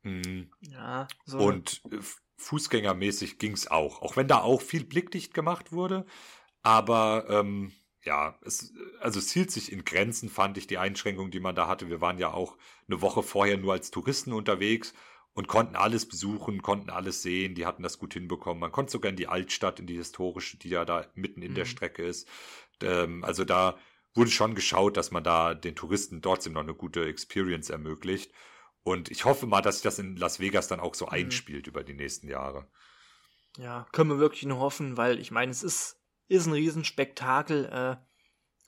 Mm, 0.03 0.43
Ja, 0.61 1.07
so. 1.25 1.37
Und 1.39 1.81
äh, 1.91 1.99
fußgängermäßig 2.37 3.39
ging's 3.39 3.67
auch. 3.67 4.01
Auch 4.01 4.15
wenn 4.17 4.27
da 4.27 4.41
auch 4.41 4.61
viel 4.61 4.83
blickdicht 4.85 5.33
gemacht 5.33 5.71
wurde. 5.71 6.05
Aber 6.63 7.25
ähm, 7.29 7.71
ja, 8.03 8.37
es, 8.45 8.73
also 9.01 9.19
es 9.19 9.31
hielt 9.31 9.51
sich 9.51 9.71
in 9.71 9.85
Grenzen, 9.85 10.29
fand 10.29 10.57
ich, 10.57 10.67
die 10.67 10.77
Einschränkungen, 10.77 11.31
die 11.31 11.39
man 11.39 11.55
da 11.55 11.67
hatte. 11.67 11.89
Wir 11.89 12.01
waren 12.01 12.19
ja 12.19 12.31
auch 12.33 12.57
eine 12.87 13.01
Woche 13.01 13.23
vorher 13.23 13.57
nur 13.57 13.73
als 13.73 13.91
Touristen 13.91 14.33
unterwegs 14.33 14.93
und 15.33 15.47
konnten 15.47 15.75
alles 15.75 16.07
besuchen, 16.07 16.61
konnten 16.61 16.89
alles 16.89 17.21
sehen. 17.21 17.55
Die 17.55 17.65
hatten 17.65 17.83
das 17.83 17.99
gut 17.99 18.13
hinbekommen. 18.13 18.59
Man 18.59 18.71
konnte 18.71 18.91
sogar 18.91 19.09
in 19.11 19.17
die 19.17 19.27
Altstadt, 19.27 19.79
in 19.79 19.87
die 19.87 19.97
historische, 19.97 20.57
die 20.57 20.69
ja 20.69 20.85
da 20.85 21.07
mitten 21.15 21.41
in 21.41 21.53
der 21.55 21.65
Mhm. 21.65 21.67
Strecke 21.67 22.03
ist. 22.05 22.27
Ähm, 22.81 23.23
also 23.23 23.45
da 23.45 23.77
wurde 24.13 24.31
schon 24.31 24.55
geschaut, 24.55 24.97
dass 24.97 25.11
man 25.11 25.23
da 25.23 25.53
den 25.53 25.75
Touristen 25.75 26.21
trotzdem 26.21 26.53
noch 26.53 26.61
eine 26.61 26.73
gute 26.73 27.05
Experience 27.05 27.69
ermöglicht. 27.69 28.31
Und 28.87 29.11
ich 29.11 29.25
hoffe 29.25 29.47
mal, 29.47 29.61
dass 29.61 29.75
sich 29.75 29.83
das 29.83 29.99
in 29.99 30.15
Las 30.15 30.39
Vegas 30.39 30.69
dann 30.69 30.79
auch 30.79 30.95
so 30.95 31.09
Mhm. 31.11 31.11
einspielt 31.11 31.67
über 31.67 31.83
die 31.83 31.93
nächsten 31.93 32.29
Jahre. 32.29 32.67
Ja, 33.57 33.85
können 33.91 34.11
wir 34.11 34.19
wirklich 34.19 34.45
nur 34.45 34.59
hoffen, 34.59 34.95
weil 34.95 35.19
ich 35.19 35.29
meine, 35.29 35.51
es 35.51 35.61
ist, 35.61 35.99
ist 36.29 36.45
ein 36.45 36.53
Riesenspektakel. 36.53 37.65
Äh, 37.65 37.97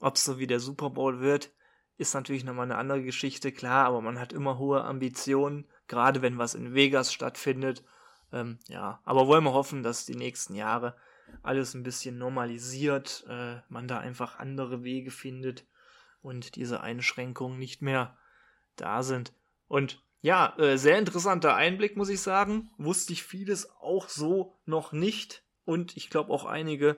Ob 0.02 0.16
es 0.16 0.26
so 0.26 0.38
wie 0.38 0.48
der 0.48 0.60
Super 0.60 0.90
Bowl 0.90 1.22
wird, 1.22 1.54
ist 1.96 2.14
natürlich 2.14 2.44
nochmal 2.44 2.66
eine 2.66 2.78
andere 2.78 3.02
Geschichte, 3.02 3.54
klar, 3.54 3.86
aber 3.86 4.02
man 4.02 4.20
hat 4.20 4.34
immer 4.34 4.58
hohe 4.58 4.84
Ambitionen, 4.84 5.70
gerade 5.88 6.22
wenn 6.22 6.38
was 6.38 6.54
in 6.54 6.74
Vegas 6.74 7.14
stattfindet. 7.14 7.86
Ähm, 8.34 8.60
ja, 8.68 9.02
aber 9.06 9.28
wollen 9.28 9.46
wir 9.46 9.54
hoffen, 9.54 9.84
dass 9.84 10.06
die 10.06 10.16
nächsten 10.16 10.54
Jahre 10.54 10.98
alles 11.44 11.76
ein 11.76 11.84
bisschen 11.84 12.18
normalisiert, 12.18 13.26
äh, 13.30 13.62
man 13.70 13.88
da 13.88 14.00
einfach 14.00 14.38
andere 14.38 14.84
Wege 14.84 15.12
findet 15.12 15.66
und 16.22 16.56
diese 16.58 16.82
Einschränkungen 16.82 17.58
nicht 17.58 17.82
mehr 17.82 18.18
da 18.76 19.02
sind. 19.04 19.34
Und 19.68 20.04
ja, 20.22 20.56
äh, 20.58 20.78
sehr 20.78 20.98
interessanter 20.98 21.56
Einblick, 21.56 21.96
muss 21.96 22.10
ich 22.10 22.22
sagen. 22.22 22.72
Wusste 22.78 23.14
ich 23.14 23.24
vieles 23.24 23.70
auch 23.80 24.10
so 24.10 24.60
noch 24.66 24.92
nicht. 24.92 25.44
Und 25.66 25.96
ich 25.98 26.10
glaube 26.10 26.34
auch 26.34 26.46
einige 26.46 26.98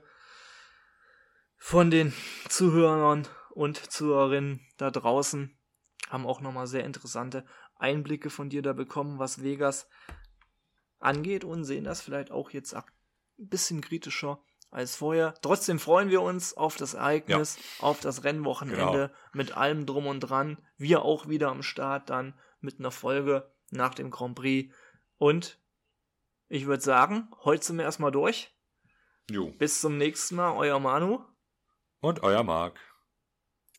von 1.58 1.92
den 1.92 2.14
Zuhörern 2.50 3.28
und 3.52 3.78
Zuhörerinnen 3.78 4.66
da 4.78 4.90
draußen 4.90 5.56
haben 6.10 6.26
auch 6.26 6.42
nochmal 6.42 6.68
sehr 6.68 6.84
interessante 6.84 7.46
Einblicke 7.76 8.30
von 8.30 8.50
dir 8.50 8.62
da 8.62 8.74
bekommen, 8.74 9.20
was 9.20 9.44
Vegas 9.44 9.88
angeht 11.00 11.44
und 11.44 11.64
sehen 11.64 11.84
das 11.84 12.02
vielleicht 12.02 12.32
auch 12.32 12.52
jetzt 12.52 12.76
ein 12.76 12.84
bisschen 13.38 13.82
kritischer 13.82 14.44
als 14.70 14.96
vorher. 14.96 15.34
Trotzdem 15.42 15.80
freuen 15.80 16.10
wir 16.10 16.22
uns 16.22 16.56
auf 16.56 16.76
das 16.76 16.94
Ereignis, 16.94 17.58
auf 17.80 18.00
das 18.00 18.24
Rennwochenende 18.24 19.12
mit 19.34 19.58
allem 19.58 19.86
drum 19.86 20.08
und 20.08 20.22
dran. 20.22 20.58
Wir 20.78 21.04
auch 21.04 21.28
wieder 21.28 21.50
am 21.50 21.64
Start 21.64 22.10
dann 22.10 22.34
mit 22.62 22.80
einer 22.80 22.92
Folge 22.92 23.52
nach 23.70 23.94
dem 23.94 24.12
Grand 24.12 24.36
Prix. 24.36 24.74
Und 25.18 25.60
ich 26.48 26.66
würde 26.66 26.84
sagen, 26.84 27.30
heute 27.44 27.64
sind 27.64 27.78
wir 27.78 27.86
erstmal 27.86 28.12
durch. 28.12 28.54
Jo. 29.30 29.52
Bis 29.52 29.82
zum 29.82 29.98
nächsten 29.98 30.36
Mal, 30.36 30.54
euer 30.56 30.80
Manu. 30.80 31.24
Und 32.02 32.24
euer 32.24 32.44
Marc. 32.44 32.80